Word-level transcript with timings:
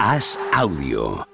Haz 0.00 0.38
audio. 0.52 1.26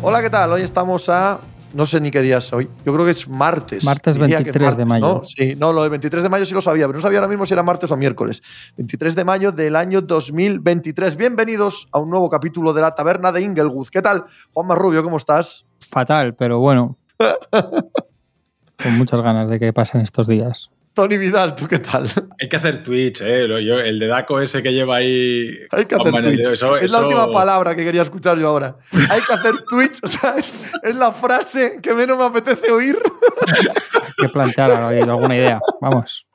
Hola, 0.00 0.22
¿qué 0.22 0.30
tal? 0.30 0.52
Hoy 0.52 0.62
estamos 0.62 1.08
a. 1.08 1.40
No 1.74 1.86
sé 1.86 2.00
ni 2.00 2.10
qué 2.10 2.20
día 2.20 2.38
es 2.38 2.52
hoy. 2.52 2.68
Yo 2.84 2.92
creo 2.92 3.06
que 3.06 3.12
es 3.12 3.26
martes. 3.28 3.82
Martes 3.84 4.16
Diría 4.16 4.42
que 4.42 4.50
es 4.50 4.58
23 4.58 4.76
de 4.76 4.84
mayo. 4.84 5.06
¿no? 5.06 5.24
Sí, 5.24 5.54
no, 5.56 5.72
lo 5.72 5.82
de 5.82 5.88
23 5.88 6.22
de 6.22 6.28
mayo 6.28 6.44
sí 6.44 6.52
lo 6.52 6.60
sabía, 6.60 6.86
pero 6.86 6.98
no 6.98 7.02
sabía 7.02 7.18
ahora 7.18 7.28
mismo 7.28 7.46
si 7.46 7.54
era 7.54 7.62
martes 7.62 7.90
o 7.90 7.96
miércoles. 7.96 8.42
23 8.76 9.14
de 9.14 9.24
mayo 9.24 9.52
del 9.52 9.76
año 9.76 10.02
2023. 10.02 11.16
Bienvenidos 11.16 11.88
a 11.92 11.98
un 11.98 12.10
nuevo 12.10 12.28
capítulo 12.28 12.74
de 12.74 12.82
la 12.82 12.90
taberna 12.90 13.32
de 13.32 13.40
Inglewood. 13.40 13.88
¿Qué 13.88 14.02
tal? 14.02 14.24
Juanma 14.52 14.74
Rubio, 14.74 15.02
¿cómo 15.02 15.16
estás? 15.16 15.64
Fatal, 15.80 16.34
pero 16.34 16.58
bueno. 16.58 16.98
Con 17.18 18.98
muchas 18.98 19.22
ganas 19.22 19.48
de 19.48 19.58
que 19.58 19.72
pasen 19.72 20.02
estos 20.02 20.26
días. 20.26 20.70
Tony 20.94 21.16
Vidal, 21.16 21.54
¿tú 21.54 21.66
qué 21.66 21.78
tal? 21.78 22.06
Hay 22.40 22.48
que 22.48 22.56
hacer 22.56 22.82
Twitch, 22.82 23.20
¿eh? 23.22 23.46
Yo- 23.64 23.78
el 23.80 23.98
de 23.98 24.06
Daco 24.06 24.40
ese 24.40 24.62
que 24.62 24.72
lleva 24.72 24.96
ahí. 24.96 25.58
Hay 25.70 25.86
que 25.86 25.94
hacer 25.94 26.12
Twitch. 26.22 26.50
eso- 26.50 26.76
es 26.76 26.90
la 26.90 27.00
última 27.00 27.30
palabra 27.32 27.74
que 27.74 27.84
quería 27.84 28.02
escuchar 28.02 28.38
yo 28.38 28.48
ahora. 28.48 28.76
Hay 29.10 29.20
que 29.22 29.32
hacer 29.32 29.54
Twitch. 29.68 30.00
O 30.02 30.08
sea, 30.08 30.34
es, 30.36 30.60
es 30.82 30.94
la 30.96 31.12
frase 31.12 31.78
que 31.82 31.94
menos 31.94 32.18
me 32.18 32.24
apetece 32.24 32.70
oír. 32.70 32.98
Hay 33.46 34.26
que 34.26 34.28
plantear 34.28 34.70
alguna 34.72 35.36
idea. 35.36 35.60
Vamos. 35.80 36.26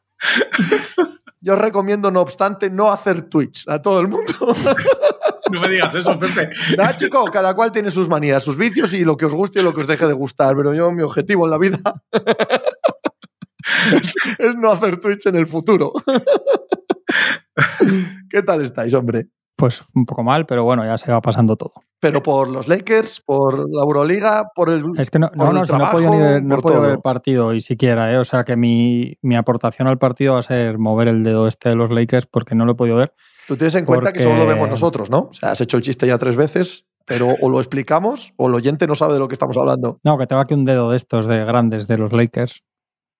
Yo 1.40 1.56
recomiendo, 1.56 2.10
no 2.10 2.22
obstante, 2.22 2.70
no 2.72 2.92
hacer 2.92 3.22
Twitch 3.24 3.68
a 3.70 3.82
todo 3.82 4.02
el 4.02 4.08
mundo. 4.08 4.34
No 5.50 5.62
me 5.62 5.70
digas 5.70 5.96
eso, 5.96 6.20
Pepe. 6.20 6.50
Nada, 6.78 6.98
chico, 6.98 7.24
cada 7.32 7.54
cual 7.56 7.72
tiene 7.72 7.90
sus 7.90 8.10
manías, 8.10 8.44
sus 8.44 8.58
vicios 8.58 8.94
y 8.94 9.06
lo 9.06 9.16
que 9.16 9.24
os 9.28 9.34
guste 9.34 9.62
y 9.62 9.64
lo 9.64 9.74
que 9.74 9.80
os 9.80 9.88
deje 9.88 10.06
de 10.06 10.12
gustar. 10.12 10.58
Pero 10.58 10.74
yo, 10.74 10.92
mi 10.92 11.04
objetivo 11.04 11.46
en 11.46 11.52
la 11.52 11.58
vida 11.58 11.78
es, 13.94 14.16
es 14.40 14.56
no 14.56 14.72
hacer 14.72 15.00
Twitch 15.00 15.28
en 15.28 15.36
el 15.36 15.48
futuro. 15.48 15.94
¿Qué 18.30 18.44
tal 18.44 18.62
estáis, 18.62 18.94
hombre? 18.94 19.28
Pues 19.56 19.84
un 19.96 20.06
poco 20.06 20.24
mal, 20.24 20.46
pero 20.46 20.64
bueno, 20.64 20.86
ya 20.86 21.00
se 21.00 21.12
va 21.12 21.20
pasando 21.20 21.56
todo. 21.56 21.74
Pero 22.00 22.22
por 22.22 22.48
los 22.48 22.68
Lakers, 22.68 23.22
por 23.22 23.68
la 23.68 23.82
Euroliga, 23.82 24.52
por 24.54 24.70
el. 24.70 24.84
Es 25.00 25.10
que 25.10 25.18
no, 25.18 25.32
no, 25.34 25.52
no, 25.52 25.66
si 25.66 25.74
no 25.74 25.88
he 25.88 25.92
podido, 25.92 26.12
ni 26.12 26.18
trabajo, 26.18 26.34
ver, 26.34 26.44
no 26.44 26.56
he 26.56 26.62
podido 26.62 26.82
ver 26.82 26.92
el 26.92 27.00
partido 27.00 27.54
y 27.56 27.62
siquiera, 27.62 28.14
¿eh? 28.14 28.20
O 28.20 28.24
sea 28.24 28.44
que 28.44 28.56
mi, 28.56 29.18
mi 29.24 29.36
aportación 29.36 29.88
al 29.88 29.98
partido 29.98 30.34
va 30.34 30.40
a 30.40 30.44
ser 30.44 30.78
mover 30.78 31.08
el 31.08 31.24
dedo 31.24 31.48
este 31.48 31.70
de 31.70 31.76
los 31.76 31.90
Lakers 31.90 32.28
porque 32.28 32.54
no 32.54 32.66
lo 32.66 32.74
he 32.74 32.76
podido 32.76 32.98
ver. 32.98 33.14
Tú 33.48 33.58
tienes 33.58 33.74
en 33.74 33.86
cuenta 33.86 34.14
que 34.14 34.22
solo 34.22 34.36
lo 34.36 34.46
vemos 34.46 34.70
nosotros, 34.70 35.10
¿no? 35.10 35.30
O 35.32 35.34
sea, 35.34 35.52
has 35.52 35.62
hecho 35.62 35.78
el 35.78 35.84
chiste 35.84 36.06
ya 36.06 36.20
tres 36.20 36.36
veces, 36.36 36.86
pero 37.08 37.30
o 37.42 37.50
lo 37.50 37.60
explicamos 37.60 38.34
o 38.38 38.48
el 38.48 38.54
oyente 38.54 38.86
no 38.86 38.94
sabe 38.94 39.14
de 39.14 39.20
lo 39.20 39.28
que 39.28 39.34
estamos 39.34 39.58
hablando. 39.58 39.98
No, 40.04 40.20
que 40.20 40.28
tengo 40.28 40.42
aquí 40.42 40.54
un 40.54 40.66
dedo 40.66 40.92
de 40.92 40.98
estos 40.98 41.26
de 41.26 41.44
grandes 41.46 41.88
de 41.88 41.98
los 41.98 42.12
Lakers. 42.12 42.64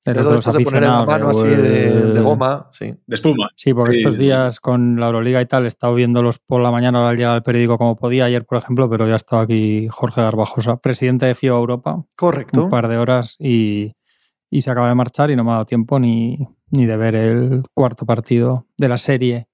De 0.06 0.14
los, 0.14 0.24
Dedo 0.24 0.30
de 0.30 0.36
los 0.36 0.46
poner 0.46 0.84
en 0.84 0.90
la 0.90 1.00
aficionados, 1.02 1.08
mano 1.08 1.30
así 1.30 1.48
de, 1.48 2.22
goma, 2.22 2.70
sí. 2.72 2.96
De 3.06 3.16
espuma. 3.16 3.50
Sí, 3.56 3.74
porque 3.74 3.94
Sí, 3.96 4.00
estos 4.00 4.18
días 4.18 4.60
con 4.62 5.00
la 5.00 5.08
Euroliga 5.08 5.42
y 5.42 5.46
tal 5.46 5.66
he 5.66 5.68
estado 5.68 5.96
viéndolos 5.96 6.40
por 6.40 6.62
la 6.62 6.72
mañana 6.72 7.10
al 7.10 7.18
llegar 7.18 7.34
al 7.34 7.44
periódico 7.44 7.78
como 7.78 7.98
podía 7.98 8.26
ayer, 8.26 8.46
por 8.46 8.58
ejemplo, 8.58 8.90
pero 8.90 9.08
ya 9.08 9.16
estaba 9.16 9.42
aquí 9.42 9.88
Jorge 9.90 10.22
Garbajosa, 10.22 10.78
presidente 10.78 11.26
de 11.26 11.36
FIBA 11.36 11.58
Europa, 11.58 12.06
Correcto. 12.16 12.64
un 12.64 12.70
par 12.70 12.88
de 12.88 12.98
horas 12.98 13.36
y, 13.38 13.96
y 14.50 14.62
se 14.62 14.72
acaba 14.72 14.88
de 14.88 14.96
marchar 14.96 15.30
y 15.30 15.36
no 15.36 15.44
me 15.44 15.50
ha 15.50 15.54
dado 15.56 15.66
tiempo 15.66 16.00
ni, 16.00 16.38
ni 16.70 16.86
de 16.86 16.96
ver 16.96 17.16
el 17.16 17.64
cuarto 17.74 18.06
partido 18.06 18.66
de 18.78 18.88
la 18.88 18.98
serie 18.98 19.48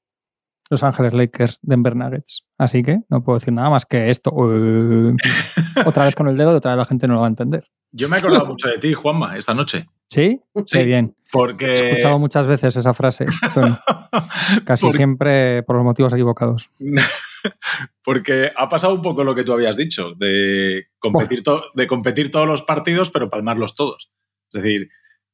Los 0.69 0.83
Ángeles 0.83 1.13
Lakers 1.13 1.59
Denver 1.63 1.95
Nuggets. 1.95 2.45
Así 2.59 2.83
que 2.83 3.01
no 3.09 3.23
puedo 3.23 3.39
decir 3.39 3.53
nada 3.53 3.69
más 3.71 3.85
que 3.85 4.09
esto. 4.11 4.31
Otra 5.85 6.05
vez 6.05 6.15
con 6.15 6.27
el 6.27 6.37
dedo, 6.37 6.55
otra 6.55 6.71
vez 6.71 6.77
la 6.77 6.85
gente 6.85 7.07
no 7.07 7.15
lo 7.15 7.21
va 7.21 7.27
a 7.27 7.29
entender. 7.29 7.65
Yo 7.93 8.09
me 8.09 8.15
he 8.17 8.19
acordado 8.19 8.45
mucho 8.47 8.67
de 8.67 8.77
ti, 8.79 8.93
Juanma, 8.93 9.37
esta 9.37 9.53
noche. 9.53 9.87
¿Sí? 10.09 10.41
Sí. 10.65 10.79
Qué 10.79 10.85
bien. 10.85 11.15
He 11.17 11.29
Porque. 11.31 11.73
escuchado 11.91 12.19
muchas 12.19 12.45
veces 12.47 12.75
esa 12.75 12.93
frase, 12.93 13.25
Tony. 13.53 13.75
casi 14.65 14.91
siempre 14.91 15.63
por 15.63 15.75
los 15.75 15.85
motivos 15.85 16.11
equivocados. 16.13 16.69
Porque 18.03 18.51
ha 18.55 18.69
pasado 18.69 18.93
un 18.93 19.01
poco 19.01 19.23
lo 19.23 19.35
que 19.35 19.43
tú 19.43 19.53
habías 19.53 19.77
dicho, 19.77 20.13
de 20.15 20.87
competir, 20.99 21.43
to- 21.43 21.63
de 21.73 21.87
competir 21.87 22.31
todos 22.31 22.47
los 22.47 22.61
partidos, 22.61 23.09
pero 23.09 23.29
palmarlos 23.29 23.75
todos. 23.75 24.11
Es 24.51 24.61
decir, 24.61 24.89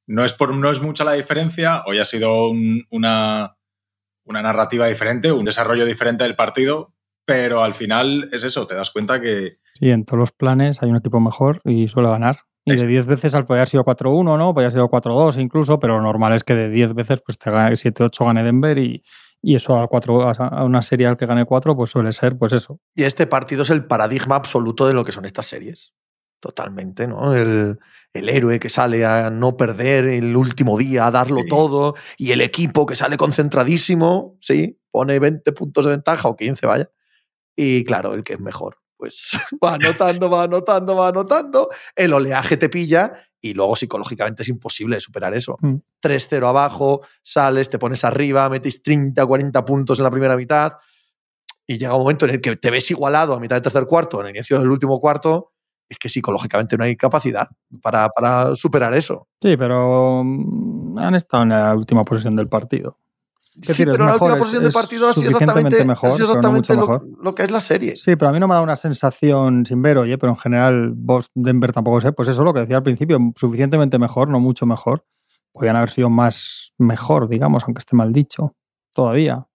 no 0.08 0.24
es, 0.24 0.34
por, 0.34 0.54
no 0.54 0.70
es 0.72 0.82
mucha 0.82 1.04
la 1.04 1.14
diferencia. 1.14 1.84
Hoy 1.86 2.00
ha 2.00 2.06
sido 2.06 2.50
un- 2.50 2.84
una, 2.90 3.58
una 4.26 4.42
narrativa 4.42 4.88
diferente, 4.88 5.32
un 5.32 5.46
desarrollo 5.46 5.86
diferente 5.86 6.24
del 6.24 6.36
partido, 6.36 6.94
pero 7.26 7.64
al 7.64 7.74
final 7.74 8.30
es 8.32 8.44
eso, 8.44 8.66
te 8.68 8.76
das 8.76 8.92
cuenta 8.92 9.20
que. 9.22 9.54
Sí, 9.76 9.90
en 9.90 10.06
todos 10.06 10.20
los 10.20 10.32
planes 10.32 10.82
hay 10.82 10.90
un 10.90 10.98
equipo 10.98 11.20
mejor 11.20 11.62
y 11.66 11.88
suele 11.88 12.10
ganar. 12.10 12.40
Y 12.66 12.76
de 12.76 12.86
10 12.86 13.08
veces 13.08 13.34
al 13.36 13.46
poder 13.46 13.60
haber 13.62 13.70
sido 13.70 13.84
4-1, 13.84 14.38
¿no? 14.38 14.54
Podría 14.54 14.68
haber 14.68 14.74
sido 14.74 14.90
4-2 14.90 15.40
incluso, 15.42 15.80
pero 15.80 15.96
lo 15.98 16.04
normal 16.04 16.34
es 16.34 16.44
que 16.44 16.56
de 16.56 16.70
10 16.70 16.94
veces 16.94 17.22
pues 17.26 17.38
te 17.38 17.50
gane 17.52 17.76
7-8 17.76 18.26
gane 18.26 18.44
Denver 18.44 18.78
y, 18.78 19.02
y 19.42 19.56
eso 19.56 19.76
a, 19.80 19.88
cuatro, 19.88 20.22
a 20.30 20.64
una 20.66 20.82
serie 20.82 21.08
al 21.08 21.18
que 21.18 21.26
gane 21.26 21.46
4 21.46 21.76
pues 21.76 21.90
suele 21.90 22.12
ser 22.12 22.38
pues 22.38 22.52
eso. 22.54 22.80
Y 22.96 23.04
este 23.04 23.26
partido 23.28 23.64
es 23.64 23.70
el 23.70 23.86
paradigma 23.86 24.36
absoluto 24.36 24.88
de 24.88 24.94
lo 24.94 25.04
que 25.04 25.12
son 25.12 25.26
estas 25.26 25.48
series. 25.48 25.94
Totalmente, 26.42 27.06
¿no? 27.08 27.34
El, 27.36 27.80
el 28.14 28.30
héroe 28.30 28.60
que 28.60 28.70
sale 28.70 29.06
a 29.06 29.30
no 29.30 29.58
perder 29.58 30.06
el 30.06 30.36
último 30.38 30.78
día, 30.78 31.08
a 31.08 31.12
darlo 31.12 31.42
Sí. 31.42 31.50
todo, 31.50 31.96
y 32.18 32.32
el 32.32 32.40
equipo 32.42 32.86
que 32.86 32.96
sale 32.96 33.18
concentradísimo, 33.18 34.38
sí, 34.40 34.80
pone 34.92 35.20
20 35.20 35.52
puntos 35.52 35.84
de 35.86 35.92
ventaja 35.92 36.30
o 36.30 36.36
15, 36.38 36.66
vaya. 36.66 36.90
Y 37.58 37.84
claro, 37.84 38.14
el 38.14 38.24
que 38.24 38.34
es 38.34 38.40
mejor, 38.40 38.78
pues 39.00 39.32
va 39.64 39.76
anotando, 39.76 40.30
va 40.30 40.44
anotando, 40.44 40.96
va 40.96 41.08
anotando, 41.08 41.70
el 41.96 42.14
oleaje 42.14 42.58
te 42.58 42.68
pilla 42.68 43.14
y 43.42 43.54
luego 43.54 43.78
psicológicamente 43.78 44.44
es 44.44 44.50
imposible 44.50 44.98
de 44.98 45.02
superar 45.02 45.34
eso. 45.34 45.58
Mm. 45.62 45.76
3-0 46.04 46.46
abajo, 46.46 47.02
sales, 47.22 47.70
te 47.70 47.80
pones 47.80 48.04
arriba, 48.04 48.50
metes 48.50 48.84
30, 48.84 49.26
40 49.26 49.64
puntos 49.64 49.98
en 50.00 50.04
la 50.04 50.12
primera 50.12 50.36
mitad 50.36 50.74
y 51.66 51.78
llega 51.78 51.96
un 51.96 52.02
momento 52.02 52.26
en 52.26 52.32
el 52.32 52.42
que 52.42 52.58
te 52.58 52.70
ves 52.70 52.92
igualado 52.92 53.34
a 53.34 53.40
mitad 53.40 53.56
del 53.56 53.64
tercer 53.64 53.86
cuarto, 53.86 54.20
en 54.20 54.28
el 54.28 54.36
inicio 54.36 54.60
del 54.60 54.70
último 54.70 55.00
cuarto, 55.00 55.54
es 55.88 55.98
que 55.98 56.10
psicológicamente 56.10 56.78
no 56.78 56.84
hay 56.84 56.98
capacidad 56.98 57.48
para, 57.82 58.10
para 58.10 58.54
superar 58.56 58.94
eso. 58.94 59.28
Sí, 59.42 59.56
pero 59.56 60.24
mm, 60.26 60.98
han 60.98 61.16
estado 61.16 61.44
en 61.44 61.50
la 61.50 61.74
última 61.74 62.04
posesión 62.04 62.36
del 62.36 62.50
partido. 62.50 62.98
¿Qué 63.62 63.74
Sí, 63.74 63.84
decir? 63.84 63.90
Es 63.90 63.94
pero 63.94 64.06
la 64.06 64.14
mejor, 64.14 64.32
última 64.34 64.60
del 64.60 64.68
es 64.68 64.74
partido 64.74 65.10
ha 65.10 65.14
sido 65.14 65.30
exactamente, 65.32 65.86
mejor, 65.86 66.10
ha 66.10 66.14
sido 66.14 66.28
pero 66.34 66.42
no 66.42 66.62
lo, 66.62 66.76
mejor. 66.78 67.08
lo 67.22 67.36
que 67.36 67.44
es 67.44 67.52
la 67.52 67.60
serie. 67.60 67.96
Sí, 67.96 68.16
pero 68.16 68.30
a 68.30 68.32
mí 68.32 68.40
no 68.40 68.48
me 68.48 68.54
da 68.54 68.62
una 68.62 68.76
sensación 68.76 69.66
sin 69.66 69.82
ver, 69.82 69.98
oye, 69.98 70.18
pero 70.18 70.32
en 70.32 70.38
general 70.38 70.94
vos 70.96 71.30
Denver 71.36 71.74
tampoco 71.74 72.00
sé, 72.00 72.12
pues 72.12 72.30
eso 72.30 72.44
lo 72.44 72.54
que 72.54 72.62
decía 72.62 72.78
al 72.78 72.84
principio, 72.84 73.20
suficientemente 73.36 74.00
mejor, 74.00 74.30
no 74.30 74.40
mucho 74.40 74.66
mejor. 74.66 75.06
Podían 75.52 75.76
haber 75.76 75.90
sido 75.90 76.10
más 76.10 76.74
mejor, 76.78 77.28
digamos, 77.28 77.64
aunque 77.66 77.80
esté 77.80 77.96
mal 77.96 78.14
dicho, 78.14 78.56
todavía. 78.94 79.48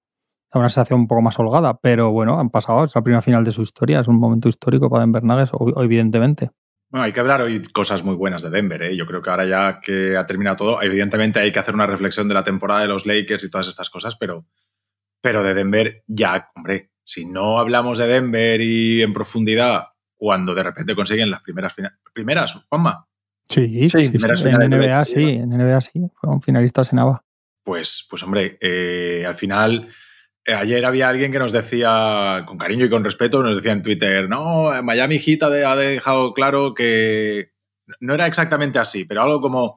Da 0.53 0.61
una 0.61 0.69
sensación 0.69 1.01
un 1.01 1.07
poco 1.09 1.23
más 1.23 1.39
holgada, 1.39 1.79
pero 1.81 2.13
bueno, 2.13 2.39
han 2.39 2.51
pasado, 2.51 2.85
es 2.85 2.95
la 2.95 3.03
primera 3.03 3.23
final 3.23 3.45
de 3.45 3.53
su 3.53 3.63
historia, 3.63 4.01
es 4.01 4.09
un 4.09 4.19
momento 4.19 4.49
histórico 4.49 4.91
para 4.91 5.03
Denver 5.03 5.23
Nuggets, 5.25 5.53
evidentemente. 5.77 6.51
Bueno, 6.95 7.07
hay 7.07 7.13
que 7.13 7.19
hablar 7.19 7.43
hoy 7.43 7.61
cosas 7.73 8.05
muy 8.05 8.15
buenas 8.15 8.43
de 8.43 8.51
Denver. 8.51 8.81
¿eh? 8.81 8.97
Yo 8.97 9.05
creo 9.05 9.21
que 9.21 9.29
ahora 9.29 9.45
ya 9.45 9.81
que 9.81 10.17
ha 10.17 10.27
terminado 10.27 10.57
todo, 10.59 10.81
evidentemente 10.81 11.41
hay 11.41 11.51
que 11.51 11.59
hacer 11.59 11.75
una 11.75 11.89
reflexión 11.89 12.29
de 12.29 12.35
la 12.35 12.45
temporada 12.45 12.83
de 12.83 12.87
los 12.87 13.05
Lakers 13.05 13.43
y 13.43 13.51
todas 13.51 13.67
estas 13.67 13.91
cosas, 13.91 14.15
pero, 14.15 14.47
pero 15.21 15.43
de 15.43 15.55
Denver 15.55 16.05
ya, 16.07 16.53
hombre, 16.55 16.93
si 17.03 17.27
no 17.27 17.59
hablamos 17.59 17.99
de 17.99 18.07
Denver 18.07 18.61
y 18.61 19.03
en 19.03 19.13
profundidad, 19.13 19.89
cuando 20.15 20.55
de 20.55 20.63
repente 20.63 20.95
consiguen 20.95 21.33
las 21.33 21.43
primeras 21.43 21.75
finales. 21.75 21.99
Primeras, 22.13 22.55
Juanma, 22.69 23.09
Sí, 23.49 23.89
sí, 23.89 24.05
sí, 24.05 24.11
primeras 24.11 24.45
En 24.45 24.57
de 24.57 24.69
NBA 24.69 24.87
NBA. 24.87 25.05
sí, 25.05 25.29
en 25.31 25.49
NBA 25.49 25.81
sí, 25.81 26.01
fueron 26.15 26.43
finalistas 26.43 26.93
en 26.93 27.01
ABA. 27.01 27.25
pues, 27.65 28.07
pues 28.09 28.23
hombre, 28.23 28.57
eh, 28.61 29.25
al 29.27 29.35
final, 29.35 29.89
ayer 30.47 30.85
había 30.85 31.09
alguien 31.09 31.33
que 31.33 31.39
nos 31.39 31.53
decía, 31.53 32.45
con 32.47 32.59
cariño 32.59 32.85
y 32.87 32.91
con 32.91 33.05
respeto, 33.05 33.43
nos 33.43 33.57
decía 33.57 33.73
en 33.73 33.83
Twitter, 33.83 34.29
no, 34.29 34.71
Miami 34.83 35.19
Heat 35.19 35.43
ha, 35.45 35.51
de- 35.51 35.65
ha 35.65 35.77
dejado 35.77 36.35
claro 36.35 36.75
que 36.75 37.53
no 38.01 38.15
era 38.15 38.27
exactamente 38.27 38.79
así, 38.79 39.05
pero 39.05 39.23
algo 39.23 39.41
como 39.41 39.77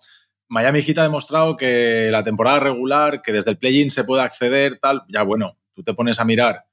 Miami 0.50 0.82
Heat 0.82 0.98
ha 1.00 1.04
demostrado 1.04 1.58
que 1.58 2.10
la 2.12 2.24
temporada 2.24 2.60
regular, 2.60 3.22
que 3.22 3.34
desde 3.34 3.52
el 3.52 3.58
play-in 3.58 3.90
se 3.92 4.04
puede 4.04 4.24
acceder, 4.24 4.78
tal, 4.80 5.04
ya 5.10 5.24
bueno, 5.24 5.58
tú 5.74 5.84
te 5.84 5.94
pones 5.94 6.20
a 6.20 6.26
mirar 6.26 6.66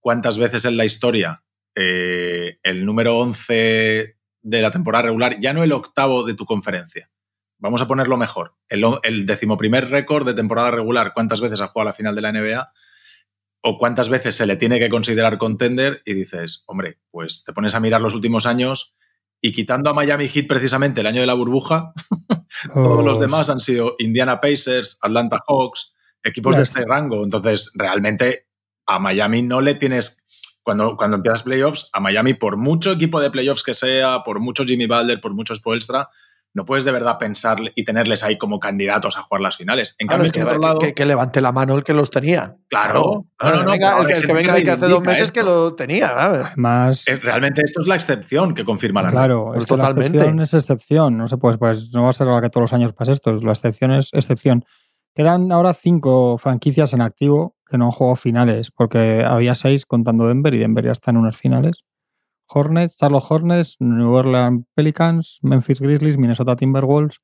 cuántas 0.00 0.38
veces 0.38 0.64
en 0.66 0.76
la 0.76 0.84
historia 0.84 1.42
eh, 1.74 2.58
el 2.62 2.84
número 2.86 3.18
11 3.18 4.16
de 4.42 4.62
la 4.62 4.70
temporada 4.70 5.04
regular, 5.04 5.38
ya 5.40 5.52
no 5.52 5.62
el 5.64 5.72
octavo 5.72 6.22
de 6.24 6.34
tu 6.34 6.44
conferencia, 6.44 7.10
vamos 7.58 7.80
a 7.80 7.88
ponerlo 7.88 8.16
mejor. 8.18 8.54
El, 8.68 8.84
el 9.02 9.24
decimoprimer 9.26 9.88
récord 9.88 10.26
de 10.26 10.34
temporada 10.34 10.70
regular, 10.70 11.12
¿cuántas 11.14 11.40
veces 11.40 11.60
ha 11.62 11.68
jugado 11.68 11.88
a 11.88 11.92
la 11.92 11.96
final 11.96 12.14
de 12.14 12.20
la 12.22 12.32
NBA? 12.32 12.72
O 13.66 13.78
cuántas 13.78 14.10
veces 14.10 14.34
se 14.34 14.46
le 14.46 14.56
tiene 14.56 14.78
que 14.78 14.90
considerar 14.90 15.38
contender 15.38 16.02
y 16.04 16.12
dices, 16.12 16.64
hombre, 16.66 16.98
pues 17.10 17.44
te 17.44 17.54
pones 17.54 17.74
a 17.74 17.80
mirar 17.80 18.02
los 18.02 18.14
últimos 18.14 18.44
años 18.44 18.94
y 19.40 19.52
quitando 19.52 19.88
a 19.88 19.94
Miami 19.94 20.28
Heat 20.28 20.46
precisamente 20.46 21.00
el 21.00 21.06
año 21.06 21.20
de 21.20 21.26
la 21.26 21.34
burbuja, 21.34 21.92
Todos 22.72 23.04
los 23.04 23.20
demás 23.20 23.50
han 23.50 23.60
sido 23.60 23.96
Indiana 23.98 24.40
Pacers, 24.40 24.98
Atlanta 25.02 25.40
Hawks, 25.46 25.94
equipos 26.22 26.56
de 26.56 26.62
este 26.62 26.84
rango. 26.84 27.24
Entonces, 27.24 27.72
realmente 27.74 28.48
a 28.86 28.98
Miami 28.98 29.42
no 29.42 29.60
le 29.60 29.74
tienes. 29.74 30.22
Cuando, 30.62 30.96
cuando 30.96 31.18
empiezas 31.18 31.42
playoffs, 31.42 31.90
a 31.92 32.00
Miami, 32.00 32.32
por 32.32 32.56
mucho 32.56 32.92
equipo 32.92 33.20
de 33.20 33.30
playoffs 33.30 33.62
que 33.62 33.74
sea, 33.74 34.22
por 34.24 34.40
mucho 34.40 34.64
Jimmy 34.64 34.86
Butler, 34.86 35.20
por 35.20 35.34
mucho 35.34 35.54
Spoelstra, 35.54 36.08
no 36.54 36.64
puedes 36.64 36.84
de 36.84 36.92
verdad 36.92 37.18
pensar 37.18 37.58
y 37.74 37.84
tenerles 37.84 38.22
ahí 38.22 38.38
como 38.38 38.60
candidatos 38.60 39.16
a 39.18 39.22
jugar 39.22 39.42
las 39.42 39.56
finales. 39.56 39.96
En 39.98 40.06
Claro, 40.06 40.22
cambio, 40.22 40.26
es 40.26 40.32
que, 40.32 40.42
otro 40.44 40.60
que- 40.60 40.66
lado, 40.66 40.78
que- 40.78 40.94
que 40.94 41.04
levante 41.04 41.40
la 41.40 41.50
mano 41.52 41.74
el 41.74 41.82
que 41.84 41.92
los 41.94 42.10
tenía. 42.10 42.56
Claro. 42.68 43.26
Claro. 43.36 43.56
No, 43.56 43.58
no, 43.58 43.64
no, 43.64 43.70
Venga, 43.72 43.90
pero 43.90 44.00
el, 44.02 44.06
que- 44.06 44.12
el 44.20 44.26
que 44.26 44.32
venga 44.32 44.62
que 44.62 44.70
hace 44.70 44.86
dos 44.88 45.02
meses 45.02 45.32
que 45.32 45.42
lo 45.42 45.74
tenía. 45.74 46.08
¿sabes? 46.08 46.46
Además, 46.46 47.08
eh, 47.08 47.16
realmente 47.16 47.62
esto 47.64 47.80
es 47.80 47.86
la 47.86 47.96
excepción 47.96 48.54
que 48.54 48.64
confirma 48.64 49.02
la 49.02 49.10
claro, 49.10 49.46
Pues 49.48 49.58
es 49.58 49.66
que 49.66 49.76
la 49.76 49.82
totalmente. 49.88 50.16
excepción 50.18 50.40
es 50.40 50.54
excepción. 50.54 51.18
No 51.18 51.26
sé, 51.26 51.36
pues, 51.38 51.58
pues 51.58 51.90
no 51.92 52.04
va 52.04 52.10
a 52.10 52.12
ser 52.12 52.28
la 52.28 52.40
que 52.40 52.48
todos 52.50 52.62
los 52.62 52.72
años 52.72 52.92
pase 52.92 53.12
esto. 53.12 53.32
La 53.34 53.52
excepción 53.52 53.90
es 53.92 54.08
excepción. 54.12 54.64
Quedan 55.14 55.50
ahora 55.52 55.74
cinco 55.74 56.38
franquicias 56.38 56.92
en 56.92 57.00
activo 57.00 57.56
que 57.68 57.78
no 57.78 57.86
han 57.86 57.90
jugado 57.92 58.16
finales, 58.16 58.70
porque 58.70 59.24
había 59.26 59.54
seis 59.54 59.86
contando 59.86 60.26
Denver 60.28 60.52
y 60.54 60.58
Denver 60.58 60.84
ya 60.84 60.92
está 60.92 61.10
en 61.10 61.16
unas 61.18 61.36
finales. 61.36 61.84
Hornets, 62.48 62.96
Charlotte 62.98 63.24
Hornets, 63.28 63.76
New 63.80 64.12
Orleans 64.12 64.64
Pelicans, 64.74 65.38
Memphis 65.42 65.80
Grizzlies, 65.80 66.18
Minnesota 66.18 66.56
Timberwolves 66.56 67.20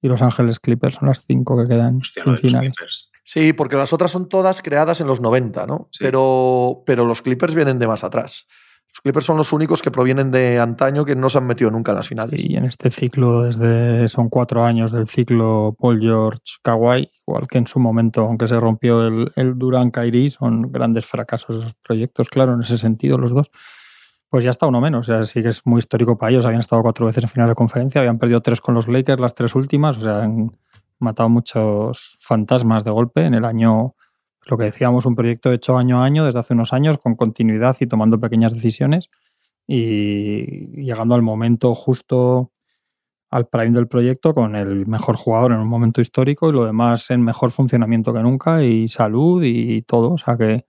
y 0.00 0.08
Los 0.08 0.22
Ángeles 0.22 0.58
Clippers 0.58 0.96
son 0.96 1.08
las 1.08 1.24
cinco 1.24 1.56
que 1.56 1.68
quedan 1.68 1.98
Hostia, 1.98 2.24
en 2.26 2.36
finales. 2.38 2.72
Clippers. 2.72 3.10
Sí, 3.24 3.52
porque 3.52 3.76
las 3.76 3.92
otras 3.92 4.10
son 4.10 4.28
todas 4.28 4.62
creadas 4.62 5.00
en 5.00 5.06
los 5.06 5.20
90, 5.20 5.66
¿no? 5.66 5.88
Sí. 5.92 6.02
Pero, 6.02 6.82
pero 6.84 7.04
los 7.06 7.22
Clippers 7.22 7.54
vienen 7.54 7.78
de 7.78 7.86
más 7.86 8.02
atrás. 8.02 8.48
Los 8.92 9.00
Clippers 9.00 9.24
son 9.24 9.38
los 9.38 9.52
únicos 9.54 9.80
que 9.80 9.90
provienen 9.90 10.30
de 10.30 10.58
antaño 10.58 11.04
que 11.06 11.16
no 11.16 11.30
se 11.30 11.38
han 11.38 11.46
metido 11.46 11.70
nunca 11.70 11.92
en 11.92 11.96
las 11.96 12.08
finales. 12.08 12.44
Y 12.44 12.56
en 12.56 12.66
este 12.66 12.90
ciclo, 12.90 13.42
desde 13.42 14.06
son 14.08 14.28
cuatro 14.28 14.64
años 14.64 14.92
del 14.92 15.08
ciclo 15.08 15.74
Paul 15.78 16.00
George 16.00 16.40
Kawhi, 16.62 17.08
igual 17.26 17.46
que 17.48 17.58
en 17.58 17.66
su 17.66 17.78
momento, 17.78 18.22
aunque 18.22 18.46
se 18.46 18.60
rompió 18.60 19.06
el, 19.06 19.32
el 19.36 19.56
Durant 19.56 19.94
Kyrie, 19.94 20.28
son 20.28 20.70
grandes 20.70 21.06
fracasos 21.06 21.56
esos 21.56 21.74
proyectos, 21.74 22.28
claro, 22.28 22.52
en 22.52 22.60
ese 22.60 22.76
sentido, 22.76 23.16
los 23.16 23.32
dos. 23.32 23.50
Pues 24.32 24.44
ya 24.44 24.50
está 24.50 24.66
uno 24.66 24.80
menos, 24.80 25.10
o 25.10 25.12
sea, 25.12 25.24
sí 25.24 25.42
que 25.42 25.50
es 25.50 25.66
muy 25.66 25.80
histórico 25.80 26.16
para 26.16 26.32
ellos. 26.32 26.46
Habían 26.46 26.60
estado 26.60 26.80
cuatro 26.80 27.04
veces 27.04 27.22
en 27.22 27.28
final 27.28 27.50
de 27.50 27.54
conferencia, 27.54 28.00
habían 28.00 28.18
perdido 28.18 28.40
tres 28.40 28.62
con 28.62 28.74
los 28.74 28.88
Lakers, 28.88 29.20
las 29.20 29.34
tres 29.34 29.54
últimas, 29.54 29.98
o 29.98 30.00
sea, 30.00 30.22
han 30.22 30.56
matado 30.98 31.28
muchos 31.28 32.16
fantasmas 32.18 32.82
de 32.82 32.90
golpe 32.90 33.26
en 33.26 33.34
el 33.34 33.44
año, 33.44 33.94
lo 34.46 34.56
que 34.56 34.64
decíamos, 34.64 35.04
un 35.04 35.16
proyecto 35.16 35.52
hecho 35.52 35.76
año 35.76 36.00
a 36.00 36.06
año 36.06 36.24
desde 36.24 36.38
hace 36.38 36.54
unos 36.54 36.72
años, 36.72 36.96
con 36.96 37.14
continuidad 37.14 37.76
y 37.80 37.86
tomando 37.86 38.18
pequeñas 38.18 38.54
decisiones 38.54 39.10
y 39.66 40.82
llegando 40.82 41.14
al 41.14 41.20
momento 41.20 41.74
justo 41.74 42.52
al 43.28 43.48
prime 43.48 43.72
del 43.72 43.86
proyecto 43.86 44.32
con 44.32 44.56
el 44.56 44.86
mejor 44.86 45.16
jugador 45.16 45.52
en 45.52 45.58
un 45.58 45.68
momento 45.68 46.00
histórico 46.00 46.48
y 46.48 46.52
lo 46.52 46.64
demás 46.64 47.10
en 47.10 47.20
mejor 47.20 47.50
funcionamiento 47.50 48.14
que 48.14 48.22
nunca 48.22 48.64
y 48.64 48.88
salud 48.88 49.42
y 49.44 49.82
todo, 49.82 50.12
o 50.12 50.16
sea 50.16 50.38
que, 50.38 50.64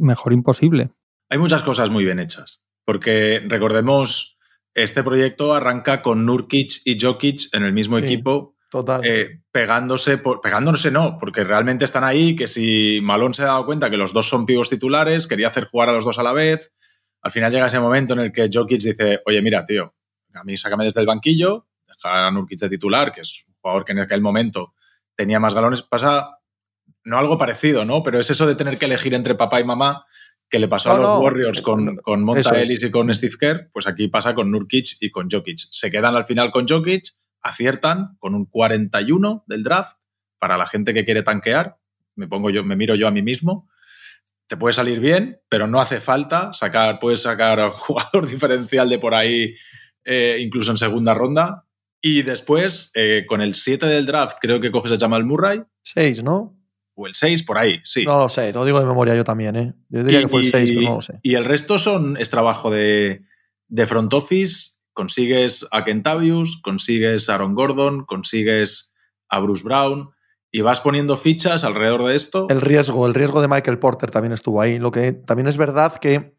mejor 0.00 0.34
imposible. 0.34 0.90
Hay 1.30 1.38
muchas 1.38 1.62
cosas 1.62 1.90
muy 1.90 2.04
bien 2.04 2.18
hechas, 2.18 2.64
porque 2.84 3.42
recordemos, 3.46 4.38
este 4.74 5.02
proyecto 5.02 5.54
arranca 5.54 6.02
con 6.02 6.26
Nurkic 6.26 6.82
y 6.84 6.98
Jokic 7.00 7.48
en 7.52 7.64
el 7.64 7.72
mismo 7.72 7.98
Sí. 7.98 8.04
equipo, 8.04 8.56
Total. 8.70 9.00
eh, 9.04 9.40
pegándose, 9.52 10.18
por, 10.18 10.40
pegándose 10.40 10.90
no, 10.90 11.18
porque 11.18 11.44
realmente 11.44 11.84
están 11.84 12.04
ahí, 12.04 12.34
que 12.36 12.46
si 12.48 13.00
Malone 13.02 13.34
se 13.34 13.42
ha 13.42 13.46
dado 13.46 13.66
cuenta 13.66 13.88
que 13.90 13.96
los 13.96 14.12
dos 14.12 14.28
son 14.28 14.46
pibos 14.46 14.68
titulares, 14.68 15.26
quería 15.26 15.48
hacer 15.48 15.66
jugar 15.66 15.88
a 15.88 15.92
los 15.92 16.04
dos 16.04 16.18
a 16.18 16.22
la 16.22 16.32
vez, 16.32 16.72
al 17.22 17.32
final 17.32 17.50
llega 17.52 17.66
ese 17.66 17.80
momento 17.80 18.14
en 18.14 18.20
el 18.20 18.32
que 18.32 18.50
Jokic 18.52 18.80
dice, 18.82 19.20
oye, 19.26 19.40
mira, 19.42 19.64
tío, 19.64 19.94
a 20.34 20.44
mí 20.44 20.56
sácame 20.56 20.84
desde 20.84 21.00
el 21.00 21.06
banquillo, 21.06 21.68
deja 21.86 22.26
a 22.26 22.30
Nurkic 22.30 22.58
de 22.58 22.68
titular, 22.68 23.12
que 23.12 23.22
es 23.22 23.44
un 23.48 23.54
jugador 23.60 23.84
que 23.84 23.92
en 23.92 24.00
aquel 24.00 24.20
momento 24.20 24.74
tenía 25.14 25.38
más 25.40 25.54
galones, 25.54 25.80
pasa 25.82 26.38
no 27.04 27.18
algo 27.18 27.38
parecido, 27.38 27.84
¿no? 27.84 28.02
Pero 28.02 28.18
es 28.18 28.28
eso 28.30 28.46
de 28.46 28.54
tener 28.56 28.76
que 28.78 28.86
elegir 28.86 29.14
entre 29.14 29.34
papá 29.34 29.60
y 29.60 29.64
mamá 29.64 30.04
que 30.54 30.60
le 30.60 30.68
pasó 30.68 30.90
No, 30.90 30.94
a 30.94 30.98
los 30.98 31.08
no. 31.08 31.18
Warriors 31.18 31.62
con, 31.62 31.96
con 31.96 32.22
Monta 32.22 32.50
es. 32.60 32.70
Ellis 32.70 32.84
y 32.84 32.90
con 32.92 33.12
Steve 33.12 33.34
Kerr, 33.40 33.70
pues 33.72 33.88
aquí 33.88 34.06
pasa 34.06 34.36
con 34.36 34.52
Nurkic 34.52 34.98
y 35.00 35.10
con 35.10 35.28
Jokic. 35.28 35.58
Se 35.58 35.90
quedan 35.90 36.14
al 36.14 36.24
final 36.24 36.52
con 36.52 36.68
Jokic, 36.68 37.08
aciertan 37.42 38.16
con 38.20 38.36
un 38.36 38.46
41 38.46 39.44
del 39.48 39.64
draft 39.64 39.96
para 40.38 40.56
la 40.56 40.68
gente 40.68 40.94
que 40.94 41.04
quiere 41.04 41.24
tanquear. 41.24 41.76
Me 42.14 42.28
pongo 42.28 42.50
yo, 42.50 42.62
me 42.62 42.76
miro 42.76 42.94
yo 42.94 43.08
a 43.08 43.10
mí 43.10 43.20
mismo. 43.20 43.68
Te 44.46 44.56
puede 44.56 44.74
salir 44.74 45.00
bien, 45.00 45.40
pero 45.48 45.66
no 45.66 45.80
hace 45.80 46.00
falta 46.00 46.52
sacar, 46.52 47.00
puedes 47.00 47.22
sacar 47.22 47.58
a 47.58 47.66
un 47.66 47.72
jugador 47.72 48.28
diferencial 48.28 48.88
de 48.88 49.00
por 49.00 49.14
ahí, 49.14 49.56
eh, 50.04 50.38
incluso 50.40 50.70
en 50.70 50.76
segunda 50.76 51.14
ronda. 51.14 51.66
Y 52.00 52.22
después, 52.22 52.92
eh, 52.94 53.24
con 53.26 53.40
el 53.40 53.56
7 53.56 53.86
del 53.86 54.06
draft, 54.06 54.38
creo 54.40 54.60
que 54.60 54.70
coges 54.70 54.92
a 54.92 54.98
Jamal 54.98 55.24
Murray, 55.24 55.62
Seis, 55.82 56.22
¿no? 56.22 56.56
O 56.94 57.06
el 57.06 57.14
6, 57.14 57.42
por 57.42 57.58
ahí, 57.58 57.80
sí. 57.82 58.04
No 58.04 58.16
lo 58.16 58.28
sé, 58.28 58.52
lo 58.52 58.64
digo 58.64 58.80
de 58.80 58.86
memoria 58.86 59.14
yo 59.14 59.24
también, 59.24 59.56
¿eh? 59.56 59.74
Yo 59.88 60.04
diría 60.04 60.20
que 60.20 60.28
fue 60.28 60.40
el 60.40 60.50
6, 60.50 60.72
pero 60.74 60.88
no 60.88 60.94
lo 60.96 61.00
sé. 61.00 61.18
Y 61.22 61.34
el 61.34 61.44
resto 61.44 61.78
son, 61.78 62.16
es 62.16 62.30
trabajo 62.30 62.70
de, 62.70 63.24
de 63.68 63.86
front 63.86 64.12
office. 64.14 64.74
Consigues 64.92 65.66
a 65.72 65.84
Kentavius, 65.84 66.60
consigues 66.62 67.28
a 67.28 67.34
Aaron 67.34 67.54
Gordon, 67.54 68.04
consigues 68.04 68.94
a 69.28 69.40
Bruce 69.40 69.64
Brown 69.64 70.10
y 70.52 70.60
vas 70.60 70.80
poniendo 70.80 71.16
fichas 71.16 71.64
alrededor 71.64 72.04
de 72.04 72.14
esto. 72.14 72.46
El 72.48 72.60
riesgo, 72.60 73.06
el 73.08 73.14
riesgo 73.14 73.42
de 73.42 73.48
Michael 73.48 73.80
Porter 73.80 74.12
también 74.12 74.32
estuvo 74.32 74.60
ahí. 74.60 74.78
Lo 74.78 74.92
que 74.92 75.12
también 75.12 75.48
es 75.48 75.56
verdad 75.56 75.96
que, 75.96 76.36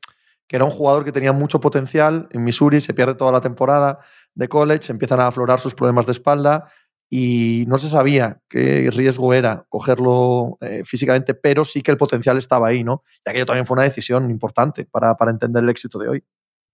que 0.48 0.56
era 0.56 0.64
un 0.64 0.72
jugador 0.72 1.04
que 1.04 1.12
tenía 1.12 1.34
mucho 1.34 1.60
potencial. 1.60 2.30
En 2.32 2.46
Missouri 2.46 2.80
se 2.80 2.94
pierde 2.94 3.16
toda 3.16 3.34
la 3.34 3.42
temporada 3.42 4.00
de 4.34 4.48
college, 4.48 4.90
empiezan 4.90 5.20
a 5.20 5.28
aflorar 5.28 5.60
sus 5.60 5.76
problemas 5.76 6.06
de 6.06 6.14
espalda 6.14 6.72
y 7.18 7.66
no 7.68 7.78
se 7.78 7.88
sabía 7.90 8.42
qué 8.50 8.90
riesgo 8.92 9.34
era 9.34 9.66
cogerlo 9.70 10.58
eh, 10.60 10.82
físicamente, 10.86 11.34
pero 11.34 11.64
sí 11.64 11.82
que 11.82 11.92
el 11.92 11.98
potencial 11.98 12.38
estaba 12.38 12.68
ahí, 12.68 12.84
¿no? 12.84 13.04
Y 13.26 13.30
aquello 13.30 13.46
también 13.46 13.66
fue 13.66 13.76
una 13.76 13.84
decisión 13.84 14.30
importante 14.30 14.86
para, 14.86 15.16
para 15.16 15.32
entender 15.32 15.64
el 15.64 15.70
éxito 15.70 15.98
de 16.00 16.10
hoy. 16.10 16.24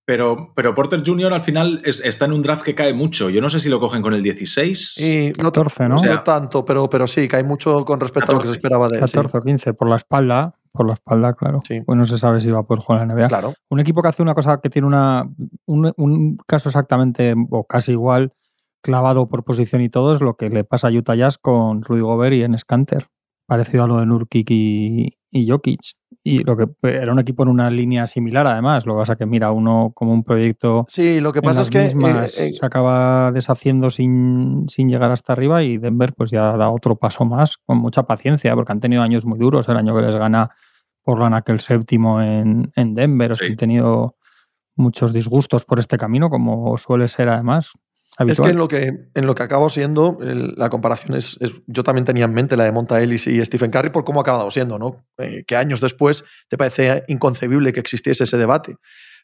Pero, 0.04 0.52
pero 0.56 0.74
Porter 0.74 1.04
Jr. 1.06 1.32
al 1.32 1.44
final 1.44 1.80
es- 1.86 2.02
está 2.04 2.26
en 2.26 2.34
un 2.34 2.42
draft 2.42 2.64
que 2.64 2.74
cae 2.74 2.92
mucho. 2.94 3.30
Yo 3.30 3.40
no 3.40 3.50
sé 3.52 3.60
si 3.60 3.70
lo 3.70 3.80
cogen 3.80 4.02
con 4.02 4.16
el 4.16 4.24
16. 4.24 4.98
Y 4.98 5.28
no, 5.38 5.52
14, 5.52 5.84
¿no? 5.84 5.90
no 5.96 6.02
O 6.02 6.04
sea, 6.04 6.24
tanto, 6.24 6.66
pero, 6.66 6.90
pero 6.90 7.06
sí, 7.06 7.28
hay 7.32 7.44
mucho 7.44 7.86
con 7.86 8.00
respecto 8.00 8.32
a 8.32 8.36
lo 8.36 8.42
que 8.42 8.48
se 8.48 8.56
14. 8.56 8.58
esperaba 8.58 8.88
de 8.88 8.98
él. 8.98 9.08
sí. 9.08 9.14
14 9.16 9.38
o 9.38 9.42
15 9.42 9.74
por 9.76 9.88
la 9.88 9.98
espalda, 9.98 10.56
por 10.74 10.88
la 10.88 10.94
espalda, 10.94 11.34
claro. 11.34 11.60
Sí. 11.68 11.82
Pues 11.86 11.98
no 11.98 12.04
se 12.06 12.18
sabe 12.18 12.42
si 12.42 12.50
va 12.50 12.60
a 12.60 12.64
poder 12.64 12.84
jugar 12.84 13.04
en 13.04 13.10
la 13.10 13.14
NBA. 13.14 13.28
Claro. 13.28 13.54
Un 13.70 13.80
equipo 13.80 14.02
que 14.02 14.08
hace 14.08 14.24
una 14.24 14.34
cosa 14.34 14.60
que 14.60 14.70
tiene 14.72 14.88
una, 14.88 15.30
un, 15.68 15.94
un 15.96 16.38
caso 16.48 16.70
exactamente 16.70 17.36
o 17.52 17.64
casi 17.66 17.92
igual, 17.92 18.34
clavado 18.82 19.28
por 19.30 19.44
posición 19.44 19.82
y 19.82 19.90
todo, 19.90 20.14
es 20.14 20.22
lo 20.22 20.36
que 20.36 20.50
le 20.50 20.64
pasa 20.64 20.88
a 20.88 20.92
Utah 20.92 21.16
Jazz 21.16 21.38
con 21.38 21.82
Rudy 21.84 22.02
Gobert 22.02 22.34
y 22.36 22.44
en 22.44 22.58
Scanter. 22.58 23.08
Parecido 23.48 23.84
a 23.84 23.88
lo 23.88 23.98
de 24.00 24.06
Nurkic 24.06 24.50
y, 24.52 25.10
y 25.30 25.50
Jokic. 25.50 25.80
Y 26.24 26.44
lo 26.44 26.56
que 26.56 26.68
era 26.84 27.12
un 27.12 27.20
equipo 27.20 27.44
en 27.44 27.50
una 27.50 27.70
línea 27.70 28.06
similar, 28.08 28.46
además. 28.48 28.86
Lo 28.86 28.94
que 28.94 29.00
pasa 29.00 29.16
que, 29.16 29.26
mira, 29.26 29.52
uno 29.52 29.92
como 29.96 30.14
un 30.14 30.24
proyecto 30.24 30.86
Sí, 30.88 31.20
lo 31.20 31.34
que 31.34 31.42
pasa 31.42 31.62
es 31.62 31.70
que. 31.70 31.86
eh, 31.86 31.94
eh, 32.24 32.54
se 32.54 32.66
acaba 32.66 33.32
deshaciendo 33.32 33.90
sin, 33.90 34.66
sin 34.70 34.88
llegar 34.88 35.12
hasta 35.12 35.34
arriba 35.34 35.64
y 35.64 35.78
Denver 35.80 36.14
pues 36.14 36.30
ya 36.32 36.56
da 36.56 36.70
otro 36.70 36.96
paso 36.98 37.26
más 37.26 37.58
con 37.66 37.80
mucha 37.80 38.04
paciencia 38.04 38.54
porque 38.56 38.72
han 38.72 38.80
tenido 38.80 39.02
años 39.02 39.26
muy 39.26 39.40
duros. 39.40 39.68
El 39.68 39.78
año 39.78 39.96
que 39.96 40.02
les 40.04 40.16
gana 40.16 40.52
Portland 41.04 41.36
aquel 41.36 41.60
séptimo 41.60 42.22
en, 42.22 42.72
en 42.76 42.94
Denver. 42.94 43.32
O 43.32 43.34
sea, 43.34 43.48
Sí. 43.48 43.52
han 43.54 43.58
tenido 43.58 44.16
muchos 44.78 45.12
disgustos 45.12 45.66
por 45.66 45.80
este 45.80 45.98
camino 45.98 46.30
como 46.30 46.78
suele 46.78 47.08
ser 47.10 47.28
además 47.30 47.72
Es 48.20 48.40
que 48.40 48.50
en 48.52 48.58
lo 48.58 48.68
que, 48.68 49.10
en 49.14 49.26
lo 49.26 49.34
que 49.36 49.44
acabo 49.44 49.70
siendo, 49.70 50.18
el- 50.22 50.54
la 50.58 50.70
comparación 50.70 51.16
es, 51.16 51.38
es- 51.40 51.62
Yo 51.68 51.84
también 51.84 52.06
tenía 52.06 52.26
en 52.26 52.34
mente 52.34 52.58
la 52.58 52.66
de 52.66 52.72
Monta 52.72 53.02
Ellis 53.02 53.26
y 53.28 53.44
Stephen 53.46 53.72
Curry 53.72 53.90
por 53.90 54.04
cómo 54.04 54.20
ha 54.20 54.24
acabado 54.24 54.52
siendo, 54.52 54.78
¿no? 54.78 55.06
Eh, 55.18 55.44
que 55.48 55.56
años 55.56 55.80
después 55.82 56.24
te 56.50 56.58
parece 56.58 57.04
inconcebible 57.08 57.72
que 57.74 57.80
existiese 57.80 58.24
ese 58.26 58.38
debate. 58.38 58.76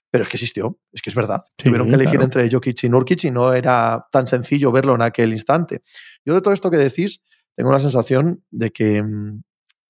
Pero 0.10 0.24
es 0.24 0.30
que 0.30 0.38
existió, 0.38 0.80
es 0.94 1.02
que 1.02 1.10
es 1.10 1.16
verdad. 1.16 1.44
Sí, 1.58 1.66
Tuvieron 1.66 1.90
que 1.90 1.96
elegir 1.96 2.22
entre 2.26 2.50
Jokic 2.50 2.82
y 2.86 2.90
Nurkic 2.90 3.26
y 3.26 3.32
no 3.32 3.52
era 3.54 4.08
tan 4.10 4.26
sencillo 4.26 4.72
verlo 4.72 4.96
en 4.96 5.02
aquel 5.02 5.34
instante. 5.34 5.82
Yo 6.26 6.34
de 6.34 6.40
todo 6.42 6.54
esto 6.54 6.72
que 6.72 6.78
decís, 6.78 7.22
tengo 7.58 7.74
la 7.74 7.80
sensación 7.80 8.42
de 8.50 8.72
que 8.72 9.04
mm, 9.04 9.42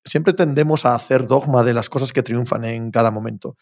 siempre 0.04 0.34
tendemos 0.34 0.86
a 0.86 0.96
hacer 0.96 1.28
dogma 1.28 1.64
de 1.64 1.76
las 1.76 1.88
cosas 1.90 2.14
que 2.14 2.24
triunfan 2.24 2.66
en 2.66 2.90
cada 2.90 3.12
momento. 3.12 3.58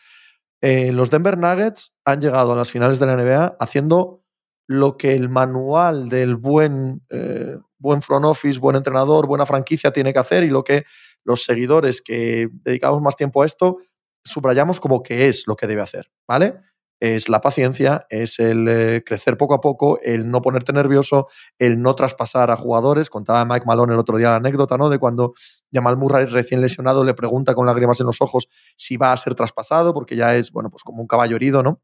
Eh, 0.61 0.93
los 0.93 1.09
Denver 1.11 1.37
Nuggets 1.37 1.93
han 2.05 2.21
llegado 2.21 2.53
a 2.53 2.55
las 2.55 2.71
finales 2.71 2.99
de 2.99 3.05
la 3.05 3.13
NBA 3.17 3.57
haciendo 3.59 4.23
lo 4.67 4.97
que 4.97 5.13
el 5.13 5.29
manual 5.29 6.09
del 6.09 6.35
buen, 6.35 7.03
eh, 7.09 7.57
buen 7.77 8.01
front 8.01 8.25
office, 8.25 8.59
buen 8.59 8.75
entrenador, 8.75 9.27
buena 9.27 9.45
franquicia 9.45 9.91
tiene 9.91 10.13
que 10.13 10.19
hacer 10.19 10.43
y 10.43 10.49
lo 10.49 10.63
que 10.63 10.85
los 11.23 11.43
seguidores 11.43 12.01
que 12.01 12.49
dedicamos 12.63 13.01
más 13.01 13.15
tiempo 13.15 13.41
a 13.41 13.45
esto 13.45 13.77
subrayamos 14.23 14.79
como 14.79 15.03
que 15.03 15.27
es 15.27 15.43
lo 15.47 15.55
que 15.55 15.67
debe 15.67 15.81
hacer, 15.81 16.11
¿vale? 16.27 16.59
Es 16.99 17.29
la 17.29 17.41
paciencia, 17.41 18.07
es 18.09 18.39
el 18.39 18.67
eh, 18.67 19.03
crecer 19.05 19.37
poco 19.37 19.53
a 19.53 19.61
poco, 19.61 19.99
el 20.01 20.31
no 20.31 20.41
ponerte 20.41 20.71
nervioso, 20.73 21.27
el 21.59 21.81
no 21.81 21.93
traspasar 21.93 22.49
a 22.49 22.55
jugadores. 22.55 23.09
Contaba 23.09 23.43
Mike 23.45 23.65
Malone 23.67 23.93
el 23.93 23.99
otro 23.99 24.17
día 24.17 24.29
la 24.29 24.37
anécdota, 24.37 24.77
¿no? 24.77 24.89
De 24.89 24.97
cuando 24.97 25.33
Jamal 25.71 25.97
Murray 25.97 26.25
recién 26.25 26.61
lesionado 26.61 27.03
le 27.03 27.13
pregunta 27.13 27.53
con 27.53 27.65
lágrimas 27.65 27.99
en 27.99 28.07
los 28.07 28.21
ojos 28.21 28.47
si 28.77 28.97
va 28.97 29.11
a 29.11 29.17
ser 29.17 29.35
traspasado, 29.35 29.93
porque 29.93 30.15
ya 30.15 30.35
es, 30.35 30.51
bueno, 30.51 30.69
pues 30.69 30.83
como 30.83 31.01
un 31.01 31.07
caballo 31.07 31.35
herido, 31.35 31.61
¿no? 31.61 31.81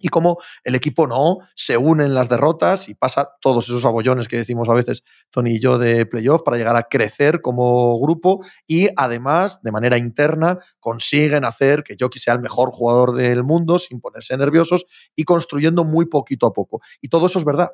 Y 0.00 0.08
cómo 0.08 0.38
el 0.64 0.74
equipo 0.74 1.06
no 1.06 1.38
se 1.54 1.76
une 1.76 2.04
en 2.04 2.14
las 2.14 2.28
derrotas 2.28 2.88
y 2.88 2.94
pasa 2.94 3.30
todos 3.40 3.68
esos 3.68 3.84
abollones 3.84 4.28
que 4.28 4.38
decimos 4.38 4.68
a 4.68 4.74
veces 4.74 5.04
Tony 5.30 5.52
y 5.52 5.60
yo 5.60 5.78
de 5.78 6.06
playoff 6.06 6.42
para 6.42 6.56
llegar 6.56 6.76
a 6.76 6.84
crecer 6.84 7.40
como 7.40 7.98
grupo 8.00 8.44
y 8.66 8.88
además 8.96 9.60
de 9.62 9.72
manera 9.72 9.98
interna 9.98 10.58
consiguen 10.78 11.44
hacer 11.44 11.82
que 11.82 11.96
Jokic 11.98 12.20
sea 12.20 12.34
el 12.34 12.40
mejor 12.40 12.70
jugador 12.72 13.14
del 13.14 13.44
mundo 13.44 13.78
sin 13.78 14.00
ponerse 14.00 14.36
nerviosos 14.36 14.86
y 15.14 15.24
construyendo 15.24 15.84
muy 15.84 16.06
poquito 16.06 16.46
a 16.46 16.52
poco. 16.52 16.80
Y 17.00 17.08
todo 17.08 17.26
eso 17.26 17.38
es 17.38 17.44
verdad. 17.44 17.70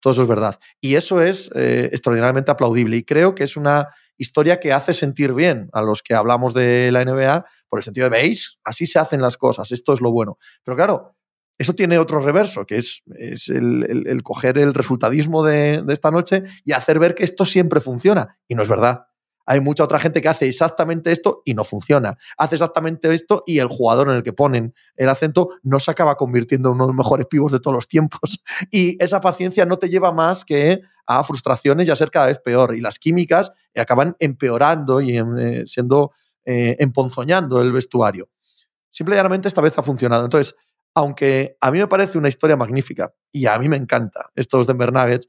Todo 0.00 0.12
eso 0.12 0.22
es 0.22 0.28
verdad. 0.28 0.56
Y 0.80 0.94
eso 0.94 1.20
es 1.20 1.50
eh, 1.54 1.90
extraordinariamente 1.92 2.50
aplaudible 2.50 2.96
y 2.96 3.04
creo 3.04 3.34
que 3.34 3.44
es 3.44 3.56
una 3.56 3.88
historia 4.16 4.60
que 4.60 4.72
hace 4.72 4.94
sentir 4.94 5.32
bien 5.32 5.68
a 5.72 5.82
los 5.82 6.02
que 6.02 6.14
hablamos 6.14 6.54
de 6.54 6.90
la 6.92 7.04
NBA 7.04 7.44
por 7.68 7.78
el 7.78 7.82
sentido 7.82 8.04
de, 8.04 8.10
veis, 8.10 8.58
así 8.64 8.86
se 8.86 8.98
hacen 8.98 9.20
las 9.22 9.36
cosas, 9.36 9.70
esto 9.72 9.92
es 9.92 10.00
lo 10.00 10.10
bueno. 10.10 10.38
Pero 10.64 10.76
claro, 10.76 11.16
eso 11.58 11.74
tiene 11.74 11.98
otro 11.98 12.20
reverso, 12.20 12.64
que 12.64 12.76
es, 12.76 13.02
es 13.16 13.48
el, 13.48 14.22
coger 14.22 14.58
el 14.58 14.74
resultadismo 14.74 15.44
de, 15.44 15.84
esta 15.88 16.10
noche 16.12 16.44
y 16.64 16.72
hacer 16.72 17.00
ver 17.00 17.16
que 17.16 17.24
esto 17.24 17.44
siempre 17.44 17.80
funciona. 17.80 18.38
Y 18.46 18.54
no 18.54 18.62
es 18.62 18.68
verdad. 18.68 19.06
Hay 19.44 19.60
mucha 19.60 19.82
otra 19.82 19.98
gente 19.98 20.20
que 20.20 20.28
hace 20.28 20.46
exactamente 20.46 21.10
esto 21.10 21.42
y 21.44 21.54
no 21.54 21.64
funciona. 21.64 22.16
Hace 22.36 22.56
exactamente 22.56 23.12
esto 23.12 23.42
y 23.46 23.58
el 23.58 23.68
jugador 23.68 24.10
en 24.10 24.16
el 24.16 24.22
que 24.22 24.32
ponen 24.32 24.74
el 24.94 25.08
acento 25.08 25.48
no 25.62 25.80
se 25.80 25.90
acaba 25.90 26.16
convirtiendo 26.16 26.68
en 26.68 26.74
uno 26.74 26.84
de 26.84 26.88
los 26.88 26.96
mejores 26.96 27.26
pibos 27.26 27.50
de 27.50 27.58
todos 27.58 27.74
los 27.74 27.88
tiempos. 27.88 28.44
Y 28.70 29.02
esa 29.02 29.20
paciencia 29.20 29.64
no 29.64 29.78
te 29.78 29.88
lleva 29.88 30.12
más 30.12 30.44
que 30.44 30.82
a 31.06 31.24
frustraciones 31.24 31.88
y 31.88 31.90
a 31.90 31.96
ser 31.96 32.10
cada 32.10 32.26
vez 32.26 32.38
peor. 32.38 32.74
Y 32.76 32.80
las 32.80 32.98
químicas 32.98 33.52
acaban 33.74 34.14
empeorando 34.20 35.00
y 35.00 35.16
eh, 35.16 35.62
siendo 35.66 36.12
eh, 36.44 36.76
emponzoñando 36.78 37.60
el 37.62 37.72
vestuario. 37.72 38.28
Simplemente 38.90 39.48
esta 39.48 39.60
vez 39.60 39.78
ha 39.78 39.82
funcionado. 39.82 40.24
Entonces, 40.24 40.56
aunque 40.98 41.56
a 41.60 41.70
mí 41.70 41.78
me 41.78 41.86
parece 41.86 42.18
una 42.18 42.28
historia 42.28 42.56
magnífica 42.56 43.14
y 43.32 43.46
a 43.46 43.56
mí 43.58 43.68
me 43.68 43.76
encanta 43.76 44.30
estos 44.34 44.66
Denver 44.66 44.92
Nuggets, 44.92 45.28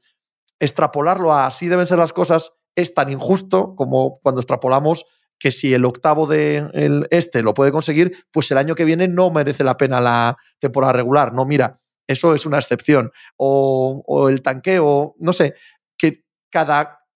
extrapolarlo 0.58 1.32
a 1.32 1.46
así 1.46 1.68
deben 1.68 1.86
ser 1.86 1.98
las 1.98 2.12
cosas 2.12 2.54
es 2.74 2.92
tan 2.92 3.08
injusto 3.08 3.76
como 3.76 4.18
cuando 4.20 4.40
extrapolamos 4.40 5.06
que 5.38 5.52
si 5.52 5.72
el 5.72 5.84
octavo 5.84 6.26
de 6.26 7.06
este 7.10 7.42
lo 7.42 7.54
puede 7.54 7.70
conseguir, 7.70 8.24
pues 8.32 8.50
el 8.50 8.58
año 8.58 8.74
que 8.74 8.84
viene 8.84 9.06
no 9.06 9.30
merece 9.30 9.62
la 9.62 9.76
pena 9.76 10.00
la 10.00 10.36
temporada 10.58 10.92
regular. 10.92 11.32
No, 11.32 11.46
mira, 11.46 11.80
eso 12.06 12.34
es 12.34 12.44
una 12.44 12.58
excepción. 12.58 13.12
O, 13.36 14.02
o 14.06 14.28
el 14.28 14.42
tanqueo, 14.42 15.14
no 15.18 15.32
sé, 15.32 15.54
que 15.96 16.24
cada 16.50 17.06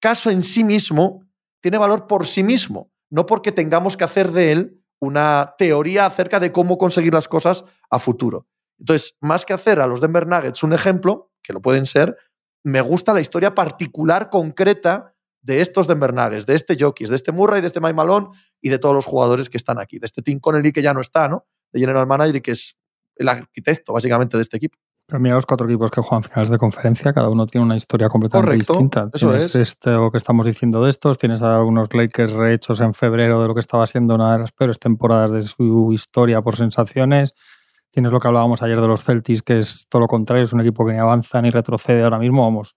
caso 0.00 0.30
en 0.30 0.42
sí 0.42 0.64
mismo 0.64 1.26
tiene 1.62 1.78
valor 1.78 2.06
por 2.06 2.26
sí 2.26 2.42
mismo, 2.42 2.92
no 3.08 3.24
porque 3.24 3.52
tengamos 3.52 3.96
que 3.96 4.04
hacer 4.04 4.32
de 4.32 4.52
él 4.52 4.79
una 5.00 5.54
teoría 5.58 6.06
acerca 6.06 6.38
de 6.38 6.52
cómo 6.52 6.78
conseguir 6.78 7.14
las 7.14 7.28
cosas 7.28 7.64
a 7.90 7.98
futuro. 7.98 8.46
Entonces, 8.78 9.16
más 9.20 9.44
que 9.44 9.52
hacer 9.52 9.80
a 9.80 9.86
los 9.86 10.00
Denver 10.00 10.26
Nuggets 10.26 10.62
un 10.62 10.72
ejemplo, 10.72 11.30
que 11.42 11.52
lo 11.52 11.60
pueden 11.60 11.86
ser, 11.86 12.16
me 12.64 12.80
gusta 12.80 13.14
la 13.14 13.20
historia 13.20 13.54
particular, 13.54 14.30
concreta 14.30 15.14
de 15.42 15.60
estos 15.60 15.86
Denver 15.86 16.12
Nuggets, 16.12 16.46
de 16.46 16.54
este 16.54 16.76
Jokis, 16.78 17.08
de 17.08 17.16
este 17.16 17.32
Murray, 17.32 17.60
de 17.60 17.66
este 17.66 17.80
Mike 17.80 17.94
Malone 17.94 18.28
y 18.60 18.68
de 18.68 18.78
todos 18.78 18.94
los 18.94 19.06
jugadores 19.06 19.48
que 19.48 19.56
están 19.56 19.78
aquí, 19.78 19.98
de 19.98 20.06
este 20.06 20.22
Tim 20.22 20.38
Connelly 20.38 20.72
que 20.72 20.82
ya 20.82 20.92
no 20.92 21.00
está, 21.00 21.28
¿no? 21.28 21.46
De 21.72 21.80
General 21.80 22.06
Manager 22.06 22.36
y 22.36 22.40
que 22.40 22.52
es 22.52 22.76
el 23.16 23.28
arquitecto, 23.28 23.92
básicamente, 23.92 24.36
de 24.36 24.42
este 24.42 24.58
equipo. 24.58 24.78
Pero 25.10 25.18
mira 25.18 25.34
los 25.34 25.44
cuatro 25.44 25.66
equipos 25.66 25.90
que 25.90 26.00
juegan 26.00 26.22
finales 26.22 26.50
de 26.50 26.58
conferencia, 26.58 27.12
cada 27.12 27.28
uno 27.28 27.44
tiene 27.44 27.64
una 27.64 27.74
historia 27.74 28.08
completamente 28.08 28.54
distinta. 28.54 29.10
Eso 29.12 29.30
tienes 29.30 29.46
es. 29.46 29.56
esto 29.56 30.08
que 30.12 30.16
estamos 30.16 30.46
diciendo 30.46 30.84
de 30.84 30.90
estos, 30.90 31.18
tienes 31.18 31.42
algunos 31.42 31.92
Lakers 31.92 32.30
rehechos 32.30 32.80
en 32.80 32.94
febrero 32.94 33.42
de 33.42 33.48
lo 33.48 33.54
que 33.54 33.58
estaba 33.58 33.88
siendo 33.88 34.14
una 34.14 34.34
de 34.34 34.38
las 34.38 34.52
peores 34.52 34.78
temporadas 34.78 35.32
de 35.32 35.42
su 35.42 35.92
historia 35.92 36.42
por 36.42 36.54
sensaciones. 36.54 37.34
Tienes 37.90 38.12
lo 38.12 38.20
que 38.20 38.28
hablábamos 38.28 38.62
ayer 38.62 38.80
de 38.80 38.86
los 38.86 39.02
Celtics, 39.02 39.42
que 39.42 39.58
es 39.58 39.88
todo 39.88 39.98
lo 39.98 40.06
contrario, 40.06 40.44
es 40.44 40.52
un 40.52 40.60
equipo 40.60 40.86
que 40.86 40.92
ni 40.92 41.00
avanza 41.00 41.42
ni 41.42 41.50
retrocede 41.50 42.04
ahora 42.04 42.20
mismo, 42.20 42.42
vamos, 42.42 42.76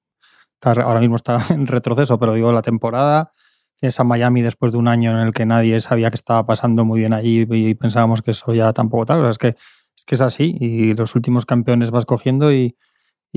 ahora 0.63 1.00
mismo 1.00 1.18
está 1.18 1.38
en 1.52 1.68
retroceso, 1.68 2.18
pero 2.18 2.34
digo 2.34 2.52
la 2.52 2.63
temporada. 2.63 3.30
Tienes 3.75 4.00
a 4.00 4.04
Miami 4.04 4.42
después 4.42 4.72
de 4.72 4.80
un 4.80 4.88
año 4.88 5.12
en 5.12 5.28
el 5.28 5.34
que 5.34 5.46
nadie 5.46 5.80
sabía 5.82 6.10
que 6.10 6.16
estaba 6.16 6.48
pasando 6.48 6.84
muy 6.84 7.02
bien 7.02 7.13
allí 7.13 7.46
y 7.48 7.75
pensábamos 7.75 8.24
que 8.24 8.32
eso 8.32 8.56
ya 8.56 8.74
tampoco 8.74 9.06
tal. 9.06 9.20
O 9.20 9.22
sea, 9.22 9.30
es 9.30 9.38
que 9.38 9.56
es 10.03 10.05
que 10.05 10.15
es 10.15 10.22
así 10.22 10.57
y 10.60 10.93
los 10.95 11.15
últimos 11.15 11.45
campeones 11.45 11.89
vas 11.89 12.05
cogiendo 12.05 12.51
y, 12.53 12.75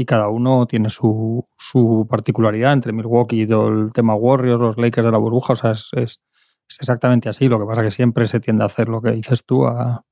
cada 0.07 0.29
uno 0.29 0.67
tiene 0.67 0.91
su, 0.91 1.47
particularidad 2.11 2.75
entre 2.75 2.93
Milwaukee 2.93 3.37
y 3.37 3.43
el 3.43 3.93
tema 3.95 4.15
Warriors, 4.15 4.61
los 4.61 4.77
Lakers 4.77 5.07
de 5.07 5.13
la 5.13 5.17
burbuja, 5.17 5.55
o 5.55 5.57
sea, 5.57 5.71
es, 5.71 5.89
es, 5.93 6.21
exactamente 6.79 7.31
así. 7.31 7.49
Lo 7.49 7.59
que 7.59 7.65
pasa 7.65 7.83
que 7.83 7.91
siempre 7.91 8.27
se 8.27 8.39
tiende 8.39 8.65
a 8.65 8.67
hacer 8.67 8.89
lo 8.89 9.01
que 9.01 9.13
dices 9.13 9.47
tú, 9.47 9.65
a, 9.65 10.05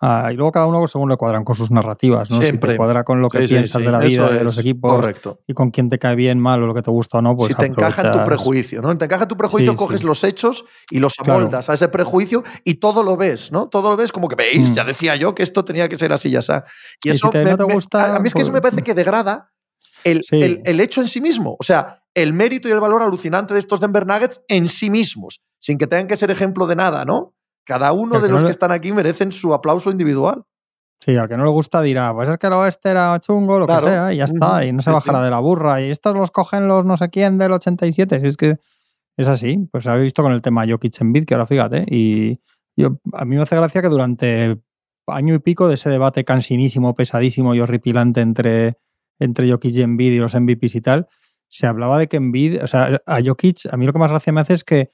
y 0.00 0.34
luego 0.34 0.52
cada 0.52 0.66
uno 0.66 0.86
según 0.86 1.08
le 1.08 1.16
cuadran 1.16 1.42
con 1.42 1.56
sus 1.56 1.70
narrativas, 1.70 2.30
¿no? 2.30 2.40
Siempre. 2.40 2.70
Si 2.70 2.74
te 2.74 2.76
cuadra 2.76 3.02
con 3.02 3.20
lo 3.20 3.28
que 3.28 3.40
piensas 3.40 3.82
de 3.82 3.90
la 3.90 3.98
vida, 3.98 4.30
de 4.30 4.44
los 4.44 4.56
equipos 4.58 4.94
correcto. 4.94 5.40
y 5.46 5.54
con 5.54 5.70
quién 5.70 5.88
te 5.88 5.98
cae 5.98 6.14
bien, 6.14 6.38
mal 6.38 6.62
o 6.62 6.66
lo 6.66 6.74
que 6.74 6.82
te 6.82 6.90
gusta 6.90 7.18
o 7.18 7.22
no, 7.22 7.36
pues 7.36 7.48
Si 7.48 7.54
te 7.54 7.66
encaja 7.66 8.02
en 8.02 8.12
tu 8.12 8.24
prejuicio, 8.24 8.80
¿no? 8.80 8.96
Te 8.96 9.06
encaja 9.06 9.24
en 9.24 9.28
tu 9.28 9.36
prejuicio, 9.36 9.74
coges 9.74 10.04
los 10.04 10.22
hechos 10.22 10.64
y 10.90 11.00
los 11.00 11.14
amoldas 11.18 11.68
a 11.68 11.74
ese 11.74 11.88
prejuicio 11.88 12.44
y 12.64 12.74
todo 12.74 13.02
lo 13.02 13.16
ves, 13.16 13.50
¿no? 13.50 13.68
Todo 13.68 13.90
lo 13.90 13.96
ves 13.96 14.12
como 14.12 14.28
que 14.28 14.36
veis, 14.36 14.70
mm. 14.70 14.74
ya 14.74 14.84
decía 14.84 15.16
yo 15.16 15.34
que 15.34 15.42
esto 15.42 15.64
tenía 15.64 15.88
que 15.88 15.98
ser 15.98 16.12
así, 16.12 16.30
ya 16.30 16.40
está. 16.40 16.64
Y, 17.02 17.10
eso 17.10 17.30
te, 17.30 17.44
gusta, 17.64 18.14
a 18.14 18.20
mí 18.20 18.28
es 18.28 18.34
que 18.34 18.42
eso 18.42 18.52
me 18.52 18.60
pues 18.60 18.70
parece 18.70 18.84
que 18.84 18.94
degrada 18.94 19.50
el, 20.04 20.22
el, 20.30 20.62
el 20.64 20.80
hecho 20.80 21.00
en 21.00 21.08
sí 21.08 21.20
mismo. 21.20 21.56
O 21.58 21.64
sea, 21.64 22.02
el 22.14 22.32
mérito 22.32 22.68
y 22.68 22.72
el 22.72 22.80
valor 22.80 23.02
alucinante 23.02 23.54
de 23.54 23.60
estos 23.60 23.80
Denver 23.80 24.06
Nuggets 24.06 24.42
en 24.48 24.68
sí 24.68 24.90
mismos, 24.90 25.40
sin 25.58 25.78
que 25.78 25.86
tengan 25.86 26.06
que 26.06 26.16
ser 26.16 26.30
ejemplo 26.30 26.66
de 26.66 26.76
nada, 26.76 27.04
¿no? 27.04 27.34
Cada 27.68 27.92
uno 27.92 28.18
de 28.18 28.30
los 28.30 28.44
que 28.44 28.50
están 28.50 28.72
aquí 28.72 28.92
merecen 28.92 29.30
su 29.30 29.52
aplauso 29.52 29.90
individual. 29.90 30.42
Sí, 31.00 31.14
al 31.16 31.28
que 31.28 31.36
no 31.36 31.44
le 31.44 31.50
gusta 31.50 31.82
dirá, 31.82 32.14
pues 32.14 32.26
es 32.30 32.38
que 32.38 32.46
el 32.46 32.54
oeste 32.54 32.88
era 32.88 33.20
chungo, 33.20 33.58
lo 33.58 33.66
que 33.66 33.78
sea, 33.82 34.10
y 34.10 34.16
ya 34.16 34.24
está, 34.24 34.64
y 34.64 34.72
no 34.72 34.80
se 34.80 34.90
bajará 34.90 35.22
de 35.22 35.28
la 35.28 35.38
burra. 35.38 35.82
Y 35.82 35.90
estos 35.90 36.16
los 36.16 36.30
cogen 36.30 36.66
los 36.66 36.86
no 36.86 36.96
sé 36.96 37.10
quién 37.10 37.36
del 37.36 37.52
87, 37.52 38.20
si 38.20 38.26
es 38.26 38.38
que 38.38 38.56
es 39.18 39.28
así. 39.28 39.68
Pues 39.70 39.86
habéis 39.86 40.04
visto 40.04 40.22
con 40.22 40.32
el 40.32 40.40
tema 40.40 40.64
Jokic 40.66 40.98
en 41.02 41.12
Bid, 41.12 41.26
que 41.26 41.34
ahora 41.34 41.44
fíjate, 41.44 41.84
y 41.90 42.40
yo, 42.74 43.00
a 43.12 43.26
mí 43.26 43.36
me 43.36 43.42
hace 43.42 43.56
gracia 43.56 43.82
que 43.82 43.88
durante 43.88 44.58
año 45.06 45.34
y 45.34 45.38
pico 45.38 45.68
de 45.68 45.74
ese 45.74 45.90
debate 45.90 46.24
cansinísimo, 46.24 46.94
pesadísimo 46.94 47.54
y 47.54 47.60
horripilante 47.60 48.22
entre, 48.22 48.78
entre 49.18 49.50
Jokic 49.50 49.74
y 49.74 49.82
Embiid 49.82 50.12
y 50.12 50.18
los 50.18 50.34
MVPs 50.34 50.74
y 50.74 50.80
tal, 50.80 51.06
se 51.48 51.66
hablaba 51.66 51.98
de 51.98 52.08
que 52.08 52.16
Embiid, 52.16 52.64
o 52.64 52.66
sea, 52.66 53.02
a 53.04 53.18
Jokic, 53.22 53.66
a 53.70 53.76
mí 53.76 53.84
lo 53.84 53.92
que 53.92 53.98
más 53.98 54.10
gracia 54.10 54.32
me 54.32 54.40
hace 54.40 54.54
es 54.54 54.64
que 54.64 54.90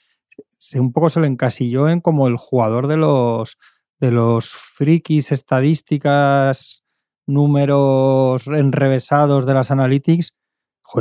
se, 0.58 0.80
un 0.80 0.92
poco 0.92 1.10
se 1.10 1.20
lo 1.20 1.26
encasilló 1.26 1.88
en 1.88 2.00
como 2.00 2.26
el 2.26 2.36
jugador 2.36 2.86
de 2.86 2.96
los, 2.96 3.58
de 4.00 4.10
los 4.10 4.50
frikis, 4.50 5.32
estadísticas, 5.32 6.84
números 7.26 8.46
enrevesados 8.46 9.46
de 9.46 9.54
las 9.54 9.70
analytics. 9.70 10.34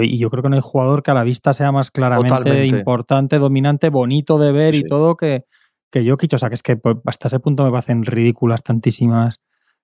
y 0.02 0.18
yo 0.18 0.30
creo 0.30 0.44
que 0.44 0.50
no 0.50 0.56
hay 0.56 0.62
jugador 0.62 1.04
que 1.04 1.12
a 1.12 1.14
la 1.14 1.24
vista 1.24 1.54
sea 1.54 1.72
más 1.72 1.92
claramente 1.92 2.66
importante, 2.66 3.40
dominante, 3.40 3.90
bonito 3.90 4.38
de 4.40 4.52
ver 4.52 4.76
y 4.76 4.84
todo 4.84 5.16
que, 5.16 5.46
que 5.92 6.10
Jokic. 6.10 6.34
O 6.34 6.38
sea, 6.38 6.50
que 6.50 6.56
es 6.56 6.64
que 6.64 6.78
pues, 6.78 6.98
hasta 7.06 7.28
ese 7.28 7.40
punto 7.40 7.64
me 7.64 7.72
parecen 7.72 8.04
ridículas 8.04 8.64
tantísimas, 8.64 9.42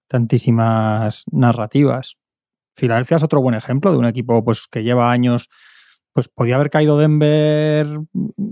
tantísimas 0.08 1.24
narrativas. 1.32 2.18
Filadelfia 2.76 3.18
es 3.18 3.24
otro 3.24 3.42
buen 3.42 3.56
ejemplo 3.56 3.92
de 3.92 3.98
un 3.98 4.06
equipo 4.06 4.44
pues, 4.44 4.68
que 4.68 4.84
lleva 4.84 5.12
años 5.12 5.50
pues 6.20 6.28
podía 6.28 6.56
haber 6.56 6.70
caído 6.70 6.98
Denver 6.98 7.88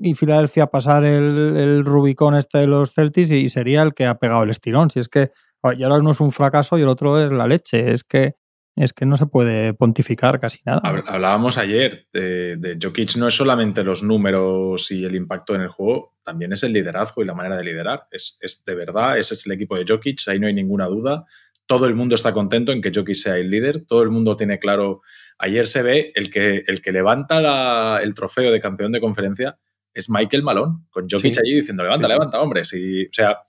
y 0.01 0.13
Filadelfia 0.13 0.67
pasar 0.67 1.03
el, 1.03 1.57
el, 1.57 1.83
Rubicón 1.83 2.33
este 2.33 2.59
de 2.59 2.67
los 2.67 2.93
Celtics 2.93 3.31
y 3.31 3.49
sería 3.49 3.81
el 3.81 3.93
que 3.93 4.05
ha 4.05 4.19
pegado 4.19 4.43
el 4.43 4.49
estirón. 4.49 4.89
Si 4.89 4.99
es 4.99 5.09
que 5.09 5.31
y 5.77 5.83
ahora 5.83 5.97
uno 5.97 6.11
es 6.11 6.21
un 6.21 6.31
fracaso 6.31 6.77
y 6.77 6.83
el 6.83 6.87
otro 6.87 7.21
es 7.21 7.29
la 7.29 7.45
leche. 7.45 7.91
Es 7.91 8.05
que 8.05 8.35
es 8.77 8.93
que 8.93 9.05
no 9.05 9.17
se 9.17 9.25
puede 9.25 9.73
pontificar 9.73 10.39
casi 10.39 10.59
nada. 10.63 10.81
Hablábamos 11.07 11.57
ayer 11.57 12.07
de, 12.13 12.57
de 12.57 12.77
Jokic, 12.81 13.15
no 13.17 13.27
es 13.27 13.33
solamente 13.33 13.83
los 13.83 14.03
números 14.03 14.91
y 14.91 15.03
el 15.03 15.15
impacto 15.15 15.55
en 15.55 15.61
el 15.61 15.69
juego, 15.69 16.15
también 16.23 16.53
es 16.53 16.61
el 16.61 16.73
liderazgo 16.73 17.23
y 17.23 17.25
la 17.25 17.33
manera 17.33 17.57
de 17.57 17.63
liderar. 17.63 18.03
Es, 18.11 18.37
es 18.39 18.63
de 18.63 18.75
verdad, 18.75 19.17
ese 19.17 19.33
es 19.33 19.47
el 19.47 19.53
equipo 19.53 19.75
de 19.75 19.85
Jokic, 19.87 20.19
ahí 20.27 20.39
no 20.39 20.45
hay 20.45 20.53
ninguna 20.53 20.85
duda. 20.85 21.25
Todo 21.67 21.85
el 21.85 21.93
mundo 21.93 22.15
está 22.15 22.33
contento 22.33 22.71
en 22.71 22.81
que 22.81 22.91
Jokic 22.93 23.15
sea 23.15 23.37
el 23.37 23.51
líder, 23.51 23.85
todo 23.85 24.01
el 24.01 24.09
mundo 24.09 24.35
tiene 24.35 24.57
claro 24.57 25.01
Ayer 25.39 25.67
se 25.67 25.83
ve 25.83 26.11
el 26.15 26.31
que, 26.31 26.63
el 26.65 26.81
que 26.81 26.91
levanta 26.91 28.01
el 28.01 28.15
trofeo 28.15 28.51
de 28.51 28.59
campeón 28.59 28.91
de 28.91 28.99
conferencia 28.99 29.57
es 29.93 30.09
Michael 30.09 30.43
Malone, 30.43 30.85
con 30.89 31.07
Jokic 31.09 31.37
allí 31.37 31.55
diciendo, 31.55 31.83
levanta, 31.83 32.07
levanta, 32.07 32.41
hombre. 32.41 32.61
o 32.61 32.65
sea, 32.65 33.39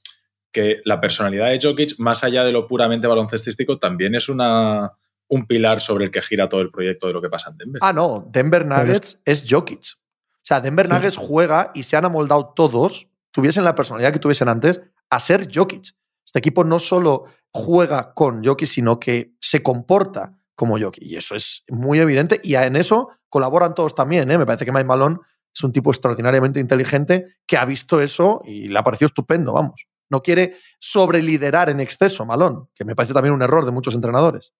que 0.50 0.80
la 0.84 1.00
personalidad 1.00 1.50
de 1.50 1.58
Jokic, 1.60 1.98
más 1.98 2.24
allá 2.24 2.44
de 2.44 2.52
lo 2.52 2.66
puramente 2.66 3.06
baloncestístico, 3.06 3.78
también 3.78 4.14
es 4.14 4.28
una, 4.28 4.92
un 5.28 5.46
pilar 5.46 5.80
sobre 5.80 6.06
el 6.06 6.10
que 6.10 6.22
gira 6.22 6.48
todo 6.48 6.60
el 6.60 6.70
proyecto 6.70 7.06
de 7.06 7.12
lo 7.12 7.22
que 7.22 7.28
pasa 7.28 7.50
en 7.50 7.58
Denver. 7.58 7.80
Ah, 7.82 7.92
no, 7.92 8.26
Denver 8.30 8.66
Nuggets 8.66 9.20
es... 9.24 9.44
Jokic. 9.48 9.80
O 9.80 10.48
sea, 10.48 10.60
Denver 10.60 10.88
Nuggets 10.88 11.16
juega 11.16 11.70
y 11.74 11.82
se 11.82 11.96
han 11.96 12.06
amoldado 12.06 12.52
todos, 12.54 13.10
tuviesen 13.30 13.64
la 13.64 13.74
personalidad 13.74 14.12
que 14.12 14.18
tuviesen 14.18 14.48
antes, 14.48 14.80
a 15.10 15.20
ser 15.20 15.48
Jokic. 15.54 15.94
Este 16.24 16.38
equipo 16.38 16.64
no 16.64 16.78
solo 16.78 17.24
juega 17.52 18.14
con 18.14 18.44
Jokic, 18.44 18.68
sino 18.68 18.98
que 19.00 19.34
se 19.40 19.62
comporta 19.62 20.38
como 20.54 20.78
Jokic. 20.78 21.04
Y 21.04 21.16
eso 21.16 21.34
es 21.34 21.64
muy 21.68 21.98
evidente 21.98 22.40
y 22.42 22.54
en 22.54 22.76
eso 22.76 23.10
colaboran 23.28 23.74
todos 23.74 23.94
también. 23.94 24.30
¿eh? 24.30 24.38
Me 24.38 24.46
parece 24.46 24.64
que 24.64 24.72
Mike 24.72 24.86
Malone 24.86 25.18
es 25.54 25.62
un 25.62 25.72
tipo 25.72 25.90
extraordinariamente 25.90 26.60
inteligente 26.60 27.36
que 27.46 27.56
ha 27.56 27.64
visto 27.64 28.00
eso 28.00 28.42
y 28.44 28.68
le 28.68 28.78
ha 28.78 28.82
parecido 28.82 29.06
estupendo, 29.06 29.52
vamos. 29.52 29.88
No 30.10 30.22
quiere 30.22 30.56
sobreliderar 30.78 31.68
en 31.68 31.80
exceso, 31.80 32.24
Malón, 32.24 32.70
que 32.74 32.84
me 32.84 32.94
parece 32.94 33.12
también 33.12 33.34
un 33.34 33.42
error 33.42 33.64
de 33.66 33.72
muchos 33.72 33.94
entrenadores. 33.94 34.54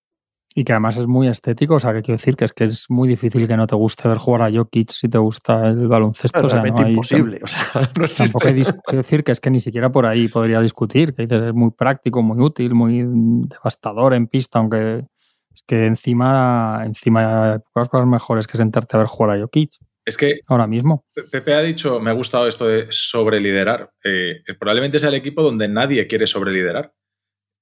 Y 0.55 0.63
que 0.63 0.73
además 0.73 0.97
es 0.97 1.05
muy 1.05 1.27
estético, 1.27 1.75
o 1.75 1.79
sea, 1.79 1.93
que 1.93 2.01
quiero 2.01 2.17
decir 2.17 2.35
que 2.35 2.45
es 2.45 2.53
que 2.53 2.63
es 2.63 2.89
muy 2.89 3.07
difícil 3.07 3.47
que 3.47 3.55
no 3.55 3.67
te 3.67 3.75
guste 3.75 4.07
ver 4.07 4.17
jugar 4.17 4.41
a 4.41 4.51
Jokic 4.51 4.89
si 4.89 5.07
te 5.07 5.19
gusta 5.19 5.67
el 5.67 5.87
baloncesto. 5.87 6.43
Es 6.43 6.51
realmente 6.51 6.89
imposible. 6.89 7.39
O 7.43 7.47
sea, 7.47 7.61
no 7.99 8.07
tampoco 8.07 8.47
hay 8.47 8.63
quiero 8.63 8.97
decir 8.97 9.23
que 9.23 9.31
es 9.31 9.39
que 9.39 9.51
ni 9.51 9.59
siquiera 9.59 9.91
por 9.91 10.07
ahí 10.07 10.27
podría 10.27 10.59
discutir, 10.59 11.13
que 11.13 11.23
dices, 11.23 11.41
es 11.43 11.53
muy 11.53 11.69
práctico, 11.71 12.23
muy 12.23 12.41
útil, 12.43 12.73
muy 12.73 13.05
devastador 13.05 14.15
en 14.15 14.27
pista, 14.27 14.57
aunque 14.57 15.05
es 15.53 15.63
que 15.63 15.85
encima, 15.85 16.81
encima 16.83 17.53
hay 17.53 17.59
pocas 17.59 17.89
cosas 17.89 18.07
mejores 18.07 18.47
que 18.47 18.57
sentarte 18.57 18.97
a 18.97 18.99
ver 19.01 19.07
jugar 19.07 19.37
a 19.37 19.39
Jokic. 19.39 19.73
Es 20.05 20.17
que 20.17 20.39
ahora 20.47 20.65
mismo. 20.65 21.05
Pepe 21.31 21.53
ha 21.53 21.61
dicho, 21.61 21.99
me 21.99 22.09
ha 22.09 22.13
gustado 22.13 22.47
esto 22.47 22.67
de 22.67 22.87
sobreliderar. 22.89 23.91
Eh, 24.03 24.41
probablemente 24.59 24.99
sea 24.99 25.09
el 25.09 25.15
equipo 25.15 25.43
donde 25.43 25.67
nadie 25.67 26.07
quiere 26.07 26.25
sobreliderar. 26.25 26.93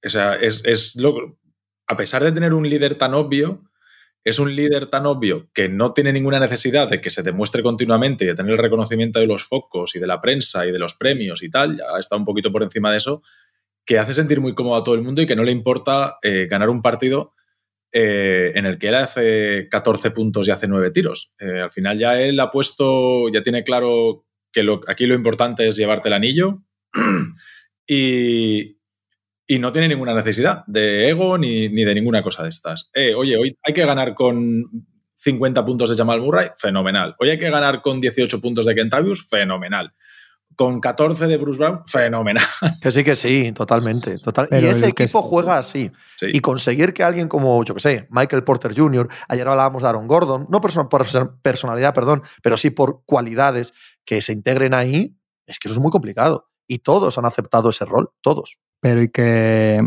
O 0.06 0.10
sea, 0.10 0.36
es, 0.36 0.64
es 0.64 0.96
lo, 0.96 1.38
a 1.88 1.98
pesar 1.98 2.24
de 2.24 2.32
tener 2.32 2.54
un 2.54 2.68
líder 2.68 2.96
tan 2.96 3.14
obvio, 3.14 3.64
es 4.24 4.40
un 4.40 4.54
líder 4.54 4.88
tan 4.88 5.06
obvio 5.06 5.50
que 5.54 5.70
no 5.70 5.94
tiene 5.94 6.12
ninguna 6.12 6.40
necesidad 6.40 6.90
de 6.90 7.00
que 7.00 7.10
se 7.10 7.24
demuestre 7.24 7.64
continuamente 7.64 8.26
y 8.26 8.28
de 8.28 8.36
tener 8.36 8.52
el 8.52 8.58
reconocimiento 8.58 9.20
de 9.20 9.28
los 9.28 9.46
focos 9.46 9.96
y 9.96 10.00
de 10.00 10.08
la 10.08 10.20
prensa 10.20 10.66
y 10.66 10.72
de 10.72 10.80
los 10.80 10.96
premios 10.96 11.44
y 11.44 11.50
tal, 11.50 11.78
ya 11.78 11.86
está 11.98 12.18
un 12.18 12.26
poquito 12.26 12.52
por 12.52 12.62
encima 12.62 12.92
de 12.92 12.98
eso, 12.98 13.24
que 13.86 14.00
hace 14.00 14.14
sentir 14.14 14.42
muy 14.42 14.54
cómodo 14.54 14.76
a 14.76 14.84
todo 14.84 14.96
el 14.96 15.02
mundo 15.02 15.22
y 15.22 15.28
que 15.28 15.36
no 15.38 15.44
le 15.44 15.54
importa 15.54 16.18
eh, 16.22 16.48
ganar 16.50 16.70
un 16.70 16.82
partido 16.82 17.34
eh, 17.94 18.52
en 18.56 18.66
el 18.66 18.78
que 18.78 18.90
él 18.90 18.96
hace 18.96 19.70
14 19.72 20.12
puntos 20.12 20.46
y 20.48 20.52
hace 20.52 20.68
9 20.68 20.92
tiros. 20.92 21.32
Eh, 21.40 21.62
al 21.62 21.72
final 21.72 21.98
ya 21.98 22.22
él 22.22 22.38
ha 22.42 22.52
puesto, 22.52 23.30
ya 23.30 23.44
tiene 23.44 23.64
claro 23.64 24.26
que 24.52 24.66
aquí 24.88 25.06
lo 25.06 25.16
importante 25.16 25.68
es 25.68 25.78
llevarte 25.78 26.10
el 26.10 26.16
anillo 26.16 26.64
y, 27.88 28.77
y 29.48 29.60
no 29.60 29.72
tiene 29.72 29.88
ninguna 29.88 30.14
necesidad 30.14 30.64
de 30.68 31.10
ego 31.10 31.38
ni, 31.38 31.70
de 31.70 31.96
ninguna 31.96 32.22
cosa 32.22 32.44
de 32.44 32.50
estas. 32.50 32.92
Eh, 32.94 33.16
oye, 33.16 33.38
hoy 33.38 33.58
hay 33.64 33.74
que 33.74 33.86
ganar 33.86 34.14
con 34.14 34.86
50 35.16 35.66
puntos 35.66 35.90
de 35.90 35.96
Jamal 35.96 36.22
Murray, 36.22 36.50
fenomenal. 36.58 37.16
Hoy 37.20 37.30
hay 37.30 37.40
que 37.40 37.50
ganar 37.50 37.82
con 37.82 38.02
18 38.02 38.42
puntos 38.42 38.66
de 38.66 38.76
Kentavius, 38.76 39.28
fenomenal. 39.28 39.94
Con 40.56 40.82
14 40.82 41.28
de 41.28 41.38
Bruce 41.38 41.60
Brown, 41.60 41.84
fenomenal. 41.88 42.44
Que 42.82 42.92
sí, 42.92 43.04
que 43.04 43.16
sí, 43.16 43.52
totalmente. 43.54 44.18
Total. 44.20 44.48
y 44.52 44.66
ese 44.66 44.88
equipo 44.88 45.22
juega 45.22 45.58
así. 45.58 45.92
Y 46.22 46.40
conseguir 46.40 46.94
que 46.94 47.04
alguien 47.04 47.30
como, 47.30 47.64
yo 47.64 47.74
que 47.74 47.80
sé, 47.80 48.08
Michael 48.10 48.44
Porter 48.44 48.76
Jr., 48.76 49.08
ayer 49.30 49.48
hablábamos 49.48 49.82
de 49.84 49.90
Aaron 49.90 50.08
Gordon, 50.08 50.48
no 50.50 50.60
por 50.60 50.72
personalidad, 51.42 51.94
perdón, 51.94 52.24
pero 52.42 52.58
sí 52.58 52.72
por 52.72 53.04
cualidades 53.06 53.74
que 54.04 54.20
se 54.22 54.34
integren 54.34 54.74
ahí, 54.74 55.16
es 55.46 55.60
que 55.60 55.68
eso 55.68 55.76
es 55.76 55.82
muy 55.82 55.92
complicado. 55.92 56.50
Y 56.68 56.80
todos 56.80 57.18
han 57.18 57.26
aceptado 57.26 57.70
ese 57.70 57.86
rol, 57.86 58.12
todos. 58.22 58.60
Pero 58.80 59.02
y 59.02 59.10
que 59.10 59.82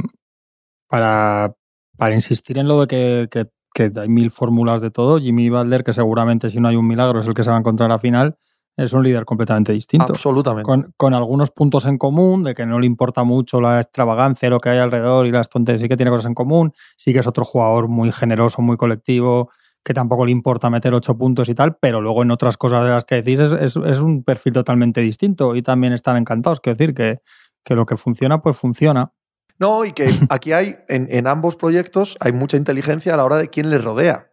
para, 0.88 1.54
para 1.97 2.14
insistir 2.14 2.59
en 2.59 2.68
lo 2.68 2.80
de 2.80 2.87
que, 2.87 3.49
que, 3.73 3.90
hay 3.99 4.09
mil 4.09 4.30
fórmulas 4.30 4.80
de 4.80 4.90
todo, 4.90 5.18
Jimmy 5.18 5.49
Butler, 5.49 5.85
que 5.85 5.92
seguramente 5.92 6.50
si 6.50 6.61
no 6.61 6.68
hay 6.68 6.76
un 6.76 6.87
milagro 6.87 7.20
es 7.20 7.26
el 7.26 7.35
que 7.35 7.44
se 7.44 7.50
va 7.50 7.56
a 7.56 7.61
encontrar 7.61 7.90
a 7.92 7.99
final, 7.99 8.37
es 8.76 8.92
un 8.92 9.02
líder 9.02 9.25
completamente 9.25 9.73
distinto. 9.73 10.12
Absolutamente. 10.12 10.64
Con, 10.64 10.92
con, 10.97 11.14
algunos 11.14 11.50
puntos 11.50 11.87
en 11.87 11.97
común, 11.97 12.42
de 12.42 12.54
que 12.54 12.66
no 12.66 12.78
le 12.78 12.87
importa 12.87 13.25
mucho 13.25 13.61
la 13.61 13.80
extravagancia, 13.80 14.50
lo 14.50 14.59
que 14.59 14.70
hay 14.70 14.78
alrededor 14.78 15.26
y 15.26 15.30
las 15.30 15.49
tonterías, 15.49 15.80
sí 15.80 15.88
que 15.88 15.97
tiene 15.97 16.11
cosas 16.11 16.26
en 16.26 16.35
común, 16.35 16.73
sí 16.97 17.12
que 17.12 17.20
es 17.20 17.26
otro 17.26 17.44
jugador 17.44 17.88
muy 17.88 18.12
generoso, 18.12 18.61
muy 18.62 18.76
colectivo, 18.76 19.50
que 19.85 19.94
tampoco 19.94 20.26
le 20.26 20.32
importa 20.32 20.68
meter 20.68 20.92
ocho 20.94 21.16
puntos 21.16 21.49
y 21.49 21.54
tal, 21.54 21.76
pero 21.80 22.00
luego 22.00 22.23
en 22.23 22.30
otras 22.30 22.56
cosas 22.56 22.85
de 22.85 22.90
las 22.90 23.04
que 23.04 23.23
decís 23.23 23.40
es, 23.40 23.76
es, 23.76 24.00
un 24.00 24.25
perfil 24.25 24.52
totalmente 24.52 25.00
distinto 25.00 25.56
y 25.56 25.62
también 25.62 25.92
están 25.92 26.16
encantados. 26.16 26.61
Quiero 26.61 26.76
decir 26.76 26.94
que, 26.94 27.20
que 27.64 27.74
lo 27.74 27.86
que 27.86 27.96
funciona, 27.96 28.42
pues 28.42 28.56
funciona. 28.56 29.12
No, 29.58 29.84
y 29.84 29.92
que 29.92 30.08
aquí 30.30 30.52
hay, 30.52 30.76
en, 30.88 31.26
ambos 31.26 31.56
proyectos, 31.56 32.16
hay 32.20 32.32
mucha 32.32 32.56
inteligencia 32.56 33.14
a 33.14 33.16
la 33.16 33.24
hora 33.24 33.36
de 33.36 33.50
quién 33.50 33.70
les 33.70 33.84
rodea. 33.84 34.32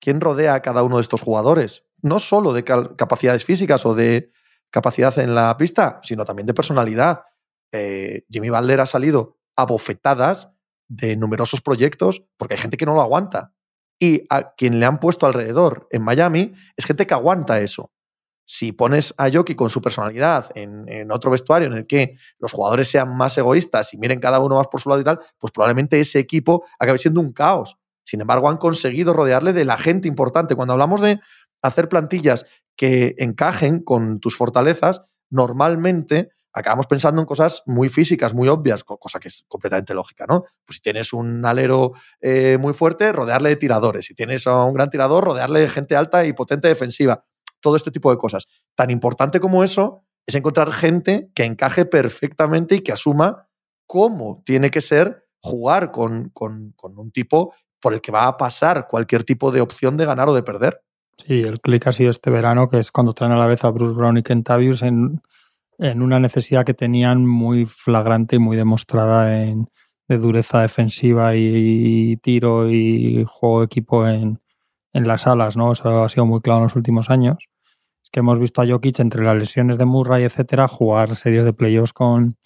¿Quién 0.00 0.20
rodea 0.20 0.54
a 0.54 0.62
cada 0.62 0.82
uno 0.82 0.96
de 0.96 1.02
estos 1.02 1.20
jugadores? 1.20 1.84
No 2.02 2.18
solo 2.18 2.52
de 2.52 2.64
capacidades 2.64 3.44
físicas 3.44 3.86
o 3.86 3.94
de 3.94 4.30
capacidad 4.70 5.18
en 5.18 5.34
la 5.34 5.56
pista, 5.56 6.00
sino 6.02 6.24
también 6.24 6.46
de 6.46 6.54
personalidad. 6.54 7.24
Eh, 7.72 8.24
Jimmy 8.30 8.50
Balder 8.50 8.80
ha 8.80 8.86
salido 8.86 9.38
a 9.56 9.64
bofetadas 9.64 10.52
de 10.88 11.16
numerosos 11.16 11.62
proyectos 11.62 12.26
porque 12.36 12.54
hay 12.54 12.60
gente 12.60 12.76
que 12.76 12.86
no 12.86 12.94
lo 12.94 13.00
aguanta. 13.00 13.54
Y 13.98 14.26
a 14.28 14.54
quien 14.54 14.78
le 14.78 14.86
han 14.86 15.00
puesto 15.00 15.24
alrededor 15.24 15.88
en 15.90 16.02
Miami 16.02 16.52
es 16.76 16.84
gente 16.84 17.06
que 17.06 17.14
aguanta 17.14 17.60
eso 17.60 17.90
si 18.46 18.72
pones 18.72 19.12
a 19.18 19.28
Yoki 19.28 19.56
con 19.56 19.68
su 19.68 19.82
personalidad 19.82 20.50
en, 20.54 21.10
otro 21.10 21.32
vestuario 21.32 21.66
en 21.66 21.74
el 21.74 21.86
que 21.86 22.16
los 22.38 22.52
jugadores 22.52 22.88
sean 22.88 23.14
más 23.14 23.36
egoístas 23.36 23.92
y 23.92 23.98
miren 23.98 24.20
cada 24.20 24.38
uno 24.38 24.54
más 24.54 24.68
por 24.68 24.80
su 24.80 24.88
lado 24.88 25.00
y 25.00 25.04
tal, 25.04 25.20
pues 25.38 25.52
probablemente 25.52 25.98
ese 25.98 26.20
equipo 26.20 26.64
acabe 26.78 26.96
siendo 26.96 27.20
un 27.20 27.32
caos. 27.32 27.76
Sin 28.04 28.20
embargo, 28.20 28.48
han 28.48 28.56
conseguido 28.56 29.12
rodearle 29.12 29.52
de 29.52 29.64
la 29.64 29.76
gente 29.76 30.06
importante. 30.06 30.54
Cuando 30.54 30.74
hablamos 30.74 31.00
de 31.00 31.18
hacer 31.60 31.88
plantillas 31.88 32.46
que 32.76 33.16
encajen 33.18 33.82
con 33.82 34.20
tus 34.20 34.36
fortalezas, 34.36 35.02
normalmente 35.28 36.30
acabamos 36.52 36.86
pensando 36.86 37.20
en 37.20 37.26
cosas 37.26 37.64
muy 37.66 37.88
físicas, 37.88 38.32
muy 38.32 38.48
obvias, 38.48 38.84
cosa 38.84 39.18
que 39.18 39.28
es 39.28 39.44
completamente 39.48 39.92
lógica, 39.92 40.24
¿no? 40.26 40.44
Pues 40.64 40.76
si 40.76 40.80
tienes 40.80 41.12
un 41.12 41.44
alero 41.44 41.92
eh, 42.20 42.58
muy 42.58 42.74
fuerte, 42.74 43.12
rodearle 43.12 43.48
de 43.50 43.56
tiradores. 43.56 44.06
Si 44.06 44.14
tienes 44.14 44.46
un 44.46 44.72
gran 44.72 44.88
tirador, 44.88 45.24
rodearle 45.24 45.60
de 45.60 45.68
gente 45.68 45.96
alta 45.96 46.24
y 46.24 46.32
potente 46.32 46.68
defensiva 46.68 47.24
todo 47.66 47.74
este 47.74 47.90
tipo 47.90 48.12
de 48.12 48.16
cosas. 48.16 48.46
Tan 48.76 48.90
importante 48.90 49.40
como 49.40 49.64
eso 49.64 50.04
es 50.24 50.36
encontrar 50.36 50.70
gente 50.70 51.32
que 51.34 51.44
encaje 51.44 51.84
perfectamente 51.84 52.76
y 52.76 52.80
que 52.80 52.92
asuma 52.92 53.48
cómo 53.88 54.44
tiene 54.46 54.70
que 54.70 54.80
ser 54.80 55.26
jugar 55.40 55.90
con, 55.90 56.28
con, 56.28 56.74
un 56.80 57.10
tipo 57.10 57.52
por 57.80 57.92
el 57.92 58.00
que 58.00 58.12
va 58.12 58.28
a 58.28 58.36
pasar 58.36 58.86
cualquier 58.86 59.24
tipo 59.24 59.50
de 59.50 59.62
opción 59.62 59.96
de 59.96 60.06
ganar 60.06 60.28
o 60.28 60.34
de 60.34 60.44
perder. 60.44 60.80
Sí, 61.26 61.40
el 61.40 61.58
clic 61.58 61.84
ha 61.88 61.92
sido 61.92 62.10
este 62.10 62.30
verano, 62.30 62.68
que 62.68 62.78
es 62.78 62.92
cuando 62.92 63.14
traen 63.14 63.32
a 63.32 63.36
la 63.36 63.48
vez 63.48 63.64
a 63.64 63.70
Bruce 63.70 63.96
Brown 63.96 64.16
y 64.16 64.22
Kentavius 64.22 64.82
en, 64.82 65.22
en 65.78 66.02
una 66.02 66.20
necesidad 66.20 66.64
que 66.64 66.74
tenían 66.74 67.26
muy 67.26 67.66
flagrante 67.66 68.36
y 68.36 68.38
muy 68.38 68.56
demostrada 68.56 69.42
en, 69.42 69.66
de 70.06 70.18
dureza 70.18 70.62
defensiva 70.62 71.34
y, 71.34 72.16
tiro 72.18 72.70
y 72.70 73.24
juego 73.26 73.58
de 73.58 73.66
equipo 73.66 74.06
en, 74.06 74.40
en 74.92 75.08
las 75.08 75.26
alas, 75.26 75.56
¿no? 75.56 75.72
Eso 75.72 76.04
ha 76.04 76.08
sido 76.08 76.26
muy 76.26 76.40
claro 76.40 76.58
en 76.58 76.64
los 76.64 76.76
últimos 76.76 77.10
años. 77.10 77.48
Que 78.10 78.20
hemos 78.20 78.38
visto 78.38 78.62
a 78.62 78.66
Jokic 78.66 79.00
entre 79.00 79.24
las 79.24 79.36
lesiones 79.36 79.78
de 79.78 79.84
Murray, 79.84 80.24
etcétera, 80.24 80.68
jugar 80.68 81.16
series 81.16 81.44
de 81.44 81.52
playoffs 81.52 81.92
con, 81.92 82.36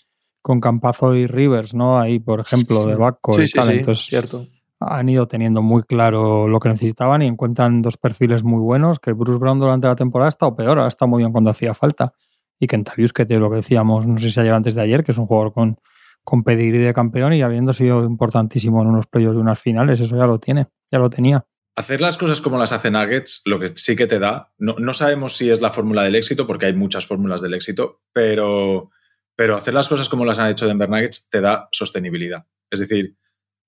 con 0.42 0.60
Campazo 0.60 1.14
y 1.14 1.26
Rivers, 1.26 1.74
¿no? 1.74 1.98
Ahí, 1.98 2.18
por 2.18 2.40
ejemplo, 2.40 2.86
de 2.86 2.96
Baco 2.96 3.32
sí, 3.34 3.46
sí, 3.46 3.60
Sí, 3.60 3.94
cierto. 3.94 4.46
Han 4.80 5.08
ido 5.10 5.28
teniendo 5.28 5.60
muy 5.60 5.82
claro 5.82 6.48
lo 6.48 6.58
que 6.58 6.70
necesitaban 6.70 7.20
y 7.20 7.26
encuentran 7.26 7.82
dos 7.82 7.98
perfiles 7.98 8.44
muy 8.44 8.60
buenos, 8.60 8.98
que 8.98 9.12
Bruce 9.12 9.38
Brown 9.38 9.58
durante 9.58 9.86
la 9.86 9.94
temporada 9.94 10.28
ha 10.28 10.30
estado 10.30 10.56
peor, 10.56 10.78
ha 10.78 10.88
estado 10.88 11.10
muy 11.10 11.18
bien 11.18 11.32
cuando 11.32 11.50
hacía 11.50 11.74
falta. 11.74 12.14
Y 12.58 12.66
Kentavius, 12.66 13.12
que 13.12 13.26
te 13.26 13.38
lo 13.38 13.50
que 13.50 13.56
decíamos, 13.56 14.06
no 14.06 14.18
sé 14.18 14.30
si 14.30 14.40
ayer 14.40 14.54
antes 14.54 14.74
de 14.74 14.80
ayer, 14.80 15.04
que 15.04 15.12
es 15.12 15.18
un 15.18 15.26
jugador 15.26 15.52
con, 15.52 15.78
con 16.24 16.42
pedigrí 16.42 16.78
de 16.78 16.94
campeón 16.94 17.34
y 17.34 17.42
habiendo 17.42 17.72
sido 17.74 18.04
importantísimo 18.04 18.80
en 18.80 18.88
unos 18.88 19.06
playoffs 19.06 19.36
de 19.36 19.42
unas 19.42 19.58
finales, 19.58 20.00
eso 20.00 20.16
ya 20.16 20.26
lo 20.26 20.38
tiene, 20.38 20.68
ya 20.90 20.98
lo 20.98 21.10
tenía. 21.10 21.44
Hacer 21.76 22.00
las 22.00 22.18
cosas 22.18 22.40
como 22.40 22.58
las 22.58 22.72
hace 22.72 22.90
Nuggets, 22.90 23.42
lo 23.46 23.58
que 23.58 23.68
sí 23.68 23.96
que 23.96 24.06
te 24.06 24.18
da, 24.18 24.52
no, 24.58 24.92
sabemos 24.92 25.36
si 25.36 25.50
es 25.50 25.60
la 25.60 25.70
fórmula 25.70 26.02
del 26.02 26.16
éxito, 26.16 26.46
porque 26.46 26.66
hay 26.66 26.74
muchas 26.74 27.06
fórmulas 27.06 27.40
del 27.40 27.54
éxito, 27.54 28.02
pero, 28.12 28.90
pero 29.36 29.56
hacer 29.56 29.74
las 29.74 29.88
cosas 29.88 30.08
como 30.08 30.24
las 30.24 30.38
han 30.38 30.50
hecho 30.50 30.66
Denver 30.66 30.90
Nuggets 30.90 31.28
te 31.30 31.40
da 31.40 31.68
sostenibilidad. 31.72 32.44
Es 32.70 32.80
decir, 32.80 33.16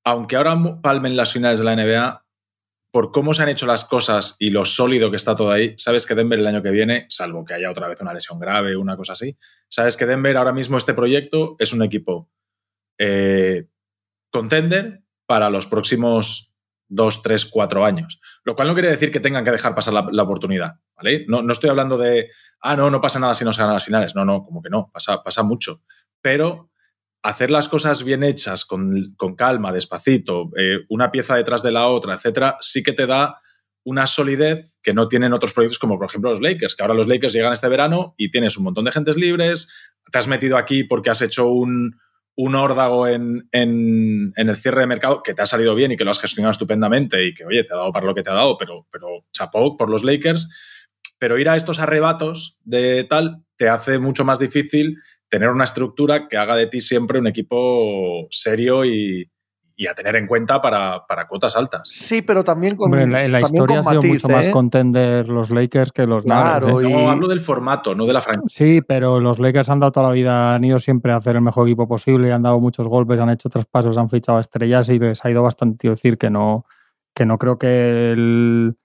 aunque 0.05 0.37
ahora 0.37 0.59
palmen 0.83 1.17
las 1.17 1.33
finales 1.33 1.59
de 1.59 1.65
la 1.65 1.77
NBA, 1.77 2.27
por 2.93 3.11
cómo 3.11 3.33
se 3.33 3.43
han 3.43 3.49
hecho 3.49 3.67
las 3.67 3.87
cosas 3.87 4.37
y 4.39 4.51
lo 4.51 4.67
sólido 4.67 5.11
que 5.11 5.17
está 5.17 5.35
todo 5.35 5.51
ahí, 5.51 5.75
sabes 5.79 6.07
que 6.07 6.15
Denver 6.15 6.39
el 6.39 6.47
año 6.47 6.63
que 6.63 6.71
viene, 6.71 7.07
salvo 7.09 7.45
que 7.45 7.55
haya 7.55 7.71
otra 7.71 7.89
vez 7.89 8.01
una 8.03 8.13
lesión 8.13 8.39
grave, 8.39 8.77
una 8.77 8.97
cosa 8.97 9.15
así, 9.15 9.39
sabes 9.69 9.97
que 9.97 10.05
Denver 10.05 10.37
ahora 10.37 10.53
mismo 10.53 10.77
este 10.77 10.93
proyecto 10.93 11.57
es 11.59 11.73
un 11.73 11.83
equipo 11.83 12.31
eh, 12.99 13.67
contender 14.31 15.03
para 15.27 15.49
los 15.49 15.67
próximos 15.67 16.52
dos, 16.93 17.23
tres, 17.23 17.47
cuatro 17.47 17.85
años. 17.85 18.21
Lo 18.45 18.55
cual 18.55 18.69
no 18.69 18.75
quiere 18.75 18.91
decir 18.91 19.11
que 19.11 19.21
tengan 19.21 19.45
que 19.45 19.51
dejar 19.51 19.75
pasar 19.75 19.95
la, 19.95 20.23
oportunidad, 20.23 20.75
¿vale? 20.97 21.25
No, 21.27 21.43
no, 21.43 21.53
estoy 21.53 21.71
hablando 21.71 21.97
de, 21.97 22.31
ah, 22.61 22.77
no, 22.77 22.91
no 22.91 23.01
pasa 23.01 23.19
nada 23.19 23.35
si 23.35 23.45
no 23.45 23.53
se 23.53 23.61
ganan 23.61 23.75
las 23.75 23.85
finales. 23.85 24.15
No, 24.15 24.25
no, 24.25 24.45
como 24.45 24.63
que 24.63 24.71
no, 24.71 24.91
pasa, 24.93 25.23
pasa 25.23 25.43
mucho. 25.43 25.81
Pero 26.21 26.71
hacer 27.23 27.51
las 27.51 27.69
cosas 27.69 28.05
bien 28.05 28.23
hechas, 28.23 28.65
con, 28.65 29.15
calma, 29.37 29.73
despacito, 29.73 30.51
eh, 30.57 30.81
una 30.89 31.11
pieza 31.11 31.37
detrás 31.37 31.63
de 31.63 31.73
la 31.73 31.87
otra, 31.87 32.15
etcétera, 32.15 32.59
sí 32.61 32.83
que 32.83 32.93
te 32.93 33.07
da 33.07 33.41
una 33.85 34.07
solidez 34.07 34.79
que 34.83 34.95
no 34.95 35.09
tienen 35.09 35.33
otros 35.33 35.53
proyectos 35.53 35.79
como 35.79 35.99
por 35.99 36.09
ejemplo 36.09 36.31
los 36.31 36.41
Lakers, 36.41 36.77
que 36.77 36.83
ahora 36.83 36.95
los 36.95 37.09
Lakers 37.09 37.33
llegan 37.33 37.53
este 37.53 37.69
verano 37.69 38.15
y 38.17 38.31
tienes 38.31 38.57
un 38.57 38.65
montón 38.65 38.85
de 38.85 38.93
gentes 38.93 39.17
libres, 39.17 39.73
te 40.11 40.19
has 40.19 40.29
metido 40.29 40.57
aquí 40.57 40.85
porque 40.85 41.11
has 41.11 41.23
hecho 41.23 41.49
un, 41.49 41.97
un 42.37 42.55
órdago 42.55 43.07
en, 43.07 43.49
el 43.53 44.57
cierre 44.57 44.83
de 44.83 44.87
mercado 44.87 45.23
que 45.23 45.35
te 45.35 45.43
ha 45.43 45.47
salido 45.47 45.75
bien 45.75 45.93
y 45.93 45.97
que 45.97 46.05
lo 46.05 46.11
has 46.11 46.21
gestionado 46.21 46.53
estupendamente 46.53 47.25
y 47.27 47.35
que, 47.35 47.45
oye, 47.45 47.65
te 47.65 47.73
ha 47.73 47.77
dado 47.77 47.93
para 47.93 48.07
lo 48.07 48.15
que 48.15 48.23
te 48.23 48.31
ha 48.31 48.35
dado, 48.35 48.57
pero, 48.57 48.87
pero 48.91 49.27
chapó 49.33 49.77
por 49.77 49.91
los 49.91 50.05
Lakers. 50.05 50.49
Pero 51.19 51.39
ir 51.39 51.49
a 51.49 51.57
estos 51.57 51.79
arrebatos 51.79 52.59
de 52.65 53.05
tal 53.05 53.45
te 53.57 53.69
hace 53.69 53.99
mucho 53.99 54.25
más 54.25 54.39
difícil 54.39 54.97
tener 55.29 55.51
una 55.51 55.65
estructura 55.65 56.29
que 56.29 56.37
haga 56.37 56.57
de 56.57 56.67
ti 56.67 56.81
siempre 56.81 57.19
un 57.19 57.27
equipo 57.27 58.27
serio 58.31 58.85
y, 58.85 59.31
y 59.83 59.87
a 59.89 59.95
tener 59.95 60.15
en 60.17 60.27
cuenta 60.27 60.63
para, 60.63 61.05
para, 61.07 61.27
cuotas 61.27 61.57
altas. 61.57 61.83
Sí, 61.85 62.23
pero 62.23 62.45
también 62.45 62.77
con 62.77 62.87
Hombre, 62.87 63.03
en 63.03 63.13
la, 63.13 63.25
en 63.25 63.33
la 63.33 63.41
también 63.41 63.63
historia 63.65 63.77
con 63.83 63.87
ha 63.89 63.91
sido 63.91 64.03
matiz, 64.03 64.13
mucho 64.25 64.29
más 64.37 64.47
¿eh? 64.47 64.51
contender 64.51 65.29
los 65.29 65.51
Lakers 65.51 65.93
que 65.93 66.07
los 66.07 66.25
Claro, 66.25 66.69
Nuggets. 66.69 66.89
¿eh? 66.89 66.91
y- 66.91 67.03
No, 67.05 67.11
hablo 67.11 67.29
del 67.29 67.41
formato, 67.41 67.95
no 67.95 68.07
de 68.07 68.13
la 68.13 68.23
franquicia. 68.23 68.49
Sí, 68.67 68.81
pero 68.81 69.21
los 69.21 69.39
Lakers 69.39 69.69
han 69.71 69.81
dado 69.81 69.93
toda 69.93 70.07
la 70.09 70.13
vida, 70.13 70.55
han 70.55 70.65
ido 70.65 70.79
siempre 70.79 71.13
a 71.13 71.17
hacer 71.17 71.37
el 71.37 71.43
mejor 71.43 71.67
equipo 71.67 71.89
posible, 71.89 72.33
han 72.33 72.43
dado 72.43 72.61
muchos 72.61 72.87
golpes, 72.87 73.19
han 73.21 73.31
hecho 73.31 73.49
traspasos, 73.49 73.99
han 73.99 74.09
fichado 74.09 74.39
a 74.39 74.41
estrellas 74.41 74.89
y 74.89 74.99
les 74.99 75.25
ha 75.25 75.31
ido 75.31 75.43
bastante. 75.43 75.89
Decir 75.89 76.17
que 76.19 76.31
no, 76.31 76.65
que 77.15 77.27
no 77.27 77.39
creo 77.39 77.59
que 77.59 78.13
el- 78.13 78.77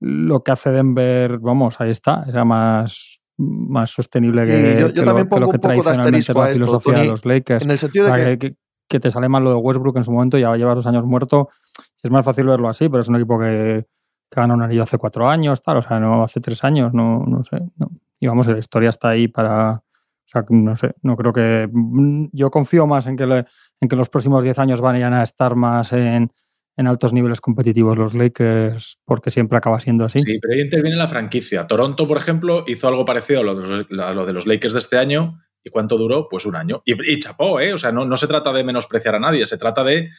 lo 0.00 0.42
que 0.42 0.50
hace 0.50 0.72
Denver, 0.72 1.38
vamos, 1.38 1.80
ahí 1.80 1.90
está, 1.92 2.24
era 2.26 2.44
más, 2.44 3.20
más 3.38 3.90
sostenible 3.90 4.44
Sí, 4.44 4.50
que, 4.50 4.80
yo- 4.80 4.88
yo 4.88 4.94
que 4.94 5.00
lo, 5.00 5.06
también 5.06 5.28
que 5.28 5.34
lo 5.40 5.46
pongo 5.46 5.50
que 5.52 5.56
un 5.56 5.60
poco 5.60 5.84
de 5.84 5.90
asterisco 5.92 6.32
la 6.40 6.44
a 6.46 6.50
esto, 6.50 6.92
de 6.92 7.06
los 7.06 7.24
Lakers. 7.24 7.64
En 7.64 7.70
el 7.70 7.78
sentido 7.78 8.08
O 8.08 8.12
de 8.12 8.18
sea, 8.24 8.36
que, 8.38 8.56
que, 8.92 9.00
te 9.00 9.10
sale 9.10 9.28
mal 9.28 9.42
lo 9.42 9.50
de 9.50 9.56
Westbrook 9.56 9.96
en 9.96 10.04
su 10.04 10.12
momento, 10.12 10.38
ya 10.38 10.54
lleva 10.56 10.74
dos 10.74 10.86
años 10.86 11.04
muerto. 11.04 11.48
Es 12.02 12.10
más 12.10 12.24
fácil 12.24 12.46
verlo 12.46 12.68
así, 12.68 12.88
pero 12.88 13.00
es 13.00 13.08
un 13.08 13.16
equipo 13.16 13.38
que, 13.38 13.86
que 14.30 14.40
ganó 14.40 14.54
un 14.54 14.62
anillo 14.62 14.82
hace 14.82 14.98
cuatro 14.98 15.28
años, 15.28 15.62
tal, 15.62 15.78
o 15.78 15.82
sea, 15.82 15.98
no 16.00 16.22
hace 16.22 16.40
tres 16.40 16.62
años, 16.64 16.92
no, 16.94 17.24
no 17.26 17.42
sé. 17.42 17.58
No. 17.76 17.90
Y 18.20 18.26
vamos, 18.26 18.46
la 18.46 18.58
historia 18.58 18.90
está 18.90 19.10
ahí 19.10 19.28
para. 19.28 19.72
O 19.74 19.82
sea, 20.32 20.44
no 20.48 20.76
sé, 20.76 20.94
no 21.02 21.16
creo 21.16 21.32
que. 21.32 21.68
mm, 21.72 22.26
Yo 22.32 22.50
confío 22.50 22.86
más 22.86 23.06
en 23.06 23.16
que, 23.16 23.26
le- 23.26 23.44
en 23.80 23.88
que 23.88 23.96
los 23.96 24.08
próximos 24.08 24.42
diez 24.44 24.58
años 24.58 24.80
vayan 24.80 25.12
a 25.14 25.22
estar 25.22 25.56
más 25.56 25.92
en, 25.92 26.32
en 26.76 26.86
altos 26.86 27.12
niveles 27.12 27.40
competitivos 27.40 27.96
los 27.98 28.14
Lakers, 28.14 28.98
porque 29.04 29.30
siempre 29.30 29.58
acaba 29.58 29.78
siendo 29.80 30.04
así. 30.04 30.20
Sí, 30.20 30.38
pero 30.40 30.54
ahí 30.54 30.60
interviene 30.62 30.96
la 30.96 31.08
franquicia. 31.08 31.66
Toronto, 31.66 32.06
por 32.08 32.16
ejemplo, 32.16 32.64
hizo 32.66 32.88
algo 32.88 33.04
parecido 33.04 33.40
a 33.40 33.44
lo 33.44 33.54
de 33.56 33.68
los, 33.68 33.86
a 34.06 34.12
lo 34.14 34.24
de 34.24 34.32
los 34.32 34.46
Lakers 34.46 34.72
de 34.72 34.78
este 34.78 34.98
año. 34.98 35.38
¿Y 35.64 35.70
cuánto 35.70 35.96
duró? 35.96 36.28
Pues 36.28 36.44
un 36.46 36.56
año. 36.56 36.82
Y, 36.84 37.12
y 37.12 37.18
chapó, 37.18 37.60
¿eh? 37.60 37.72
O 37.72 37.78
sea, 37.78 37.92
no, 37.92 38.04
no 38.04 38.16
se 38.16 38.26
trata 38.26 38.52
de 38.52 38.64
menospreciar 38.64 39.14
a 39.14 39.20
nadie, 39.20 39.46
se 39.46 39.58
trata 39.58 39.84
de 39.84 40.10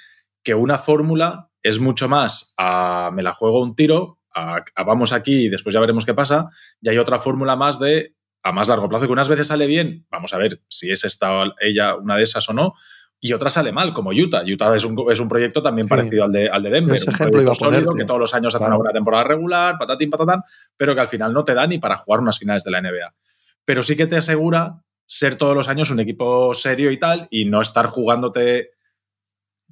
que 0.44 0.54
una 0.56 0.78
fórmula 0.78 1.50
es 1.62 1.80
mucho 1.80 2.08
más 2.10 2.54
a 2.58 3.12
me 3.14 3.24
la 3.24 3.34
juego 3.34 3.62
un 3.62 3.76
tiro, 3.76 4.20
a, 4.36 4.64
a 4.76 4.84
vamos 4.84 5.14
aquí 5.14 5.46
y 5.46 5.50
después 5.50 5.74
ya 5.74 5.80
veremos 5.80 6.06
qué 6.06 6.14
pasa, 6.14 6.50
y 6.82 6.90
hay 6.90 6.98
otra 6.98 7.18
fórmula 7.20 7.56
más 7.56 7.80
de 7.80 8.16
a 8.46 8.52
más 8.52 8.68
largo 8.68 8.90
plazo, 8.90 9.06
que 9.06 9.12
unas 9.14 9.30
veces 9.30 9.48
sale 9.48 9.68
bien, 9.68 10.06
vamos 10.12 10.34
a 10.34 10.38
ver 10.38 10.62
si 10.68 10.92
es 10.92 11.06
esta 11.06 11.46
ella 11.62 11.96
una 11.96 12.18
de 12.18 12.24
esas 12.24 12.50
o 12.50 12.54
no, 12.54 12.74
y 13.22 13.32
otra 13.32 13.50
sale 13.50 13.72
mal, 13.72 13.94
como 13.94 14.10
Utah. 14.10 14.44
Utah 14.46 14.76
es 14.76 14.84
un, 14.84 14.98
es 15.10 15.22
un 15.22 15.30
proyecto 15.30 15.62
también 15.62 15.84
Sí. 15.86 15.90
parecido 15.90 16.26
al 16.26 16.32
de, 16.34 16.50
al 16.50 16.62
de 16.62 16.70
Denver. 16.70 16.94
Ese 16.94 17.08
un 17.10 17.14
ejemplo 17.16 17.42
iba 17.42 17.54
a 17.54 17.56
proyecto 17.56 17.66
sólido 17.86 17.96
que 17.96 18.04
todos 18.04 18.20
los 18.20 18.34
años 18.34 18.54
hace 18.54 18.64
Claro. 18.64 18.72
una 18.76 18.78
buena 18.80 18.92
temporada 18.92 19.24
regular, 19.24 19.78
patatín, 19.80 20.10
patatán, 20.10 20.42
pero 20.76 20.94
que 20.94 21.00
al 21.00 21.08
final 21.08 21.32
no 21.32 21.46
te 21.46 21.54
da 21.54 21.66
ni 21.66 21.78
para 21.78 21.96
jugar 21.96 22.20
unas 22.20 22.38
finales 22.38 22.66
de 22.66 22.72
la 22.72 22.82
NBA. 22.82 23.16
Pero 23.64 23.82
sí 23.82 23.96
que 23.96 24.08
te 24.08 24.18
asegura 24.18 24.83
ser 25.06 25.36
todos 25.36 25.56
los 25.56 25.68
años 25.68 25.90
un 25.90 26.00
equipo 26.00 26.54
serio 26.54 26.92
y 26.92 26.98
tal, 26.98 27.28
y 27.30 27.46
no 27.46 27.62
estar 27.62 27.88
jugándote 27.88 28.72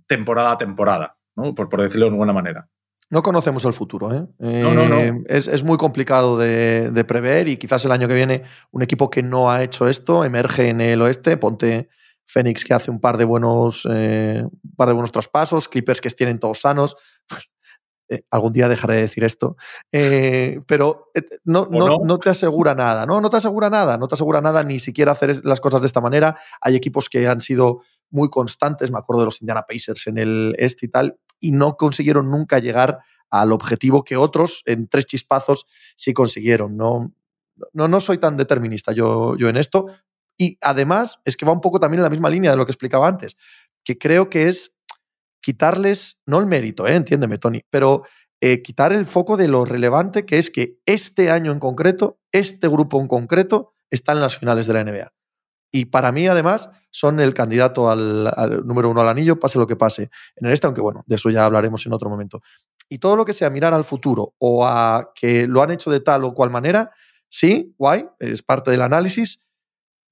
temporada 0.07 0.51
a 0.51 0.57
temporada, 0.57 1.17
¿no? 1.35 1.55
Por, 1.55 1.69
por 1.69 1.81
decirlo 1.81 2.05
de 2.07 2.11
alguna 2.11 2.33
manera. 2.33 2.69
no 3.09 3.21
conocemos 3.21 3.65
el 3.65 3.73
futuro. 3.73 4.13
¿eh? 4.13 4.25
No, 4.39 4.73
no, 4.73 4.87
no. 4.87 4.99
Eh, 4.99 5.23
Es, 5.27 5.47
es 5.47 5.63
muy 5.63 5.77
complicado 5.77 6.37
de, 6.37 6.91
de 6.91 7.03
prever 7.03 7.47
y 7.47 7.57
quizás 7.57 7.83
el 7.85 7.91
año 7.91 8.07
que 8.07 8.13
viene 8.15 8.43
un 8.71 8.81
equipo 8.81 9.09
que 9.09 9.21
no 9.21 9.51
ha 9.51 9.63
hecho 9.63 9.87
esto 9.87 10.23
emerge 10.23 10.69
en 10.69 10.79
el 10.81 11.01
oeste. 11.01 11.37
Ponte 11.37 11.89
Phoenix 12.25 12.63
que 12.63 12.73
hace 12.73 12.89
un 12.89 13.01
par 13.01 13.17
de 13.17 13.25
buenos, 13.25 13.85
eh, 13.91 14.43
un 14.45 14.75
par 14.75 14.87
de 14.87 14.93
buenos 14.93 15.11
traspasos, 15.11 15.67
Clippers 15.67 15.99
que 15.99 16.09
tienen 16.09 16.39
todos 16.39 16.61
sanos. 16.61 16.95
Eh, 18.13 18.25
algún 18.29 18.51
día 18.51 18.67
dejaré 18.67 18.95
de 18.95 19.01
decir 19.03 19.23
esto, 19.23 19.55
Eh, 19.89 20.59
pero 20.67 21.11
eh, 21.15 21.21
no, 21.45 21.61
¿O 21.61 21.69
no, 21.69 21.97
no? 22.03 22.17
te 22.19 22.29
asegura 22.29 22.75
nada, 22.75 23.05
no, 23.05 23.21
no 23.21 23.29
te 23.29 23.37
asegura 23.37 23.69
nada, 23.69 23.97
no 23.97 24.09
te 24.09 24.15
asegura 24.15 24.41
nada 24.41 24.65
ni 24.65 24.79
siquiera 24.79 25.13
hacer 25.13 25.33
las 25.45 25.61
cosas 25.61 25.79
de 25.79 25.87
esta 25.87 26.01
manera. 26.01 26.35
Hay 26.59 26.75
equipos 26.75 27.07
que 27.07 27.25
han 27.29 27.39
sido 27.39 27.83
muy 28.09 28.29
constantes, 28.29 28.91
me 28.91 28.97
acuerdo 28.97 29.21
de 29.21 29.27
los 29.27 29.41
Indiana 29.41 29.63
Pacers 29.65 30.07
en 30.07 30.17
el 30.17 30.55
este 30.57 30.87
y 30.87 30.89
tal, 30.89 31.17
y 31.39 31.53
no 31.53 31.77
consiguieron 31.77 32.29
nunca 32.29 32.59
llegar 32.59 32.99
al 33.29 33.53
objetivo 33.53 34.03
que 34.03 34.17
otros 34.17 34.61
en 34.65 34.89
tres 34.89 35.05
chispazos 35.05 35.65
sí 35.95 36.13
consiguieron. 36.13 36.75
No, 36.75 37.13
no, 37.71 37.87
no 37.87 37.99
soy 38.01 38.17
tan 38.17 38.35
determinista 38.35 38.91
yo, 38.91 39.37
yo 39.37 39.47
en 39.47 39.55
esto. 39.55 39.85
Y 40.37 40.57
además 40.59 41.19
es 41.23 41.37
que 41.37 41.45
va 41.45 41.53
un 41.53 41.61
poco 41.61 41.79
también 41.79 41.99
en 41.99 42.03
la 42.03 42.09
misma 42.09 42.29
línea 42.29 42.51
de 42.51 42.57
lo 42.57 42.65
que 42.65 42.71
explicaba 42.73 43.07
antes, 43.07 43.37
que 43.85 43.97
creo 43.97 44.29
que 44.29 44.49
es 44.49 44.75
quitarles, 45.41 46.19
no 46.25 46.39
el 46.39 46.45
mérito, 46.45 46.87
¿eh? 46.87 46.95
entiéndeme, 46.95 47.37
Tony, 47.37 47.61
pero 47.69 48.03
eh, 48.39 48.61
quitar 48.61 48.93
el 48.93 49.05
foco 49.05 49.37
de 49.37 49.47
lo 49.47 49.65
relevante 49.65 50.25
que 50.25 50.37
es 50.37 50.49
que 50.49 50.79
este 50.85 51.31
año 51.31 51.51
en 51.51 51.59
concreto, 51.59 52.19
este 52.31 52.67
grupo 52.67 52.99
en 53.01 53.07
concreto, 53.07 53.73
está 53.89 54.13
en 54.13 54.21
las 54.21 54.37
finales 54.37 54.67
de 54.67 54.73
la 54.73 54.83
NBA. 54.83 55.11
Y 55.73 55.85
para 55.85 56.11
mí, 56.11 56.27
además, 56.27 56.69
son 56.89 57.19
el 57.19 57.33
candidato 57.33 57.89
al, 57.89 58.31
número 58.65 58.89
uno 58.89 59.01
al 59.01 59.07
anillo, 59.07 59.39
pase 59.39 59.57
lo 59.57 59.67
que 59.67 59.77
pase 59.77 60.09
en 60.35 60.47
el 60.47 60.51
este, 60.51 60.67
aunque 60.67 60.81
bueno, 60.81 61.03
de 61.07 61.15
eso 61.15 61.29
ya 61.29 61.45
hablaremos 61.45 61.85
en 61.85 61.93
otro 61.93 62.09
momento. 62.09 62.41
Y 62.89 62.97
todo 62.97 63.15
lo 63.15 63.23
que 63.23 63.33
sea 63.33 63.49
mirar 63.49 63.73
al 63.73 63.85
futuro 63.85 64.33
o 64.37 64.65
a 64.65 65.11
que 65.15 65.47
lo 65.47 65.61
han 65.61 65.71
hecho 65.71 65.89
de 65.89 66.01
tal 66.01 66.25
o 66.25 66.33
cual 66.33 66.49
manera, 66.49 66.91
sí, 67.29 67.73
guay, 67.77 68.05
es 68.19 68.43
parte 68.43 68.71
del 68.71 68.81
análisis, 68.81 69.45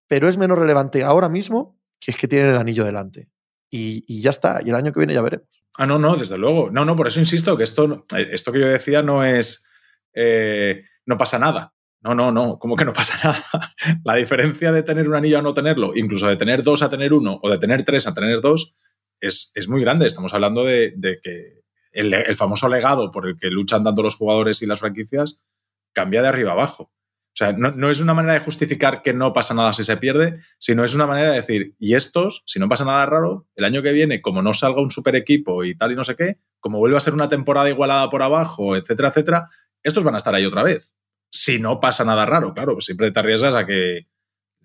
pero 0.07 0.29
es 0.29 0.37
menos 0.37 0.57
relevante 0.57 1.03
ahora 1.03 1.27
mismo 1.27 1.77
que 1.99 2.11
es 2.11 2.17
que 2.17 2.29
tienen 2.29 2.49
el 2.49 2.57
anillo 2.57 2.85
delante. 2.85 3.29
Y, 3.71 4.21
ya 4.21 4.31
está, 4.31 4.61
y 4.65 4.69
el 4.69 4.75
año 4.75 4.91
que 4.91 4.99
viene 4.99 5.13
ya 5.13 5.21
veremos. 5.21 5.63
Ah, 5.77 5.85
no, 5.85 5.99
no, 5.99 6.15
desde 6.15 6.37
luego. 6.37 6.71
No, 6.71 6.85
no, 6.85 6.95
por 6.95 7.07
eso 7.07 7.19
insisto 7.19 7.55
que 7.55 7.63
esto, 7.63 8.05
eh, 8.17 8.27
esto 8.31 8.51
que 8.51 8.59
yo 8.59 8.67
decía 8.67 9.03
no 9.03 9.23
es. 9.23 9.67
eh, 10.13 10.83
no 11.05 11.17
pasa 11.17 11.37
nada. 11.39 11.73
No, 12.01 12.15
no, 12.15 12.31
no. 12.31 12.57
¿Cómo 12.59 12.75
que 12.75 12.85
no 12.85 12.93
pasa 12.93 13.19
nada? 13.23 13.73
La 14.03 14.15
diferencia 14.15 14.71
de 14.71 14.83
tener 14.83 15.07
un 15.07 15.15
anillo 15.15 15.39
a 15.39 15.41
no 15.41 15.53
tenerlo, 15.53 15.91
incluso 15.95 16.27
de 16.27 16.37
tener 16.37 16.63
dos 16.63 16.81
a 16.81 16.89
tener 16.89 17.13
uno 17.13 17.39
o 17.43 17.49
de 17.49 17.57
tener 17.59 17.83
tres 17.83 18.07
a 18.07 18.13
tener 18.13 18.41
dos, 18.41 18.75
es, 19.19 19.51
es 19.53 19.67
muy 19.67 19.81
grande. 19.81 20.07
Estamos 20.07 20.33
hablando 20.33 20.63
de, 20.63 20.93
de 20.95 21.19
que 21.21 21.61
el, 21.91 22.13
el 22.13 22.35
famoso 22.35 22.69
legado 22.69 23.11
por 23.11 23.27
el 23.27 23.37
que 23.37 23.49
luchan 23.49 23.83
tanto 23.83 24.01
los 24.01 24.15
jugadores 24.15 24.61
y 24.61 24.65
las 24.65 24.79
franquicias 24.79 25.45
cambia 25.93 26.21
de 26.21 26.27
arriba 26.29 26.53
abajo. 26.53 26.91
Sea, 27.39 27.53
no, 27.53 27.89
es 27.89 28.01
una 28.01 28.13
manera 28.13 28.33
de 28.33 28.41
justificar 28.41 29.01
que 29.01 29.13
no 29.13 29.31
pasa 29.31 29.53
nada 29.53 29.73
si 29.73 29.85
se 29.85 29.95
pierde, 29.95 30.41
sino 30.57 30.83
es 30.83 30.93
una 30.93 31.07
manera 31.07 31.29
de 31.29 31.37
decir, 31.37 31.73
y 31.79 31.95
estos, 31.95 32.43
si 32.45 32.59
no 32.59 32.67
pasa 32.67 32.83
nada 32.83 33.05
raro, 33.05 33.47
el 33.55 33.63
año 33.63 33.81
que 33.81 33.93
viene, 33.93 34.21
como 34.21 34.41
no 34.41 34.53
salga 34.53 34.81
un 34.81 34.91
super 34.91 35.15
equipo 35.15 35.63
y 35.63 35.73
tal 35.73 35.93
y 35.93 35.95
no 35.95 36.03
sé 36.03 36.17
qué, 36.17 36.41
como 36.59 36.79
vuelva 36.79 36.97
a 36.97 36.99
ser 36.99 37.13
una 37.13 37.29
temporada 37.29 37.69
igualada 37.69 38.09
por 38.09 38.23
abajo, 38.23 38.75
etcétera, 38.75 39.07
etcétera, 39.07 39.49
estos 39.83 40.03
van 40.03 40.15
a 40.15 40.17
estar 40.17 40.35
ahí 40.35 40.45
otra 40.45 40.63
vez. 40.63 40.97
Si 41.31 41.59
no 41.59 41.79
pasa 41.79 42.03
nada 42.03 42.25
raro, 42.25 42.53
claro, 42.53 42.81
siempre 42.81 43.09
te 43.09 43.21
arriesgas 43.21 43.55
a 43.55 43.65
que 43.65 44.09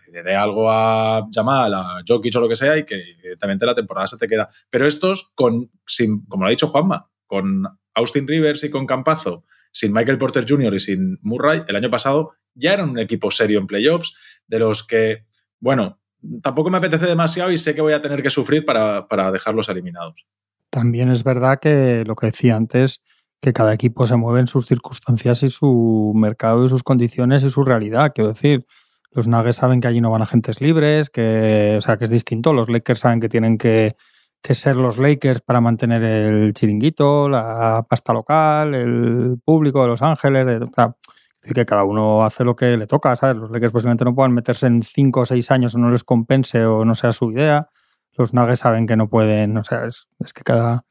le 0.08 0.24
dé 0.24 0.34
algo 0.34 0.68
a 0.68 1.28
Jamal, 1.32 1.74
a 1.74 2.02
Jokic 2.04 2.34
o 2.34 2.40
lo 2.40 2.48
que 2.48 2.56
sea 2.56 2.76
y 2.76 2.84
que 2.84 2.96
evidentemente 3.20 3.66
la 3.66 3.76
temporada 3.76 4.08
se 4.08 4.18
te 4.18 4.26
queda. 4.26 4.48
Pero 4.68 4.84
estos, 4.88 5.30
con, 5.36 5.70
sin, 5.86 6.26
como 6.26 6.42
lo 6.42 6.48
ha 6.48 6.50
dicho 6.50 6.66
Juanma, 6.66 7.08
con 7.28 7.68
Austin 7.94 8.26
Rivers 8.26 8.64
y 8.64 8.70
con 8.70 8.84
Campazo, 8.84 9.44
sin 9.70 9.92
Michael 9.92 10.18
Porter 10.18 10.44
Jr. 10.48 10.74
y 10.74 10.80
sin 10.80 11.20
Murray, 11.22 11.62
el 11.68 11.76
año 11.76 11.88
pasado 11.88 12.32
ya 12.54 12.72
eran 12.74 12.90
un 12.90 12.98
equipo 12.98 13.30
serio 13.30 13.58
en 13.58 13.66
playoffs, 13.66 14.14
de 14.46 14.58
los 14.58 14.86
que, 14.86 15.24
bueno, 15.60 16.00
tampoco 16.42 16.70
me 16.70 16.78
apetece 16.78 17.06
demasiado 17.06 17.52
y 17.52 17.58
sé 17.58 17.74
que 17.74 17.80
voy 17.80 17.92
a 17.92 18.02
tener 18.02 18.22
que 18.22 18.30
sufrir 18.30 18.64
para, 18.64 19.08
para 19.08 19.32
dejarlos 19.32 19.68
eliminados. 19.68 20.26
También 20.70 21.10
es 21.10 21.22
verdad 21.24 21.60
que 21.60 22.04
lo 22.06 22.16
que 22.16 22.26
decía 22.26 22.56
antes, 22.56 23.02
que 23.40 23.52
cada 23.52 23.74
equipo 23.74 24.06
se 24.06 24.16
mueve 24.16 24.40
en 24.40 24.46
sus 24.46 24.66
circunstancias 24.66 25.42
y 25.42 25.48
su 25.48 26.12
mercado 26.16 26.64
y 26.64 26.68
sus 26.68 26.82
condiciones 26.82 27.42
y 27.42 27.50
su 27.50 27.62
realidad. 27.62 28.12
Quiero 28.14 28.32
decir, 28.32 28.66
los 29.12 29.28
Nuggets 29.28 29.56
saben 29.56 29.80
que 29.80 29.88
allí 29.88 30.00
no 30.00 30.10
van 30.10 30.22
agentes 30.22 30.60
libres, 30.60 31.10
que, 31.10 31.76
o 31.78 31.80
sea, 31.80 31.96
que 31.96 32.04
es 32.04 32.10
distinto. 32.10 32.52
Los 32.52 32.68
Lakers 32.68 33.00
saben 33.00 33.20
que 33.20 33.28
tienen 33.28 33.58
que, 33.58 33.96
que 34.42 34.54
ser 34.54 34.76
los 34.76 34.98
Lakers 34.98 35.40
para 35.40 35.60
mantener 35.60 36.02
el 36.02 36.52
chiringuito, 36.52 37.28
la 37.28 37.86
pasta 37.88 38.12
local, 38.12 38.74
el 38.74 39.38
público 39.44 39.82
de 39.82 39.88
Los 39.88 40.02
Ángeles. 40.02 40.62
o 40.62 40.70
sea, 40.74 40.96
decir, 41.44 41.54
que 41.54 41.66
cada 41.66 41.84
uno 41.84 42.24
hace 42.24 42.44
lo 42.44 42.56
que 42.56 42.76
le 42.76 42.86
toca, 42.86 43.14
¿sabes? 43.16 43.36
Los 43.36 43.50
Lakers 43.50 43.72
posiblemente 43.72 44.04
no 44.04 44.14
puedan 44.14 44.32
meterse 44.32 44.66
en 44.66 44.82
cinco 44.82 45.20
o 45.20 45.24
seis 45.26 45.50
años 45.50 45.74
o 45.74 45.78
no 45.78 45.90
les 45.90 46.04
compense 46.04 46.64
o 46.64 46.84
no 46.84 46.94
sea 46.94 47.12
su 47.12 47.30
idea. 47.32 47.68
Los 48.16 48.32
Nuggets 48.34 48.60
saben 48.60 48.86
que 48.86 48.96
no 48.96 49.08
pueden, 49.08 49.56
o 49.56 49.64
sea, 49.64 49.84
es, 49.86 50.06
es 50.20 50.32
que 50.32 50.42
cada, 50.42 50.84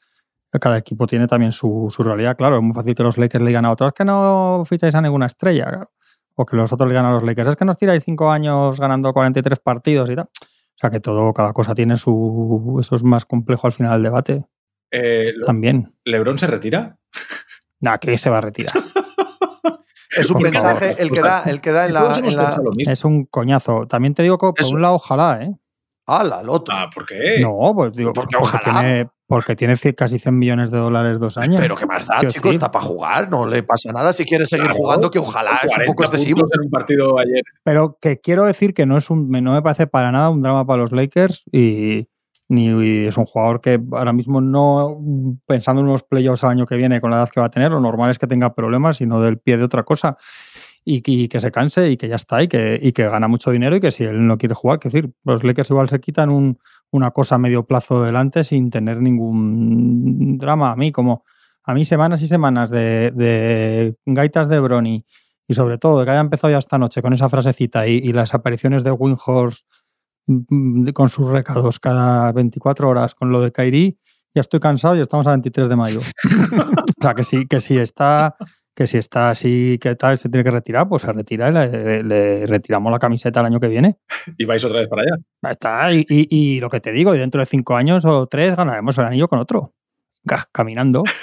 cada 0.59 0.77
equipo 0.77 1.07
tiene 1.07 1.27
también 1.27 1.51
su, 1.51 1.87
su 1.89 2.03
realidad. 2.03 2.35
Claro, 2.37 2.57
es 2.57 2.63
muy 2.63 2.73
fácil 2.73 2.95
que 2.95 3.03
los 3.03 3.17
Lakers 3.17 3.43
le 3.43 3.49
digan 3.49 3.65
a 3.65 3.71
otros 3.71 3.89
"Es 3.89 3.93
que 3.93 4.05
no 4.05 4.63
ficháis 4.65 4.95
a 4.95 5.01
ninguna 5.01 5.25
estrella. 5.25 5.65
claro. 5.65 5.89
O 6.35 6.45
que 6.45 6.55
los 6.57 6.73
otros 6.73 6.87
le 6.87 6.93
digan 6.93 7.05
a 7.05 7.11
los 7.13 7.23
Lakers, 7.23 7.49
es 7.49 7.55
que 7.55 7.65
nos 7.65 7.77
tiráis 7.77 8.03
cinco 8.03 8.31
años 8.31 8.79
ganando 8.79 9.13
43 9.13 9.59
partidos 9.59 10.09
y 10.09 10.15
tal. 10.15 10.25
O 10.25 10.77
sea 10.79 10.89
que 10.89 10.99
todo, 10.99 11.31
cada 11.33 11.53
cosa 11.53 11.75
tiene 11.75 11.95
su. 11.95 12.77
Eso 12.81 12.95
es 12.95 13.03
más 13.03 13.25
complejo 13.25 13.67
al 13.67 13.73
final 13.73 13.93
del 13.93 14.03
debate. 14.03 14.45
Eh, 14.91 15.33
También. 15.45 15.95
¿Lebron 16.03 16.37
se 16.37 16.47
retira? 16.47 16.97
Nah, 17.79 17.97
que 17.97 18.17
se 18.17 18.29
va 18.29 18.39
a 18.39 18.41
retirar. 18.41 18.73
Es 20.17 20.29
un 20.29 20.39
Por 20.41 20.53
favor, 20.53 20.73
mensaje, 20.81 21.01
el 21.01 21.11
que 21.11 21.21
da, 21.21 21.43
el 21.45 21.61
que 21.61 21.71
da 21.71 21.85
en 21.85 21.93
la. 21.93 21.99
hemos 22.05 22.17
en 22.17 22.35
la- 22.35 22.43
pensado 22.43 22.63
lo 22.63 22.71
mismo. 22.71 22.91
es 22.93 23.03
un 23.05 23.25
coñazo. 23.25 23.85
También 23.87 24.13
te 24.13 24.23
digo 24.23 24.37
que 24.37 24.47
por 24.47 24.59
Eso. 24.59 24.73
un 24.75 24.81
lado, 24.81 24.95
ojalá, 24.95 25.43
¿eh? 25.43 25.53
¡Hala, 26.05 26.39
al 26.39 26.49
otro! 26.49 26.75
Ah, 26.77 26.89
¿por 26.93 27.05
qué? 27.05 27.39
No, 27.39 27.71
pues 27.73 27.93
digo, 27.93 28.11
Porque 28.11 28.35
porque, 28.37 28.57
ojalá. 28.57 28.81
tiene, 28.81 29.09
Porque 29.25 29.55
tiene 29.55 29.75
casi 29.95 30.19
100 30.19 30.37
millones 30.37 30.69
de 30.69 30.77
dólares 30.77 31.19
dos 31.19 31.37
años. 31.37 31.59
Pero 31.61 31.75
¿qué 31.75 31.85
más 31.85 32.05
da, 32.05 32.19
chico? 32.27 32.49
Está 32.49 32.69
para 32.69 32.83
jugar, 32.85 33.31
no 33.31 33.47
le 33.47 33.63
pasa 33.63 33.91
nada 33.93 34.11
si 34.11 34.25
quiere 34.25 34.45
seguir 34.45 34.69
jugando, 34.71 35.09
que 35.09 35.17
ojalá 35.17 35.59
es 35.63 35.71
un 35.77 35.85
poco 35.85 36.03
excesivo. 36.03 36.41
En 36.53 36.61
un 36.65 36.69
partido 36.69 37.17
ayer. 37.17 37.41
Pero 37.63 37.97
que 38.01 38.19
quiero 38.19 38.43
decir 38.43 38.73
que 38.73 38.85
no, 38.85 38.97
es 38.97 39.09
un, 39.09 39.29
no 39.31 39.53
me 39.53 39.61
parece 39.61 39.87
para 39.87 40.11
nada 40.11 40.29
un 40.29 40.41
drama 40.43 40.65
para 40.67 40.81
los 40.81 40.91
Lakers 40.91 41.43
y 41.51 42.09
ni 42.49 43.05
es 43.05 43.17
un 43.17 43.25
jugador 43.25 43.61
que 43.61 43.81
ahora 43.91 44.13
mismo 44.13 44.41
no, 44.41 44.99
pensando 45.47 45.81
en 45.81 45.87
unos 45.87 46.03
playoffs 46.03 46.43
el 46.43 46.49
año 46.49 46.65
que 46.65 46.75
viene 46.75 47.01
con 47.01 47.11
la 47.11 47.17
edad 47.17 47.29
que 47.29 47.39
va 47.39 47.47
a 47.47 47.51
tener, 47.51 47.71
lo 47.71 47.79
normal 47.79 48.11
es 48.11 48.19
que 48.19 48.27
tenga 48.27 48.53
problemas 48.53 49.01
y 49.01 49.05
no 49.05 49.21
del 49.21 49.39
pie 49.39 49.57
de 49.57 49.63
otra 49.63 49.83
cosa. 49.83 50.17
Y, 50.85 51.01
que 51.29 51.39
se 51.39 51.49
canse 51.49 51.91
y 51.91 51.95
que 51.95 52.09
ya 52.09 52.17
está 52.17 52.43
y 52.43 52.49
que, 52.49 52.77
y 52.81 52.91
que 52.91 53.07
gana 53.07 53.29
mucho 53.29 53.51
dinero 53.51 53.73
y 53.77 53.79
que 53.79 53.89
si 53.89 54.03
él 54.03 54.27
no 54.27 54.37
quiere 54.37 54.53
jugar, 54.53 54.79
que 54.79 54.89
decir, 54.89 55.13
los 55.23 55.41
Lakers 55.41 55.69
igual 55.69 55.87
se 55.87 56.01
quitan 56.01 56.29
un, 56.29 56.59
una 56.91 57.11
cosa 57.11 57.35
a 57.35 57.37
medio 57.37 57.65
plazo 57.65 58.03
delante 58.03 58.43
sin 58.43 58.69
tener 58.69 59.01
ningún 59.01 60.37
drama. 60.37 60.71
A 60.71 60.75
mí, 60.75 60.91
como 60.91 61.23
a 61.63 61.73
mí 61.73 61.85
semanas 61.85 62.21
y 62.21 62.27
semanas 62.27 62.69
de, 62.69 63.95
gaitas 64.05 64.49
de 64.49 64.59
Brony 64.59 65.05
y 65.47 65.53
sobre 65.53 65.77
todo 65.77 66.03
que 66.03 66.11
haya 66.11 66.19
empezado 66.19 66.51
ya 66.51 66.57
esta 66.57 66.77
noche 66.77 67.01
con 67.01 67.13
esa 67.13 67.29
frasecita 67.29 67.87
y, 67.87 67.93
y 67.93 68.11
las 68.13 68.33
apariciones 68.33 68.83
de 68.83 68.91
Windhorse 68.91 69.63
mm, 69.63 69.82
con 70.93 71.09
sus 71.09 71.29
recados 71.29 71.79
cada 71.79 72.31
24 72.31 72.89
horas 72.89 73.15
con 73.15 73.31
lo 73.31 73.41
de 73.41 73.51
Kairi, 73.51 73.97
ya 74.33 74.41
estoy 74.41 74.59
cansado 74.59 74.95
y 74.95 75.01
estamos 75.01 75.27
a 75.27 75.31
23 75.31 75.69
de 75.69 75.75
mayo. 75.75 75.99
o 76.59 77.01
sea, 77.01 77.13
que 77.13 77.23
sí, 77.23 77.45
que 77.47 77.59
sí 77.59 77.77
está 77.77 78.35
que 78.75 78.87
si 78.87 78.97
está 78.97 79.29
así, 79.29 79.77
que 79.79 79.95
tal, 79.95 80.17
se 80.17 80.29
tiene 80.29 80.43
que 80.43 80.51
retirar, 80.51 80.87
pues 80.89 81.03
se 81.03 81.13
retira 81.13 81.49
y 81.49 82.03
le, 82.03 82.45
retiramos 82.45 82.91
la 82.91 82.99
camiseta 82.99 83.39
el 83.41 83.45
año 83.47 83.59
que 83.59 83.67
viene. 83.67 83.97
Y 84.37 84.45
vais 84.45 84.63
otra 84.63 84.79
vez 84.79 84.87
para 84.87 85.03
allá. 85.03 85.51
Está, 85.51 85.89
y, 85.93 86.59
lo 86.59 86.69
que 86.69 86.79
te 86.79 86.91
digo, 86.91 87.13
dentro 87.13 87.39
de 87.39 87.45
cinco 87.45 87.75
años 87.75 88.03
o 88.05 88.25
tres 88.27 88.55
ganaremos 88.55 88.97
el 88.97 89.05
anillo 89.05 89.27
con 89.27 89.39
otro. 89.39 89.73
Caminando. 90.51 91.03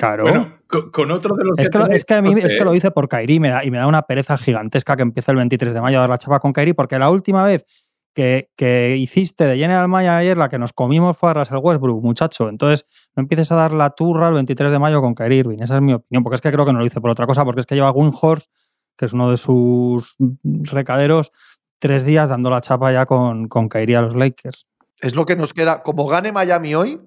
Claro. 0.00 0.22
Bueno, 0.22 0.58
con, 0.92 1.10
otro 1.10 1.34
de 1.34 1.44
los 1.44 1.58
es 1.58 1.70
que, 1.70 1.78
es 1.90 2.04
que 2.04 2.14
a 2.14 2.22
mí 2.22 2.32
es 2.40 2.54
que 2.54 2.62
lo 2.64 2.72
hice 2.72 2.92
por 2.92 3.08
Kairi 3.08 3.34
y 3.34 3.40
me 3.40 3.48
da 3.50 3.86
una 3.88 4.02
pereza 4.02 4.38
gigantesca 4.38 4.94
que 4.94 5.02
empiece 5.02 5.32
el 5.32 5.38
23 5.38 5.74
de 5.74 5.80
mayo 5.80 5.98
a 5.98 6.02
dar 6.02 6.10
la 6.10 6.18
chapa 6.18 6.38
con 6.38 6.52
Kairi, 6.52 6.72
porque 6.72 7.00
la 7.00 7.10
última 7.10 7.42
vez 7.42 7.66
que, 8.14 8.96
hiciste 8.98 9.44
de 9.44 9.56
General 9.56 9.88
Manager 9.88 10.14
ayer, 10.14 10.36
la 10.36 10.48
que 10.48 10.58
nos 10.58 10.72
comimos 10.72 11.16
fue 11.16 11.30
a 11.30 11.34
Russell 11.34 11.58
Westbrook, 11.58 12.02
muchacho. 12.02 12.48
Entonces, 12.48 12.86
no 13.14 13.22
empieces 13.22 13.52
a 13.52 13.56
dar 13.56 13.72
la 13.72 13.90
turra 13.90 14.28
el 14.28 14.34
23 14.34 14.72
de 14.72 14.78
mayo 14.78 15.00
con 15.00 15.14
Kyrie 15.14 15.38
Irving. 15.38 15.58
Esa 15.60 15.76
es 15.76 15.82
mi 15.82 15.94
opinión, 15.94 16.22
porque 16.22 16.36
es 16.36 16.40
que 16.40 16.50
creo 16.50 16.66
que 16.66 16.72
no 16.72 16.80
lo 16.80 16.86
hice 16.86 17.00
por 17.00 17.10
otra 17.10 17.26
cosa, 17.26 17.44
porque 17.44 17.60
es 17.60 17.66
que 17.66 17.74
lleva 17.74 17.92
Windhorst, 17.92 18.50
que 18.96 19.04
es 19.04 19.12
uno 19.12 19.30
de 19.30 19.36
sus 19.36 20.16
recaderos, 20.42 21.32
tres 21.78 22.04
días 22.04 22.28
dando 22.28 22.50
la 22.50 22.60
chapa 22.60 22.92
ya 22.92 23.06
con, 23.06 23.48
con 23.48 23.68
Kyrie 23.68 23.96
a 23.96 24.02
los 24.02 24.16
Lakers. 24.16 24.66
Es 25.00 25.14
lo 25.14 25.24
que 25.24 25.36
nos 25.36 25.54
queda. 25.54 25.82
Como 25.82 26.06
gane 26.06 26.32
Miami 26.32 26.74
hoy, 26.74 27.00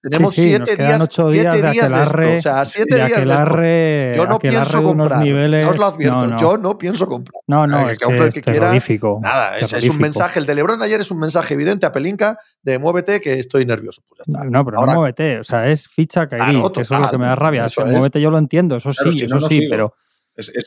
tenemos 0.00 0.32
siete, 0.32 0.76
días, 0.76 1.00
ocho 1.00 1.30
días, 1.30 1.54
siete 1.54 1.66
de 1.66 1.72
días 1.72 2.12
de 2.12 2.36
O 2.36 2.40
sea, 2.40 2.64
siete 2.64 2.94
días 2.94 3.12
aquelarre, 3.12 4.12
Yo 4.14 4.26
no 4.26 4.38
pienso 4.38 4.82
comprar. 4.82 5.24
Niveles, 5.24 5.66
os 5.66 5.76
lo 5.76 5.86
advierto. 5.86 6.36
Yo 6.38 6.56
no 6.56 6.78
pienso 6.78 7.08
comprar. 7.08 7.42
No, 7.46 7.66
no, 7.66 7.88
es 7.88 7.98
que, 7.98 8.16
el 8.16 8.32
que 8.32 8.42
quiera. 8.42 8.72
Nada, 9.20 9.58
es, 9.58 9.88
un 9.88 9.98
mensaje. 9.98 10.38
El 10.38 10.46
de 10.46 10.54
Lebron 10.54 10.80
ayer 10.82 11.00
es 11.00 11.10
un 11.10 11.18
mensaje 11.18 11.54
evidente 11.54 11.86
a 11.86 11.92
Pelinka 11.92 12.38
de 12.62 12.78
muévete 12.78 13.20
que 13.20 13.38
estoy 13.38 13.66
nervioso. 13.66 14.02
Pues 14.08 14.28
no, 14.28 14.64
pero 14.64 14.86
no 14.86 14.94
muévete. 14.94 15.40
O 15.40 15.44
sea, 15.44 15.68
es 15.68 15.88
ficha 15.88 16.28
Kairi, 16.28 16.62
que 16.72 16.82
eso 16.82 16.94
es 16.94 17.00
lo 17.00 17.10
que 17.10 17.18
me 17.18 17.26
da 17.26 17.34
rabia. 17.34 17.68
Si 17.68 17.82
muévete 17.82 18.20
yo 18.20 18.30
lo 18.30 18.38
entiendo, 18.38 18.76
eso 18.76 18.92
sí, 18.92 19.24
eso 19.24 19.40
sí, 19.40 19.66
pero... 19.68 19.94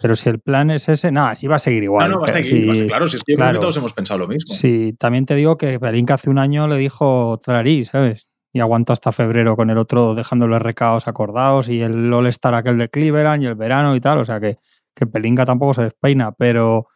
pero 0.02 0.16
si 0.18 0.28
el 0.28 0.40
plan 0.40 0.72
es 0.72 0.90
ese, 0.90 1.12
nada, 1.12 1.36
sí 1.36 1.48
va 1.48 1.56
a 1.56 1.60
seguir 1.60 1.84
igual. 1.84 2.10
No, 2.10 2.16
no, 2.16 2.22
va 2.22 2.28
a 2.28 2.44
seguir. 2.44 2.88
claro, 2.88 3.08
si 3.08 3.16
es 3.16 3.24
que 3.24 3.36
todos 3.36 3.78
hemos 3.78 3.94
pensado 3.94 4.18
lo 4.18 4.28
mismo. 4.28 4.54
Sí, 4.54 4.94
también 5.00 5.26
te 5.26 5.36
digo 5.36 5.58
que 5.58 5.80
Pelinka 5.80 6.16
hace 6.16 6.30
un 6.30 6.40
año 6.40 6.68
le 6.68 6.76
dijo 6.76 7.40
Trarí, 7.42 7.86
¿sabes? 7.86 8.28
Y 8.54 8.60
aguantó 8.60 8.94
hasta 8.94 9.12
febrero 9.12 9.56
con 9.56 9.70
el 9.70 9.78
otro 9.78 10.16
dejándole 10.16 10.60
recados 10.60 11.08
acordados 11.08 11.70
y 11.70 11.82
el 11.82 12.12
All-Star 12.14 12.54
aquel 12.54 12.78
de 12.78 12.90
Cleveland 12.90 13.44
y 13.44 13.46
el 13.46 13.56
verano 13.56 13.96
y 13.96 14.02
tal. 14.02 14.20
O 14.20 14.26
sea 14.26 14.40
que, 14.40 14.58
que 14.94 15.08
Pelinka 15.08 15.46
tampoco 15.46 15.74
se 15.74 15.84
despeina, 15.84 16.34
pero, 16.34 16.88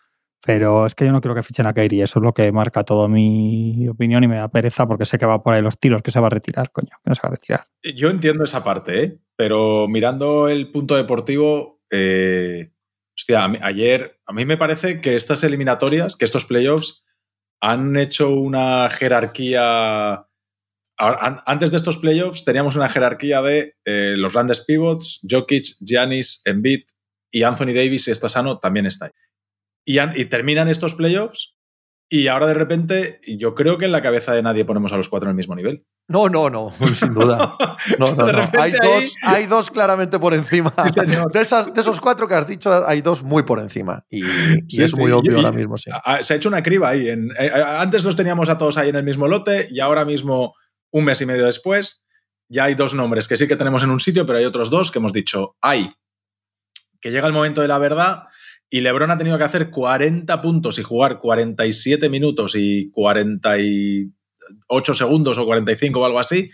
pero 0.45 0.85
es 0.85 0.95
que 0.95 1.05
yo 1.05 1.11
no 1.11 1.21
quiero 1.21 1.35
que 1.35 1.43
fichen 1.43 1.65
a 1.65 1.73
Kairi. 1.73 2.01
Eso 2.01 2.19
es 2.19 2.23
lo 2.23 2.33
que 2.33 2.51
marca 2.51 2.83
toda 2.83 3.07
mi 3.07 3.87
opinión 3.87 4.23
y 4.23 4.27
me 4.27 4.37
da 4.37 4.49
pereza 4.49 4.85
porque 4.85 5.05
sé 5.05 5.17
que 5.17 5.25
va 5.25 5.41
por 5.41 5.53
ahí 5.53 5.61
los 5.61 5.79
tiros, 5.79 6.01
que 6.01 6.11
se 6.11 6.19
va 6.19 6.27
a 6.27 6.31
retirar, 6.31 6.71
coño, 6.71 6.97
que 7.03 7.09
no 7.09 7.15
se 7.15 7.21
va 7.21 7.29
a 7.29 7.31
retirar. 7.31 7.65
Yo 7.95 8.09
entiendo 8.09 8.43
esa 8.43 8.63
parte, 8.63 9.03
¿eh? 9.03 9.19
pero 9.37 9.87
mirando 9.87 10.49
el 10.49 10.71
punto 10.71 10.95
deportivo, 10.95 11.81
eh, 11.89 12.71
hostia, 13.17 13.45
ayer 13.61 14.19
a 14.25 14.33
mí 14.33 14.45
me 14.45 14.57
parece 14.57 14.99
que 14.99 15.15
estas 15.15 15.43
eliminatorias, 15.45 16.17
que 16.17 16.25
estos 16.25 16.45
playoffs 16.45 17.05
han 17.61 17.95
hecho 17.95 18.33
una 18.33 18.89
jerarquía 18.89 20.27
antes 20.97 21.71
de 21.71 21.77
estos 21.77 21.97
playoffs 21.97 22.45
teníamos 22.45 22.75
una 22.75 22.89
jerarquía 22.89 23.41
de 23.41 23.75
eh, 23.85 24.15
los 24.17 24.33
grandes 24.33 24.61
pivots, 24.61 25.19
Jokic, 25.29 25.75
Giannis, 25.81 26.41
Embiid 26.45 26.83
y 27.31 27.43
Anthony 27.43 27.73
Davis, 27.73 28.05
si 28.05 28.11
está 28.11 28.29
sano, 28.29 28.59
también 28.59 28.85
está 28.85 29.05
ahí. 29.05 29.11
Y, 29.87 29.99
y, 29.99 30.25
terminan 30.25 30.67
estos 30.67 30.95
playoffs 30.95 31.55
y 32.09 32.27
ahora 32.27 32.47
de 32.47 32.53
repente 32.53 33.19
yo 33.27 33.55
creo 33.55 33.77
que 33.77 33.85
en 33.85 33.91
la 33.91 34.01
cabeza 34.01 34.33
de 34.33 34.43
nadie 34.43 34.65
ponemos 34.65 34.93
a 34.93 34.97
los 34.97 35.09
cuatro 35.09 35.27
en 35.27 35.31
el 35.31 35.37
mismo 35.37 35.55
nivel. 35.55 35.85
No, 36.07 36.29
no, 36.29 36.49
no, 36.49 36.71
sin 36.93 37.13
duda. 37.13 37.55
No, 37.99 38.07
no, 38.15 38.31
no. 38.31 38.49
Hay, 38.59 38.71
dos, 38.71 39.15
hay 39.21 39.45
dos 39.45 39.69
claramente 39.69 40.17
por 40.17 40.33
encima. 40.33 40.73
de, 41.31 41.41
esas, 41.41 41.71
de 41.71 41.81
esos 41.81 42.01
cuatro 42.01 42.27
que 42.27 42.33
has 42.33 42.47
dicho, 42.47 42.85
hay 42.87 43.01
dos 43.01 43.21
muy 43.21 43.43
por 43.43 43.59
encima. 43.59 44.03
Y, 44.09 44.23
es 44.81 44.97
muy 44.97 45.11
obvio 45.11 45.37
ahora 45.37 45.51
mismo, 45.51 45.77
sí. 45.77 45.91
Se 46.21 46.33
ha 46.33 46.37
hecho 46.37 46.49
una 46.49 46.63
criba 46.63 46.89
ahí. 46.89 47.09
En, 47.09 47.29
eh, 47.37 47.51
antes 47.53 48.03
los 48.03 48.15
teníamos 48.15 48.49
a 48.49 48.57
todos 48.57 48.77
ahí 48.77 48.89
en 48.89 48.95
el 48.95 49.03
mismo 49.03 49.27
lote 49.27 49.67
y 49.69 49.81
ahora 49.81 50.03
mismo 50.03 50.55
un 50.91 51.05
mes 51.05 51.21
y 51.21 51.25
medio 51.25 51.45
después, 51.45 52.05
ya 52.47 52.65
hay 52.65 52.75
dos 52.75 52.93
nombres 52.93 53.27
que 53.27 53.37
sí 53.37 53.47
que 53.47 53.55
tenemos 53.55 53.81
en 53.83 53.89
un 53.89 53.99
sitio, 53.99 54.25
pero 54.25 54.39
hay 54.39 54.45
otros 54.45 54.69
dos 54.69 54.91
que 54.91 54.99
hemos 54.99 55.13
dicho, 55.13 55.55
hay, 55.61 55.91
que 57.01 57.11
llega 57.11 57.27
el 57.27 57.33
momento 57.33 57.61
de 57.61 57.67
la 57.67 57.77
verdad 57.77 58.23
y 58.69 58.81
Lebron 58.81 59.11
ha 59.11 59.17
tenido 59.17 59.37
que 59.37 59.43
hacer 59.43 59.69
40 59.69 60.41
puntos 60.41 60.79
y 60.79 60.83
jugar 60.83 61.19
47 61.19 62.09
minutos 62.09 62.55
y 62.55 62.89
48 62.91 64.93
segundos 64.93 65.37
o 65.37 65.45
45 65.45 65.99
o 65.99 66.05
algo 66.05 66.19
así, 66.19 66.49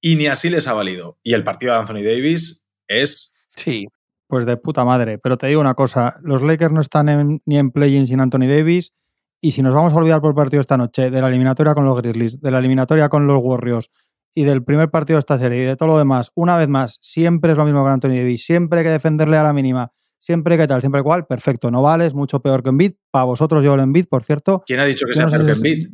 y 0.00 0.16
ni 0.16 0.26
así 0.26 0.50
les 0.50 0.66
ha 0.66 0.72
valido. 0.72 1.18
Y 1.22 1.34
el 1.34 1.44
partido 1.44 1.74
de 1.74 1.80
Anthony 1.80 2.02
Davis 2.02 2.66
es... 2.88 3.32
Sí. 3.54 3.86
Pues 4.26 4.46
de 4.46 4.56
puta 4.56 4.84
madre. 4.84 5.18
Pero 5.18 5.36
te 5.36 5.48
digo 5.48 5.60
una 5.60 5.74
cosa, 5.74 6.18
los 6.22 6.42
Lakers 6.42 6.72
no 6.72 6.80
están 6.80 7.40
ni 7.44 7.58
en 7.58 7.70
play-in 7.70 8.06
sin 8.06 8.20
Anthony 8.20 8.46
Davis 8.48 8.94
y 9.40 9.52
si 9.52 9.62
nos 9.62 9.74
vamos 9.74 9.92
a 9.92 9.96
olvidar 9.96 10.20
por 10.20 10.34
partido 10.34 10.60
esta 10.60 10.76
noche 10.76 11.10
de 11.10 11.20
la 11.20 11.28
eliminatoria 11.28 11.74
con 11.74 11.84
los 11.84 11.96
Grizzlies, 11.96 12.40
de 12.40 12.50
la 12.50 12.58
eliminatoria 12.58 13.08
con 13.08 13.26
los 13.26 13.40
Warriors 13.42 13.90
y 14.34 14.44
del 14.44 14.62
primer 14.62 14.90
partido 14.90 15.16
de 15.16 15.20
esta 15.20 15.38
serie 15.38 15.62
y 15.62 15.66
de 15.66 15.76
todo 15.76 15.88
lo 15.88 15.98
demás, 15.98 16.30
una 16.34 16.56
vez 16.56 16.68
más, 16.68 16.98
siempre 17.00 17.52
es 17.52 17.58
lo 17.58 17.64
mismo 17.64 17.84
que 17.84 17.90
Anthony 17.90 18.16
Davis, 18.16 18.44
siempre 18.44 18.80
hay 18.80 18.84
que 18.84 18.90
defenderle 18.90 19.38
a 19.38 19.42
la 19.42 19.52
mínima, 19.52 19.92
siempre 20.18 20.56
que 20.56 20.66
tal, 20.66 20.80
siempre 20.80 21.00
igual, 21.00 21.26
perfecto, 21.26 21.70
no 21.70 21.82
vales, 21.82 22.14
mucho 22.14 22.40
peor 22.40 22.62
que 22.62 22.68
Embiid. 22.68 22.92
Para 23.10 23.24
vosotros 23.24 23.64
yo 23.64 23.74
el 23.74 23.80
Embiid, 23.80 24.06
por 24.08 24.22
cierto. 24.22 24.62
¿Quién 24.66 24.80
ha 24.80 24.84
dicho 24.84 25.06
que 25.06 25.14
sea 25.14 25.26
peor 25.26 25.46
que 25.46 25.52
Embiid? 25.52 25.88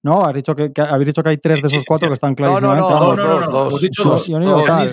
No, 0.00 0.24
has 0.24 0.34
dicho 0.34 0.54
que, 0.54 0.70
habéis 0.76 1.06
dicho 1.08 1.22
que 1.24 1.30
hay 1.30 1.38
tres 1.38 1.60
de 1.60 1.66
esos 1.66 1.82
cuatro 1.84 2.06
que 2.06 2.14
están 2.14 2.34
clarísimamente. 2.36 2.88
No, 2.88 2.88
no, 2.88 3.16
no, 3.16 3.40
no, 3.40 3.50
dos, 3.50 3.80
dos, 3.96 4.28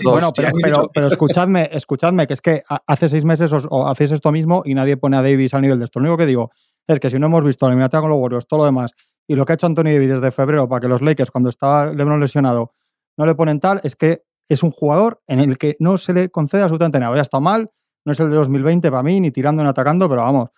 Bueno, 0.03 0.31
pero, 0.35 0.89
pero, 0.91 1.07
escuchadme, 1.07 1.69
escuchadme, 1.71 2.25
que 2.25 2.33
es 2.33 2.41
que 2.41 2.61
hace 2.87 3.09
seis 3.09 3.23
meses 3.23 3.53
os, 3.53 3.67
hacéis 3.85 4.11
esto 4.11 4.31
mismo 4.31 4.63
y 4.65 4.73
nadie 4.73 4.97
pone 4.97 5.15
a 5.15 5.21
Davis 5.21 5.53
al 5.53 5.61
nivel 5.61 5.77
de 5.77 5.85
esto. 5.85 5.99
Lo 5.99 6.05
único 6.05 6.17
que 6.17 6.25
digo 6.25 6.51
es 6.87 6.99
que 6.99 7.09
si 7.09 7.19
no 7.19 7.27
hemos 7.27 7.43
visto 7.43 7.65
la 7.65 7.71
eliminatoria 7.71 8.01
con 8.01 8.09
los 8.09 8.19
Warriors, 8.19 8.47
todo 8.47 8.59
lo 8.59 8.65
demás, 8.65 8.93
y 9.27 9.35
lo 9.35 9.45
que 9.45 9.53
ha 9.53 9.55
hecho 9.55 9.67
Anthony 9.67 9.85
Davis 9.85 10.09
desde 10.09 10.31
febrero 10.31 10.69
para 10.69 10.81
que 10.81 10.87
los 10.87 11.01
Lakers, 11.01 11.31
cuando 11.31 11.49
estaba 11.49 11.93
LeBron 11.93 12.19
lesionado, 12.19 12.73
no 13.17 13.25
le 13.25 13.35
ponen 13.35 13.59
tal, 13.59 13.79
es 13.83 13.95
que 13.95 14.23
es 14.47 14.61
un 14.63 14.71
jugador 14.71 15.21
en 15.27 15.39
el 15.39 15.57
que 15.57 15.75
no 15.79 15.97
se 15.97 16.13
le 16.13 16.29
concede 16.29 16.61
absolutamente 16.61 16.99
nada. 16.99 17.15
Ya 17.15 17.21
está 17.21 17.39
mal, 17.39 17.71
no 18.05 18.11
es 18.11 18.19
el 18.19 18.29
de 18.29 18.35
2020 18.35 18.91
para 18.91 19.03
mí, 19.03 19.19
ni 19.19 19.31
tirando 19.31 19.63
ni 19.63 19.69
atacando, 19.69 20.07
pero 20.07 20.21
vamos, 20.21 20.49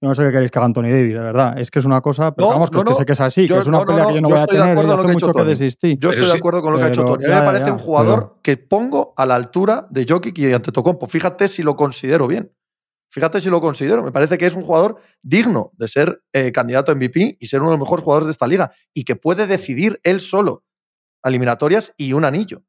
no 0.00 0.14
sé 0.14 0.22
qué 0.24 0.32
queréis 0.32 0.50
que 0.50 0.58
haga 0.58 0.66
Anthony 0.66 0.82
Davis, 0.82 1.14
de 1.14 1.20
verdad. 1.20 1.58
Es 1.58 1.70
que 1.70 1.78
es 1.78 1.84
una 1.84 2.00
cosa, 2.00 2.34
pero 2.34 2.48
vamos, 2.48 2.70
que, 2.70 2.78
es 2.78 2.84
que 2.84 2.94
sé 2.94 3.06
que 3.06 3.12
es 3.12 3.20
así, 3.20 3.48
que 3.48 3.58
es 3.58 3.66
una 3.66 3.84
pelea 3.84 4.06
que 4.06 4.14
yo 4.14 4.20
no 4.20 4.28
voy 4.28 4.38
a 4.38 4.46
tener 4.46 4.76
y 4.76 4.80
hace 4.80 5.08
mucho 5.08 5.32
que 5.32 5.44
desistí. 5.44 5.96
Yo 5.98 6.10
estoy 6.10 6.26
de 6.26 6.32
acuerdo 6.32 6.62
con 6.62 6.72
lo 6.72 6.78
que 6.78 6.84
ha 6.84 6.88
hecho 6.88 7.04
Tony. 7.04 7.24
A 7.24 7.28
mí 7.28 7.34
me 7.34 7.40
parece 7.42 7.70
un 7.70 7.78
jugador 7.78 8.38
que 8.42 8.56
pongo 8.56 9.14
a 9.16 9.26
la 9.26 9.34
altura 9.34 9.86
de 9.90 10.06
Jokic 10.08 10.38
y 10.38 10.52
Antetokounmpo. 10.52 11.06
Fíjate 11.06 11.48
si 11.48 11.62
lo 11.62 11.76
considero 11.76 12.26
bien. 12.26 12.52
Fíjate 13.14 13.40
si 13.40 13.48
lo 13.48 13.60
considero. 13.60 14.02
Me 14.02 14.10
parece 14.10 14.36
que 14.36 14.44
es 14.44 14.56
un 14.56 14.64
jugador 14.64 14.96
digno 15.22 15.70
de 15.74 15.86
ser 15.86 16.24
eh, 16.32 16.50
candidato 16.50 16.90
a 16.90 16.96
MVP 16.96 17.36
y 17.38 17.46
ser 17.46 17.60
uno 17.60 17.70
de 17.70 17.76
los 17.76 17.86
mejores 17.86 18.02
jugadores 18.02 18.26
de 18.26 18.32
esta 18.32 18.48
liga 18.48 18.72
y 18.92 19.04
que 19.04 19.14
puede 19.14 19.46
decidir 19.46 20.00
él 20.02 20.20
solo 20.20 20.64
eliminatorias 21.22 21.94
y 21.96 22.12
un 22.12 22.24
anillo. 22.24 22.64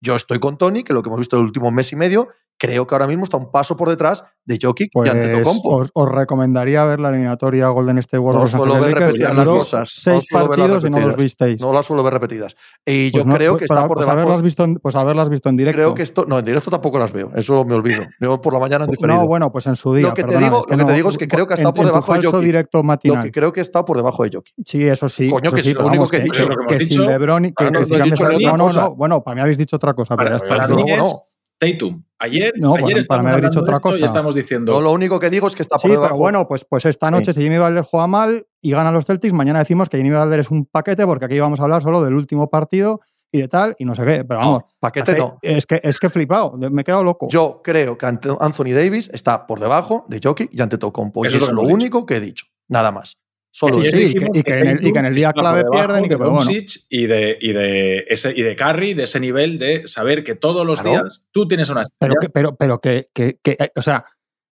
Yo 0.00 0.14
estoy 0.14 0.38
con 0.38 0.58
Tony, 0.58 0.84
que 0.84 0.92
lo 0.92 1.02
que 1.02 1.08
hemos 1.08 1.18
visto 1.18 1.36
el 1.36 1.42
último 1.42 1.72
mes 1.72 1.90
y 1.90 1.96
medio, 1.96 2.28
creo 2.60 2.86
que 2.86 2.94
ahora 2.94 3.06
mismo 3.06 3.24
está 3.24 3.38
un 3.38 3.50
paso 3.50 3.74
por 3.74 3.88
detrás 3.88 4.22
de 4.44 4.58
Jokic 4.60 4.90
Pues 4.92 5.08
y 5.08 5.10
Antetokounmpo. 5.12 5.68
os, 5.76 5.90
os 5.94 6.08
recomendaría 6.10 6.84
ver 6.84 7.00
la 7.00 7.08
eliminatoria 7.08 7.68
Golden 7.68 7.96
State 7.98 8.18
Warriors. 8.18 8.52
No 8.52 8.58
suelo 8.58 8.74
ver 8.80 8.92
que 8.94 9.00
repetidas 9.00 9.34
las 9.34 9.48
cosas, 9.48 9.80
no 9.80 9.86
Seis 10.12 10.26
verlas 10.30 10.48
partidos 10.48 10.84
y 10.84 10.90
no 10.90 11.00
los 11.00 11.16
visteis. 11.16 11.60
No 11.60 11.72
las 11.72 11.86
suelo 11.86 12.02
ver 12.02 12.12
repetidas. 12.12 12.54
Y 12.84 13.10
Pues 13.10 13.24
yo 13.24 13.28
no, 13.28 13.34
creo 13.36 13.52
pues 13.52 13.62
que 13.62 13.66
para- 13.66 13.80
está 13.80 13.88
por 13.88 13.96
pues 13.96 14.06
debajo. 14.06 14.20
haberlas 14.20 14.42
visto 14.42 14.64
en, 14.64 14.74
pues 14.76 14.94
haberlas 14.94 15.28
visto 15.30 15.48
en 15.48 15.56
directo. 15.56 15.76
Creo 15.78 15.94
que 15.94 16.02
esto. 16.02 16.26
No, 16.28 16.38
en 16.38 16.44
directo 16.44 16.70
tampoco 16.70 16.98
las 16.98 17.12
veo. 17.12 17.30
Eso 17.34 17.64
me 17.64 17.74
olvido. 17.74 18.04
Veo 18.20 18.40
por 18.40 18.52
la 18.52 18.58
mañana 18.58 18.84
en 18.84 18.90
diferido. 18.90 19.18
no, 19.20 19.26
bueno, 19.26 19.50
pues 19.50 19.66
en 19.66 19.76
su 19.76 19.94
día. 19.94 20.08
Lo 20.08 20.14
que 20.14 20.24
te 20.24 20.36
digo- 20.36 20.44
es 20.44 20.50
lo 20.52 20.62
que 20.66 20.76
te 20.76 20.84
no, 20.84 20.92
digo 20.92 21.08
es 21.08 21.16
que 21.18 21.28
creo 21.28 21.46
que 21.46 21.54
ha 21.54 21.56
estado 21.56 21.70
en- 21.70 21.74
por 21.76 21.86
debajo 21.86 22.12
de 22.14 22.22
Jokic. 22.26 22.40
directo 22.44 22.78
Lo 22.78 22.84
matinal. 22.84 23.22
que 23.24 23.32
creo 23.32 23.52
que 23.54 23.60
está 23.62 23.84
por 23.86 23.96
debajo 23.96 24.22
de 24.24 24.30
Jokic. 24.34 24.54
Sí, 24.66 24.84
eso 24.86 25.08
sí. 25.08 25.30
Coño, 25.30 25.48
eso 25.48 25.56
que 25.56 25.62
sí, 25.62 25.70
es 25.70 25.74
lo 25.76 25.86
único 25.86 26.06
que 26.08 26.18
he 26.18 26.20
dicho. 26.20 26.42
Es 26.42 26.48
lo 26.48 26.56
que 26.66 26.76
que 26.78 26.84
sin 26.84 27.06
LeBron 27.06 27.44
y 27.46 27.52
que, 27.54 27.64
no, 27.70 27.80
que 27.80 27.86
no 28.40 28.56
no, 28.56 28.56
no, 28.68 28.72
no. 28.72 28.94
Bueno, 28.96 29.22
para 29.22 29.36
mí 29.36 29.40
habéis 29.40 29.56
dicho 29.58 29.76
otra 29.76 29.94
cosa, 29.94 30.16
pero 30.16 30.36
Para, 30.38 30.56
ya 30.58 30.64
está. 30.64 30.74
no, 30.74 30.96
no. 30.96 31.12
Tatum. 31.58 32.02
Ayer, 32.22 32.52
No, 32.58 32.74
ayer 32.74 32.82
bueno, 32.82 33.00
para 33.08 33.20
haber 33.22 33.32
hablando 33.34 33.48
dicho 33.50 33.60
otra 33.60 33.74
esto 33.76 33.88
y 33.88 33.92
cosa. 33.92 34.04
estamos 34.04 34.34
diciendo. 34.34 34.72
No, 34.74 34.80
lo 34.82 34.92
único 34.92 35.18
que 35.18 35.30
digo 35.30 35.46
es 35.46 35.56
que 35.56 35.62
está 35.62 35.76
por 35.76 35.82
Sí, 35.82 35.88
debajo. 35.88 36.08
pero 36.08 36.18
bueno, 36.18 36.46
pues, 36.46 36.64
pues 36.68 36.84
esta 36.84 37.10
noche 37.10 37.32
si 37.32 37.40
Jimmy 37.42 37.58
Butler 37.58 37.82
juega 37.82 38.06
mal 38.06 38.46
y 38.60 38.70
ganan 38.72 38.92
los 38.92 39.06
Celtics, 39.06 39.32
mañana 39.32 39.58
decimos 39.60 39.88
que 39.88 39.96
Jimmy 39.96 40.10
Butler 40.10 40.40
es 40.40 40.50
un 40.50 40.66
paquete 40.66 41.06
porque 41.06 41.24
aquí 41.24 41.38
vamos 41.40 41.60
a 41.60 41.62
hablar 41.62 41.82
solo 41.82 42.02
del 42.02 42.14
último 42.14 42.50
partido 42.50 43.00
y 43.32 43.40
de 43.40 43.48
tal 43.48 43.74
y 43.78 43.84
no 43.84 43.94
sé 43.94 44.04
qué. 44.04 44.24
Pero 44.24 44.38
vamos, 44.40 44.62
paquete 44.80 45.12
hace- 45.12 45.20
no. 45.20 45.38
es 45.40 45.64
que 45.64 45.80
es 45.82 45.98
que 45.98 46.08
he 46.08 46.10
flipado, 46.10 46.52
me 46.58 46.82
he 46.82 46.84
quedado 46.84 47.02
loco. 47.04 47.28
Yo 47.30 47.60
creo 47.64 47.96
que 47.96 48.04
ante- 48.06 48.36
Anthony 48.38 48.72
Davis 48.74 49.08
está 49.14 49.46
por 49.46 49.58
debajo 49.60 50.04
de 50.08 50.20
Jokic 50.22 50.50
y 50.52 50.60
Antetokounmpo. 50.60 51.24
Y 51.24 51.28
Eso 51.28 51.36
es 51.38 51.42
es 51.44 51.48
lo 51.50 51.62
único 51.62 52.04
que 52.04 52.16
he 52.16 52.20
dicho. 52.20 52.46
Nada 52.68 52.92
más. 52.92 53.16
Solo 53.52 53.74
Sí, 53.82 53.88
y 53.88 53.90
que- 53.90 53.96
dijimos 53.98 54.36
y 54.36 54.42
que 54.44 54.58
en 54.60 54.66
el- 54.68 54.86
y 54.86 54.92
que 54.92 54.98
en 55.00 55.04
el 55.06 55.14
día 55.14 55.32
clave 55.32 55.64
pierden 55.72 56.04
y 56.04 56.08
que- 56.08 56.14
de 56.14 56.18
pero 56.18 56.30
bueno. 56.30 56.50
Y 56.88 57.06
de, 57.06 57.36
y 57.40 57.52
de 57.52 58.04
ese 58.08 58.32
y 58.36 58.42
de 58.42 58.54
Curry, 58.54 58.94
de 58.94 59.02
ese 59.04 59.18
nivel 59.18 59.58
de 59.58 59.86
saber 59.88 60.22
que 60.22 60.36
todos 60.36 60.64
los 60.64 60.80
Claro. 60.80 61.02
días 61.04 61.24
tú 61.32 61.48
tienes 61.48 61.68
una 61.68 61.82
estrella. 61.82 61.98
Pero 61.98 62.14
que, 62.20 62.28
pero, 62.30 62.54
pero 62.56 62.80
que, 62.80 63.06
que- 63.12 63.38
que, 63.42 63.56
eh, 63.58 63.72
o 63.74 63.82
sea, 63.82 64.04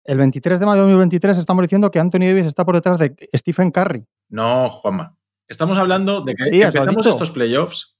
el 0.04 0.18
23 0.18 0.58
de 0.58 0.66
mayo 0.66 0.76
de 0.78 0.82
2023 0.92 1.38
estamos 1.38 1.62
diciendo 1.62 1.90
que 1.90 2.00
Anthony 2.00 2.20
Davis 2.26 2.46
está 2.46 2.64
por 2.64 2.74
detrás 2.74 2.98
de 2.98 3.14
Stephen 3.37 3.70
Curry. 3.70 4.04
No, 4.30 4.68
Juanma. 4.68 5.16
Estamos 5.46 5.78
hablando 5.78 6.22
de 6.22 6.34
que 6.34 6.44
Sí, 6.44 6.61
empezamos 6.62 7.06
estos 7.06 7.30
playoffs 7.30 7.96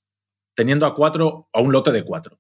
teniendo 0.55 0.85
a 0.85 0.95
cuatro, 0.97 1.49
a 1.53 1.61
un 1.61 1.71
lote 1.73 1.93
de 1.93 2.03
cuatro. 2.03 2.39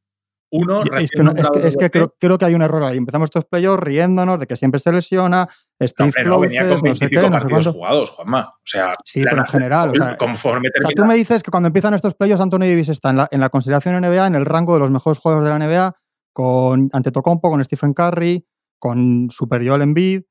Uno, 0.51 0.83
no- 0.85 0.97
es 0.99 1.11
que, 1.51 1.67
es 1.69 1.77
que 1.77 1.91
creo, 1.91 2.15
creo 2.19 2.39
que 2.39 2.45
hay 2.47 2.55
un 2.55 2.63
error 2.63 2.83
ahí. 2.83 2.97
Empezamos 2.97 3.27
estos 3.27 3.45
playoffs 3.45 3.83
riéndonos 3.83 4.39
de 4.41 4.47
que 4.47 4.57
siempre 4.57 4.81
se 4.81 4.91
lesiona, 4.93 5.47
No, 5.79 5.87
Steve 5.87 6.07
hombre, 6.09 6.25
no, 6.25 6.41
venía 6.41 6.61
con 6.63 6.71
no 6.71 6.77
sé 6.77 6.83
20 6.83 7.09
qué, 7.09 7.17
no 7.17 7.23
sé 7.23 7.31
partidos 7.31 7.51
cuánto. 7.65 7.73
jugados, 7.73 8.11
Juanma. 8.11 8.49
O 8.57 8.61
sea, 8.65 8.93
Sí, 9.05 9.23
pero 9.25 9.39
en 9.39 9.45
general, 9.47 9.91
o 9.91 9.95
sea, 9.95 10.17
conforme 10.17 10.69
O 10.69 10.71
sea, 10.73 10.81
termina. 10.81 11.03
tú 11.03 11.07
me 11.07 11.15
dices 11.17 11.43
que 11.43 11.51
cuando 11.51 11.67
empiezan 11.67 11.93
estos 11.95 12.15
playoffs 12.15 12.41
Anthony 12.41 12.61
Davis 12.61 12.89
está 12.89 13.11
en 13.11 13.17
la, 13.19 13.29
en 13.31 13.41
la 13.41 13.51
consideración 13.51 13.95
NBA, 14.01 14.27
en 14.27 14.35
el 14.35 14.47
rango 14.47 14.73
de 14.75 14.81
los 14.81 14.91
mejores 14.91 15.19
jugadores 15.19 15.45
de 15.45 15.59
la 15.59 15.65
NBA, 15.67 15.95
con 16.33 16.89
Antetokounmpo, 16.93 17.51
con 17.51 17.63
Stephen 17.65 17.93
Curry, 17.93 18.47
con 18.79 19.29
Super 19.31 19.67
Joel 19.67 19.83
Embiid, 19.83 20.23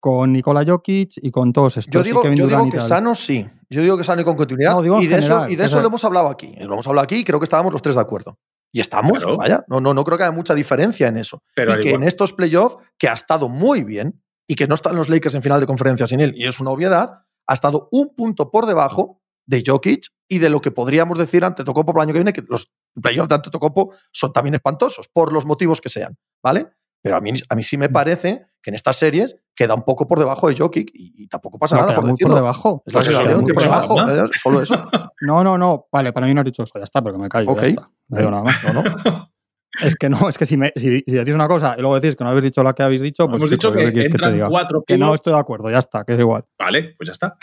con 0.00 0.32
Nikola 0.32 0.62
Jokic 0.66 1.12
y 1.16 1.30
con 1.30 1.52
todos 1.54 1.78
estos. 1.78 1.92
Yo 1.94 2.02
digo, 2.02 2.20
Kevin 2.20 2.36
yo 2.36 2.46
digo 2.46 2.68
que 2.70 2.80
sano 2.82 3.14
sí. 3.14 3.48
Yo 3.70 3.80
digo 3.80 3.96
que 3.96 4.04
sano 4.04 4.20
y 4.20 4.24
con 4.24 4.36
continuidad. 4.36 4.72
No, 4.72 4.82
digo 4.82 4.96
en 4.98 5.04
y 5.04 5.06
de 5.06 5.14
general, 5.16 5.44
eso, 5.44 5.48
y 5.52 5.56
de 5.56 5.62
o 5.62 5.64
eso 5.64 5.72
sea- 5.76 5.80
lo 5.82 5.88
hemos 5.88 6.04
hablado 6.04 6.28
aquí. 6.28 6.54
Lo 6.58 6.74
hemos 6.74 6.86
hablado 6.86 7.04
aquí 7.04 7.16
y 7.16 7.24
creo 7.24 7.38
que 7.40 7.44
estábamos 7.44 7.72
los 7.72 7.80
tres 7.80 7.94
de 7.94 8.02
acuerdo. 8.02 8.38
Y 8.74 8.80
estamos, 8.80 9.20
Claro. 9.20 9.36
vaya. 9.36 9.64
No, 9.68 9.78
no, 9.80 9.94
no 9.94 10.02
creo 10.02 10.18
que 10.18 10.24
haya 10.24 10.32
mucha 10.32 10.52
diferencia 10.52 11.06
en 11.06 11.16
eso. 11.16 11.42
Pero 11.54 11.74
y 11.74 11.80
que 11.80 11.88
igual- 11.90 12.02
en 12.02 12.08
estos 12.08 12.32
playoffs, 12.32 12.76
que 12.98 13.08
ha 13.08 13.12
estado 13.12 13.48
muy 13.48 13.84
bien 13.84 14.20
y 14.48 14.56
que 14.56 14.66
no 14.66 14.74
están 14.74 14.96
los 14.96 15.08
Lakers 15.08 15.36
en 15.36 15.42
final 15.42 15.60
de 15.60 15.66
conferencia 15.66 16.08
sin 16.08 16.18
él, 16.18 16.32
y 16.34 16.44
es 16.46 16.58
una 16.58 16.70
obviedad, 16.70 17.20
ha 17.46 17.54
estado 17.54 17.88
un 17.92 18.14
punto 18.16 18.50
por 18.50 18.66
debajo 18.66 19.20
de 19.46 19.62
Jokic 19.64 20.06
y 20.28 20.38
de 20.38 20.50
lo 20.50 20.60
que 20.60 20.72
podríamos 20.72 21.16
decir 21.18 21.44
ante 21.44 21.62
Tocopo 21.62 21.92
para 21.92 22.02
el 22.02 22.08
año 22.08 22.14
que 22.14 22.18
viene, 22.18 22.32
que 22.32 22.42
los 22.48 22.72
playoffs 23.00 23.28
de 23.28 23.34
Antetokounmpo 23.36 23.94
son 24.10 24.32
también 24.32 24.54
espantosos, 24.54 25.08
por 25.08 25.32
los 25.32 25.46
motivos 25.46 25.80
que 25.80 25.88
sean, 25.88 26.16
¿vale? 26.42 26.66
Pero 27.04 27.16
a 27.16 27.20
mí, 27.20 27.32
a 27.50 27.54
mí 27.54 27.62
sí 27.62 27.76
me 27.76 27.90
parece 27.90 28.46
que 28.62 28.70
en 28.70 28.74
estas 28.76 28.96
series 28.96 29.36
queda 29.54 29.74
un 29.74 29.82
poco 29.82 30.08
por 30.08 30.18
debajo 30.18 30.48
de 30.48 30.56
Jokic 30.56 30.90
y, 30.94 31.22
y 31.24 31.26
tampoco 31.28 31.58
pasa 31.58 31.76
No, 31.76 31.82
nada 31.82 31.94
por 31.96 32.06
decirlo. 32.06 32.28
por 32.28 32.36
debajo. 32.42 32.82
Es 32.86 32.94
la 32.94 33.00
Pues 33.00 33.06
sensación 33.14 33.46
que 33.46 33.52
por 33.52 33.62
debajo, 33.62 33.94
debajo, 34.06 34.24
¿eh? 34.24 34.30
solo 34.42 34.62
eso. 34.62 34.88
No, 35.20 35.44
no, 35.44 35.58
no. 35.58 35.86
Vale, 35.92 36.12
para 36.14 36.26
mí 36.26 36.32
no 36.34 36.40
has 36.40 36.44
dicho 36.46 36.62
eso. 36.62 36.72
Ya 36.78 36.84
está, 36.84 37.02
pero 37.02 37.16
que 37.16 37.22
me 37.22 37.28
callo. 37.28 37.50
Ok. 37.50 37.60
Ya 37.60 37.68
está. 37.68 37.90
No 38.08 38.18
digo 38.18 38.30
nada 38.30 38.42
más. 38.42 38.56
No, 38.64 38.82
no. 38.82 39.30
Es 39.82 39.96
que 39.96 40.08
no, 40.08 40.28
es 40.28 40.38
que 40.38 40.46
si, 40.46 40.56
me, 40.56 40.70
si, 40.76 41.00
si 41.00 41.10
decís 41.12 41.34
una 41.34 41.48
cosa 41.48 41.74
y 41.76 41.80
luego 41.80 41.98
decís 41.98 42.14
que 42.14 42.22
no 42.22 42.30
habéis 42.30 42.44
dicho 42.44 42.62
la 42.62 42.74
que 42.74 42.84
habéis 42.84 43.00
dicho, 43.00 43.26
pues 43.28 43.40
Hemos 43.42 43.50
chico, 43.50 43.70
dicho 43.70 43.72
¿qué 43.72 43.84
que 43.86 43.92
quieres 43.92 44.04
que 44.04 44.10
te 44.10 44.14
entran 44.18 44.32
diga? 44.34 44.48
cuatro 44.48 44.84
Que 44.86 44.96
no 44.96 45.12
estoy 45.12 45.32
de 45.32 45.38
acuerdo, 45.40 45.68
ya 45.68 45.78
está, 45.78 46.04
que 46.04 46.12
es 46.12 46.18
igual. 46.20 46.44
Vale, 46.56 46.94
pues 46.96 47.08
ya 47.08 47.12
está. 47.12 47.36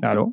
Claro. 0.00 0.32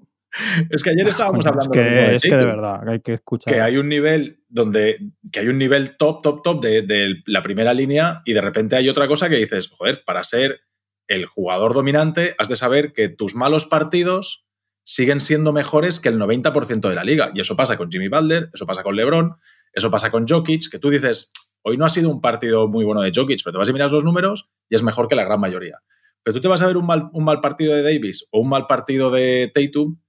Es 0.69 0.83
que 0.83 0.91
ayer 0.91 1.07
estábamos 1.07 1.45
hablando 1.45 1.71
es 1.71 1.77
que, 1.77 1.89
de 1.89 2.15
es 2.15 2.21
que 2.23 2.35
de 2.35 2.45
verdad, 2.45 2.87
hay 2.87 2.99
que 2.99 3.13
escuchar. 3.15 3.53
que 3.53 3.61
hay 3.61 3.77
un 3.77 3.89
nivel 3.89 4.43
donde 4.49 4.99
que 5.31 5.39
hay 5.39 5.47
un 5.47 5.57
nivel 5.57 5.97
top, 5.97 6.21
top, 6.21 6.41
top 6.43 6.63
de, 6.63 6.81
de 6.81 7.15
la 7.25 7.41
primera 7.41 7.73
línea 7.73 8.21
y 8.25 8.33
de 8.33 8.41
repente 8.41 8.75
hay 8.75 8.89
otra 8.89 9.07
cosa 9.07 9.29
que 9.29 9.37
dices, 9.37 9.67
joder, 9.69 10.03
para 10.05 10.23
ser 10.23 10.61
el 11.07 11.25
jugador 11.25 11.73
dominante 11.73 12.35
has 12.37 12.49
de 12.49 12.55
saber 12.55 12.93
que 12.93 13.09
tus 13.09 13.35
malos 13.35 13.65
partidos 13.65 14.47
siguen 14.83 15.19
siendo 15.19 15.51
mejores 15.51 15.99
que 15.99 16.07
el 16.09 16.17
90% 16.17 16.87
de 16.87 16.95
la 16.95 17.03
liga. 17.03 17.31
Y 17.33 17.41
eso 17.41 17.57
pasa 17.57 17.75
con 17.75 17.91
Jimmy 17.91 18.07
Butler, 18.07 18.49
eso 18.53 18.65
pasa 18.65 18.83
con 18.83 18.95
LeBron, 18.95 19.35
eso 19.73 19.91
pasa 19.91 20.09
con 20.11 20.25
Jokic, 20.25 20.69
que 20.71 20.79
tú 20.79 20.89
dices, 20.89 21.31
hoy 21.61 21.77
no 21.77 21.83
ha 21.83 21.89
sido 21.89 22.09
un 22.09 22.21
partido 22.21 22.69
muy 22.69 22.85
bueno 22.85 23.01
de 23.01 23.11
Jokic, 23.13 23.41
pero 23.43 23.51
te 23.51 23.57
vas 23.57 23.69
y 23.69 23.73
miras 23.73 23.91
los 23.91 24.05
números 24.05 24.49
y 24.69 24.75
es 24.75 24.83
mejor 24.83 25.09
que 25.09 25.15
la 25.15 25.25
gran 25.25 25.41
mayoría. 25.41 25.79
Pero 26.23 26.35
tú 26.35 26.41
te 26.41 26.47
vas 26.47 26.61
a 26.61 26.67
ver 26.67 26.77
un 26.77 26.85
mal, 26.85 27.09
un 27.11 27.25
mal 27.25 27.41
partido 27.41 27.75
de 27.75 27.83
Davis 27.83 28.27
o 28.31 28.39
un 28.39 28.47
mal 28.47 28.65
partido 28.65 29.11
de 29.11 29.51
Tatum, 29.53 29.99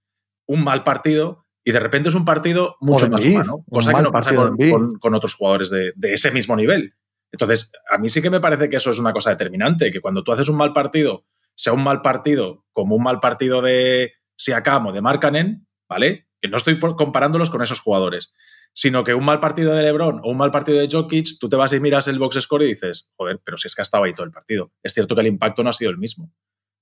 un 0.48 0.64
mal 0.64 0.82
partido, 0.82 1.46
y 1.64 1.70
de 1.72 1.78
repente 1.80 2.08
es 2.08 2.14
un 2.16 2.24
partido 2.24 2.76
mucho 2.80 3.08
más 3.08 3.20
Embiid, 3.22 3.36
humano, 3.36 3.64
cosa 3.70 3.92
que 3.94 4.02
no 4.02 4.10
pasa 4.10 4.34
con, 4.34 4.48
Embiid. 4.48 4.70
con- 4.72 4.98
con 4.98 5.14
otros 5.14 5.34
jugadores 5.34 5.70
de, 5.70 5.92
de 5.94 6.14
ese 6.14 6.30
mismo 6.32 6.56
nivel. 6.56 6.94
Entonces, 7.30 7.70
a 7.90 7.98
mí 7.98 8.08
sí 8.08 8.22
que 8.22 8.30
me 8.30 8.40
parece 8.40 8.68
que 8.68 8.76
eso 8.76 8.90
es 8.90 8.98
una 8.98 9.12
cosa 9.12 9.30
determinante, 9.30 9.90
que 9.92 10.00
cuando 10.00 10.24
tú 10.24 10.32
haces 10.32 10.48
un 10.48 10.56
mal 10.56 10.72
partido, 10.72 11.26
sea 11.54 11.74
un 11.74 11.84
mal 11.84 12.00
partido 12.00 12.64
como 12.72 12.96
un 12.96 13.02
mal 13.02 13.20
partido 13.20 13.60
de 13.62 14.12
Siakam 14.36 14.86
o 14.86 14.92
de 14.92 15.02
Markkanen, 15.02 15.66
¿vale? 15.88 16.26
Que 16.40 16.48
no 16.48 16.56
estoy 16.56 16.78
comparándolos 16.78 17.50
con 17.50 17.60
esos 17.62 17.80
jugadores, 17.80 18.32
sino 18.72 19.04
que 19.04 19.12
un 19.12 19.24
mal 19.26 19.40
partido 19.40 19.74
de 19.74 19.82
LeBron 19.82 20.20
o 20.22 20.30
un 20.30 20.36
mal 20.38 20.50
partido 20.52 20.78
de 20.78 20.88
Jokic, 20.90 21.38
tú 21.40 21.48
te 21.50 21.56
vas 21.56 21.72
y 21.72 21.80
miras 21.80 22.06
el 22.08 22.18
box 22.18 22.40
score 22.40 22.62
y 22.62 22.68
dices, 22.68 23.10
joder, 23.16 23.40
pero 23.44 23.56
si 23.58 23.66
es 23.66 23.74
que 23.74 23.82
ha 23.82 23.84
estado 23.84 24.04
ahí 24.04 24.14
todo 24.14 24.24
el 24.24 24.32
partido. 24.32 24.72
Es 24.82 24.94
cierto 24.94 25.14
que 25.14 25.20
el 25.22 25.26
impacto 25.26 25.62
no 25.64 25.70
ha 25.70 25.74
sido 25.74 25.90
el 25.90 25.98
mismo, 25.98 26.32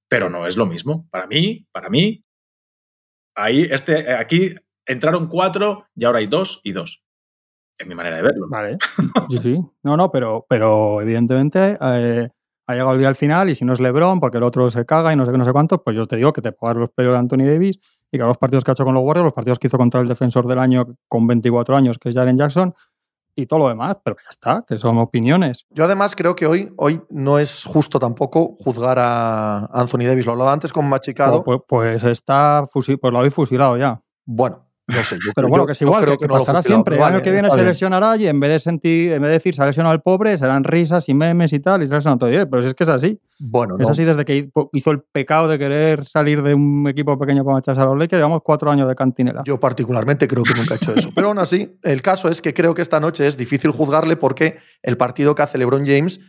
pero 0.09 0.29
no 0.31 0.47
es 0.47 0.57
lo 0.59 0.67
mismo. 0.67 1.09
Para 1.11 1.27
mí, 1.27 1.67
para 1.73 1.89
mí, 1.89 2.23
ahí, 3.37 3.63
este, 3.71 4.13
aquí 4.15 4.55
entraron 4.87 5.29
cuatro 5.29 5.87
y 5.95 6.05
ahora 6.05 6.19
hay 6.19 6.27
dos 6.27 6.61
y 6.65 6.73
dos. 6.73 7.05
Es 7.79 7.87
mi 7.87 7.95
manera 7.95 8.17
de 8.17 8.23
verlo. 8.23 8.47
Vale. 8.49 8.79
Sí, 9.31 9.39
sí. 9.39 9.59
No, 9.83 9.97
no, 9.97 10.11
pero, 10.11 10.47
pero 10.49 11.01
evidentemente 11.01 11.77
eh, 11.81 12.29
ha 12.67 12.73
llegado 12.73 12.93
el 12.93 12.99
día 12.99 13.09
al 13.09 13.17
final 13.17 13.51
y 13.51 13.55
si 13.55 13.65
no 13.65 13.73
es 13.73 13.81
LeBron, 13.81 14.21
porque 14.21 14.39
el 14.39 14.45
otro 14.45 14.71
se 14.71 14.87
caga 14.87 15.13
y 15.13 15.17
no 15.17 15.25
sé 15.25 15.33
qué, 15.33 15.39
no 15.39 15.45
sé 15.45 15.53
cuánto, 15.53 15.83
pues 15.83 15.97
yo 15.97 16.07
te 16.07 16.17
digo 16.17 16.33
que 16.33 16.43
te 16.43 16.55
dar 16.61 16.77
los 16.77 16.91
playoffs 16.91 17.15
de 17.15 17.19
Anthony 17.19 17.51
Davis 17.51 17.79
y 18.11 18.19
que 18.19 18.25
los 18.25 18.39
partidos 18.39 18.65
que 18.65 18.71
ha 18.71 18.75
hecho 18.75 18.85
con 18.85 18.95
los 18.95 19.03
Warriors, 19.03 19.25
los 19.25 19.33
partidos 19.33 19.59
que 19.59 19.67
hizo 19.67 19.79
contra 19.79 20.01
el 20.01 20.09
defensor 20.09 20.47
del 20.47 20.59
año 20.59 20.87
con 21.09 21.27
24 21.27 21.77
años, 21.77 21.99
que 21.99 22.09
es 22.09 22.15
Jaren 22.15 22.39
Jackson, 22.39 22.73
y 23.37 23.47
todo 23.47 23.61
lo 23.61 23.69
demás, 23.69 23.97
pero 24.03 24.17
que 24.17 24.25
ya 24.25 24.31
está, 24.31 24.65
que 24.67 24.79
son 24.79 24.99
opiniones. 24.99 25.67
Yo 25.71 25.85
además 25.85 26.17
creo 26.17 26.35
que 26.35 26.47
hoy, 26.47 26.73
hoy 26.77 27.03
no 27.11 27.39
es 27.39 27.65
justo 27.65 27.99
tampoco 27.99 28.57
juzgar 28.59 28.99
a 28.99 29.67
Anthony 29.73 30.07
Davis. 30.07 30.27
Lo 30.27 30.33
hablaba 30.33 30.53
antes 30.53 30.73
con 30.73 30.89
Machicado. 30.89 31.45
Pues, 31.45 31.61
pues 31.69 32.03
está 32.05 32.67
fusil, 32.69 32.99
pues 32.99 33.13
lo 33.13 33.19
habéis 33.19 33.35
fusilado 33.35 33.77
ya. 33.77 34.03
Bueno, 34.25 34.66
no 34.89 35.03
sé. 35.03 35.17
Yo 35.17 35.33
Pero 35.35 35.35
creo- 35.35 35.49
bueno, 35.49 35.63
yo- 35.63 35.67
que 35.67 35.73
es 35.73 35.83
igual, 35.83 36.05
creo 36.05 36.17
que, 36.17 36.27
no 36.29 36.35
pasará 36.35 36.63
siempre. 36.63 36.97
El 36.97 37.03
año 37.03 37.13
vale, 37.13 37.23
que 37.25 37.31
viene 37.33 37.49
está 37.49 37.57
se 37.57 37.63
bien. 37.65 37.69
lesionará 37.73 38.17
y 38.17 38.27
en 38.29 38.39
vez 38.41 38.51
de 38.51 38.59
sentir, 38.61 39.13
en 39.13 39.23
vez 39.23 39.29
de 39.29 39.33
decir 39.35 39.55
se 39.55 39.63
ha 39.63 39.67
lesionado 39.67 39.93
al 39.93 40.03
pobre, 40.03 40.37
serán 40.39 40.65
risas 40.65 41.09
y 41.09 41.15
memes 41.15 41.53
y 41.53 41.59
tal, 41.61 41.83
y 41.83 41.87
se 41.87 41.95
ha 41.95 41.97
lesionado 41.99 42.19
todo. 42.19 42.31
Eh, 42.31 42.47
Pero 42.47 42.63
si 42.63 42.69
es 42.69 42.75
que 42.75 42.85
es 42.85 42.91
así. 42.91 43.21
Bueno, 43.39 43.75
Es 43.79 43.83
no. 43.87 43.91
así 43.91 44.05
desde 44.05 44.25
que 44.25 44.49
hizo 44.73 44.91
el 44.91 45.01
pecado 45.03 45.49
de 45.49 45.59
querer 45.59 46.05
salir 46.05 46.43
de 46.43 46.55
un 46.55 46.87
equipo 46.89 47.19
pequeño 47.19 47.45
para 47.45 47.55
marcharse 47.55 47.81
a 47.83 47.85
los 47.85 47.99
Lakers. 47.99 48.19
Llevamos 48.21 48.41
cuatro 48.43 48.71
años 48.71 48.89
de 48.89 48.95
cantinela. 48.95 49.43
Yo 49.45 49.59
particularmente 49.61 50.27
creo 50.29 50.43
que 50.43 50.55
nunca 50.55 50.75
he 50.75 50.77
hecho 50.77 50.95
eso. 50.95 51.11
Pero 51.15 51.29
aún 51.29 51.39
así, 51.39 51.79
el 51.83 52.01
caso 52.01 52.29
es 52.29 52.41
que 52.41 52.55
creo 52.55 52.73
que 52.75 52.83
esta 52.83 53.01
noche 53.01 53.27
es 53.27 53.37
difícil 53.37 53.73
juzgarle 53.73 54.17
porque 54.17 54.59
el 54.83 54.97
partido 54.97 55.35
que 55.35 55.43
hace 55.43 55.59
LeBron 55.59 55.85
James 55.85 56.21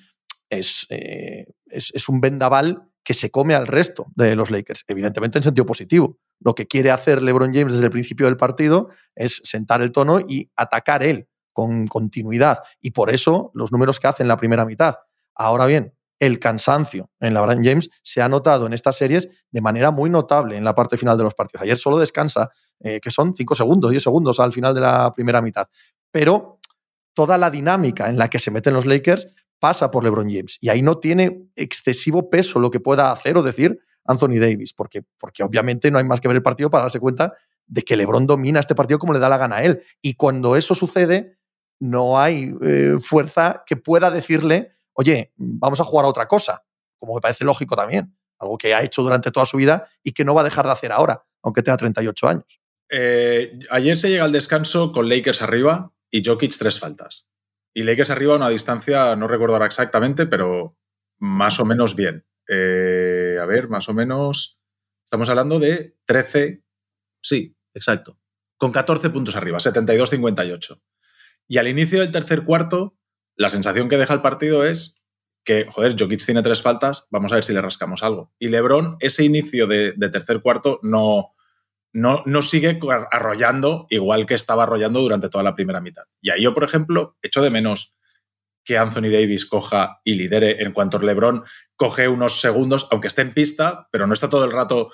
es, 0.50 0.86
eh, 0.89 1.46
es, 1.67 1.91
es 1.93 2.10
un 2.10 2.22
vendaval 2.22 2.87
que 3.08 3.13
se 3.13 3.32
come 3.32 3.56
al 3.56 3.67
resto 3.67 4.08
de 4.17 4.36
los 4.36 4.52
Lakers, 4.52 4.84
evidentemente 4.86 5.39
en 5.39 5.43
sentido 5.43 5.65
positivo. 5.65 6.17
Lo 6.41 6.54
que 6.56 6.67
quiere 6.67 6.91
hacer 6.91 7.24
LeBron 7.24 7.54
James 7.54 7.72
desde 7.72 7.86
el 7.86 7.89
principio 7.89 8.26
del 8.26 8.36
partido 8.36 8.89
es 9.15 9.39
sentar 9.46 9.82
el 9.82 9.93
tono 9.93 10.20
y 10.20 10.52
atacar 10.58 11.04
él 11.04 11.30
con 11.54 11.88
continuidad. 11.88 12.58
Y 12.82 12.91
por 12.91 13.10
eso 13.10 13.50
los 13.54 13.72
números 13.72 14.02
que 14.02 14.08
hace 14.08 14.24
en 14.24 14.28
la 14.28 14.36
primera 14.36 14.65
mitad. 14.65 14.96
Ahora 15.36 15.65
bien, 15.67 15.93
el 16.20 16.38
cansancio 16.38 17.10
en 17.22 17.34
LeBron 17.34 17.63
James 17.63 17.89
se 18.02 18.22
ha 18.22 18.28
notado 18.28 18.65
en 18.65 18.74
estas 18.74 18.98
series 18.98 19.30
de 19.52 19.62
manera 19.62 19.89
muy 19.89 20.10
notable 20.10 20.58
en 20.58 20.65
la 20.65 20.76
parte 20.76 20.98
final 20.98 21.17
de 21.17 21.24
los 21.24 21.34
partidos. 21.34 21.63
Ayer 21.63 21.78
solo 21.78 22.00
descansa, 22.00 22.50
eh, 22.82 23.00
que 23.00 23.10
son 23.10 23.34
5 23.34 23.56
segundos, 23.56 23.89
10 23.89 24.04
segundos 24.04 24.38
al 24.41 24.52
final 24.52 24.76
de 24.76 24.82
la 24.82 25.13
primera 25.13 25.41
mitad. 25.41 25.67
Pero 26.12 26.60
toda 27.13 27.38
la 27.38 27.50
dinámica 27.50 28.10
en 28.10 28.17
la 28.17 28.30
que 28.30 28.38
se 28.38 28.52
meten 28.52 28.74
los 28.74 28.86
Lakers 28.86 29.34
pasa 29.60 29.91
por 29.91 30.04
LeBron 30.04 30.30
James. 30.30 30.58
Y 30.62 30.70
ahí 30.70 30.82
no 30.82 30.98
tiene 30.98 31.48
excesivo 31.56 32.30
peso 32.30 32.60
lo 32.60 32.72
que 32.72 32.80
pueda 32.80 33.12
hacer 33.12 33.38
o 33.38 33.43
decir 33.43 33.80
Anthony 34.06 34.39
Davis, 34.39 34.74
porque, 34.74 35.04
porque 35.20 35.43
obviamente 35.43 35.91
no 35.91 35.98
hay 35.98 36.04
más 36.04 36.22
que 36.22 36.28
ver 36.28 36.38
el 36.38 36.43
partido 36.43 36.70
para 36.70 36.84
darse 36.84 37.00
cuenta 37.00 37.34
de 37.65 37.82
que 37.84 37.98
LeBron 37.98 38.26
domina 38.26 38.60
este 38.60 38.76
partido 38.76 39.00
como 39.00 39.13
le 39.13 39.20
da 39.20 39.30
la 39.30 39.38
gana 39.38 39.58
a 39.58 39.63
él. 39.63 39.84
Y 40.02 40.15
cuando 40.15 40.56
eso 40.56 40.73
sucede, 40.73 41.38
no 41.79 42.19
hay 42.19 42.54
eh, 42.62 42.98
fuerza 43.02 43.63
que 43.65 43.75
pueda 43.75 44.10
decirle, 44.10 44.77
oye, 44.94 45.34
vamos 45.36 45.79
a 45.79 45.84
jugar 45.84 46.06
a 46.06 46.10
otra 46.10 46.27
cosa, 46.27 46.63
como 46.98 47.15
me 47.15 47.21
parece 47.21 47.44
lógico 47.44 47.75
también, 47.75 48.17
algo 48.40 48.58
que 48.58 48.73
ha 48.73 48.81
hecho 48.81 49.04
durante 49.04 49.31
toda 49.31 49.46
su 49.46 49.58
vida 49.58 49.88
y 50.04 50.13
que 50.13 50.25
no 50.25 50.34
va 50.34 50.42
a 50.42 50.46
dejar 50.46 50.65
de 50.65 50.71
hacer 50.71 50.92
ahora, 50.92 51.23
aunque 51.44 51.62
tenga 51.62 51.77
38 51.77 52.27
años. 52.27 52.62
Eh, 52.90 53.60
ayer 53.69 53.98
se 53.98 54.10
llega 54.10 54.23
al 54.23 54.31
descanso 54.31 54.92
con 54.92 55.10
Lakers 55.10 55.42
arriba 55.42 55.92
y 56.10 56.23
Jokic 56.23 56.58
tres 56.58 56.79
faltas. 56.79 57.29
Y 57.78 57.84
Lakers 57.84 58.10
arriba 58.10 58.34
a 58.34 58.38
una 58.38 58.50
distancia, 58.50 59.15
no 59.15 59.28
recuerdo 59.28 59.54
ahora 59.54 59.67
exactamente, 59.67 60.25
pero 60.25 60.75
más 61.19 61.60
o 61.60 61.65
menos 61.65 61.96
bien. 61.96 62.25
Eh, 62.48 63.38
a 63.40 63.46
ver, 63.46 63.69
más 63.69 63.88
o 63.88 63.94
menos. 63.94 64.60
Estamos 65.06 65.30
hablando 65.30 65.60
de 65.60 65.96
13. 66.06 66.63
Sí, 67.21 67.56
exacto. 67.75 68.19
Con 68.58 68.71
14 68.71 69.12
puntos 69.12 69.36
arriba, 69.36 69.60
72-58. 69.60 70.82
Y 71.48 71.60
al 71.60 71.67
inicio 71.67 72.00
del 72.00 72.10
tercer 72.10 72.46
cuarto, 72.46 72.98
la 73.36 73.52
sensación 73.52 73.90
que 73.90 74.00
deja 74.00 74.15
el 74.15 74.23
partido 74.23 74.65
es 74.65 75.06
que, 75.44 75.67
joder, 75.69 75.96
Jokic 76.00 76.25
tiene 76.25 76.42
tres 76.42 76.63
faltas, 76.63 77.06
vamos 77.12 77.32
a 77.32 77.36
ver 77.36 77.44
si 77.44 77.54
le 77.54 77.62
rascamos 77.62 78.02
algo. 78.02 78.34
Y 78.40 78.48
Lebron, 78.48 78.98
ese 79.02 79.23
inicio 79.23 79.67
de, 79.67 79.94
tercer 80.12 80.42
cuarto 80.42 80.80
no, 80.82 81.36
no, 81.98 82.21
no, 82.27 82.43
sigue 82.43 82.79
arrollando 83.10 83.87
igual 83.89 84.27
que 84.27 84.35
estaba 84.35 84.63
arrollando 84.63 85.02
durante 85.02 85.29
toda 85.29 85.43
la 85.43 85.56
primera 85.56 85.81
mitad. 85.81 86.04
Y 86.21 86.29
ahí 86.29 86.43
yo, 86.43 86.54
por 86.54 86.63
ejemplo, 86.63 87.17
echo 87.23 87.41
de 87.41 87.50
menos 87.50 87.95
que 88.63 88.77
Anthony 88.77 89.10
Davis 89.10 89.48
coja 89.48 90.00
y 90.04 90.13
lidere 90.13 90.62
en 90.62 90.73
cuanto 90.73 91.00
LeBron 91.00 91.43
coge 91.75 92.08
unos 92.08 92.39
segundos, 92.39 92.87
aunque 92.91 93.08
esté 93.08 93.23
en 93.23 93.33
pista, 93.33 93.87
pero 93.91 94.06
no 94.06 94.13
está 94.13 94.29
todo 94.29 94.45
el 94.45 94.52
rato 94.52 94.91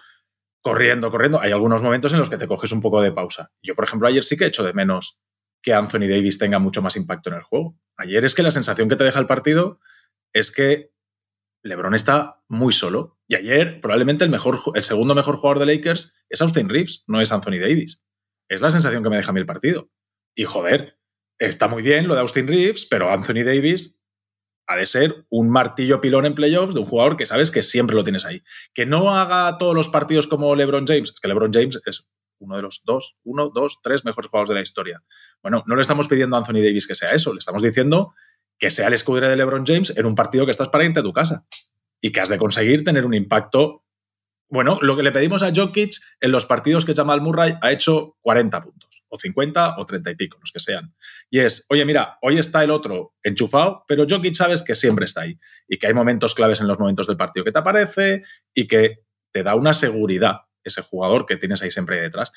corriendo, 0.62 1.12
corriendo. 1.12 1.41
Hay 1.41 1.51
algunos 1.51 1.84
momentos 1.84 2.14
en 2.14 2.20
los 2.20 2.30
que 2.30 2.38
te 2.38 2.47
coges 2.47 2.72
un 2.72 2.80
poco 2.80 3.01
de 3.01 3.12
pausa. 3.12 3.51
Yo, 3.62 3.76
por 3.76 3.84
ejemplo, 3.84 4.08
ayer 4.08 4.24
sí 4.24 4.38
que 4.38 4.45
echo 4.45 4.64
de 4.64 4.72
menos 4.72 5.20
que 5.62 5.74
Anthony 5.74 6.08
Davis 6.08 6.38
tenga 6.38 6.60
mucho 6.60 6.82
más 6.82 6.95
impacto 6.95 7.30
en 7.30 7.36
el 7.36 7.43
juego. 7.43 7.78
Ayer 7.97 8.24
es 8.24 8.34
que 8.34 8.43
la 8.43 8.51
sensación 8.51 8.88
que 8.88 8.95
te 8.95 9.04
deja 9.04 9.20
el 9.20 9.26
partido 9.26 9.82
es 10.32 10.51
que 10.51 10.93
LeBron 11.64 11.95
está 11.95 12.41
muy 12.47 12.72
solo. 12.72 13.18
Y 13.34 13.36
ayer 13.36 13.82
probablemente 13.82 14.24
el, 14.24 14.30
mejor, 14.30 14.62
el 14.76 14.84
segundo 14.84 15.16
mejor 15.16 15.38
jugador 15.38 15.58
de 15.58 15.66
Lakers 15.66 16.14
es 16.30 16.40
Austin 16.40 16.70
Reeves, 16.70 17.04
no 17.08 17.20
es 17.20 17.32
Anthony 17.32 17.58
Davis. 17.60 18.00
Es 18.48 18.62
la 18.62 18.70
sensación 18.70 19.02
que 19.02 19.10
me 19.10 19.16
deja 19.16 19.32
a 19.32 19.34
mí 19.34 19.40
el 19.40 19.48
partido. 19.48 19.90
Y 20.36 20.44
joder, 20.44 21.00
está 21.40 21.68
muy 21.68 21.82
bien 21.82 22.08
lo 22.08 22.14
de 22.14 22.20
Austin 22.20 22.48
Reeves, 22.48 22.86
pero 22.86 23.10
Anthony 23.10 23.44
Davis 23.44 24.00
ha 24.68 24.76
de 24.76 24.86
ser 24.86 25.26
un 25.32 25.50
martillo 25.50 26.00
pilón 26.00 26.28
en 26.28 26.36
playoffs 26.36 26.76
de 26.76 26.82
un 26.82 26.86
jugador 26.86 27.18
que 27.18 27.26
sabes 27.26 27.50
que 27.50 27.64
siempre 27.64 27.96
lo 27.96 28.04
tienes 28.04 28.24
ahí. 28.24 28.44
Que 28.72 28.86
no 28.86 29.10
haga 29.10 29.58
todos 29.58 29.74
los 29.74 29.90
partidos 29.90 30.28
como 30.28 30.56
LeBron 30.56 30.86
James, 30.86 31.10
es 31.10 31.20
que 31.20 31.28
LeBron 31.28 31.52
James 31.52 31.82
es 31.88 32.08
uno 32.38 32.56
de 32.56 32.62
los 32.62 32.84
dos, 32.86 33.18
uno, 33.24 33.50
dos, 33.50 33.80
tres 33.82 34.06
mejores 34.06 34.30
jugadores 34.30 34.50
de 34.50 34.56
la 34.56 34.62
historia. 34.62 35.04
Bueno, 35.42 35.64
no 35.66 35.76
le 35.76 35.82
estamos 35.82 36.08
pidiendo 36.08 36.36
a 36.36 36.40
Anthony 36.40 36.62
Davis 36.62 36.86
que 36.86 36.94
sea 36.94 37.10
eso, 37.14 37.34
le 37.34 37.40
estamos 37.40 37.64
diciendo 37.64 38.14
que 38.60 38.70
sea 38.70 38.90
el 38.90 38.94
escudero 38.94 39.28
de 39.28 39.38
LeBron 39.38 39.66
James 39.66 39.92
en 39.98 40.06
un 40.06 40.14
partido 40.14 40.46
que 40.46 40.52
estás 40.52 40.70
para 40.70 40.84
irte 40.84 41.00
a 41.00 41.04
tu 41.04 41.14
casa 41.14 41.48
y 42.04 42.12
que 42.12 42.20
has 42.20 42.30
de 42.30 42.38
conseguir 42.38 42.84
tener 42.84 43.06
un 43.06 43.14
impacto 43.14 43.84
bueno, 44.49 44.78
lo 44.84 44.95
que 44.95 45.01
le 45.01 45.12
pedimos 45.12 45.41
a 45.41 45.51
Jokic 45.51 45.95
en 46.22 46.32
los 46.32 46.45
partidos 46.45 46.86
que 46.86 46.93
Jamal 46.93 47.22
Murray 47.22 47.56
ha 47.60 47.72
hecho 47.72 48.18
40 48.22 48.62
puntos, 48.62 49.04
o 49.08 49.18
50 49.18 49.80
o 49.80 49.86
30 49.88 50.12
y 50.12 50.16
pico, 50.16 50.38
los 50.39 50.51
que 50.51 50.60
sean. 50.60 50.93
Y 51.32 51.39
es, 51.39 51.66
oye, 51.70 51.84
mira, 51.86 52.20
hoy 52.22 52.38
está 52.38 52.64
el 52.64 52.70
otro 52.70 53.16
enchufado, 53.24 53.84
pero 53.88 54.06
Jokic 54.08 54.36
sabes 54.36 54.62
que 54.62 54.76
siempre 54.76 55.06
está 55.06 55.22
ahí 55.22 55.39
y 55.68 55.80
que 55.80 55.88
hay 55.88 55.95
momentos 55.95 56.36
claves 56.36 56.62
en 56.62 56.68
los 56.68 56.78
momentos 56.78 57.08
del 57.08 57.18
partido 57.18 57.43
que 57.43 57.51
te 57.51 57.58
aparece 57.58 58.24
y 58.54 58.68
que 58.68 58.99
te 59.32 59.41
da 59.41 59.56
una 59.56 59.74
seguridad 59.74 60.41
ese 60.64 60.84
jugador 60.84 61.26
que 61.26 61.38
tienes 61.38 61.64
ahí 61.64 61.72
siempre 61.72 61.99
detrás. 61.99 62.32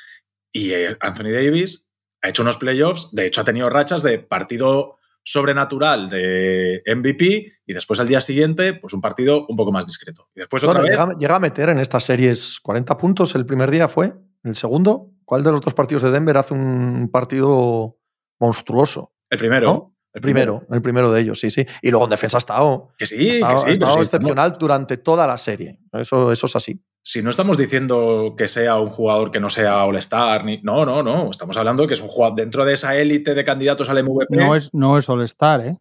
Y 0.52 0.72
eh, 0.72 0.96
Anthony 1.00 1.32
Davis 1.32 1.86
ha 2.22 2.30
hecho 2.30 2.40
unos 2.40 2.56
playoffs, 2.56 3.10
de 3.12 3.26
hecho 3.26 3.42
ha 3.42 3.44
tenido 3.44 3.68
rachas 3.68 4.02
de 4.02 4.20
partido 4.20 4.96
sobrenatural 5.26 6.08
de 6.08 6.82
MVP 6.86 7.52
y 7.66 7.72
después 7.74 7.98
al 7.98 8.06
día 8.06 8.20
siguiente, 8.20 8.74
pues 8.74 8.94
un 8.94 9.00
partido 9.00 9.44
un 9.48 9.56
poco 9.56 9.72
más 9.72 9.84
discreto. 9.84 10.28
Y 10.34 10.40
después 10.40 10.62
otra 10.62 10.82
llega, 10.82 11.16
llega, 11.18 11.36
a 11.36 11.40
meter 11.40 11.68
en 11.68 11.80
estas 11.80 12.04
series 12.04 12.60
40 12.60 12.96
puntos 12.96 13.34
el 13.34 13.44
primer 13.44 13.70
día 13.70 13.88
fue, 13.88 14.14
el 14.44 14.54
segundo. 14.54 15.10
¿Cuál 15.24 15.42
de 15.42 15.50
los 15.50 15.60
dos 15.60 15.74
partidos 15.74 16.04
de 16.04 16.12
Denver 16.12 16.36
hace 16.36 16.54
un 16.54 17.10
partido 17.10 17.98
monstruoso? 18.38 19.12
El 19.28 19.38
primero. 19.38 19.92
El 20.14 20.22
primero, 20.22 20.64
el 20.70 20.80
primero 20.80 21.12
de 21.12 21.20
ellos, 21.20 21.38
sí, 21.38 21.50
sí. 21.50 21.66
Y 21.82 21.90
luego 21.90 22.06
en 22.06 22.10
defensa 22.10 22.38
ha 22.38 22.40
estado, 22.40 22.88
que 22.96 23.04
sí, 23.04 23.42
ha 23.44 23.62
que 23.62 23.72
estado 23.72 24.00
excepcional 24.00 24.52
durante 24.58 24.96
toda 24.96 25.26
la 25.26 25.36
serie. 25.36 25.78
Eso, 25.92 26.32
eso 26.32 26.46
es 26.46 26.56
así. 26.56 26.80
Si 27.08 27.22
no 27.22 27.30
estamos 27.30 27.56
diciendo 27.56 28.34
que 28.36 28.48
sea 28.48 28.80
un 28.80 28.90
jugador 28.90 29.30
que 29.30 29.38
no 29.38 29.48
sea 29.48 29.84
All-Star, 29.84 30.44
ni... 30.44 30.60
no, 30.62 30.84
no, 30.84 31.04
no. 31.04 31.30
Estamos 31.30 31.56
hablando 31.56 31.84
de 31.84 31.88
que 31.88 31.94
es 31.94 32.00
un 32.00 32.08
jugador 32.08 32.36
dentro 32.36 32.64
de 32.64 32.74
esa 32.74 32.96
élite 32.96 33.32
de 33.32 33.44
candidatos 33.44 33.88
al 33.88 34.02
MVP. 34.02 34.34
No 34.34 34.56
es, 34.56 34.74
no 34.74 34.98
es 34.98 35.08
All-Star, 35.08 35.60
¿eh? 35.60 35.78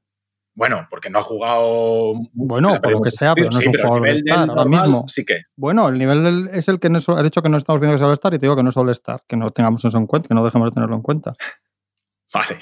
Bueno, 0.53 0.86
porque 0.88 1.09
no 1.09 1.17
ha 1.17 1.23
jugado. 1.23 2.13
Bueno, 2.32 2.80
por 2.80 2.91
lo 2.91 3.01
que 3.01 3.09
sea, 3.09 3.34
pero 3.34 3.49
no 3.49 3.57
es 3.57 3.65
un 3.65 3.73
jugador 3.73 4.07
All-Star 4.07 4.49
ahora 4.51 4.65
mismo. 4.65 5.05
Sí 5.07 5.26
que. 5.26 5.41
Bueno, 5.55 5.89
el 5.89 5.97
nivel 5.97 6.47
es 6.53 6.67
el 6.67 6.80
que 6.80 6.91
no 6.91 6.99
has 6.99 7.23
dicho 7.23 7.41
que 7.41 7.49
no 7.49 7.57
estamos 7.57 7.82
viendo 7.82 7.97
que 7.97 8.03
es 8.03 8.07
All-Star 8.07 8.36
y 8.36 8.38
te 8.38 8.45
digo 8.45 8.55
que 8.55 8.61
no 8.61 8.69
es 8.69 8.78
All-Star, 8.78 9.23
que 9.28 9.36
no 9.36 9.49
tengamos 9.49 9.84
eso 9.84 9.97
en 9.97 10.05
cuenta, 10.05 10.28
que 10.28 10.36
no 10.36 10.45
dejemos 10.45 10.69
de 10.69 10.76
tenerlo 10.76 10.95
en 10.95 11.01
cuenta. 11.01 11.34
Vale. 12.36 12.59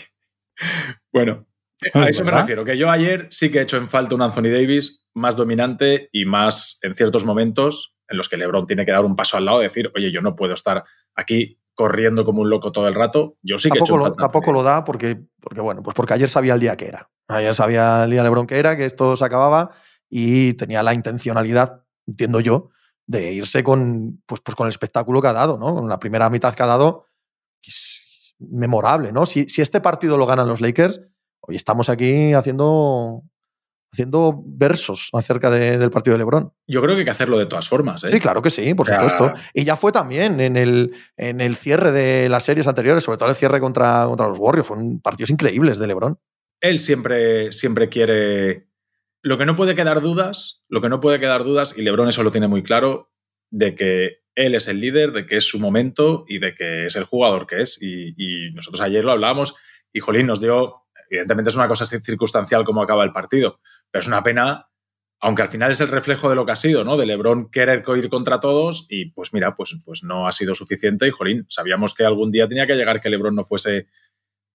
Bueno, 1.12 1.46
a 1.94 2.08
eso 2.08 2.24
me 2.24 2.32
refiero, 2.32 2.64
que 2.64 2.78
yo 2.78 2.90
ayer 2.90 3.28
sí 3.30 3.52
que 3.52 3.60
he 3.60 3.64
hecho 3.64 3.76
en 3.76 3.90
falta 3.90 4.16
un 4.16 4.22
Anthony 4.22 4.44
Davis 4.44 5.06
más 5.14 5.36
dominante 5.36 6.08
y 6.14 6.24
más 6.24 6.80
en 6.82 6.96
ciertos 6.96 7.26
momentos 7.26 7.94
en 8.14 8.18
los 8.18 8.30
que 8.30 8.38
LeBron 8.38 8.66
tiene 8.66 8.86
que 8.86 8.92
dar 8.92 9.04
un 9.04 9.16
paso 9.16 9.38
al 9.38 9.46
lado 9.46 9.62
y 9.62 9.66
decir, 9.66 9.92
oye, 9.96 10.12
yo 10.12 10.22
no 10.22 10.36
puedo 10.36 10.54
estar 10.54 10.84
aquí 11.16 11.60
corriendo 11.74 12.24
como 12.24 12.42
un 12.42 12.50
loco 12.50 12.72
todo 12.72 12.88
el 12.88 12.96
rato. 12.96 13.38
Yo 13.42 13.58
sí 13.58 13.70
que 13.70 13.80
he 13.80 13.82
hecho 13.82 13.98
lo, 13.98 14.14
tampoco 14.14 14.54
lo 14.54 14.64
da 14.64 14.84
porque, 14.84 15.20
porque, 15.42 15.60
bueno, 15.60 15.84
pues 15.84 15.96
porque 15.96 16.14
ayer 16.14 16.30
sabía 16.30 16.54
el 16.54 16.60
día 16.60 16.78
que 16.78 16.88
era. 16.88 17.10
Ayer 17.28 17.54
sabía 17.54 18.06
el 18.06 18.12
día 18.12 18.24
LeBron 18.24 18.48
que 18.48 18.60
era, 18.60 18.78
que 18.78 18.86
esto 18.86 19.18
se 19.18 19.26
acababa 19.26 19.72
y 20.10 20.54
tenía 20.54 20.84
la 20.84 20.94
intencionalidad, 20.94 21.84
entiendo 22.08 22.40
yo, 22.40 22.70
de 23.08 23.34
irse 23.34 23.64
con, 23.64 24.22
pues, 24.26 24.42
pues 24.42 24.56
con 24.56 24.68
el 24.68 24.70
espectáculo 24.70 25.22
que 25.22 25.28
ha 25.28 25.34
dado, 25.34 25.58
¿no? 25.58 25.74
Con 25.74 25.90
la 25.90 26.00
primera 26.00 26.30
mitad 26.30 26.54
que 26.54 26.64
ha 26.64 26.68
dado, 26.68 27.08
que 27.62 27.70
es 27.70 28.36
memorable, 28.40 29.12
¿no? 29.12 29.26
Si, 29.26 29.50
si 29.50 29.62
este 29.62 29.82
partido 29.82 30.18
lo 30.18 30.26
ganan 30.26 30.48
los 30.48 30.62
Lakers, 30.62 31.02
Hoy 31.46 31.58
estamos 31.58 31.90
aquí 31.90 32.32
haciendo, 32.32 33.22
haciendo 33.94 34.42
versos 34.44 35.10
acerca 35.14 35.52
del 35.52 35.92
partido 35.92 36.16
de 36.16 36.18
Lebron. 36.18 36.52
Yo 36.68 36.82
creo 36.82 36.96
que 36.96 37.02
hay 37.02 37.06
que 37.06 37.12
hacerlo 37.12 37.38
de 37.38 37.46
todas 37.46 37.70
formas. 37.70 38.04
¿eh? 38.04 38.10
Sí, 38.12 38.20
claro 38.20 38.42
que 38.42 38.50
sí, 38.50 38.74
por 38.74 38.88
supuesto. 38.88 39.32
Y 39.54 39.64
ya 39.66 39.76
fue 39.76 39.92
también 39.92 40.40
en 40.40 40.58
el, 40.58 40.96
en 41.16 41.40
el 41.42 41.56
cierre 41.56 41.92
de 41.92 42.28
las 42.28 42.44
series 42.44 42.68
anteriores, 42.68 43.04
sobre 43.04 43.20
todo 43.20 43.30
el 43.30 43.36
cierre 43.36 43.60
contra, 43.60 44.06
contra 44.06 44.28
los 44.28 44.40
Warriors. 44.40 44.68
Fueron 44.68 45.00
partidos 45.00 45.30
increíbles 45.30 45.78
de 45.78 45.86
Lebron. 45.86 46.18
Él 46.60 46.80
siempre, 46.80 47.52
siempre 47.52 47.88
quiere. 47.90 48.68
Lo 49.22 49.38
que 49.38 49.46
no 49.46 49.56
puede 49.56 49.76
quedar 49.76 50.02
dudas, 50.02 50.64
lo 50.70 50.82
que 50.82 50.90
no 50.90 51.00
puede 51.00 51.20
quedar 51.20 51.44
dudas, 51.44 51.76
y 51.78 51.84
Lebron 51.84 52.10
eso 52.10 52.24
lo 52.24 52.32
tiene 52.32 52.48
muy 52.48 52.64
claro, 52.64 53.12
de 53.52 53.76
que 53.76 54.24
él 54.34 54.56
es 54.56 54.68
el 54.68 54.80
líder, 54.80 55.12
de 55.12 55.28
que 55.28 55.38
es 55.38 55.48
su 55.48 55.60
momento 55.60 56.26
y 56.28 56.40
de 56.40 56.56
que 56.56 56.88
es 56.88 56.96
el 56.96 57.04
jugador 57.04 57.46
que 57.46 57.62
es. 57.62 57.78
Y, 57.80 58.16
y 58.18 58.52
nosotros 58.54 58.82
ayer 58.82 59.06
lo 59.06 59.12
hablábamos 59.12 59.56
y 59.94 60.00
Jolín 60.00 60.26
nos 60.26 60.42
dio 60.42 60.84
Evidentemente 61.14 61.52
es 61.52 61.56
una 61.56 61.68
cosa 61.68 61.86
circunstancial 61.86 62.66
como 62.66 62.82
acaba 62.82 63.04
el 63.04 63.12
partido, 63.12 63.60
pero 63.94 64.02
es 64.02 64.08
una 64.08 64.24
pena, 64.24 64.70
aunque 65.20 65.44
al 65.44 65.50
final 65.50 65.72
es 65.72 65.80
el 65.80 65.88
reflejo 65.88 66.28
de 66.28 66.36
lo 66.36 66.48
que 66.48 66.52
ha 66.52 66.56
sido, 66.56 66.84
¿no? 66.84 66.98
De 66.98 67.06
Lebron 67.06 67.52
querer 67.52 67.84
ir 67.96 68.10
contra 68.10 68.40
todos 68.40 68.88
y 68.90 69.12
pues 69.12 69.34
mira, 69.34 69.56
pues, 69.56 69.78
pues 69.86 70.04
no 70.04 70.28
ha 70.28 70.32
sido 70.32 70.56
suficiente 70.56 71.08
y 71.08 71.12
jolín, 71.12 71.46
sabíamos 71.48 71.94
que 71.94 72.04
algún 72.04 72.32
día 72.32 72.48
tenía 72.48 72.66
que 72.66 72.74
llegar 72.74 73.00
que 73.00 73.12
Lebron 73.12 73.36
no 73.36 73.44
fuese 73.44 73.86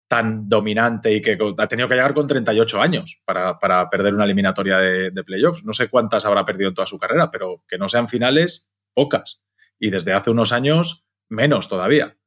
tan 0.09 0.49
dominante 0.49 1.15
y 1.15 1.23
que 1.23 1.39
ha 1.57 1.69
tenido 1.69 1.89
que 1.89 1.95
llegar 1.95 2.15
con 2.15 2.27
38 2.27 2.83
años 2.83 3.23
para, 3.25 3.89
perder 3.91 4.13
una 4.13 4.25
eliminatoria 4.25 4.79
de, 4.79 5.13
de, 5.13 5.23
playoffs. 5.23 5.65
No 5.65 5.73
sé 5.73 5.89
cuántas 5.89 6.25
habrá 6.25 6.45
perdido 6.45 6.71
en 6.71 6.75
toda 6.75 6.87
su 6.89 6.99
carrera, 6.99 7.31
pero 7.31 7.63
que 7.69 7.79
no 7.79 7.89
sean 7.89 8.09
finales, 8.09 8.73
pocas. 8.93 9.45
Y 9.79 9.91
desde 9.91 10.15
hace 10.15 10.31
unos 10.31 10.51
años, 10.51 11.07
menos 11.29 11.69
todavía. 11.69 12.19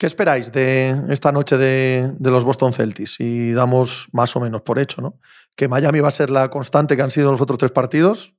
¿Qué 0.00 0.06
esperáis 0.06 0.50
de 0.50 0.98
esta 1.10 1.30
noche 1.30 1.58
de, 1.58 2.14
los 2.20 2.42
Boston 2.42 2.72
Celtics? 2.72 3.20
Y 3.20 3.52
damos 3.52 4.08
más 4.12 4.34
o 4.34 4.40
menos 4.40 4.62
por 4.62 4.78
hecho, 4.78 5.02
¿no? 5.02 5.20
Que 5.60 5.68
Miami 5.68 6.00
va 6.00 6.08
a 6.08 6.10
ser 6.10 6.30
la 6.30 6.48
constante 6.48 6.96
que 6.96 7.02
han 7.02 7.10
sido 7.10 7.30
los 7.30 7.42
otros 7.42 7.58
tres 7.58 7.70
partidos. 7.70 8.34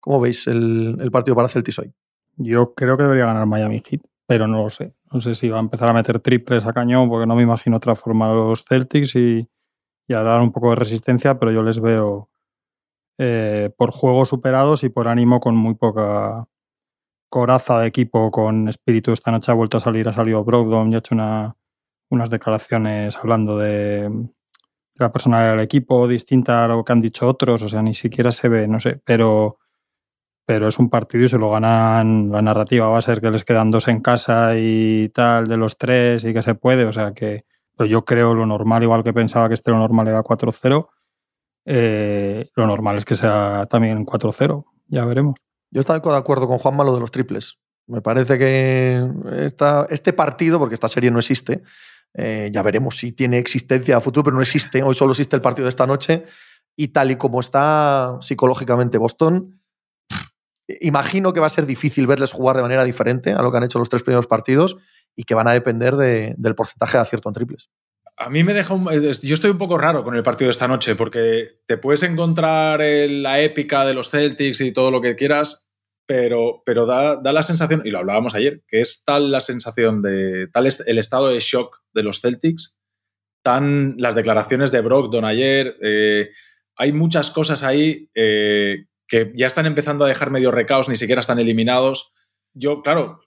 ¿Cómo 0.00 0.22
veis 0.22 0.46
el, 0.46 1.10
partido 1.12 1.36
para 1.36 1.50
Celtics 1.50 1.78
hoy? 1.78 1.92
Yo 2.38 2.72
creo 2.72 2.96
que 2.96 3.02
debería 3.02 3.26
ganar 3.26 3.44
Miami 3.44 3.82
Heat, 3.86 4.00
pero 4.26 4.46
no 4.46 4.62
lo 4.62 4.70
sé. 4.70 4.94
No 5.12 5.20
sé 5.20 5.34
si 5.34 5.50
va 5.50 5.58
a 5.58 5.60
empezar 5.60 5.90
a 5.90 5.92
meter 5.92 6.18
triples 6.20 6.64
a 6.64 6.72
cañón, 6.72 7.10
porque 7.10 7.26
no 7.26 7.36
me 7.36 7.42
imagino 7.42 7.78
transformar 7.78 8.30
a 8.30 8.34
los 8.36 8.64
Celtics 8.64 9.14
y, 9.16 9.46
y 10.08 10.14
dar 10.14 10.40
un 10.40 10.50
poco 10.50 10.70
de 10.70 10.76
resistencia, 10.76 11.38
pero 11.38 11.52
yo 11.52 11.62
les 11.62 11.78
veo 11.78 12.30
eh, 13.18 13.68
por 13.76 13.90
juegos 13.90 14.30
superados 14.30 14.82
y 14.82 14.88
por 14.88 15.08
ánimo 15.08 15.40
con 15.40 15.54
muy 15.54 15.74
poca 15.74 16.48
coraza 17.28 17.80
de 17.80 17.88
equipo 17.88 18.30
con 18.30 18.70
espíritu. 18.70 19.12
Esta 19.12 19.30
noche 19.30 19.52
ha 19.52 19.54
vuelto 19.54 19.76
a 19.76 19.80
salir, 19.80 20.08
ha 20.08 20.12
salido 20.14 20.42
Brogdon 20.42 20.90
y 20.90 20.94
ha 20.94 20.98
hecho 21.00 21.14
unas 21.14 22.30
declaraciones 22.30 23.18
hablando 23.18 23.58
de, 23.58 24.10
la 24.96 25.10
personalidad 25.12 25.52
del 25.52 25.64
equipo 25.64 26.06
distinta 26.06 26.64
a 26.64 26.68
lo 26.68 26.84
que 26.84 26.92
han 26.92 27.00
dicho 27.00 27.28
otros. 27.28 27.62
O 27.62 27.68
sea, 27.68 27.82
ni 27.82 27.94
siquiera 27.94 28.32
se 28.32 28.48
ve, 28.48 28.68
no 28.68 28.80
sé, 28.80 29.00
pero, 29.04 29.58
pero 30.46 30.68
es 30.68 30.78
un 30.78 30.90
partido 30.90 31.24
y 31.24 31.28
se 31.28 31.38
lo 31.38 31.50
ganan. 31.50 32.30
La 32.30 32.42
narrativa 32.42 32.88
va 32.88 32.98
a 32.98 33.02
ser 33.02 33.20
que 33.20 33.30
les 33.30 33.44
quedan 33.44 33.70
dos 33.70 33.88
en 33.88 34.00
casa 34.00 34.52
y 34.56 35.08
tal, 35.10 35.46
de 35.46 35.56
los 35.56 35.78
tres 35.78 36.24
y 36.24 36.32
que 36.32 36.42
se 36.42 36.54
puede. 36.54 36.84
O 36.84 36.92
sea, 36.92 37.12
que 37.12 37.44
pues 37.76 37.90
yo 37.90 38.04
creo 38.04 38.34
lo 38.34 38.46
normal, 38.46 38.82
igual 38.82 39.02
que 39.02 39.12
pensaba 39.12 39.48
que 39.48 39.54
este 39.54 39.70
lo 39.70 39.78
normal 39.78 40.08
era 40.08 40.22
4-0 40.22 40.88
eh, 41.64 42.48
lo 42.56 42.66
normal 42.66 42.96
es 42.96 43.04
que 43.04 43.14
sea 43.14 43.66
también 43.66 44.04
4-0. 44.04 44.64
Ya 44.88 45.04
veremos. 45.04 45.40
Yo 45.70 45.80
estoy 45.80 46.00
de 46.00 46.16
acuerdo 46.16 46.48
con 46.48 46.58
Juan 46.58 46.76
Malo 46.76 46.94
de 46.94 47.00
los 47.00 47.10
triples. 47.10 47.58
Me 47.86 48.00
parece 48.00 48.38
que 48.38 49.04
esta, 49.38 49.86
este 49.90 50.12
partido, 50.12 50.58
porque 50.58 50.74
esta 50.74 50.88
serie 50.88 51.10
no 51.10 51.18
existe, 51.18 51.62
eh, 52.14 52.50
ya 52.52 52.62
veremos 52.62 52.96
si 52.96 53.12
tiene 53.12 53.38
existencia 53.38 53.96
a 53.96 54.00
futuro, 54.00 54.24
pero 54.24 54.36
no 54.36 54.42
existe. 54.42 54.82
Hoy 54.82 54.94
solo 54.94 55.12
existe 55.12 55.36
el 55.36 55.42
partido 55.42 55.64
de 55.64 55.70
esta 55.70 55.86
noche. 55.86 56.24
Y 56.76 56.88
tal 56.88 57.10
y 57.10 57.16
como 57.16 57.40
está 57.40 58.18
psicológicamente 58.20 58.98
Boston, 58.98 59.60
imagino 60.80 61.32
que 61.32 61.40
va 61.40 61.46
a 61.46 61.50
ser 61.50 61.66
difícil 61.66 62.06
verles 62.06 62.32
jugar 62.32 62.56
de 62.56 62.62
manera 62.62 62.84
diferente 62.84 63.32
a 63.32 63.42
lo 63.42 63.50
que 63.50 63.58
han 63.58 63.64
hecho 63.64 63.78
los 63.78 63.88
tres 63.88 64.02
primeros 64.02 64.26
partidos 64.26 64.76
y 65.14 65.24
que 65.24 65.34
van 65.34 65.48
a 65.48 65.52
depender 65.52 65.96
del 65.96 66.54
porcentaje 66.54 66.96
de 66.96 67.02
acierto 67.02 67.28
en 67.28 67.34
triples. 67.34 67.70
A 68.16 68.30
mí 68.30 68.44
me 68.44 68.54
deja 68.54 68.74
Yo 68.74 69.34
estoy 69.34 69.50
un 69.50 69.58
poco 69.58 69.78
raro 69.78 70.04
con 70.04 70.14
el 70.14 70.22
partido 70.22 70.46
de 70.46 70.52
esta 70.52 70.68
noche 70.68 70.94
porque 70.94 71.60
te 71.66 71.76
puedes 71.76 72.02
encontrar 72.02 72.80
la 72.80 73.40
épica 73.40 73.84
de 73.84 73.94
los 73.94 74.10
Celtics 74.10 74.60
y 74.60 74.72
todo 74.72 74.90
lo 74.90 75.00
que 75.00 75.16
quieras, 75.16 75.68
pero, 76.06 76.62
pero 76.66 76.86
da, 76.86 77.20
la 77.22 77.42
sensación, 77.42 77.82
y 77.84 77.90
lo 77.90 77.98
hablábamos 77.98 78.34
ayer, 78.34 78.62
que 78.66 78.80
es 78.80 79.04
tal 79.04 79.30
la 79.30 79.40
sensación 79.40 80.02
de. 80.02 80.48
tal 80.52 80.66
es 80.66 80.80
el 80.86 80.98
estado 80.98 81.28
de 81.28 81.40
shock 81.40 81.82
de 81.92 82.02
los 82.02 82.20
Celtics, 82.20 82.78
tan 83.42 83.94
las 83.98 84.14
declaraciones 84.14 84.72
de 84.72 84.80
Brogdon 84.80 85.24
ayer. 85.24 85.76
Eh, 85.82 86.30
hay 86.76 86.92
muchas 86.92 87.30
cosas 87.30 87.62
ahí 87.62 88.10
eh, 88.14 88.86
que 89.06 89.32
ya 89.34 89.46
están 89.46 89.66
empezando 89.66 90.04
a 90.04 90.08
dejar 90.08 90.30
medio 90.30 90.50
recaos, 90.50 90.88
ni 90.88 90.96
siquiera 90.96 91.20
están 91.20 91.38
eliminados. 91.38 92.12
Yo, 92.54 92.82
claro, 92.82 93.20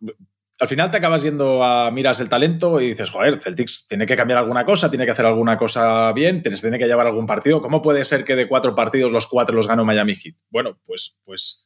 al 0.60 0.68
final 0.68 0.90
te 0.90 0.98
acabas 0.98 1.24
yendo 1.24 1.64
a 1.64 1.92
miras 1.92 2.20
el 2.20 2.30
talento 2.30 2.80
y 2.80 2.90
dices, 2.90 3.10
joder, 3.10 3.42
Celtics 3.42 3.88
tiene 3.88 4.06
que 4.06 4.16
cambiar 4.16 4.40
alguna 4.40 4.66
cosa, 4.66 4.90
tiene 4.90 5.06
que 5.06 5.12
hacer 5.12 5.26
alguna 5.26 5.58
cosa 5.58 6.12
bien, 6.14 6.42
tiene 6.42 6.80
que 6.80 6.88
llevar 6.88 7.08
algún 7.08 7.26
partido. 7.26 7.62
¿Cómo 7.62 7.82
puede 7.82 8.06
ser 8.06 8.24
que 8.24 8.36
de 8.36 8.48
cuatro 8.48 8.74
partidos 8.74 9.12
los 9.12 9.28
cuatro 9.28 9.56
los 9.56 9.68
ganó 9.68 9.84
Miami 9.84 10.16
Heat? 10.16 10.36
Bueno, 10.50 10.80
pues, 10.86 11.18
pues 11.26 11.65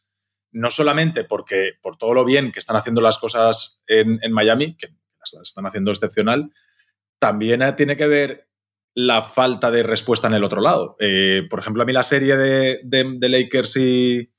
no 0.51 0.69
solamente 0.69 1.23
porque 1.23 1.73
por 1.81 1.97
todo 1.97 2.13
lo 2.13 2.25
bien 2.25 2.51
que 2.51 2.59
están 2.59 2.75
haciendo 2.75 3.01
las 3.01 3.17
cosas 3.17 3.81
en, 3.87 4.19
Miami, 4.31 4.75
que 4.75 4.87
las 5.19 5.47
están 5.47 5.65
haciendo 5.65 5.91
excepcional, 5.91 6.51
también 7.19 7.61
tiene 7.75 7.97
que 7.97 8.07
ver 8.07 8.47
la 8.95 9.21
falta 9.21 9.71
de 9.71 9.83
respuesta 9.83 10.27
en 10.27 10.33
el 10.33 10.43
otro 10.43 10.61
lado. 10.61 10.95
Eh, 10.99 11.43
por 11.49 11.59
ejemplo, 11.59 11.83
a 11.83 11.85
mí 11.85 11.93
la 11.93 12.03
serie 12.03 12.35
de, 12.35 13.29
Lakers 13.29 13.77
y, 13.77 14.31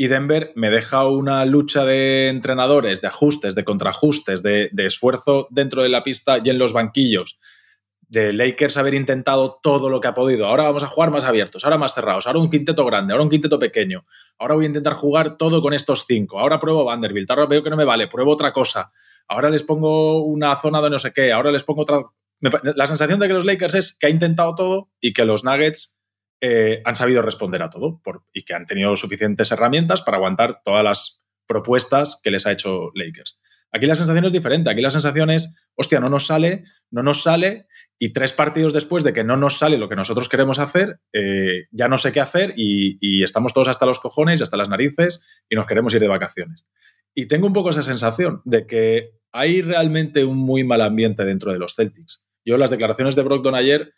y 0.00 0.08
Denver 0.08 0.52
me 0.56 0.70
deja 0.70 1.06
una 1.06 1.44
lucha 1.44 1.84
de 1.84 2.28
entrenadores, 2.28 3.02
de 3.02 3.08
ajustes, 3.08 3.54
de 3.54 3.64
contraajustes, 3.64 4.42
de, 4.42 4.70
esfuerzo 4.74 5.46
dentro 5.50 5.82
de 5.82 5.90
la 5.90 6.02
pista 6.02 6.38
y 6.42 6.48
en 6.48 6.58
los 6.58 6.72
banquillos. 6.72 7.38
De 8.10 8.32
Lakers 8.32 8.76
haber 8.76 8.94
intentado 8.94 9.60
todo 9.62 9.88
lo 9.88 10.00
que 10.00 10.08
ha 10.08 10.14
podido. 10.14 10.46
Ahora 10.46 10.64
vamos 10.64 10.82
a 10.82 10.88
jugar 10.88 11.12
más 11.12 11.24
abiertos, 11.24 11.64
ahora 11.64 11.78
más 11.78 11.94
cerrados, 11.94 12.26
ahora 12.26 12.40
un 12.40 12.50
quinteto 12.50 12.84
grande, 12.84 13.12
ahora 13.12 13.22
un 13.22 13.30
quinteto 13.30 13.60
pequeño. 13.60 14.04
Ahora 14.36 14.56
voy 14.56 14.64
a 14.64 14.66
intentar 14.66 14.94
jugar 14.94 15.36
todo 15.36 15.62
con 15.62 15.74
estos 15.74 16.06
cinco. 16.08 16.40
Ahora 16.40 16.58
pruebo 16.58 16.84
Vanderbilt, 16.84 17.30
ahora 17.30 17.46
veo 17.46 17.62
que 17.62 17.70
no 17.70 17.76
me 17.76 17.84
vale, 17.84 18.08
pruebo 18.08 18.32
otra 18.32 18.52
cosa. 18.52 18.90
Ahora 19.28 19.48
les 19.48 19.62
pongo 19.62 20.24
una 20.24 20.56
zona 20.56 20.82
de 20.82 20.90
no 20.90 20.98
sé 20.98 21.12
qué, 21.14 21.30
ahora 21.30 21.52
les 21.52 21.62
pongo 21.62 21.82
otra. 21.82 22.00
La 22.74 22.88
sensación 22.88 23.20
de 23.20 23.28
que 23.28 23.34
los 23.34 23.44
Lakers 23.44 23.74
es 23.76 23.96
que 23.96 24.08
ha 24.08 24.10
intentado 24.10 24.56
todo 24.56 24.90
y 25.00 25.12
que 25.12 25.24
los 25.24 25.44
Nuggets 25.44 26.02
eh, 26.40 26.82
han 26.84 26.96
sabido 26.96 27.22
responder 27.22 27.62
a 27.62 27.70
todo 27.70 28.00
y 28.32 28.42
que 28.42 28.54
han 28.54 28.66
tenido 28.66 28.96
suficientes 28.96 29.52
herramientas 29.52 30.02
para 30.02 30.16
aguantar 30.16 30.62
todas 30.64 30.82
las 30.82 31.22
propuestas 31.46 32.18
que 32.22 32.30
les 32.30 32.46
ha 32.46 32.52
hecho 32.52 32.90
Lakers. 32.94 33.38
Aquí 33.72 33.86
la 33.86 33.94
sensación 33.94 34.24
es 34.24 34.32
diferente. 34.32 34.70
Aquí 34.70 34.80
la 34.80 34.90
sensación 34.90 35.30
es, 35.30 35.54
hostia, 35.74 36.00
no 36.00 36.08
nos 36.08 36.26
sale, 36.26 36.64
no 36.90 37.02
nos 37.02 37.22
sale, 37.22 37.66
y 38.02 38.14
tres 38.14 38.32
partidos 38.32 38.72
después 38.72 39.04
de 39.04 39.12
que 39.12 39.24
no 39.24 39.36
nos 39.36 39.58
sale 39.58 39.76
lo 39.76 39.90
que 39.90 39.94
nosotros 39.94 40.30
queremos 40.30 40.58
hacer, 40.58 41.00
eh, 41.12 41.66
ya 41.70 41.86
no 41.86 41.98
sé 41.98 42.12
qué 42.12 42.20
hacer 42.20 42.54
y, 42.56 42.96
y, 42.98 43.22
estamos 43.22 43.52
todos 43.52 43.68
hasta 43.68 43.84
los 43.84 44.00
cojones 44.00 44.40
y 44.40 44.42
hasta 44.42 44.56
las 44.56 44.70
narices 44.70 45.22
y 45.50 45.54
nos 45.54 45.66
queremos 45.66 45.92
ir 45.92 46.00
de 46.00 46.08
vacaciones. 46.08 46.64
Y 47.14 47.26
tengo 47.26 47.46
un 47.46 47.52
poco 47.52 47.68
esa 47.68 47.82
sensación 47.82 48.40
de 48.46 48.66
que 48.66 49.10
hay 49.32 49.60
realmente 49.60 50.24
un 50.24 50.38
muy 50.38 50.64
mal 50.64 50.80
ambiente 50.80 51.26
dentro 51.26 51.52
de 51.52 51.58
los 51.58 51.74
Celtics. 51.74 52.26
Yo 52.42 52.56
las 52.56 52.70
declaraciones 52.70 53.16
de 53.16 53.22
Brogdon 53.22 53.54
ayer 53.54 53.92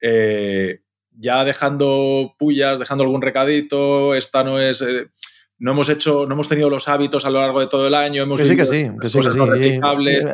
eh, 0.00 0.80
ya 1.12 1.44
dejando 1.44 2.34
pullas, 2.36 2.80
dejando 2.80 3.04
algún 3.04 3.22
recadito, 3.22 4.16
esta 4.16 4.42
no 4.42 4.60
es... 4.60 4.82
Eh, 4.82 5.06
no 5.58 5.70
hemos 5.70 5.88
hecho, 5.88 6.26
no 6.26 6.34
hemos 6.34 6.48
tenido 6.48 6.68
los 6.68 6.88
hábitos 6.88 7.24
a 7.24 7.30
lo 7.30 7.40
largo 7.40 7.60
de 7.60 7.68
todo 7.68 7.86
el 7.86 7.94
año, 7.94 8.24
hemos 8.24 8.40
que 8.40 8.48
sí, 8.48 8.56
que 8.56 8.64
sí, 8.64 8.90
que 9.00 9.08
sí, 9.08 9.20
que 9.20 10.20
sí. 10.20 10.28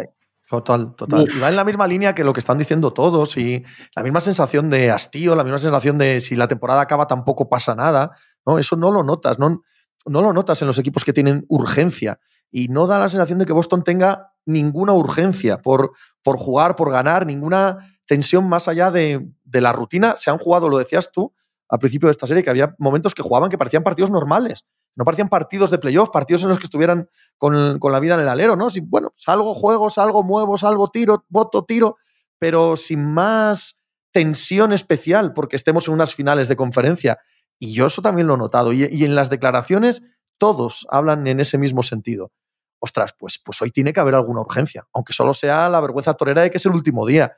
Total, 0.50 0.96
total. 0.96 1.28
Y 1.32 1.38
va 1.38 1.48
en 1.48 1.54
la 1.54 1.62
misma 1.62 1.86
línea 1.86 2.12
que 2.12 2.24
lo 2.24 2.32
que 2.32 2.40
están 2.40 2.58
diciendo 2.58 2.92
todos 2.92 3.36
y 3.36 3.64
la 3.94 4.02
misma 4.02 4.20
sensación 4.20 4.68
de 4.68 4.90
hastío, 4.90 5.36
la 5.36 5.44
misma 5.44 5.58
sensación 5.58 5.96
de 5.96 6.18
si 6.18 6.34
la 6.34 6.48
temporada 6.48 6.80
acaba 6.80 7.06
tampoco 7.06 7.48
pasa 7.48 7.76
nada. 7.76 8.16
¿no? 8.44 8.58
Eso 8.58 8.74
no 8.74 8.90
lo 8.90 9.04
notas, 9.04 9.38
no, 9.38 9.62
no 10.06 10.22
lo 10.22 10.32
notas 10.32 10.60
en 10.60 10.66
los 10.66 10.76
equipos 10.78 11.04
que 11.04 11.12
tienen 11.12 11.46
urgencia 11.48 12.18
y 12.50 12.66
no 12.66 12.88
da 12.88 12.98
la 12.98 13.08
sensación 13.08 13.38
de 13.38 13.46
que 13.46 13.52
Boston 13.52 13.84
tenga 13.84 14.32
ninguna 14.44 14.92
urgencia 14.92 15.62
por, 15.62 15.92
por 16.20 16.36
jugar, 16.36 16.74
por 16.74 16.90
ganar, 16.90 17.26
ninguna 17.26 17.88
tensión 18.04 18.48
más 18.48 18.66
allá 18.66 18.90
de, 18.90 19.24
la 19.52 19.72
rutina. 19.72 20.16
Se 20.18 20.30
han 20.30 20.38
jugado, 20.38 20.68
lo 20.68 20.78
decías 20.78 21.12
tú 21.12 21.32
al 21.68 21.78
principio 21.78 22.08
de 22.08 22.10
esta 22.10 22.26
serie, 22.26 22.42
que 22.42 22.50
había 22.50 22.74
momentos 22.76 23.14
que 23.14 23.22
jugaban 23.22 23.50
que 23.50 23.56
parecían 23.56 23.84
partidos 23.84 24.10
normales. 24.10 24.66
No 24.96 25.04
parecían 25.04 25.28
partidos 25.28 25.70
de 25.70 25.78
playoff, 25.78 26.10
partidos 26.10 26.42
en 26.42 26.48
los 26.48 26.58
que 26.58 26.64
estuvieran 26.64 27.08
con, 27.38 27.78
la 27.80 28.00
vida 28.00 28.14
en 28.14 28.20
el 28.20 28.28
alero, 28.28 28.56
¿no? 28.56 28.68
Bueno, 28.82 29.12
salgo, 29.14 29.54
juego, 29.54 29.90
salgo, 29.90 30.22
muevo, 30.22 30.58
salgo, 30.58 30.90
tiro, 30.90 31.24
voto, 31.28 31.64
tiro, 31.64 31.96
pero 32.38 32.76
sin 32.76 33.04
más 33.04 33.80
tensión 34.12 34.72
especial 34.72 35.32
porque 35.32 35.56
estemos 35.56 35.88
en 35.88 35.94
unas 35.94 36.14
finales 36.14 36.48
de 36.48 36.56
conferencia. 36.56 37.18
Y 37.58 37.72
yo 37.72 37.86
eso 37.86 38.02
también 38.02 38.26
lo 38.26 38.34
he 38.34 38.38
notado. 38.38 38.72
Y, 38.72 38.88
y 38.90 39.04
en 39.04 39.14
las 39.14 39.30
declaraciones 39.30 40.02
todos 40.38 40.86
hablan 40.90 41.26
en 41.26 41.40
ese 41.40 41.58
mismo 41.58 41.82
sentido. 41.82 42.32
Ostras, 42.78 43.14
pues, 43.18 43.38
pues 43.38 43.60
hoy 43.62 43.70
tiene 43.70 43.92
que 43.92 44.00
haber 44.00 44.14
alguna 44.14 44.40
urgencia, 44.40 44.86
aunque 44.92 45.12
solo 45.12 45.34
sea 45.34 45.68
la 45.68 45.80
vergüenza 45.80 46.14
torera 46.14 46.42
de 46.42 46.50
que 46.50 46.56
es 46.56 46.66
el 46.66 46.72
último 46.72 47.06
día 47.06 47.36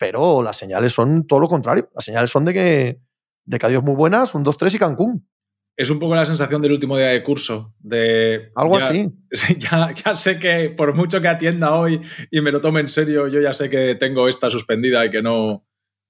pero 0.00 0.42
las 0.42 0.56
señales 0.56 0.94
son 0.94 1.26
todo 1.26 1.40
lo 1.40 1.48
contrario. 1.48 1.90
Las 1.94 2.06
señales 2.06 2.30
son 2.30 2.46
de 2.46 2.54
que, 2.54 3.02
de 3.44 3.58
que 3.58 3.66
adiós 3.66 3.82
muy 3.82 3.94
buenas, 3.94 4.34
un 4.34 4.42
2-3 4.42 4.74
y 4.74 4.78
Cancún. 4.78 5.29
Es 5.80 5.88
un 5.88 5.98
poco 5.98 6.14
la 6.14 6.26
sensación 6.26 6.60
del 6.60 6.72
último 6.72 6.98
día 6.98 7.06
de 7.06 7.22
curso. 7.22 7.74
De, 7.78 8.52
Algo 8.54 8.76
así. 8.76 9.10
Ya, 9.56 9.94
ya, 9.94 10.14
sé 10.14 10.38
que 10.38 10.68
por 10.68 10.94
mucho 10.94 11.22
que 11.22 11.28
atienda 11.28 11.74
hoy 11.74 12.02
y 12.30 12.42
me 12.42 12.52
lo 12.52 12.60
tome 12.60 12.80
en 12.80 12.88
serio, 12.88 13.28
yo 13.28 13.40
ya 13.40 13.54
sé 13.54 13.70
que 13.70 13.94
tengo 13.94 14.28
esta 14.28 14.50
suspendida 14.50 15.06
y 15.06 15.10
que 15.10 15.22
no, 15.22 15.66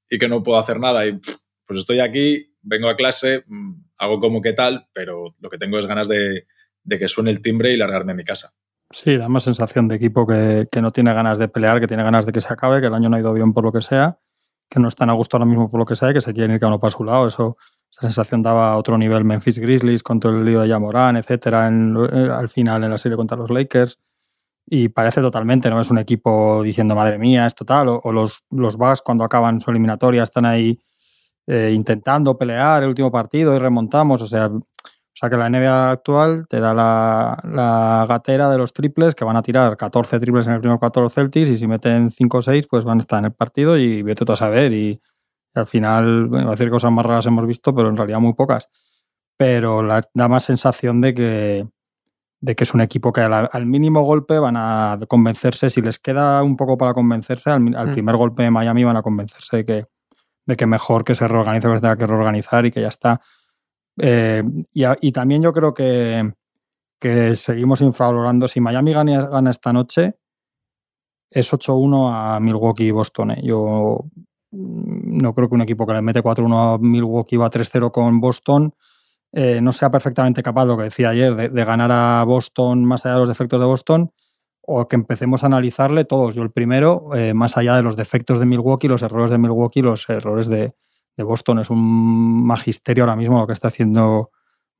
y 0.08 0.18
que 0.18 0.26
no 0.26 0.42
puedo 0.42 0.58
hacer 0.58 0.80
nada. 0.80 1.06
Y 1.06 1.20
pues 1.66 1.78
estoy 1.78 2.00
aquí, 2.00 2.52
vengo 2.62 2.88
a 2.88 2.96
clase, 2.96 3.44
mm, 3.46 3.74
hago 3.98 4.18
como 4.18 4.42
que 4.42 4.54
tal, 4.54 4.88
pero 4.92 5.36
lo 5.38 5.48
que 5.48 5.58
tengo 5.58 5.78
es 5.78 5.86
ganas 5.86 6.08
de, 6.08 6.48
de 6.82 6.98
que 6.98 7.06
suene 7.06 7.30
el 7.30 7.40
timbre 7.40 7.72
y 7.72 7.76
largarme 7.76 8.10
a 8.10 8.16
mi 8.16 8.24
casa. 8.24 8.50
Sí, 8.90 9.16
da 9.16 9.28
más 9.28 9.44
sensación 9.44 9.86
de 9.86 9.94
equipo 9.94 10.26
que, 10.26 10.66
no 10.82 10.90
tiene 10.90 11.14
ganas 11.14 11.38
de 11.38 11.46
pelear, 11.46 11.78
que 11.78 11.86
tiene 11.86 12.02
ganas 12.02 12.26
de 12.26 12.32
que 12.32 12.40
se 12.40 12.52
acabe, 12.52 12.80
que 12.80 12.88
el 12.88 12.94
año 12.94 13.08
no 13.08 13.16
ha 13.16 13.20
ido 13.20 13.32
bien 13.32 13.52
por 13.52 13.62
lo 13.62 13.70
que 13.70 13.82
sea, 13.82 14.18
que 14.68 14.80
no 14.80 14.88
están 14.88 15.10
a 15.10 15.12
gusto 15.12 15.36
ahora 15.36 15.46
mismo 15.46 15.70
por 15.70 15.78
lo 15.78 15.86
que 15.86 15.94
sea 15.94 16.12
que 16.12 16.20
se 16.20 16.32
quieren 16.32 16.54
ir 16.54 16.58
cada 16.58 16.72
uno 16.72 16.80
para 16.80 16.90
su 16.90 17.04
lado. 17.04 17.28
Eso, 17.28 17.56
esa 17.90 18.02
sensación 18.02 18.42
daba 18.42 18.72
a 18.72 18.76
otro 18.76 18.96
nivel 18.96 19.24
Memphis 19.24 19.58
Grizzlies 19.58 20.02
con 20.02 20.20
todo 20.20 20.38
el 20.38 20.44
lío 20.44 20.60
de 20.60 20.68
Yamorán, 20.68 21.16
etcétera, 21.16 21.68
eh, 21.68 22.30
al 22.32 22.48
final 22.48 22.84
en 22.84 22.90
la 22.90 22.98
serie 22.98 23.16
contra 23.16 23.36
los 23.36 23.50
Lakers. 23.50 23.98
Y 24.66 24.88
parece 24.90 25.20
totalmente, 25.20 25.68
no 25.70 25.80
es 25.80 25.90
un 25.90 25.98
equipo 25.98 26.62
diciendo 26.62 26.94
madre 26.94 27.18
mía, 27.18 27.46
es 27.46 27.54
total. 27.56 27.88
O, 27.88 28.12
los, 28.12 28.44
los 28.50 28.76
Bucks 28.76 29.02
cuando 29.02 29.24
acaban 29.24 29.60
su 29.60 29.70
eliminatoria 29.70 30.22
están 30.22 30.44
ahí 30.44 30.78
eh, 31.48 31.72
intentando 31.74 32.38
pelear 32.38 32.84
el 32.84 32.90
último 32.90 33.10
partido 33.10 33.56
y 33.56 33.58
remontamos. 33.58 34.22
O 34.22 34.26
sea, 34.26 34.46
o 34.46 34.62
sea 35.12 35.28
que 35.28 35.36
la 35.36 35.50
NBA 35.50 35.90
actual 35.90 36.46
te 36.48 36.60
da 36.60 36.72
la, 36.72 38.06
gatera 38.08 38.48
de 38.48 38.58
los 38.58 38.72
triples, 38.72 39.16
que 39.16 39.24
van 39.24 39.36
a 39.36 39.42
tirar 39.42 39.76
14 39.76 40.20
triples 40.20 40.46
en 40.46 40.54
el 40.54 40.60
primer 40.60 40.78
cuarto 40.78 41.00
los 41.00 41.12
Celtics, 41.12 41.48
y 41.50 41.56
si 41.56 41.66
meten 41.66 42.12
5 42.12 42.38
o 42.38 42.42
6, 42.42 42.68
pues 42.68 42.84
van 42.84 42.98
a 42.98 43.00
estar 43.00 43.18
en 43.18 43.24
el 43.26 43.32
partido 43.32 43.76
y 43.76 44.02
vete 44.02 44.24
tú 44.24 44.32
a 44.32 44.36
saber. 44.36 44.72
Y, 44.72 45.00
al 45.54 45.66
final, 45.66 46.26
bueno, 46.26 46.48
a 46.48 46.50
decir 46.52 46.70
cosas 46.70 46.92
más 46.92 47.04
raras 47.04 47.26
hemos 47.26 47.46
visto, 47.46 47.74
pero 47.74 47.88
en 47.88 47.96
realidad 47.96 48.20
muy 48.20 48.34
pocas. 48.34 48.68
Pero 49.36 49.82
da 49.82 50.28
más 50.28 50.44
sensación 50.44 51.00
de 51.00 51.14
que, 51.14 51.68
de 52.40 52.54
que 52.54 52.64
es 52.64 52.74
un 52.74 52.80
equipo 52.80 53.12
que 53.12 53.22
al, 53.22 53.66
mínimo 53.66 54.02
golpe 54.02 54.38
van 54.38 54.56
a 54.56 54.98
convencerse, 55.08 55.70
si 55.70 55.80
les 55.80 55.98
queda 55.98 56.42
un 56.42 56.56
poco 56.56 56.76
para 56.76 56.94
convencerse, 56.94 57.50
al, 57.50 57.60
mm. 57.60 57.92
primer 57.92 58.16
golpe 58.16 58.42
de 58.42 58.50
Miami 58.50 58.84
van 58.84 58.96
a 58.96 59.02
convencerse 59.02 59.58
de 59.58 59.64
que, 59.64 59.86
de 60.46 60.56
que 60.56 60.66
mejor 60.66 61.04
que 61.04 61.14
se 61.14 61.26
reorganice 61.26 61.68
que 61.68 61.76
se 61.76 61.80
tenga 61.80 61.96
que 61.96 62.06
reorganizar 62.06 62.66
y 62.66 62.70
que 62.70 62.82
ya 62.82 62.88
está 62.88 63.20
eh, 63.98 64.42
y, 64.72 65.12
también 65.12 65.42
yo 65.42 65.52
creo 65.52 65.74
que, 65.74 66.32
seguimos 67.34 67.80
infravalorando. 67.80 68.48
Si 68.48 68.60
Miami 68.60 68.92
gana, 68.92 69.50
esta 69.50 69.72
noche, 69.72 70.18
es 71.30 71.52
8-1 71.52 72.10
a 72.12 72.40
Milwaukee 72.40 72.88
y 72.88 72.90
Boston. 72.90 73.32
¿eh? 73.32 73.40
Yo 73.42 74.04
no 74.52 75.34
creo 75.34 75.48
que 75.48 75.54
un 75.54 75.62
equipo 75.62 75.86
que 75.86 75.92
le 75.92 76.02
mete 76.02 76.22
4-1 76.22 76.74
a 76.74 76.78
Milwaukee 76.78 77.36
va 77.36 77.50
3-0 77.50 77.90
con 77.92 78.20
Boston 78.20 78.74
eh, 79.32 79.60
no 79.60 79.70
sea 79.70 79.90
perfectamente 79.90 80.42
capaz, 80.42 80.64
lo 80.64 80.76
que 80.76 80.84
decía 80.84 81.10
ayer, 81.10 81.34
de, 81.34 81.64
ganar 81.64 81.92
a 81.92 82.24
Boston 82.24 82.84
más 82.84 83.06
allá 83.06 83.14
de 83.14 83.20
los 83.20 83.28
defectos 83.28 83.60
de 83.60 83.66
Boston 83.66 84.12
o 84.62 84.88
que 84.88 84.96
empecemos 84.96 85.44
a 85.44 85.46
analizarle 85.46 86.04
todos. 86.04 86.34
Yo 86.34 86.42
el 86.42 86.50
primero, 86.50 87.10
más 87.34 87.56
allá 87.56 87.76
de 87.76 87.82
los 87.82 87.96
defectos 87.96 88.38
de 88.38 88.46
Milwaukee, 88.46 88.88
los 88.88 89.02
errores 89.02 89.30
de 89.30 89.38
Milwaukee, 89.38 89.82
los 89.82 90.08
errores 90.08 90.48
de, 90.48 90.74
de 91.16 91.24
Boston. 91.24 91.60
Es 91.60 91.70
un 91.70 92.46
magisterio 92.46 93.04
ahora 93.04 93.16
mismo 93.16 93.38
lo 93.38 93.46
que 93.46 93.52
está 93.52 93.68
haciendo 93.68 94.30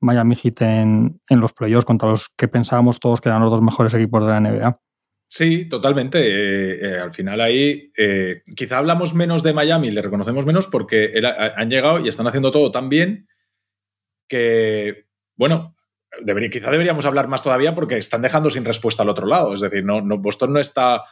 Miami 0.00 0.34
Heat 0.34 0.62
en, 0.62 1.20
en 1.28 1.40
los 1.40 1.52
playoffs 1.52 1.84
contra 1.84 2.08
los 2.08 2.28
que 2.28 2.48
pensábamos 2.48 3.00
todos 3.00 3.20
que 3.20 3.28
eran 3.28 3.42
los 3.42 3.50
dos 3.50 3.62
mejores 3.62 3.94
equipos 3.94 4.24
de 4.24 4.32
la 4.32 4.40
NBA. 4.40 4.80
Sí, 5.32 5.66
totalmente. 5.66 6.18
Eh, 6.26 6.78
eh, 6.82 6.98
al 6.98 7.12
final 7.12 7.40
ahí 7.40 7.92
eh, 7.96 8.42
quizá 8.56 8.78
hablamos 8.78 9.14
menos 9.14 9.44
de 9.44 9.52
Miami, 9.52 9.92
le 9.92 10.02
reconocemos 10.02 10.44
menos 10.44 10.66
porque 10.66 11.14
han 11.56 11.70
llegado 11.70 12.00
y 12.00 12.08
están 12.08 12.26
haciendo 12.26 12.50
todo 12.50 12.72
tan 12.72 12.88
bien 12.88 13.28
que, 14.28 15.06
bueno, 15.36 15.76
quizá 16.50 16.72
deberíamos 16.72 17.04
hablar 17.04 17.28
más 17.28 17.44
todavía 17.44 17.76
porque 17.76 17.96
están 17.96 18.22
dejando 18.22 18.50
sin 18.50 18.64
respuesta 18.64 19.04
al 19.04 19.08
otro 19.08 19.28
lado. 19.28 19.54
Es 19.54 19.60
decir, 19.60 19.84
no, 19.84 20.00
no 20.00 20.18
Boston 20.18 20.52
no 20.52 20.58
está 20.58 21.04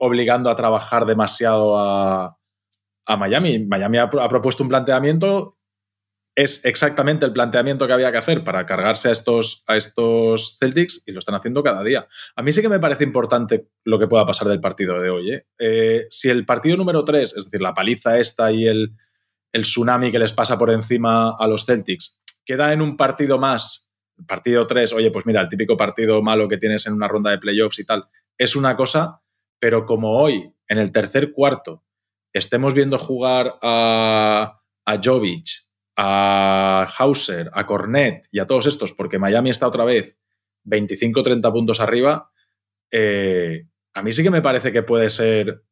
obligando 0.00 0.50
a 0.50 0.56
trabajar 0.56 1.06
demasiado 1.06 1.78
a, 1.78 2.36
Miami. 3.16 3.60
Miami 3.60 3.98
ha, 3.98 4.08
propuesto 4.08 4.64
un 4.64 4.70
planteamiento 4.70 5.56
es 6.36 6.64
exactamente 6.64 7.24
el 7.24 7.32
planteamiento 7.32 7.86
que 7.86 7.92
había 7.92 8.10
que 8.10 8.18
hacer 8.18 8.42
para 8.42 8.66
cargarse 8.66 9.08
a 9.08 9.12
estos, 9.12 9.62
a 9.66 9.76
estos 9.76 10.56
Celtics 10.58 11.02
y 11.06 11.12
lo 11.12 11.20
están 11.20 11.36
haciendo 11.36 11.62
cada 11.62 11.84
día. 11.84 12.08
A 12.34 12.42
mí 12.42 12.50
sí 12.50 12.60
que 12.60 12.68
me 12.68 12.80
parece 12.80 13.04
importante 13.04 13.68
lo 13.84 13.98
que 13.98 14.08
pueda 14.08 14.26
pasar 14.26 14.48
del 14.48 14.60
partido 14.60 15.00
de 15.00 15.10
hoy. 15.10 15.32
¿eh? 15.32 15.46
Eh, 15.58 16.06
si 16.10 16.30
el 16.30 16.44
partido 16.44 16.76
número 16.76 17.04
3, 17.04 17.34
es 17.36 17.44
decir, 17.44 17.60
la 17.60 17.74
paliza 17.74 18.18
esta 18.18 18.50
y 18.50 18.66
el, 18.66 18.96
el 19.52 19.62
tsunami 19.62 20.10
que 20.10 20.18
les 20.18 20.32
pasa 20.32 20.58
por 20.58 20.70
encima 20.70 21.36
a 21.38 21.46
los 21.46 21.66
Celtics, 21.66 22.20
queda 22.44 22.72
en 22.72 22.82
un 22.82 22.96
partido 22.96 23.38
más, 23.38 23.92
partido 24.26 24.66
3, 24.66 24.92
oye, 24.94 25.12
pues 25.12 25.26
mira, 25.26 25.40
el 25.40 25.48
típico 25.48 25.76
partido 25.76 26.20
malo 26.20 26.48
que 26.48 26.58
tienes 26.58 26.86
en 26.86 26.94
una 26.94 27.08
ronda 27.08 27.30
de 27.30 27.38
playoffs 27.38 27.78
y 27.78 27.86
tal, 27.86 28.06
es 28.36 28.56
una 28.56 28.76
cosa, 28.76 29.22
pero 29.60 29.86
como 29.86 30.18
hoy, 30.18 30.52
en 30.66 30.78
el 30.78 30.90
tercer 30.90 31.32
cuarto, 31.32 31.84
estemos 32.32 32.74
viendo 32.74 32.98
jugar 32.98 33.56
a, 33.62 34.60
a 34.84 35.00
Jovic, 35.02 35.63
a 35.96 36.88
Hauser, 36.98 37.50
a 37.52 37.66
Cornet 37.66 38.26
y 38.30 38.40
a 38.40 38.46
todos 38.46 38.66
estos, 38.66 38.92
porque 38.92 39.18
Miami 39.18 39.50
está 39.50 39.66
otra 39.68 39.84
vez 39.84 40.18
25-30 40.64 41.52
puntos 41.52 41.80
arriba, 41.80 42.30
eh, 42.90 43.66
a 43.92 44.02
mí 44.02 44.12
sí 44.12 44.22
que 44.22 44.30
me 44.30 44.42
parece 44.42 44.72
que 44.72 44.82
puede 44.82 45.10
ser 45.10 45.62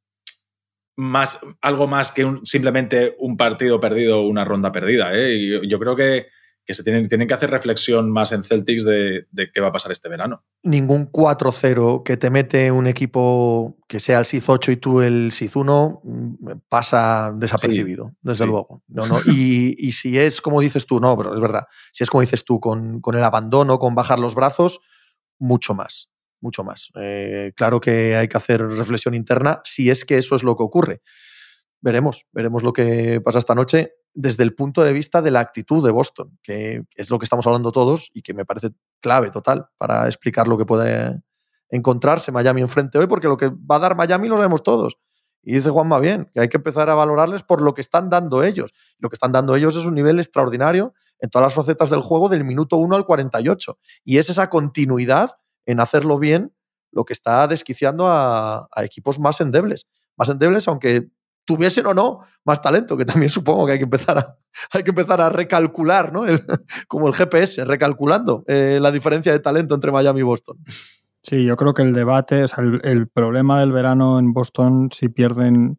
más, 0.97 1.41
algo 1.61 1.87
más 1.87 2.13
que 2.13 2.39
simplemente 2.45 3.17
un 3.19 3.37
partido 3.37 3.81
perdido 3.81 4.21
o 4.21 4.29
una 4.29 4.45
ronda 4.45 4.71
perdida. 4.73 5.13
¿eh? 5.15 5.61
yo 5.67 5.79
creo 5.79 5.97
que 5.97 6.27
que 6.65 6.75
se 6.75 6.85
tienen, 6.85 7.09
tienen 7.09 7.27
que 7.27 7.35
hacer 7.35 7.51
reflexión 7.51 8.11
más 8.11 8.33
en 8.33 8.45
Celtics 8.45 8.85
de, 8.85 9.27
qué 9.53 9.61
va 9.61 9.69
a 9.69 9.73
pasar 9.73 9.91
este 9.91 10.09
verano. 10.09 10.45
Ningún 10.63 11.11
4-0 11.11 12.05
que 12.05 12.17
te 12.17 12.31
mete 12.31 12.71
un 12.71 12.87
equipo 12.87 13.79
que 13.89 13.99
sea 13.99 14.21
el 14.21 14.27
SIZ 14.27 14.49
8 14.49 14.73
y 14.73 14.77
tú 14.77 15.01
el 15.01 15.33
SIZ 15.33 15.57
1 15.57 16.01
mm, 16.05 16.51
pasa 16.69 17.33
desapercibido, 17.35 18.15
desde 18.23 18.47
luego. 18.47 18.83
No, 18.87 19.07
no. 19.07 19.19
Y, 19.27 19.93
si 19.93 20.19
es 20.19 20.41
como 20.41 20.61
dices 20.61 20.87
tú, 20.87 21.01
no, 21.01 21.17
pero 21.17 21.35
es 21.35 21.41
verdad, 21.41 21.67
si 21.93 22.05
es 22.05 22.11
como 22.11 22.21
dices 22.21 22.45
tú, 22.45 22.61
con, 22.61 23.01
con 23.01 23.17
el 23.17 23.25
abandono, 23.25 23.79
con 23.79 23.95
bajar 23.95 24.19
los 24.19 24.35
brazos, 24.35 24.81
mucho 25.39 25.75
más, 25.75 26.11
mucho 26.41 26.63
más. 26.63 26.91
Eh, 26.95 27.53
claro 27.57 27.81
que 27.81 28.15
hay 28.17 28.29
que 28.29 28.37
hacer 28.37 28.63
reflexión 28.63 29.15
interna 29.15 29.61
si 29.65 29.91
es 29.91 30.05
que 30.05 30.17
eso 30.17 30.37
es 30.37 30.45
lo 30.45 30.57
que 30.57 30.63
ocurre. 30.63 31.03
Veremos, 31.83 32.29
veremos 32.33 32.63
lo 32.63 32.73
que 32.73 33.21
pasa 33.21 33.41
esta 33.41 33.57
noche 33.57 33.95
desde 34.15 34.45
el 34.45 34.55
punto 34.55 34.85
de 34.85 34.93
vista 34.93 35.21
de 35.21 35.33
la 35.33 35.41
actitud 35.41 35.85
de 35.85 35.91
Boston, 35.91 36.39
que 36.43 36.85
es 36.95 37.11
lo 37.11 37.19
que 37.19 37.25
estamos 37.25 37.45
hablando 37.47 37.73
todos 37.73 38.09
y 38.15 38.23
que 38.23 38.35
me 38.35 38.45
parece 38.45 38.71
clave 39.01 39.31
total 39.31 39.67
para 39.79 40.07
explicar 40.07 40.47
lo 40.47 40.57
que 40.57 40.65
puede 40.65 41.21
encontrarse 41.71 42.31
Miami 42.31 42.61
enfrente 42.61 42.99
hoy, 42.99 43.09
porque 43.09 43.27
lo 43.27 43.37
que 43.37 43.49
va 43.49 43.77
a 43.77 43.79
dar 43.81 43.97
Miami 43.97 44.29
lo 44.29 44.37
sabemos 44.37 44.63
todos. 44.63 44.97
Y 45.43 45.55
dice 45.55 45.71
Juanma 45.71 45.99
bien, 45.99 46.31
que 46.33 46.39
hay 46.39 46.49
que 46.49 46.59
empezar 46.59 46.89
a 46.89 46.95
valorarles 46.95 47.43
por 47.43 47.61
lo 47.61 47.75
que 47.75 47.81
están 47.81 48.09
dando 48.11 48.45
ellos. 48.45 48.73
Lo 48.99 49.09
que 49.09 49.15
están 49.15 49.33
dando 49.33 49.57
ellos 49.57 49.75
es 49.77 49.85
un 49.85 49.95
nivel 49.95 50.21
extraordinario 50.21 50.95
en 51.19 51.31
todas 51.31 51.47
las 51.47 51.55
facetas 51.55 51.91
del 51.91 52.01
juego 52.01 52.29
del 52.29 52.45
minuto 52.45 52.77
1 52.77 52.95
al 52.95 53.05
48. 53.05 53.77
Y 54.05 54.19
es 54.19 54.31
esa 54.31 54.49
continuidad 54.51 55.31
en 55.67 55.81
hacerlo 55.81 56.21
bien 56.21 56.55
lo 56.93 57.05
que 57.05 57.13
está 57.13 57.49
desquiciando 57.49 58.07
a, 58.07 58.69
a 58.71 58.85
equipos 58.85 59.19
más 59.19 59.41
endebles. 59.41 59.89
Más 60.17 60.29
endebles, 60.29 60.69
aunque 60.69 61.11
tuviesen 61.45 61.87
o 61.87 61.95
no 61.95 62.21
más 62.45 62.61
talento, 62.61 62.97
que 62.97 63.05
también 63.05 63.31
supongo 63.31 63.67
que 63.67 63.73
hay 63.73 63.79
que 63.79 63.85
empezar 63.85 64.19
a, 64.19 64.39
hay 64.73 64.83
que 64.83 64.91
empezar 64.91 65.21
a 65.21 65.29
recalcular, 65.29 66.13
¿no? 66.13 66.25
como 66.89 67.09
el 67.09 67.15
GPS, 67.15 67.65
recalculando 67.65 68.45
eh, 68.47 68.79
la 68.81 68.91
diferencia 68.91 69.33
de 69.33 69.39
talento 69.39 69.75
entre 69.75 69.93
Miami 69.93 70.21
y 70.21 70.25
Boston. 70.25 70.59
Sí, 71.23 71.45
yo 71.45 71.57
creo 71.57 71.73
que 71.73 71.83
el 71.83 71.93
debate, 71.93 72.43
o 72.43 72.49
sea, 72.49 72.65
el, 72.65 73.09
problema 73.09 73.61
del 73.61 73.71
verano 73.71 74.19
en 74.19 74.33
Boston, 74.33 74.89
si 74.93 75.09
pierden, 75.09 75.79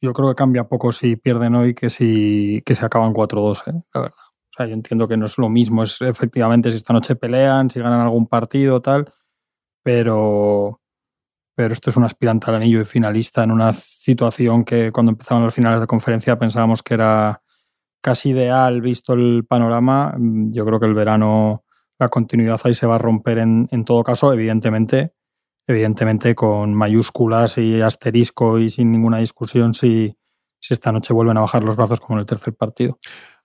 yo 0.00 0.12
creo 0.12 0.28
que 0.28 0.36
cambia 0.36 0.68
poco 0.68 0.92
si 0.92 1.16
pierden 1.16 1.56
hoy 1.56 1.74
que 1.74 1.90
si 1.90 2.62
que 2.64 2.76
se 2.76 2.84
acaban 2.84 3.12
4-2, 3.12 3.68
¿eh? 3.68 3.82
la 3.92 4.00
verdad. 4.02 4.16
O 4.16 4.56
sea, 4.56 4.66
yo 4.66 4.74
entiendo 4.74 5.08
que 5.08 5.16
no 5.16 5.26
es 5.26 5.36
lo 5.36 5.48
mismo, 5.48 5.82
es 5.82 6.00
efectivamente 6.00 6.70
si 6.70 6.76
esta 6.76 6.92
noche 6.92 7.16
pelean, 7.16 7.70
si 7.70 7.80
ganan 7.80 8.00
algún 8.00 8.28
partido, 8.28 8.80
tal, 8.80 9.12
pero 9.82 10.80
pero 11.54 11.72
esto 11.72 11.90
es 11.90 11.96
un 11.96 12.04
aspirante 12.04 12.50
al 12.50 12.56
anillo 12.56 12.80
y 12.80 12.84
finalista 12.84 13.42
en 13.44 13.52
una 13.52 13.72
situación 13.72 14.64
que 14.64 14.90
cuando 14.90 15.12
empezaban 15.12 15.44
los 15.44 15.54
finales 15.54 15.80
de 15.80 15.86
conferencia 15.86 16.38
pensábamos 16.38 16.82
que 16.82 16.94
era 16.94 17.42
casi 18.00 18.30
ideal 18.30 18.80
visto 18.80 19.14
el 19.14 19.46
panorama. 19.48 20.14
Yo 20.18 20.64
creo 20.66 20.80
que 20.80 20.86
el 20.86 20.94
verano, 20.94 21.64
la 21.98 22.08
continuidad 22.08 22.60
ahí 22.64 22.74
se 22.74 22.86
va 22.86 22.96
a 22.96 22.98
romper 22.98 23.38
en, 23.38 23.84
todo 23.84 24.02
caso, 24.02 24.32
evidentemente, 24.32 25.14
evidentemente 25.66 26.34
con 26.34 26.74
mayúsculas 26.74 27.56
y 27.58 27.80
asterisco 27.80 28.58
y 28.58 28.68
sin 28.68 28.92
ninguna 28.92 29.18
discusión 29.18 29.72
si, 29.74 30.16
si 30.60 30.74
esta 30.74 30.92
noche 30.92 31.14
vuelven 31.14 31.38
a 31.38 31.42
bajar 31.42 31.64
los 31.64 31.76
brazos 31.76 32.00
como 32.00 32.18
en 32.18 32.20
el 32.20 32.26
tercer 32.26 32.54
partido. 32.54 32.98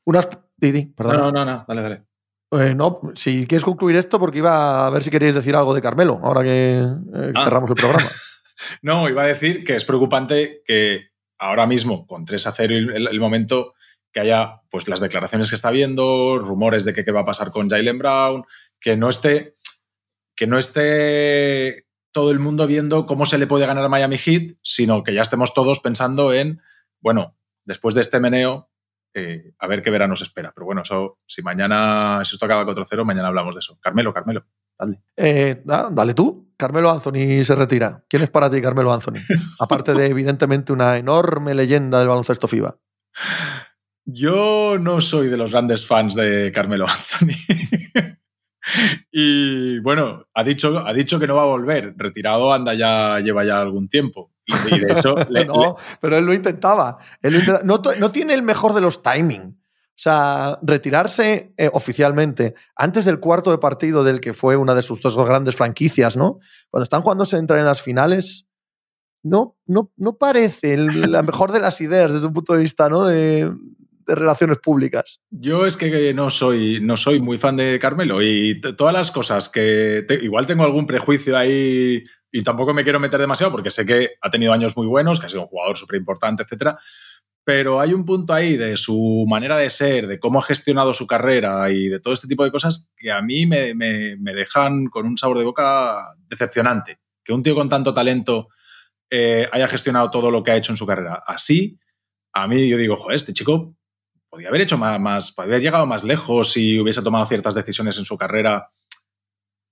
Unas... 0.06 0.28
Didi, 0.58 0.88
perdón. 0.88 1.18
No, 1.18 1.32
no, 1.32 1.46
no, 1.46 1.66
dale, 1.66 1.82
dale. 1.82 2.09
Eh, 2.52 2.74
no, 2.74 3.00
si 3.14 3.46
quieres 3.46 3.64
concluir 3.64 3.96
esto, 3.96 4.20
porque 4.20 4.40
iba 4.40 4.88
a 4.88 4.90
ver 4.90 5.04
si 5.04 5.12
queréis 5.12 5.36
decir 5.36 5.56
algo 5.56 5.74
de 5.74 5.82
Carmelo, 5.82 6.20
ahora 6.24 6.42
que 6.42 6.80
eh, 6.80 7.32
ah. 7.36 7.44
cerramos 7.44 7.70
el 7.70 7.76
programa. 7.76 8.10
no, 8.82 9.08
iba 9.08 9.24
a 9.24 9.28
decir 9.28 9.64
que 9.64 9.76
es 9.76 9.86
preocupante 9.86 10.64
que 10.66 11.10
ahora 11.38 11.68
mismo, 11.68 12.08
con 12.08 12.26
3 12.26 12.48
a 12.48 12.52
0 12.52 12.76
el, 12.76 13.08
el, 13.08 13.20
momento, 13.20 13.76
que 14.12 14.22
haya 14.22 14.62
pues 14.72 14.88
las 14.88 15.00
declaraciones 15.00 15.50
que 15.50 15.56
está 15.56 15.70
viendo, 15.70 16.40
rumores 16.40 16.86
de 16.86 16.94
que 16.94 17.06
qué 17.06 17.12
va 17.12 17.22
a 17.22 17.26
pasar 17.26 17.52
con 17.52 17.70
Jalen 17.70 18.00
Brown, 18.00 18.44
que 18.80 18.98
no 18.98 19.10
esté, 19.10 19.56
que 20.36 20.48
no 20.48 20.58
esté 20.58 21.86
todo 22.12 22.32
el 22.32 22.40
mundo 22.40 22.66
viendo 22.66 23.06
cómo 23.06 23.26
se 23.26 23.38
le 23.38 23.46
puede 23.46 23.68
ganar 23.68 23.84
a 23.84 23.90
Miami 23.90 24.18
Heat, 24.18 24.58
sino 24.64 25.04
que 25.04 25.14
ya 25.14 25.22
estemos 25.22 25.54
todos 25.54 25.80
pensando 25.80 26.34
en, 26.34 26.62
bueno, 27.00 27.38
después 27.66 27.94
de 27.94 28.02
este 28.02 28.20
meneo, 28.20 28.69
eh, 29.14 29.52
a 29.58 29.68
ver 29.68 29.82
qué 29.82 29.90
verano 29.90 30.12
nos 30.12 30.22
espera. 30.22 30.52
Pero 30.54 30.66
bueno, 30.66 30.82
eso, 30.82 31.20
si 31.26 31.42
mañana, 31.42 32.22
si 32.24 32.36
esto 32.36 32.46
acaba 32.46 32.66
4-0, 32.66 33.04
mañana 33.06 33.28
hablamos 33.28 33.56
de 33.56 33.60
eso. 33.60 33.78
Carmelo, 33.82 34.14
Carmelo, 34.14 34.46
dale. 34.78 35.02
Eh, 35.16 35.62
dale 35.64 36.14
tú. 36.14 36.54
Carmelo 36.58 36.92
Anthony 36.92 37.44
se 37.44 37.56
retira. 37.56 38.04
¿Quién 38.10 38.24
es 38.24 38.30
para 38.30 38.50
ti 38.50 38.62
Carmelo 38.62 38.92
Anthony? 38.92 39.20
Aparte 39.60 39.94
de, 39.94 40.08
evidentemente, 40.08 40.74
una 40.74 40.98
enorme 40.98 41.54
leyenda 41.54 42.00
del 42.00 42.10
baloncesto 42.10 42.48
FIBA. 42.48 42.78
Yo 44.06 44.78
no 44.80 45.02
soy 45.02 45.28
de 45.28 45.38
los 45.38 45.52
grandes 45.52 45.86
fans 45.86 46.16
de 46.16 46.52
Carmelo 46.54 46.88
Anthony. 46.88 48.18
Y 49.12 49.80
bueno, 49.80 50.28
ha 50.34 50.44
dicho, 50.44 50.86
ha 50.86 50.94
dicho 50.94 51.20
que 51.20 51.28
no 51.28 51.36
va 51.36 51.44
a 51.44 51.48
volver. 51.48 51.94
Retirado 51.98 52.54
anda 52.54 52.74
ya, 52.74 53.20
lleva 53.20 53.44
ya 53.46 53.60
algún 53.60 53.88
tiempo. 53.90 54.32
Y, 54.46 54.80
de 54.80 54.94
hecho, 54.98 55.16
no, 55.48 55.76
pero 56.02 56.18
él 56.18 56.26
lo 56.26 56.34
intentaba. 56.34 56.98
No, 57.64 58.12
tiene 58.12 58.34
el 58.34 58.42
mejor 58.42 58.74
de 58.74 58.82
los 58.82 59.02
timing. 59.04 59.58
O 59.62 60.02
sea, 60.02 60.58
retirarse 60.62 61.54
eh, 61.58 61.70
oficialmente 61.74 62.56
antes 62.76 63.04
del 63.04 63.20
cuarto 63.20 63.52
de 63.52 63.58
partido 63.58 64.06
del 64.06 64.22
que 64.22 64.32
fue 64.32 64.56
una 64.56 64.74
de 64.74 64.82
sus 64.82 65.02
dos 65.02 65.18
grandes 65.18 65.58
franquicias, 65.58 66.16
¿no? 66.16 66.40
Cuando 66.70 66.84
están 66.84 67.02
jugando 67.02 67.26
se 67.26 67.36
entran 67.36 67.60
en 67.60 67.66
las 67.66 67.82
finales, 67.82 68.48
no, 69.24 69.58
no, 69.66 69.92
no 69.98 70.18
parece 70.18 70.78
la 70.78 71.22
mejor 71.22 71.52
de 71.52 71.60
las 71.60 71.82
ideas 71.82 72.14
desde 72.14 72.28
un 72.28 72.34
punto 72.34 72.54
de 72.54 72.62
vista, 72.62 72.88
¿no? 72.88 73.04
De, 73.04 73.52
relaciones 74.16 74.58
públicas. 74.60 75.22
Yo 75.30 75.66
es 75.66 75.78
que 75.78 76.14
no 76.14 76.30
soy, 76.30 76.80
no 76.82 76.98
soy 76.98 77.20
muy 77.20 77.38
fan 77.38 77.58
de 77.58 77.80
Carmelo 77.80 78.22
y 78.22 78.60
todas 78.62 78.94
las 78.94 79.12
cosas 79.12 79.50
que 79.50 80.06
igual 80.22 80.46
tengo 80.46 80.64
algún 80.64 80.86
prejuicio 80.86 81.38
ahí 81.38 82.04
y 82.32 82.44
tampoco 82.44 82.74
me 82.74 82.84
quiero 82.84 83.00
meter 83.00 83.20
demasiado 83.20 83.52
porque 83.52 83.72
sé 83.72 83.86
que 83.86 84.12
ha 84.22 84.30
tenido 84.30 84.54
años 84.54 84.78
muy 84.78 84.88
buenos, 84.88 85.20
que 85.20 85.26
ha 85.26 85.30
sido 85.30 85.44
un 85.44 85.48
jugador 85.48 85.78
súper 85.78 85.98
importante, 85.98 86.44
etcétera. 86.44 86.78
Pero 87.44 87.80
hay 87.80 87.94
un 87.94 88.06
punto 88.06 88.34
ahí 88.34 88.58
de 88.58 88.78
su 88.78 89.26
manera 89.28 89.58
de 89.58 89.70
ser, 89.70 90.08
de 90.08 90.20
cómo 90.20 90.40
ha 90.40 90.44
gestionado 90.44 90.94
su 90.94 91.08
carrera 91.08 91.72
y 91.72 91.88
de 91.88 92.00
todo 92.00 92.14
este 92.14 92.28
tipo 92.28 92.44
de 92.44 92.52
cosas 92.52 92.90
que 92.96 93.12
a 93.12 93.22
mí 93.22 93.46
me, 93.46 93.74
dejan 93.74 94.86
con 94.88 95.08
un 95.08 95.18
sabor 95.18 95.40
de 95.40 95.46
boca 95.46 96.14
decepcionante. 96.28 97.00
Que 97.24 97.34
un 97.34 97.42
tío 97.42 97.56
con 97.56 97.70
tanto 97.70 97.94
talento 97.94 98.50
eh, 99.10 99.50
haya 99.52 99.68
gestionado 99.68 100.12
todo 100.12 100.30
lo 100.30 100.44
que 100.44 100.52
ha 100.52 100.58
hecho 100.58 100.72
en 100.72 100.78
su 100.78 100.86
carrera 100.86 101.24
así, 101.26 101.80
a 102.34 102.48
mí 102.48 102.70
yo 102.70 102.78
digo, 102.78 102.96
joder, 102.96 103.16
este 103.16 103.34
chico 103.34 103.76
podía 104.30 104.50
haber 104.50 104.62
hecho 104.62 104.78
más, 104.78 105.32
podía 105.32 105.54
haber 105.54 105.62
llegado 105.62 105.86
más 105.86 106.04
lejos 106.04 106.52
si 106.52 106.80
hubiese 106.80 107.02
tomado 107.02 107.26
ciertas 107.26 107.56
decisiones 107.56 107.98
en 107.98 108.06
su 108.06 108.18
carrera. 108.18 108.72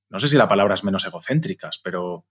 No 0.09 0.19
sé 0.19 0.27
si 0.27 0.37
la 0.37 0.47
palabra 0.47 0.75
es 0.75 0.83
menos 0.83 1.05
egocéntricas, 1.05 1.79
pero 1.83 2.25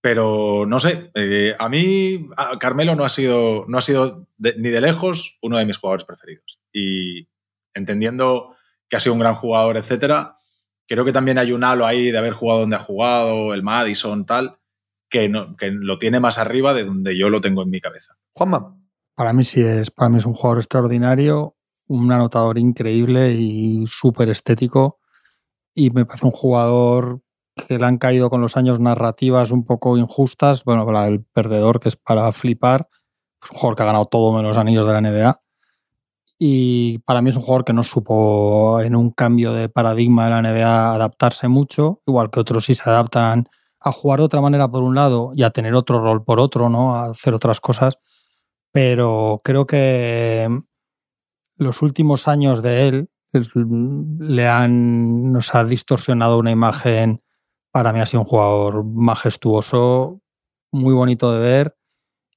Pero 0.00 0.64
no 0.66 0.78
sé, 0.78 1.10
eh, 1.14 1.56
a 1.58 1.68
mí 1.68 2.28
Carmelo 2.60 2.94
no 2.94 3.04
ha 3.04 3.08
sido, 3.08 3.64
no 3.66 3.78
ha 3.78 3.80
sido 3.80 4.28
ni 4.38 4.70
de 4.70 4.80
lejos 4.80 5.38
uno 5.42 5.58
de 5.58 5.66
mis 5.66 5.78
jugadores 5.78 6.04
preferidos. 6.04 6.60
Y 6.72 7.28
entendiendo 7.74 8.54
que 8.88 8.96
ha 8.96 9.00
sido 9.00 9.14
un 9.14 9.20
gran 9.20 9.34
jugador, 9.34 9.76
etcétera, 9.76 10.36
creo 10.86 11.04
que 11.04 11.12
también 11.12 11.38
hay 11.38 11.52
un 11.52 11.64
halo 11.64 11.84
ahí 11.84 12.12
de 12.12 12.18
haber 12.18 12.32
jugado 12.32 12.60
donde 12.60 12.76
ha 12.76 12.80
jugado, 12.80 13.52
el 13.54 13.62
Madison, 13.62 14.24
tal, 14.24 14.58
que, 15.10 15.28
no, 15.28 15.56
que 15.56 15.70
lo 15.70 15.98
tiene 15.98 16.20
más 16.20 16.38
arriba 16.38 16.74
de 16.74 16.84
donde 16.84 17.16
yo 17.16 17.28
lo 17.28 17.40
tengo 17.40 17.62
en 17.62 17.70
mi 17.70 17.80
cabeza. 17.80 18.16
Juanma. 18.32 18.77
Para 19.18 19.32
mí 19.32 19.42
sí 19.42 19.60
es, 19.60 19.90
para 19.90 20.08
mí 20.08 20.18
es 20.18 20.26
un 20.26 20.34
jugador 20.34 20.58
extraordinario, 20.58 21.56
un 21.88 22.12
anotador 22.12 22.56
increíble 22.56 23.32
y 23.32 23.84
súper 23.84 24.28
estético. 24.28 25.00
Y 25.74 25.90
me 25.90 26.06
parece 26.06 26.26
un 26.26 26.30
jugador 26.30 27.20
que 27.66 27.78
le 27.78 27.84
han 27.84 27.98
caído 27.98 28.30
con 28.30 28.40
los 28.40 28.56
años 28.56 28.78
narrativas 28.78 29.50
un 29.50 29.64
poco 29.64 29.98
injustas. 29.98 30.62
Bueno, 30.62 30.86
para 30.86 31.08
el 31.08 31.24
perdedor, 31.24 31.80
que 31.80 31.88
es 31.88 31.96
para 31.96 32.30
flipar. 32.30 32.88
Es 33.42 33.50
un 33.50 33.56
jugador 33.56 33.76
que 33.76 33.82
ha 33.82 33.86
ganado 33.86 34.04
todo 34.04 34.32
menos 34.32 34.56
anillos 34.56 34.86
de 34.86 34.92
la 34.92 35.00
NBA. 35.00 35.40
Y 36.38 36.98
para 37.00 37.20
mí 37.20 37.30
es 37.30 37.36
un 37.36 37.42
jugador 37.42 37.64
que 37.64 37.72
no 37.72 37.82
supo 37.82 38.80
en 38.80 38.94
un 38.94 39.10
cambio 39.10 39.52
de 39.52 39.68
paradigma 39.68 40.26
de 40.26 40.30
la 40.30 40.42
NBA 40.42 40.94
adaptarse 40.94 41.48
mucho, 41.48 42.02
igual 42.06 42.30
que 42.30 42.38
otros 42.38 42.66
sí 42.66 42.74
se 42.74 42.88
adaptan 42.88 43.48
a 43.80 43.90
jugar 43.90 44.20
de 44.20 44.26
otra 44.26 44.40
manera 44.40 44.68
por 44.68 44.84
un 44.84 44.94
lado 44.94 45.32
y 45.34 45.42
a 45.42 45.50
tener 45.50 45.74
otro 45.74 46.00
rol 46.00 46.22
por 46.22 46.38
otro, 46.38 46.68
¿no? 46.68 46.94
A 46.94 47.06
hacer 47.06 47.34
otras 47.34 47.58
cosas. 47.58 47.98
Pero 48.80 49.40
creo 49.42 49.66
que 49.66 50.46
los 51.56 51.82
últimos 51.82 52.28
años 52.28 52.62
de 52.62 52.86
él 52.86 53.10
le 53.32 54.46
han, 54.46 55.32
nos 55.32 55.52
ha 55.56 55.64
distorsionado 55.64 56.38
una 56.38 56.52
imagen. 56.52 57.20
Para 57.72 57.92
mí 57.92 57.98
ha 57.98 58.06
sido 58.06 58.20
un 58.20 58.28
jugador 58.28 58.84
majestuoso, 58.84 60.20
muy 60.70 60.94
bonito 60.94 61.32
de 61.32 61.40
ver. 61.40 61.76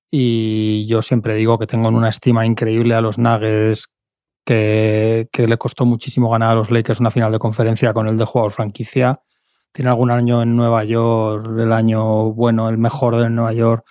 Y 0.09 0.87
yo 0.87 1.03
siempre 1.03 1.35
digo 1.35 1.59
que 1.59 1.67
tengo 1.67 1.89
una 1.89 2.09
estima 2.09 2.43
increíble 2.43 2.95
a 2.95 3.01
los 3.01 3.19
Nuggets, 3.19 3.89
que, 4.43 5.29
que 5.31 5.47
le 5.47 5.59
costó 5.59 5.85
muchísimo 5.85 6.31
ganar 6.31 6.53
a 6.53 6.55
los 6.55 6.71
Lakers 6.71 7.01
una 7.01 7.11
final 7.11 7.31
de 7.31 7.37
conferencia 7.37 7.93
con 7.93 8.07
el 8.07 8.17
de 8.17 8.25
jugador 8.25 8.51
franquicia 8.51 9.21
tiene 9.71 9.89
algún 9.89 10.11
año 10.11 10.41
en 10.41 10.55
Nueva 10.55 10.83
York, 10.83 11.47
el 11.57 11.71
año 11.71 12.33
bueno, 12.33 12.67
el 12.67 12.77
mejor 12.77 13.15
de 13.15 13.29
Nueva 13.29 13.53
York, 13.53 13.85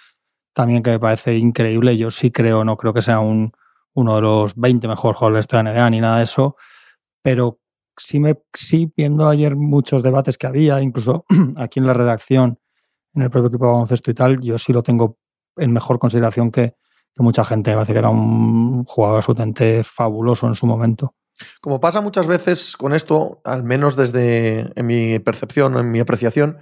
también 0.53 0.82
que 0.82 0.90
me 0.90 1.01
parece 1.01 1.36
increíble. 1.36 1.96
Yo 1.96 2.11
sí 2.11 2.30
creo, 2.30 2.64
no 2.64 2.76
creo 2.76 2.92
que 2.92 3.03
sea 3.03 3.20
un, 3.20 3.53
uno 3.94 4.16
de 4.16 4.22
los 4.22 4.55
20 4.57 4.88
mejores 4.88 5.18
jugadores 5.18 5.48
de 5.48 5.62
la 5.62 5.72
NBA 5.72 5.90
ni 5.90 6.01
nada 6.01 6.18
de 6.18 6.24
eso, 6.24 6.57
pero 7.22 7.61
sí, 7.96 8.20
me, 8.20 8.36
sí 8.53 8.92
viendo 8.96 9.28
ayer 9.28 9.57
muchos 9.57 10.03
debates 10.03 10.38
que 10.38 10.46
había, 10.46 10.80
incluso 10.80 11.24
aquí 11.57 11.80
en 11.80 11.86
la 11.86 11.94
redacción, 11.94 12.59
en 13.14 13.22
el 13.22 13.30
propio 13.30 13.48
equipo 13.48 13.66
de 13.66 13.72
baloncesto 13.72 14.11
y 14.11 14.14
tal, 14.14 14.40
yo 14.40 14.59
sí 14.59 14.72
lo 14.72 14.82
tengo 14.82 15.18
en 15.57 15.72
mejor 15.72 15.98
consideración 15.98 16.51
que, 16.51 16.76
que 17.14 17.22
mucha 17.22 17.44
gente. 17.44 17.70
Me 17.70 17.76
parece 17.76 17.92
que 17.92 17.98
era 17.98 18.11
un 18.11 18.84
jugador 18.84 19.18
absolutamente 19.18 19.82
fabuloso 19.84 20.46
en 20.46 20.55
su 20.55 20.66
momento. 20.66 21.14
Como 21.61 21.80
pasa 21.80 22.01
muchas 22.01 22.26
veces 22.26 22.76
con 22.76 22.92
esto, 22.92 23.40
al 23.44 23.64
menos 23.64 23.96
desde 23.96 24.70
en 24.74 24.86
mi 24.86 25.18
percepción, 25.18 25.76
en 25.76 25.90
mi 25.90 26.01
apreciación, 26.01 26.59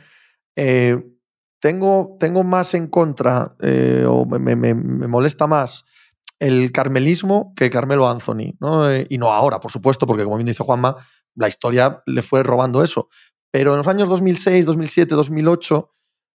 eh, 0.57 1.05
tengo, 1.61 2.17
tengo, 2.21 2.45
más 2.45 2.75
en 2.75 2.89
contra 2.89 3.57
eh, 3.61 4.05
o 4.09 4.27
me, 4.27 4.75
molesta 4.75 5.47
más 5.47 5.85
el 6.39 6.71
carmelismo 6.73 7.53
que 7.57 7.71
Carmelo 7.71 8.09
Anthony. 8.09 8.57
Eh, 8.91 9.07
y 9.09 9.19
no 9.19 9.33
ahora, 9.33 9.61
por 9.61 9.73
supuesto, 9.73 10.07
porque 10.07 10.25
como 10.25 10.37
bien 10.37 10.47
dice 10.47 10.63
Juanma, 10.63 10.97
la 11.35 11.49
historia 11.49 12.03
le 12.07 12.23
fue 12.23 12.43
robando 12.43 12.83
eso. 12.83 13.09
Pero 13.51 13.73
en 13.73 13.79
los 13.79 13.87
años 13.89 14.09
2006, 14.09 14.67
2007, 14.67 15.15
2008, 15.15 15.91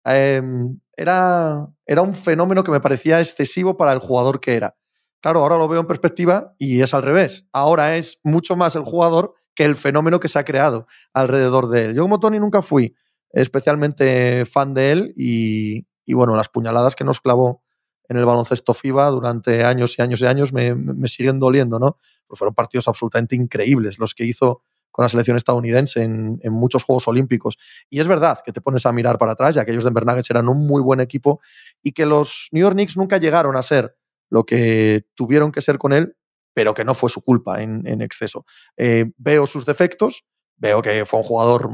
era, 0.05 1.67
era 1.85 2.01
un 2.01 2.15
fenómeno 2.15 2.63
que 2.63 2.71
me 2.71 2.79
parecía 2.79 3.19
excesivo 3.19 3.77
para 3.77 3.93
el 3.93 3.99
jugador 3.99 4.39
que 4.39 4.55
era. 4.55 4.75
Claro, 5.21 5.41
ahora 5.41 5.57
lo 5.57 5.67
veo 5.67 5.81
en 5.81 5.87
perspectiva 5.87 6.55
y 6.57 6.81
es 6.81 6.93
al 6.93 7.03
revés. 7.03 7.45
Ahora 7.51 7.97
es 7.97 8.21
mucho 8.23 8.55
más 8.55 8.75
el 8.75 8.83
jugador 8.83 9.33
que 9.53 9.65
el 9.65 9.75
fenómeno 9.75 10.19
que 10.19 10.29
se 10.29 10.39
ha 10.39 10.45
creado 10.45 10.87
alrededor 11.13 11.67
de 11.67 11.85
él. 11.85 11.93
Yo 11.93 12.03
como 12.03 12.19
Tony 12.19 12.39
nunca 12.39 12.61
fui 12.61 12.95
especialmente 13.31 14.45
fan 14.45 14.73
de 14.73 14.91
él 14.91 15.13
y, 15.15 15.85
bueno, 16.13 16.35
las 16.35 16.49
puñaladas 16.49 16.95
que 16.95 17.03
nos 17.03 17.21
clavó 17.21 17.63
en 18.07 18.17
el 18.17 18.25
baloncesto 18.25 18.73
FIBA 18.73 19.07
durante 19.09 19.63
años 19.63 19.97
y 19.97 20.01
años 20.01 20.21
y 20.21 20.25
años 20.25 20.51
me, 20.51 20.75
siguen 21.07 21.39
doliendo, 21.39 21.77
¿no? 21.77 21.97
Porque 22.25 22.39
fueron 22.39 22.55
partidos 22.55 22.87
absolutamente 22.87 23.35
increíbles 23.35 23.99
los 23.99 24.15
que 24.15 24.25
hizo 24.25 24.63
con 24.89 25.03
la 25.03 25.09
selección 25.09 25.37
estadounidense 25.37 26.01
en, 26.01 26.39
muchos 26.51 26.83
Juegos 26.83 27.07
Olímpicos. 27.07 27.57
Y 27.89 27.99
es 27.99 28.07
verdad 28.07 28.39
que 28.43 28.51
te 28.51 28.61
pones 28.61 28.85
a 28.87 28.91
mirar 28.91 29.19
para 29.19 29.33
atrás, 29.33 29.55
ya 29.55 29.63
que 29.63 29.71
de 29.71 29.79
Nuggets 29.91 30.29
eran 30.31 30.49
un 30.49 30.65
muy 30.65 30.81
buen 30.81 30.99
equipo 30.99 31.39
y 31.83 31.91
que 31.91 32.07
los 32.07 32.49
New 32.51 32.61
York 32.61 32.73
Knicks 32.73 32.97
nunca 32.97 33.17
llegaron 33.17 33.55
a 33.55 33.61
ser 33.61 33.95
lo 34.29 34.45
que 34.45 35.05
tuvieron 35.15 35.51
que 35.51 35.61
ser 35.61 35.77
con 35.77 35.93
él, 35.93 36.17
pero 36.53 36.73
que 36.73 36.83
no 36.83 36.95
fue 36.95 37.09
su 37.09 37.21
culpa 37.21 37.61
en, 37.61 38.01
exceso. 38.01 38.45
Eh, 38.75 39.11
veo 39.17 39.45
sus 39.45 39.65
defectos, 39.65 40.25
veo 40.57 40.81
que 40.81 41.05
fue 41.05 41.19
un 41.19 41.25
jugador 41.25 41.69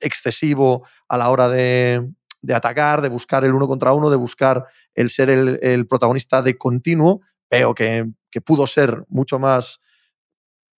excesivo 0.00 0.86
a 1.08 1.16
la 1.16 1.30
hora 1.30 1.48
de, 1.48 2.08
atacar, 2.52 3.02
de 3.02 3.08
buscar 3.08 3.44
el 3.44 3.54
uno 3.54 3.66
contra 3.66 3.92
uno, 3.92 4.10
de 4.10 4.16
buscar 4.16 4.66
el 4.94 5.10
ser 5.10 5.30
el, 5.30 5.86
protagonista 5.86 6.42
de 6.42 6.56
continuo. 6.56 7.20
Veo 7.50 7.74
que, 7.74 8.10
pudo 8.44 8.66
ser 8.66 9.04
mucho 9.08 9.38
más 9.38 9.80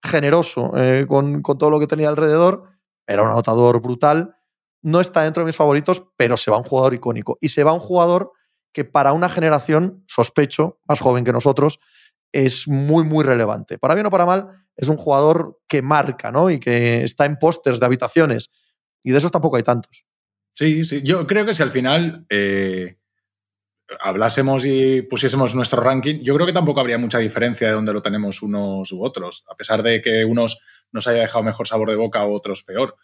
generoso 0.02 0.72
eh, 0.76 1.06
con, 1.06 1.42
todo 1.42 1.70
lo 1.70 1.80
que 1.80 1.86
tenía 1.86 2.08
alrededor. 2.08 2.64
Era 3.06 3.22
un 3.22 3.28
anotador 3.28 3.80
brutal. 3.80 4.36
No 4.82 5.00
está 5.00 5.22
dentro 5.22 5.42
de 5.42 5.46
mis 5.46 5.56
favoritos, 5.56 6.06
pero 6.16 6.36
se 6.36 6.50
va 6.50 6.56
un 6.56 6.64
jugador 6.64 6.94
icónico. 6.94 7.36
Y 7.40 7.50
se 7.50 7.64
va 7.64 7.72
un 7.72 7.80
jugador 7.80 8.32
que 8.72 8.84
para 8.84 9.12
una 9.12 9.28
generación, 9.28 10.04
sospecho, 10.06 10.78
más 10.86 11.00
joven 11.00 11.24
que 11.24 11.32
nosotros, 11.32 11.80
es 12.32 12.68
muy, 12.68 13.04
muy 13.04 13.24
relevante. 13.24 13.78
Para 13.78 13.94
bien 13.94 14.06
o 14.06 14.11
para 14.11 14.26
mal, 14.26 14.64
es 14.76 14.88
un 14.88 14.96
jugador 14.96 15.58
que 15.68 15.82
marca, 15.82 16.30
¿no? 16.30 16.50
Y 16.50 16.58
que 16.58 17.04
está 17.04 17.26
en 17.26 17.36
pósters 17.36 17.80
de 17.80 17.86
habitaciones. 17.86 18.50
Y 19.03 19.12
de 19.12 19.18
esos 19.18 19.30
tampoco 19.30 19.57
hay 19.57 19.62
tantos. 19.62 20.07
Sí, 20.53 20.84
sí. 20.84 21.03
Yo 21.03 21.26
creo 21.26 21.46
que 21.46 21.55
si 21.55 21.62
al 21.62 21.70
final 21.70 22.26
eh, 22.28 22.98
hablásemos 24.01 24.64
y 24.64 25.03
pusiésemos 25.03 25.55
nuestro 25.55 25.82
ranking, 25.82 26.20
yo 26.22 26.34
creo 26.34 26.46
que 26.46 26.53
tampoco 26.53 26.80
habría 26.80 26.98
mucha 26.98 27.18
diferencia 27.18 27.68
de 27.68 27.74
dónde 27.74 27.92
lo 27.92 28.03
tenemos 28.03 28.42
unos 28.42 28.92
u 28.92 29.03
otros, 29.03 29.44
a 29.48 29.55
pesar 29.55 29.82
de 29.82 30.01
que 30.03 30.24
unos 30.24 30.61
nos 30.92 31.07
haya 31.07 31.22
dejado 31.22 31.42
mejor 31.44 31.66
sabor 31.66 31.90
de 31.90 31.96
boca 31.96 32.26
u 32.26 32.34
otros 32.34 32.62
peor. 32.62 32.96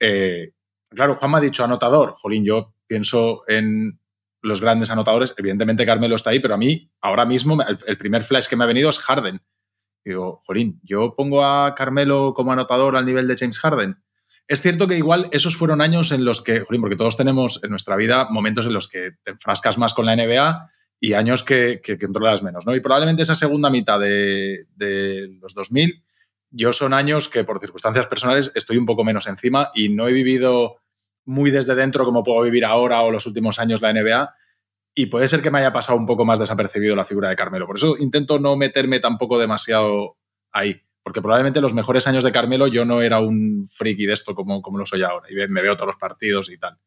Eh, 0.00 0.52
claro, 0.90 1.16
Juan 1.16 1.30
me 1.30 1.38
ha 1.38 1.40
dicho 1.40 1.64
anotador. 1.64 2.14
Jolín, 2.14 2.44
yo 2.44 2.74
pienso 2.86 3.42
en 3.48 4.00
los 4.42 4.60
grandes 4.60 4.90
anotadores. 4.90 5.34
Evidentemente 5.36 5.86
Carmelo 5.86 6.16
está 6.16 6.30
ahí, 6.30 6.40
pero 6.40 6.54
a 6.54 6.58
mí 6.58 6.90
ahora 7.00 7.24
mismo 7.24 7.58
el, 7.62 7.96
primer 7.96 8.22
flash 8.22 8.48
que 8.48 8.56
me 8.56 8.64
ha 8.64 8.68
venido 8.68 8.90
es 8.90 8.98
Harden. 8.98 9.42
digo, 10.04 10.40
Jolín, 10.44 10.80
yo 10.82 11.14
pongo 11.14 11.44
a 11.44 11.74
Carmelo 11.74 12.32
como 12.34 12.52
anotador 12.52 12.96
al 12.96 13.06
nivel 13.06 13.26
de 13.26 13.36
James 13.36 13.58
Harden. 13.58 14.02
Es 14.48 14.62
cierto 14.62 14.86
que 14.86 14.96
igual 14.96 15.28
esos 15.32 15.56
fueron 15.56 15.80
años 15.80 16.12
en 16.12 16.24
los 16.24 16.40
que, 16.42 16.62
porque 16.62 16.96
todos 16.96 17.16
tenemos 17.16 17.60
en 17.64 17.70
nuestra 17.70 17.96
vida 17.96 18.28
momentos 18.30 18.66
en 18.66 18.74
los 18.74 18.88
que 18.88 19.12
te 19.22 19.32
enfrascas 19.32 19.76
más 19.76 19.92
con 19.92 20.06
la 20.06 20.14
NBA 20.14 20.70
y 21.00 21.14
años 21.14 21.42
que, 21.42 21.80
que, 21.82 21.98
controlas 21.98 22.42
menos, 22.42 22.64
¿no? 22.64 22.74
Y 22.74 22.80
probablemente 22.80 23.24
esa 23.24 23.34
segunda 23.34 23.70
mitad 23.70 23.98
de, 23.98 24.66
de 24.76 25.28
los 25.40 25.52
2000, 25.52 26.02
yo 26.50 26.72
son 26.72 26.94
años 26.94 27.28
que 27.28 27.44
por 27.44 27.58
circunstancias 27.58 28.06
personales 28.06 28.52
estoy 28.54 28.76
un 28.76 28.86
poco 28.86 29.04
menos 29.04 29.26
encima 29.26 29.70
y 29.74 29.88
no 29.88 30.06
he 30.06 30.12
vivido 30.12 30.76
muy 31.24 31.50
desde 31.50 31.74
dentro 31.74 32.04
como 32.04 32.22
puedo 32.22 32.42
vivir 32.42 32.64
ahora 32.64 33.02
o 33.02 33.10
los 33.10 33.26
últimos 33.26 33.58
años 33.58 33.82
la 33.82 33.92
NBA. 33.92 34.34
Y 34.94 35.06
puede 35.06 35.28
ser 35.28 35.42
que 35.42 35.50
me 35.50 35.58
haya 35.58 35.72
pasado 35.72 35.98
un 35.98 36.06
poco 36.06 36.24
más 36.24 36.38
desapercibido 36.38 36.96
la 36.96 37.04
figura 37.04 37.28
de 37.28 37.36
Carmelo. 37.36 37.66
Por 37.66 37.76
eso 37.76 37.98
intento 37.98 38.38
no 38.38 38.56
meterme 38.56 39.00
tampoco 39.00 39.38
demasiado 39.38 40.16
ahí. 40.52 40.80
Porque 41.06 41.22
probablemente 41.22 41.60
los 41.60 41.72
mejores 41.72 42.08
años 42.08 42.24
de 42.24 42.32
Carmelo 42.32 42.66
yo 42.66 42.84
no 42.84 43.00
era 43.00 43.20
un 43.20 43.68
friki 43.70 44.06
de 44.06 44.12
esto 44.12 44.34
como, 44.34 44.60
como 44.60 44.76
lo 44.76 44.86
soy 44.86 45.04
ahora. 45.04 45.28
Y 45.30 45.36
me 45.52 45.62
veo 45.62 45.76
todos 45.76 45.86
los 45.86 45.96
partidos 45.98 46.50
y 46.50 46.58
tal. 46.58 46.78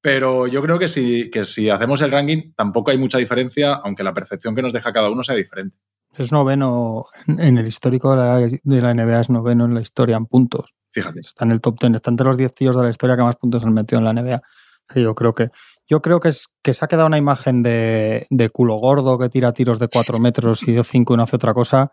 Pero 0.00 0.48
yo 0.48 0.60
creo 0.62 0.80
que 0.80 0.88
si, 0.88 1.30
que 1.30 1.44
si 1.44 1.70
hacemos 1.70 2.00
el 2.00 2.10
ranking 2.10 2.54
tampoco 2.56 2.90
hay 2.90 2.98
mucha 2.98 3.18
diferencia, 3.18 3.74
aunque 3.74 4.02
la 4.02 4.12
percepción 4.12 4.56
que 4.56 4.62
nos 4.62 4.72
deja 4.72 4.92
cada 4.92 5.10
uno 5.10 5.22
sea 5.22 5.36
diferente. 5.36 5.78
Es 6.18 6.32
noveno 6.32 7.06
en 7.28 7.56
el 7.56 7.68
histórico 7.68 8.10
de 8.10 8.16
la, 8.16 8.38
de 8.40 8.82
la 8.82 8.92
NBA, 8.92 9.20
es 9.20 9.30
noveno 9.30 9.64
en 9.66 9.74
la 9.74 9.80
historia 9.80 10.16
en 10.16 10.26
puntos. 10.26 10.74
Fíjate. 10.90 11.20
Está 11.20 11.44
en 11.44 11.52
el 11.52 11.60
top 11.60 11.78
10, 11.78 11.94
está 11.94 12.10
entre 12.10 12.26
los 12.26 12.36
10 12.36 12.52
tíos 12.52 12.76
de 12.76 12.82
la 12.82 12.90
historia 12.90 13.14
que 13.14 13.22
más 13.22 13.36
puntos 13.36 13.62
han 13.64 13.74
metido 13.74 14.00
en 14.00 14.06
la 14.06 14.12
NBA. 14.12 14.42
Yo 14.96 15.14
creo 15.14 15.34
que, 15.34 15.50
yo 15.86 16.02
creo 16.02 16.18
que, 16.18 16.30
es, 16.30 16.48
que 16.64 16.74
se 16.74 16.84
ha 16.84 16.88
quedado 16.88 17.06
una 17.06 17.18
imagen 17.18 17.62
de, 17.62 18.26
de 18.28 18.50
culo 18.50 18.74
gordo 18.74 19.16
que 19.18 19.28
tira 19.28 19.52
tiros 19.52 19.78
de 19.78 19.86
4 19.86 20.18
metros 20.18 20.64
y 20.64 20.72
de 20.72 20.82
5 20.82 21.14
y 21.14 21.16
no 21.16 21.22
hace 21.22 21.36
otra 21.36 21.54
cosa 21.54 21.92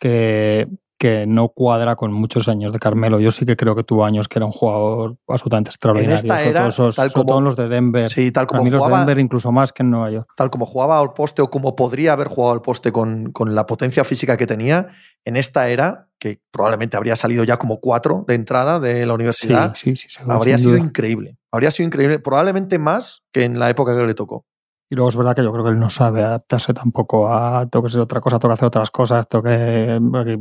que, 0.00 0.66
que 1.00 1.24
no 1.26 1.48
cuadra 1.48 1.96
con 1.96 2.12
muchos 2.12 2.46
años 2.46 2.72
de 2.72 2.78
Carmelo. 2.78 3.20
Yo 3.20 3.30
sí 3.30 3.46
que 3.46 3.56
creo 3.56 3.74
que 3.74 3.82
tuvo 3.82 4.04
años 4.04 4.28
que 4.28 4.38
era 4.38 4.44
un 4.44 4.52
jugador 4.52 5.16
absolutamente 5.26 5.70
extraordinario. 5.70 6.10
En 6.10 6.16
esta 6.18 6.44
era, 6.44 6.68
tal 6.94 7.12
como, 7.14 7.40
los 7.40 7.56
de 7.56 7.68
Denver. 7.68 8.06
Sí, 8.10 8.30
tal 8.30 8.46
como 8.46 8.62
jugaba, 8.62 8.78
los 8.78 8.90
de 8.90 8.96
Denver 8.98 9.18
incluso 9.18 9.50
más 9.50 9.72
que 9.72 9.82
en 9.82 9.90
Nueva 9.90 10.10
York. 10.10 10.30
Tal 10.36 10.50
como 10.50 10.66
jugaba 10.66 11.00
al 11.00 11.14
poste 11.14 11.40
o 11.40 11.48
como 11.48 11.74
podría 11.74 12.12
haber 12.12 12.28
jugado 12.28 12.52
al 12.52 12.60
poste 12.60 12.92
con, 12.92 13.32
con 13.32 13.54
la 13.54 13.64
potencia 13.64 14.04
física 14.04 14.36
que 14.36 14.46
tenía, 14.46 14.88
en 15.24 15.38
esta 15.38 15.70
era, 15.70 16.10
que 16.18 16.42
probablemente 16.50 16.98
habría 16.98 17.16
salido 17.16 17.44
ya 17.44 17.56
como 17.56 17.80
cuatro 17.80 18.26
de 18.28 18.34
entrada 18.34 18.78
de 18.78 19.06
la 19.06 19.14
universidad, 19.14 19.74
habría 20.28 20.58
sido 20.58 20.76
increíble. 20.76 21.38
Habría 21.50 21.70
sido 21.70 21.86
increíble, 21.86 22.18
probablemente 22.18 22.78
más 22.78 23.22
que 23.32 23.44
en 23.44 23.58
la 23.58 23.70
época 23.70 23.96
que 23.96 24.04
le 24.04 24.12
tocó. 24.12 24.44
Y 24.90 24.96
luego 24.96 25.08
es 25.08 25.16
verdad 25.16 25.36
que 25.36 25.44
yo 25.44 25.52
creo 25.52 25.64
que 25.64 25.70
él 25.70 25.78
no 25.78 25.88
sabe 25.88 26.22
adaptarse 26.22 26.74
tampoco 26.74 27.32
a 27.32 27.66
tengo 27.70 27.84
que 27.84 27.90
ser 27.90 28.00
otra 28.00 28.20
cosa, 28.20 28.40
tengo 28.40 28.50
que 28.50 28.54
hacer 28.54 28.66
otras 28.66 28.90
cosas, 28.90 29.28
tengo 29.28 29.44
que, 29.44 30.40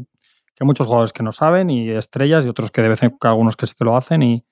que, 0.59 0.65
muchos 0.65 0.85
jugadores 0.85 1.13
que 1.13 1.23
no 1.23 1.31
saben 1.31 1.69
y 1.69 1.89
estrellas 1.89 2.45
y 2.45 2.49
otros 2.49 2.71
que 2.71 2.81
de 2.81 2.89
vez 2.89 3.03
en 3.03 3.11
cuando 3.11 3.33
algunos 3.33 3.55
que 3.55 3.65
sí 3.65 3.73
que 3.77 3.85
lo 3.85 3.95
hacen 3.95 4.21
y, 4.21 4.45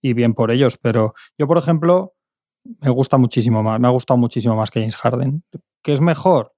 y 0.00 0.12
bien 0.12 0.34
por 0.34 0.50
ellos. 0.50 0.78
Pero 0.80 1.14
yo, 1.36 1.46
por 1.46 1.58
ejemplo, 1.58 2.14
me 2.80 2.90
gusta 2.90 3.18
muchísimo 3.18 3.62
más, 3.62 3.80
me 3.80 3.88
ha 3.88 3.90
gustado 3.90 4.18
muchísimo 4.18 4.54
más 4.56 4.70
que 4.70 4.80
James 4.80 4.96
Harden. 4.96 5.42
¿Qué 5.82 5.92
es 5.92 6.00
mejor? 6.00 6.54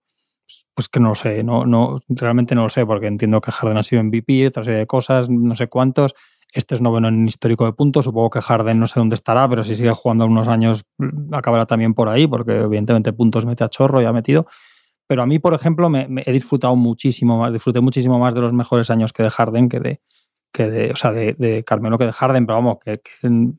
Pues 0.74 0.88
que 0.88 0.98
no 0.98 1.10
lo 1.10 1.14
sé, 1.14 1.44
no, 1.44 1.64
no, 1.64 1.98
realmente 2.08 2.54
no 2.54 2.64
lo 2.64 2.68
sé, 2.68 2.84
porque 2.84 3.06
entiendo 3.06 3.40
que 3.40 3.52
Harden 3.52 3.76
ha 3.76 3.82
sido 3.82 4.02
MVP, 4.02 4.48
otra 4.48 4.64
serie 4.64 4.80
de 4.80 4.86
cosas, 4.86 5.30
no 5.30 5.54
sé 5.54 5.68
cuántos. 5.68 6.14
Este 6.52 6.74
es 6.74 6.80
noveno 6.80 7.06
en 7.06 7.28
histórico 7.28 7.64
de 7.64 7.72
puntos. 7.72 8.06
Supongo 8.06 8.30
que 8.30 8.40
Harden 8.40 8.80
no 8.80 8.88
sé 8.88 8.98
dónde 8.98 9.14
estará, 9.14 9.48
pero 9.48 9.62
si 9.62 9.76
sigue 9.76 9.92
jugando 9.92 10.26
unos 10.26 10.48
años 10.48 10.84
mm, 10.98 11.32
acabará 11.32 11.66
también 11.66 11.94
por 11.94 12.08
ahí, 12.08 12.26
porque 12.26 12.56
evidentemente 12.56 13.12
puntos 13.12 13.46
mete 13.46 13.62
a 13.62 13.68
chorro 13.68 14.02
y 14.02 14.04
ha 14.04 14.12
metido. 14.12 14.46
Pero 15.10 15.22
a 15.22 15.26
mí, 15.26 15.40
por 15.40 15.54
ejemplo, 15.54 15.90
me, 15.90 16.06
he 16.24 16.30
disfrutado 16.30 16.76
muchísimo 16.76 17.36
más, 17.36 17.52
disfruté 17.52 17.80
muchísimo 17.80 18.20
más 18.20 18.32
de 18.32 18.42
los 18.42 18.52
mejores 18.52 18.90
años 18.90 19.12
que 19.12 19.24
de 19.24 19.30
Harden 19.30 19.68
que 19.68 19.80
de, 19.80 20.00
que 20.52 20.70
de, 20.70 20.92
o 20.92 20.94
sea, 20.94 21.10
de, 21.10 21.64
Carmelo 21.66 21.98
que 21.98 22.04
de 22.04 22.12
Harden, 22.12 22.46
pero 22.46 22.58
vamos, 22.58 22.78
que, 22.78 23.00
que, 23.00 23.50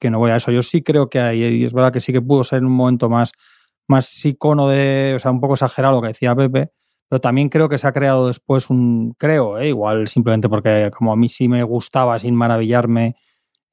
que, 0.00 0.10
no 0.10 0.18
voy 0.18 0.32
a 0.32 0.36
eso. 0.36 0.50
Yo 0.50 0.62
sí 0.62 0.82
creo 0.82 1.08
que 1.08 1.20
hay, 1.20 1.44
y 1.44 1.64
es 1.64 1.72
verdad 1.72 1.92
que 1.92 2.00
sí 2.00 2.12
que 2.12 2.20
pudo 2.20 2.42
ser 2.42 2.58
en 2.58 2.64
un 2.64 2.72
momento 2.72 3.08
más, 3.08 3.30
más 3.86 4.24
icono 4.24 4.66
de, 4.66 5.12
o 5.14 5.20
sea, 5.20 5.30
un 5.30 5.40
poco 5.40 5.54
exagerado 5.54 5.94
lo 5.94 6.02
que 6.02 6.08
decía 6.08 6.34
Pepe, 6.34 6.72
pero 7.08 7.20
también 7.20 7.50
creo 7.50 7.68
que 7.68 7.78
se 7.78 7.86
ha 7.86 7.92
creado 7.92 8.26
después 8.26 8.68
un, 8.68 9.14
creo, 9.16 9.60
¿eh? 9.60 9.68
igual 9.68 10.08
simplemente 10.08 10.48
porque 10.48 10.90
como 10.92 11.12
a 11.12 11.16
mí 11.16 11.28
sí 11.28 11.46
me 11.46 11.62
gustaba 11.62 12.18
sin 12.18 12.34
maravillarme, 12.34 13.14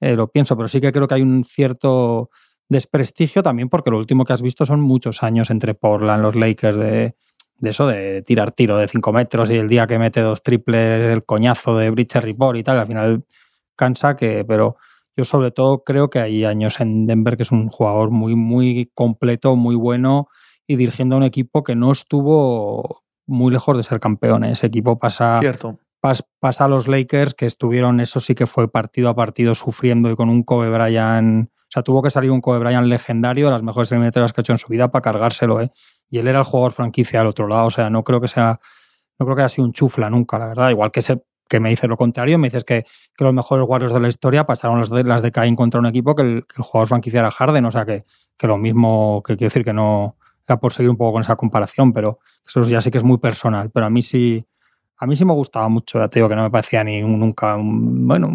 eh, 0.02 0.16
lo 0.16 0.28
pienso, 0.28 0.56
pero 0.56 0.68
sí 0.68 0.80
que 0.80 0.92
creo 0.92 1.08
que 1.08 1.16
hay 1.16 1.24
un 1.24 1.44
cierto 1.44 2.30
desprestigio 2.70 3.44
también 3.44 3.70
porque 3.70 3.92
lo 3.92 3.98
último 3.98 4.26
que 4.26 4.34
has 4.34 4.42
visto 4.42 4.66
son 4.66 4.82
muchos 4.82 5.24
años 5.24 5.50
entre 5.50 5.74
Portland, 5.74 6.22
los 6.22 6.36
Lakers, 6.36 6.78
de, 6.78 7.16
de 7.60 7.70
eso, 7.70 7.88
de 7.88 8.22
tirar 8.22 8.52
tiro 8.52 8.78
de 8.78 8.88
5 8.88 9.12
metros 9.14 9.50
y 9.50 9.56
el 9.56 9.68
día 9.68 9.88
que 9.88 10.00
mete 10.00 10.22
dos 10.22 10.44
triples, 10.44 11.14
el 11.14 11.26
coñazo 11.26 11.78
de 11.78 11.90
Bridger 11.90 12.24
Report 12.24 12.58
y 12.58 12.64
tal, 12.64 12.80
al 12.80 12.88
final 12.88 13.26
cansa 13.76 14.16
que, 14.16 14.44
pero 14.46 14.78
yo 15.16 15.24
sobre 15.24 15.52
todo 15.52 15.84
creo 15.84 16.10
que 16.10 16.20
hay 16.20 16.46
años 16.46 16.80
en 16.80 17.08
Denver 17.08 17.38
que 17.38 17.44
es 17.44 17.52
un 17.52 17.70
jugador 17.70 18.12
muy, 18.12 18.36
muy 18.36 18.92
completo, 18.94 19.56
muy 19.56 19.76
bueno 19.76 20.28
y 20.68 20.76
dirigiendo 20.76 21.16
a 21.16 21.20
un 21.20 21.24
equipo 21.24 21.64
que 21.64 21.76
no 21.76 21.92
estuvo 21.92 23.04
muy 23.26 23.52
lejos 23.52 23.76
de 23.78 23.84
ser 23.84 24.00
campeón. 24.00 24.44
Ese 24.44 24.68
equipo 24.68 25.00
pasa, 25.00 25.40
Cierto. 25.40 25.80
pas, 26.00 26.24
pasa 26.40 26.66
a 26.66 26.68
los 26.68 26.88
Lakers, 26.88 27.34
que 27.34 27.46
estuvieron, 27.46 28.00
eso 28.00 28.20
sí 28.20 28.36
que 28.36 28.46
fue 28.46 28.70
partido 28.70 29.10
a 29.10 29.16
partido 29.16 29.56
sufriendo 29.56 30.12
y 30.12 30.16
con 30.16 30.30
un 30.30 30.44
Kobe 30.44 30.70
Bryant. 30.70 31.50
O 31.68 31.72
sea, 31.72 31.84
tuvo 31.84 32.02
que 32.02 32.10
salir 32.10 32.32
un 32.32 32.40
Kobe 32.40 32.60
Bryant 32.60 32.88
legendario, 32.88 33.52
las 33.52 33.62
mejores 33.62 33.92
eliminatorias 33.92 34.32
que 34.32 34.40
ha 34.40 34.44
hecho 34.44 34.54
en 34.54 34.58
su 34.58 34.70
vida, 34.70 34.90
para 34.90 35.02
cargárselo, 35.02 35.60
¿eh? 35.62 35.72
Y 36.10 36.20
él 36.20 36.28
era 36.28 36.40
el 36.40 36.46
jugador 36.46 36.72
franquicia 36.72 37.20
al 37.20 37.28
otro 37.28 37.48
lado. 37.48 37.68
O 37.68 37.72
sea, 37.72 37.90
no 37.90 38.04
creo 38.04 38.22
que 38.22 38.30
sea. 38.30 38.60
No 39.20 39.26
creo 39.26 39.36
que 39.36 39.42
haya 39.42 39.50
sido 39.50 39.66
un 39.66 39.74
chufla 39.74 40.10
nunca, 40.10 40.40
la 40.40 40.48
verdad. 40.48 40.70
Igual 40.70 40.92
que 40.92 41.02
se, 41.02 41.22
que 41.50 41.60
me 41.60 41.70
dices 41.70 41.90
lo 41.90 41.98
contrario, 41.98 42.38
me 42.38 42.48
dices 42.48 42.64
que, 42.64 42.86
que, 43.16 43.24
los 43.24 43.34
mejores 43.34 43.66
Warriors 43.68 43.94
de 43.94 44.00
la 44.00 44.08
historia 44.08 44.46
pasaron 44.46 44.80
las 44.80 44.90
de, 44.90 45.04
las 45.04 45.22
de 45.22 45.32
Caín 45.32 45.56
contra 45.56 45.80
un 45.80 45.88
equipo 45.88 46.16
que 46.16 46.22
el, 46.22 46.46
jugador 46.60 46.88
franquicia 46.88 47.20
era 47.20 47.32
Harden. 47.32 47.66
O 47.66 47.72
sea, 47.72 47.86
que, 47.86 48.06
que 48.38 48.48
lo 48.48 48.58
mismo, 48.58 49.22
que 49.26 49.36
quiero 49.36 49.48
decir 49.48 49.66
que 49.66 49.74
no 49.74 50.16
era 50.48 50.60
por 50.60 50.72
seguir 50.72 50.90
un 50.90 50.98
poco 50.98 51.14
con 51.14 51.22
esa 51.22 51.36
comparación, 51.36 51.92
pero 51.92 52.20
eso 52.48 52.62
ya 52.62 52.80
sí 52.80 52.90
que 52.92 53.00
es 53.00 53.04
muy 53.04 53.18
personal. 53.18 53.70
Pero 53.72 53.88
a 53.88 53.90
mí 53.90 54.02
sí, 54.02 54.46
a 54.98 55.06
mí 55.06 55.16
sí 55.16 55.26
me 55.26 55.34
gustaba 55.34 55.68
mucho, 55.68 56.00
ya 56.00 56.08
te 56.08 56.22
que 56.22 56.36
no 56.36 56.44
me 56.44 56.52
parecía 56.52 56.84
ni 56.84 57.04
un, 57.04 57.20
nunca, 57.20 57.56
un, 57.56 58.08
bueno, 58.08 58.32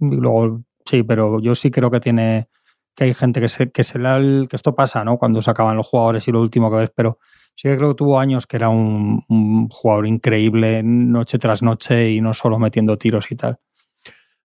luego 0.00 0.60
sí, 0.90 1.02
pero 1.02 1.40
yo 1.40 1.54
sí 1.54 1.70
creo 1.70 1.90
que 1.90 2.00
tiene, 2.00 2.48
que 2.94 3.04
hay 3.04 3.14
gente 3.14 3.40
que 3.40 3.48
se, 3.48 3.70
que 3.70 3.82
se 3.82 3.98
la, 3.98 4.18
que 4.48 4.56
esto 4.56 4.74
pasa, 4.74 5.04
¿no? 5.04 5.18
Cuando 5.18 5.40
se 5.42 5.50
acaban 5.50 5.76
los 5.76 5.86
jugadores 5.86 6.26
y 6.28 6.32
lo 6.32 6.40
último 6.40 6.70
que 6.70 6.76
ves, 6.78 6.92
pero 6.94 7.18
sí 7.54 7.68
que 7.68 7.76
creo 7.76 7.90
que 7.90 7.94
tuvo 7.96 8.18
años 8.18 8.46
que 8.46 8.56
era 8.56 8.68
un, 8.68 9.22
un 9.28 9.68
jugador 9.68 10.06
increíble 10.06 10.82
noche 10.82 11.38
tras 11.38 11.62
noche 11.62 12.10
y 12.10 12.20
no 12.20 12.34
solo 12.34 12.58
metiendo 12.58 12.98
tiros 12.98 13.30
y 13.30 13.36
tal. 13.36 13.58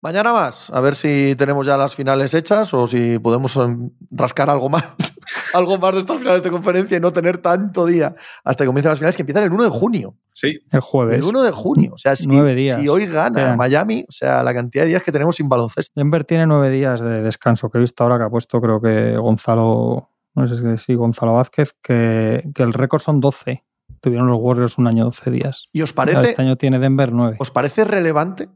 Mañana 0.02 0.32
más, 0.32 0.70
a 0.70 0.80
ver 0.80 0.96
si 0.96 1.36
tenemos 1.36 1.68
ya 1.68 1.76
las 1.76 1.94
finales 1.94 2.34
hechas 2.34 2.74
o 2.74 2.88
si 2.88 3.20
podemos 3.20 3.54
em, 3.58 3.90
rascar 4.12 4.50
algo 4.50 4.70
más, 4.70 4.86
algo 5.54 5.78
más 5.78 5.94
de 5.94 6.00
estas 6.00 6.20
finales 6.20 6.42
de 6.42 6.50
conferencia 6.50 6.96
y 6.96 7.02
no 7.02 7.12
tener 7.12 7.40
tanto 7.40 7.86
día 7.86 8.16
hasta 8.46 8.64
que 8.64 8.68
comiencen 8.68 8.92
las 8.92 9.00
finales 9.00 9.18
que 9.18 9.24
empiezan 9.24 9.44
el 9.44 9.52
1 9.52 9.64
de 9.66 9.70
junio. 9.70 10.16
Sí. 10.32 10.58
El 10.72 10.80
jueves. 10.80 11.16
El 11.16 11.26
1 11.26 11.42
de 11.44 11.52
junio. 11.52 11.92
O 11.96 11.98
sea, 11.98 12.16
si, 12.16 12.28
nueve 12.28 12.56
días. 12.56 12.80
si 12.80 12.88
hoy 12.88 13.08
gana. 13.08 13.58
Miami, 13.58 14.06
o 14.08 14.12
sea, 14.12 14.42
la 14.42 14.54
cantidad 14.54 14.86
de 14.86 14.90
días 14.90 15.04
que 15.04 15.12
tenemos 15.12 15.36
sin 15.36 15.50
baloncesto. 15.50 15.92
Denver 15.94 16.24
tiene 16.24 16.48
nueve 16.48 16.70
días 16.70 17.02
de 17.02 17.22
descanso, 17.22 17.70
que 17.70 17.80
he 17.80 17.82
visto 17.82 18.02
ahora 18.02 18.18
que 18.18 18.24
ha 18.24 18.30
puesto, 18.30 18.62
creo 18.62 18.80
que 18.80 19.18
Gonzalo, 19.18 20.12
no 20.34 20.48
sé 20.48 20.78
si 20.78 20.96
Gonzalo 20.96 21.34
Vázquez, 21.34 21.74
que, 21.82 22.50
que 22.56 22.64
el 22.64 22.72
récord 22.72 23.02
son 23.02 23.20
12. 23.20 23.66
Tuvieron 24.00 24.28
los 24.28 24.38
Warriors 24.40 24.78
un 24.78 24.88
año 24.88 25.04
12 25.04 25.30
días. 25.30 25.68
¿Y 25.74 25.82
os 25.82 25.92
parece, 25.92 26.30
Este 26.30 26.42
año 26.42 26.56
tiene 26.56 26.80
Denver 26.80 27.12
9. 27.12 27.36
¿os 27.38 27.52
parece 27.52 27.84
relevante? 27.84 28.48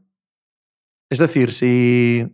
Es 1.14 1.20
decir, 1.20 1.52
si, 1.52 2.26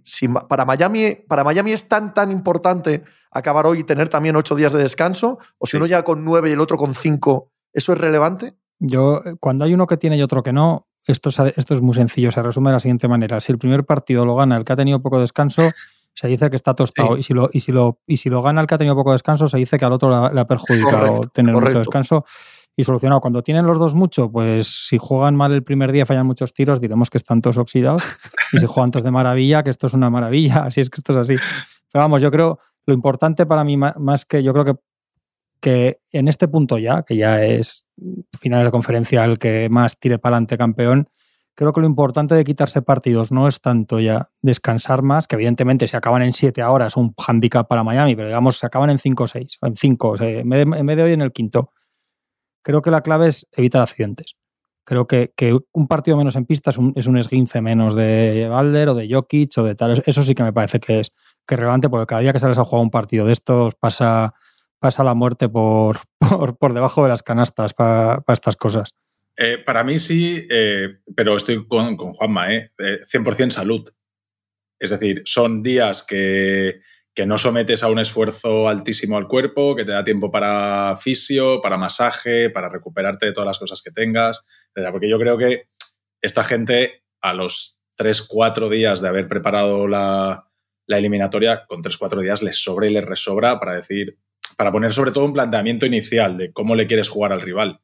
para, 0.48 0.64
Miami, 0.64 1.14
para 1.28 1.44
Miami 1.44 1.72
es 1.72 1.86
tan, 1.86 2.14
tan 2.14 2.30
importante 2.30 3.04
acabar 3.30 3.66
hoy 3.66 3.80
y 3.80 3.84
tener 3.84 4.08
también 4.08 4.36
ocho 4.36 4.54
días 4.54 4.72
de 4.72 4.82
descanso, 4.82 5.38
o 5.58 5.66
si 5.66 5.72
Sí. 5.72 5.76
uno 5.76 5.84
ya 5.84 6.02
con 6.02 6.24
nueve 6.24 6.48
y 6.48 6.52
el 6.54 6.60
otro 6.60 6.78
con 6.78 6.94
cinco, 6.94 7.52
¿eso 7.74 7.92
es 7.92 7.98
relevante? 7.98 8.54
Yo, 8.78 9.20
eh, 9.26 9.34
cuando 9.38 9.66
hay 9.66 9.74
uno 9.74 9.86
que 9.86 9.98
tiene 9.98 10.16
y 10.16 10.22
otro 10.22 10.42
que 10.42 10.54
no, 10.54 10.86
esto 11.06 11.28
es, 11.28 11.38
esto 11.58 11.74
es 11.74 11.82
muy 11.82 11.92
sencillo. 11.94 12.32
Se 12.32 12.42
resume 12.42 12.70
de 12.70 12.74
la 12.76 12.80
siguiente 12.80 13.06
manera. 13.06 13.38
Si 13.40 13.52
el 13.52 13.58
primer 13.58 13.84
partido 13.84 14.24
lo 14.24 14.34
gana 14.34 14.56
el 14.56 14.64
que 14.64 14.72
ha 14.72 14.76
tenido 14.76 15.02
poco 15.02 15.20
descanso, 15.20 15.60
se 16.14 16.28
dice 16.28 16.48
que 16.48 16.56
está 16.56 16.72
tostado. 16.74 17.16
Sí. 17.16 17.20
Y, 17.20 17.22
si 17.22 17.34
lo, 17.34 17.50
y, 17.52 17.60
si 17.60 17.72
lo, 17.72 18.00
y 18.06 18.16
si 18.16 18.30
lo 18.30 18.40
gana 18.40 18.62
el 18.62 18.66
que 18.66 18.76
ha 18.76 18.78
tenido 18.78 18.96
poco 18.96 19.12
descanso, 19.12 19.46
se 19.46 19.58
dice 19.58 19.78
que 19.78 19.84
al 19.84 19.92
otro 19.92 20.08
le 20.08 20.16
ha, 20.16 20.32
le 20.32 20.40
ha 20.40 20.46
perjudicado 20.46 21.06
Correcto, 21.06 21.28
tener 21.34 21.52
correcto. 21.54 21.78
mucho 21.80 21.88
descanso. 21.90 22.24
Y 22.80 22.84
solucionado. 22.84 23.20
Cuando 23.20 23.42
tienen 23.42 23.66
los 23.66 23.78
dos 23.78 23.94
mucho, 23.94 24.30
pues 24.32 24.86
si 24.88 24.96
juegan 24.96 25.36
mal 25.36 25.52
el 25.52 25.62
primer 25.62 25.92
día, 25.92 26.06
fallan 26.06 26.26
muchos 26.26 26.54
tiros, 26.54 26.80
diremos 26.80 27.10
que 27.10 27.18
están 27.18 27.42
todos 27.42 27.58
oxidados. 27.58 28.02
Y 28.52 28.58
si 28.58 28.66
juegan 28.66 28.90
todos 28.90 29.04
de 29.04 29.10
maravilla, 29.10 29.62
que 29.62 29.70
esto 29.70 29.86
es 29.86 29.94
una 29.94 30.08
maravilla. 30.08 30.62
Así 30.64 30.80
es 30.80 30.88
que 30.90 30.96
esto 31.00 31.12
es 31.12 31.18
así. 31.18 31.36
Pero 31.92 32.02
vamos, 32.04 32.22
yo 32.22 32.30
creo, 32.30 32.58
lo 32.86 32.94
importante 32.94 33.44
para 33.46 33.64
mí, 33.64 33.76
más 33.76 34.24
que 34.24 34.42
yo 34.42 34.52
creo 34.52 34.64
que, 34.64 34.74
que 35.60 36.00
en 36.12 36.28
este 36.28 36.48
punto 36.48 36.78
ya, 36.78 37.02
que 37.02 37.16
ya 37.16 37.44
es 37.44 37.86
final 38.38 38.64
de 38.64 38.70
conferencia 38.70 39.24
el 39.24 39.38
que 39.38 39.68
más 39.70 39.98
tire 39.98 40.18
para 40.18 40.36
adelante 40.36 40.56
campeón, 40.56 41.08
creo 41.54 41.72
que 41.74 41.80
lo 41.82 41.86
importante 41.86 42.34
de 42.34 42.44
quitarse 42.44 42.80
partidos 42.80 43.30
no 43.32 43.46
es 43.46 43.60
tanto 43.60 44.00
ya 44.00 44.30
descansar 44.40 45.02
más, 45.02 45.26
que 45.26 45.34
evidentemente 45.36 45.86
si 45.86 45.96
acaban 45.96 46.22
en 46.22 46.32
7 46.32 46.62
ahora 46.62 46.86
es 46.86 46.96
un 46.96 47.12
handicap 47.26 47.68
para 47.68 47.84
Miami, 47.84 48.16
pero 48.16 48.28
digamos 48.28 48.56
se 48.58 48.64
acaban 48.66 48.88
en 48.88 48.98
5 48.98 49.24
o 49.24 49.26
6, 49.26 49.58
o 49.60 49.66
en 49.66 49.74
5, 49.76 50.14
en 50.22 50.48
vez 50.48 50.66
de- 50.66 50.78
en 50.78 50.86
vez 50.86 50.96
de 50.96 51.02
hoy 51.02 51.12
en 51.12 51.20
el 51.20 51.32
quinto. 51.32 51.72
Creo 52.62 52.82
que 52.82 52.90
la 52.90 53.02
clave 53.02 53.28
es 53.28 53.46
evitar 53.52 53.82
accidentes. 53.82 54.36
Creo 54.84 55.06
que, 55.06 55.32
que 55.36 55.56
un 55.72 55.86
partido 55.86 56.16
menos 56.16 56.36
en 56.36 56.46
pista 56.46 56.70
es 56.70 56.78
un, 56.78 56.92
es 56.96 57.06
un 57.06 57.16
esguince 57.16 57.60
menos 57.60 57.94
de 57.94 58.48
Balder 58.48 58.88
o 58.88 58.94
de 58.94 59.08
Jokic 59.12 59.58
o 59.58 59.64
de 59.64 59.74
tal. 59.74 60.02
Eso 60.04 60.22
sí 60.22 60.34
que 60.34 60.42
me 60.42 60.52
parece 60.52 60.80
que 60.80 61.00
es, 61.00 61.12
que 61.46 61.56
relevante 61.56 61.88
porque 61.88 62.06
cada 62.06 62.22
día 62.22 62.32
que 62.32 62.38
sales 62.38 62.58
a 62.58 62.64
jugar 62.64 62.82
un 62.82 62.90
partido 62.90 63.26
de 63.26 63.32
estos 63.32 63.74
pasa, 63.74 64.34
pasa 64.78 65.04
la 65.04 65.14
muerte 65.14 65.48
por, 65.48 65.98
por, 66.18 66.56
por 66.56 66.74
debajo 66.74 67.02
de 67.04 67.10
las 67.10 67.22
canastas 67.22 67.74
para 67.74 68.22
estas 68.28 68.56
cosas. 68.56 68.94
Eh, 69.36 69.58
para 69.58 69.84
mí 69.84 69.98
sí, 69.98 70.46
eh, 70.50 70.98
pero 71.16 71.36
estoy 71.36 71.66
con, 71.66 71.96
con 71.96 72.12
Juanma, 72.12 72.52
¿eh? 72.54 72.72
Eh, 72.78 72.98
100% 73.10 73.50
salud. 73.50 73.88
Es 74.78 74.90
decir, 74.90 75.22
son 75.24 75.62
días 75.62 76.02
que, 76.02 76.80
que 77.20 77.26
no 77.26 77.36
sometes 77.36 77.82
a 77.82 77.88
un 77.88 77.98
esfuerzo 77.98 78.66
altísimo 78.66 79.18
al 79.18 79.28
cuerpo, 79.28 79.76
que 79.76 79.84
te 79.84 79.92
da 79.92 80.02
tiempo 80.02 80.30
para 80.30 80.96
fisio, 80.96 81.60
para 81.60 81.76
masaje, 81.76 82.48
para 82.48 82.70
recuperarte 82.70 83.26
de 83.26 83.32
todas 83.34 83.46
las 83.46 83.58
cosas 83.58 83.82
que 83.82 83.90
tengas. 83.90 84.42
Porque 84.90 85.10
yo 85.10 85.18
creo 85.18 85.36
que 85.36 85.68
esta 86.22 86.44
gente 86.44 87.02
a 87.20 87.34
los 87.34 87.76
3, 87.96 88.22
4 88.22 88.70
días 88.70 89.02
de 89.02 89.08
haber 89.08 89.28
preparado 89.28 89.86
la, 89.86 90.48
la 90.86 90.96
eliminatoria, 90.96 91.66
con 91.66 91.82
3, 91.82 91.94
4 91.98 92.22
días 92.22 92.40
les 92.42 92.56
sobra 92.56 92.86
y 92.86 92.94
les 92.94 93.04
resobra 93.04 93.60
para 93.60 93.74
decir, 93.74 94.16
para 94.56 94.72
poner 94.72 94.94
sobre 94.94 95.12
todo 95.12 95.26
un 95.26 95.34
planteamiento 95.34 95.84
inicial 95.84 96.38
de 96.38 96.54
cómo 96.54 96.74
le 96.74 96.86
quieres 96.86 97.10
jugar 97.10 97.34
al 97.34 97.42
rival. 97.42 97.82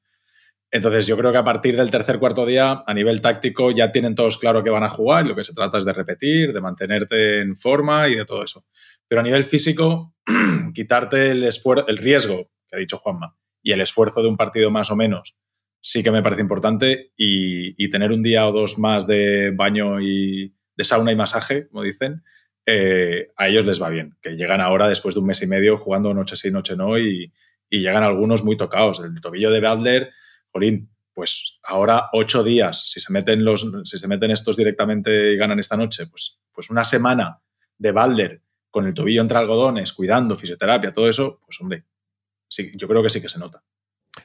Entonces 0.71 1.07
yo 1.07 1.17
creo 1.17 1.31
que 1.31 1.39
a 1.39 1.45
partir 1.45 1.77
del 1.77 1.91
tercer 1.91 2.19
cuarto 2.19 2.45
día, 2.45 2.83
a 2.87 2.95
nivel 2.95 3.21
táctico, 3.21 3.71
ya 3.71 3.93
tienen 3.93 4.15
todos 4.15 4.37
claro 4.37 4.65
que 4.65 4.71
van 4.71 4.83
a 4.83 4.91
jugar 4.91 5.25
y 5.25 5.29
lo 5.29 5.37
que 5.37 5.45
se 5.45 5.55
trata 5.55 5.79
es 5.79 5.85
de 5.85 5.93
repetir, 5.93 6.53
de 6.53 6.61
mantenerte 6.61 7.41
en 7.41 7.55
forma 7.55 8.09
y 8.09 8.17
de 8.17 8.25
todo 8.25 8.43
eso. 8.43 8.65
Pero 9.09 9.21
a 9.21 9.25
nivel 9.25 9.45
físico, 9.45 10.15
quitarte 10.75 11.31
el, 11.31 11.45
el 11.45 11.97
riesgo, 11.99 12.51
que 12.69 12.77
ha 12.77 12.79
dicho 12.79 12.99
Juanma, 12.99 13.37
y 13.63 13.73
el 13.73 13.81
esfuerzo 13.81 14.23
de 14.23 14.29
un 14.29 14.37
partido 14.37 14.71
más 14.71 14.91
o 14.91 14.97
menos, 14.97 15.37
sí 15.81 16.03
que 16.03 16.11
me 16.11 16.23
parece 16.23 16.43
importante 16.43 17.13
y, 17.17 17.89
tener 17.91 18.11
un 18.11 18.23
día 18.23 18.47
o 18.47 18.53
dos 18.53 18.79
más 18.79 19.07
de 19.07 19.53
baño 19.55 20.01
y 20.01 20.55
de 20.77 20.85
sauna 20.85 21.13
y 21.13 21.17
masaje, 21.17 21.69
como 21.69 21.83
dicen, 21.83 22.25
eh, 22.67 23.29
a 23.37 23.49
ellos 23.49 23.65
les 23.65 23.81
va 23.81 23.89
bien, 23.89 24.17
que 24.21 24.37
llegan 24.37 24.61
ahora 24.61 24.89
después 24.89 25.15
de 25.15 25.21
un 25.21 25.27
mes 25.27 25.41
y 25.43 25.47
medio 25.47 25.79
jugando 25.79 26.13
noche 26.13 26.35
sí, 26.35 26.51
noche 26.51 26.77
no 26.77 26.99
y, 26.99 27.33
y 27.71 27.81
llegan 27.81 28.03
algunos 28.03 28.43
muy 28.43 28.57
tocados. 28.57 29.01
El 29.01 29.21
tobillo 29.21 29.51
de 29.51 29.61
Butler, 29.61 30.11
Jolín, 30.51 30.91
pues 31.15 31.59
ahora 31.63 32.09
ocho 32.13 32.43
días, 32.43 32.91
si 32.91 33.01
se 33.01 33.13
meten 33.13 33.45
los, 33.45 33.67
si 33.85 33.99
se 33.99 34.09
meten 34.09 34.33
estos 34.33 34.57
directamente 34.57 35.33
y 35.33 35.37
ganan 35.37 35.59
esta 35.59 35.77
noche, 35.77 36.07
pues, 36.09 36.41
pues 36.53 36.69
una 36.69 36.85
semana 36.85 37.41
de 37.79 37.93
Balder 37.93 38.43
con 38.71 38.87
el 38.87 38.95
tobillo 38.95 39.23
entre 39.23 39.39
algodones, 39.39 39.93
cuidando, 39.93 40.37
fisioterapia, 40.37 40.93
todo 40.93 41.09
eso, 41.09 41.41
pues 41.45 41.61
hombre, 41.61 41.85
sí, 42.49 42.73
yo 42.75 42.89
creo 42.89 43.03
que 43.03 43.11
sí 43.11 43.21
que 43.21 43.29
se 43.29 43.39
nota. 43.39 43.63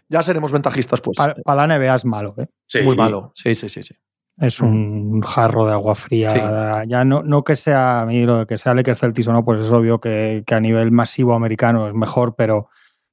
Ya 0.08 0.24
seremos 0.24 0.52
ventajistas, 0.52 1.02
pues. 1.02 1.18
Para, 1.18 1.36
para 1.36 1.68
la 1.68 1.78
NBA 1.78 1.96
es 1.96 2.06
malo, 2.06 2.36
¿eh? 2.38 2.48
Sí, 2.66 2.82
Muy 2.82 2.96
malo. 2.96 3.32
Sí, 3.36 3.56
sí, 3.56 3.70
sí, 3.70 3.84
sí. 3.84 3.96
Es 4.38 4.60
un 4.60 5.22
jarro 5.22 5.66
de 5.66 5.74
agua 5.74 5.94
fría. 5.94 6.30
Sí. 6.32 6.40
Ya 6.88 7.04
no, 7.06 7.22
no 7.22 7.44
que 7.44 7.56
sea, 7.56 8.02
a 8.02 8.06
mí 8.06 8.24
lo 8.24 8.40
de 8.40 8.46
que 8.48 8.58
sea 8.58 8.74
Lakers 8.74 9.00
Celtics 9.00 9.28
o 9.28 9.34
no, 9.34 9.44
pues 9.44 9.62
es 9.62 9.72
obvio 9.72 10.00
que, 10.00 10.44
que 10.46 10.56
a 10.56 10.60
nivel 10.60 10.92
masivo 10.92 11.34
americano 11.36 11.88
es 11.88 11.94
mejor, 11.94 12.36
pero, 12.36 12.70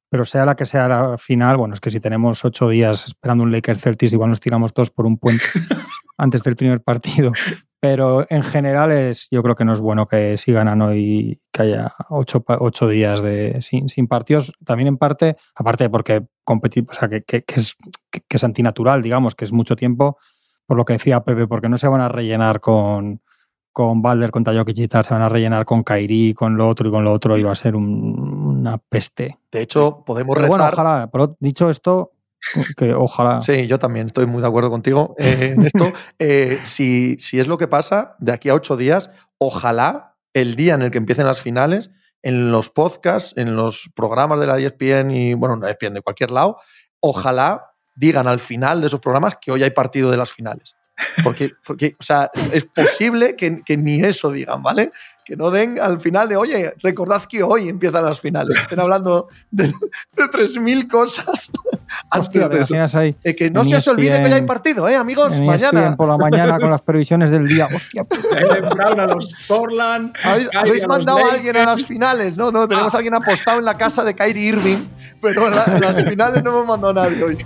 pero 0.08 0.24
sea 0.24 0.46
la 0.46 0.56
que 0.56 0.64
sea 0.64 0.88
la 0.88 1.18
final, 1.18 1.56
bueno, 1.56 1.74
es 1.74 1.80
que 1.80 1.90
si 1.90 2.00
tenemos 2.00 2.44
ocho 2.44 2.68
días 2.68 3.04
esperando 3.04 3.44
un 3.44 3.52
Lakers 3.52 3.80
Celtics, 3.80 4.12
igual 4.12 4.30
nos 4.30 4.40
tiramos 4.40 4.72
todos 4.72 4.90
por 4.90 5.06
un 5.06 5.18
puente 5.18 5.44
antes 6.16 6.42
del 6.42 6.56
primer 6.56 6.80
partido. 6.80 7.32
Pero 7.80 8.24
en 8.28 8.42
general 8.42 8.90
es, 8.90 9.28
yo 9.30 9.40
creo 9.42 9.54
que 9.54 9.64
no 9.64 9.72
es 9.72 9.80
bueno 9.80 10.08
que 10.08 10.36
si 10.36 10.52
ganan 10.52 10.82
hoy 10.82 11.40
que 11.52 11.62
haya 11.62 11.92
ocho, 12.08 12.44
ocho 12.58 12.88
días 12.88 13.22
de, 13.22 13.60
sin, 13.62 13.88
sin 13.88 14.08
partidos. 14.08 14.52
También 14.64 14.88
en 14.88 14.96
parte, 14.96 15.36
aparte 15.54 15.88
porque 15.88 16.26
competir, 16.42 16.86
o 16.90 16.94
sea, 16.94 17.08
que, 17.08 17.22
que- 17.22 17.42
que 17.44 17.54
es, 17.60 17.76
que, 18.10 18.22
es 18.28 18.42
antinatural, 18.44 19.00
digamos, 19.02 19.34
que 19.36 19.44
es 19.44 19.52
mucho 19.52 19.76
tiempo, 19.76 20.16
por 20.66 20.76
lo 20.76 20.84
que 20.84 20.94
decía 20.94 21.22
Pepe, 21.22 21.46
porque 21.46 21.68
no 21.68 21.78
se 21.78 21.86
van 21.86 22.00
a 22.00 22.08
rellenar 22.08 22.60
con, 22.60 23.20
con 23.72 24.02
Balder, 24.02 24.32
con 24.32 24.42
Tajokic 24.42 24.76
y 24.78 24.88
tal, 24.88 25.04
se 25.04 25.14
van 25.14 25.22
a 25.22 25.28
rellenar 25.28 25.64
con 25.64 25.84
Kairi, 25.84 26.34
con 26.34 26.56
lo 26.56 26.68
otro 26.68 26.88
y 26.88 26.90
con 26.90 27.04
lo 27.04 27.12
otro, 27.12 27.38
y 27.38 27.44
va 27.44 27.52
a 27.52 27.54
ser 27.54 27.76
un- 27.76 28.56
una 28.58 28.78
peste. 28.78 29.38
De 29.52 29.60
hecho, 29.62 30.02
podemos 30.04 30.34
Pero 30.34 30.48
bueno, 30.48 30.64
rezar. 30.64 30.74
ojalá, 30.84 31.10
pero 31.12 31.36
dicho 31.38 31.70
esto, 31.70 32.10
que 32.76 32.94
ojalá. 32.94 33.40
Sí, 33.40 33.66
yo 33.66 33.78
también 33.78 34.06
estoy 34.06 34.26
muy 34.26 34.40
de 34.40 34.48
acuerdo 34.48 34.70
contigo 34.70 35.14
eh, 35.18 35.54
en 35.56 35.66
esto. 35.66 35.92
Eh, 36.18 36.58
si, 36.62 37.16
si 37.18 37.38
es 37.38 37.46
lo 37.46 37.58
que 37.58 37.68
pasa, 37.68 38.16
de 38.18 38.32
aquí 38.32 38.48
a 38.48 38.54
ocho 38.54 38.76
días, 38.76 39.10
ojalá 39.38 40.16
el 40.32 40.56
día 40.56 40.74
en 40.74 40.82
el 40.82 40.90
que 40.90 40.98
empiecen 40.98 41.26
las 41.26 41.40
finales, 41.40 41.90
en 42.22 42.50
los 42.50 42.70
podcasts, 42.70 43.34
en 43.36 43.54
los 43.54 43.90
programas 43.94 44.40
de 44.40 44.46
la 44.46 44.58
ESPN 44.58 45.10
y, 45.10 45.34
bueno, 45.34 45.56
no 45.56 45.66
ESPN 45.66 45.94
de 45.94 46.02
cualquier 46.02 46.30
lado, 46.30 46.58
ojalá 47.00 47.72
digan 47.96 48.26
al 48.26 48.40
final 48.40 48.80
de 48.80 48.88
esos 48.88 49.00
programas 49.00 49.36
que 49.40 49.50
hoy 49.50 49.62
hay 49.62 49.70
partido 49.70 50.10
de 50.10 50.16
las 50.16 50.32
finales. 50.32 50.74
Porque, 51.22 51.50
porque 51.64 51.94
o 51.98 52.02
sea, 52.02 52.30
es 52.52 52.64
posible 52.64 53.36
que, 53.36 53.62
que 53.64 53.76
ni 53.76 54.00
eso 54.00 54.30
digan, 54.32 54.62
¿vale? 54.62 54.90
Que 55.24 55.36
no 55.36 55.50
den 55.50 55.78
al 55.78 56.00
final 56.00 56.26
de, 56.28 56.36
oye, 56.36 56.72
recordad 56.82 57.22
que 57.24 57.42
hoy 57.42 57.68
empiezan 57.68 58.04
las 58.04 58.18
finales. 58.20 58.56
Estén 58.56 58.80
hablando 58.80 59.28
de, 59.50 59.64
de 59.68 60.24
3.000 60.24 60.88
cosas 60.90 61.50
antes 62.10 62.28
Hostia, 62.28 62.48
¿te 62.48 62.56
de 62.56 62.62
eso. 62.62 62.72
imaginas 62.74 62.94
ahí? 62.94 63.14
Eh, 63.22 63.36
que 63.36 63.50
no 63.50 63.62
se 63.64 63.76
os 63.76 63.86
olvide 63.88 64.22
que 64.22 64.30
ya 64.30 64.36
hay 64.36 64.42
partido, 64.46 64.88
¿eh, 64.88 64.96
amigos? 64.96 65.38
Mañana. 65.42 65.80
ESPN 65.84 65.96
por 65.96 66.08
la 66.08 66.16
mañana 66.16 66.58
con 66.58 66.70
las 66.70 66.80
previsiones 66.80 67.30
del 67.30 67.46
día. 67.46 67.68
Hostia, 67.72 68.06
a 68.96 69.06
los 69.06 69.34
Portland. 69.46 70.14
¿Habéis, 70.24 70.48
habéis 70.56 70.82
a 70.84 70.86
los 70.86 70.88
mandado 70.88 71.18
a 71.26 71.32
alguien 71.34 71.56
a 71.58 71.66
las 71.66 71.84
finales? 71.84 72.36
No, 72.36 72.50
no, 72.50 72.66
tenemos 72.66 72.94
Ah. 72.94 72.96
a 72.96 72.98
alguien 72.98 73.14
apostado 73.14 73.58
en 73.58 73.66
la 73.66 73.76
casa 73.76 74.02
de 74.04 74.14
Kyrie 74.14 74.48
Irving, 74.48 74.78
pero 75.20 75.46
en, 75.48 75.54
la- 75.54 75.64
en 75.66 75.80
las 75.80 76.02
finales 76.04 76.42
no 76.42 76.50
hemos 76.50 76.66
mandado 76.66 77.00
a 77.00 77.04
nadie 77.04 77.22
hoy. 77.22 77.38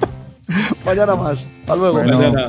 Mañana 0.86 1.14
más. 1.16 1.52
Hasta 1.60 1.76
luego. 1.76 2.00
Bueno. 2.02 2.48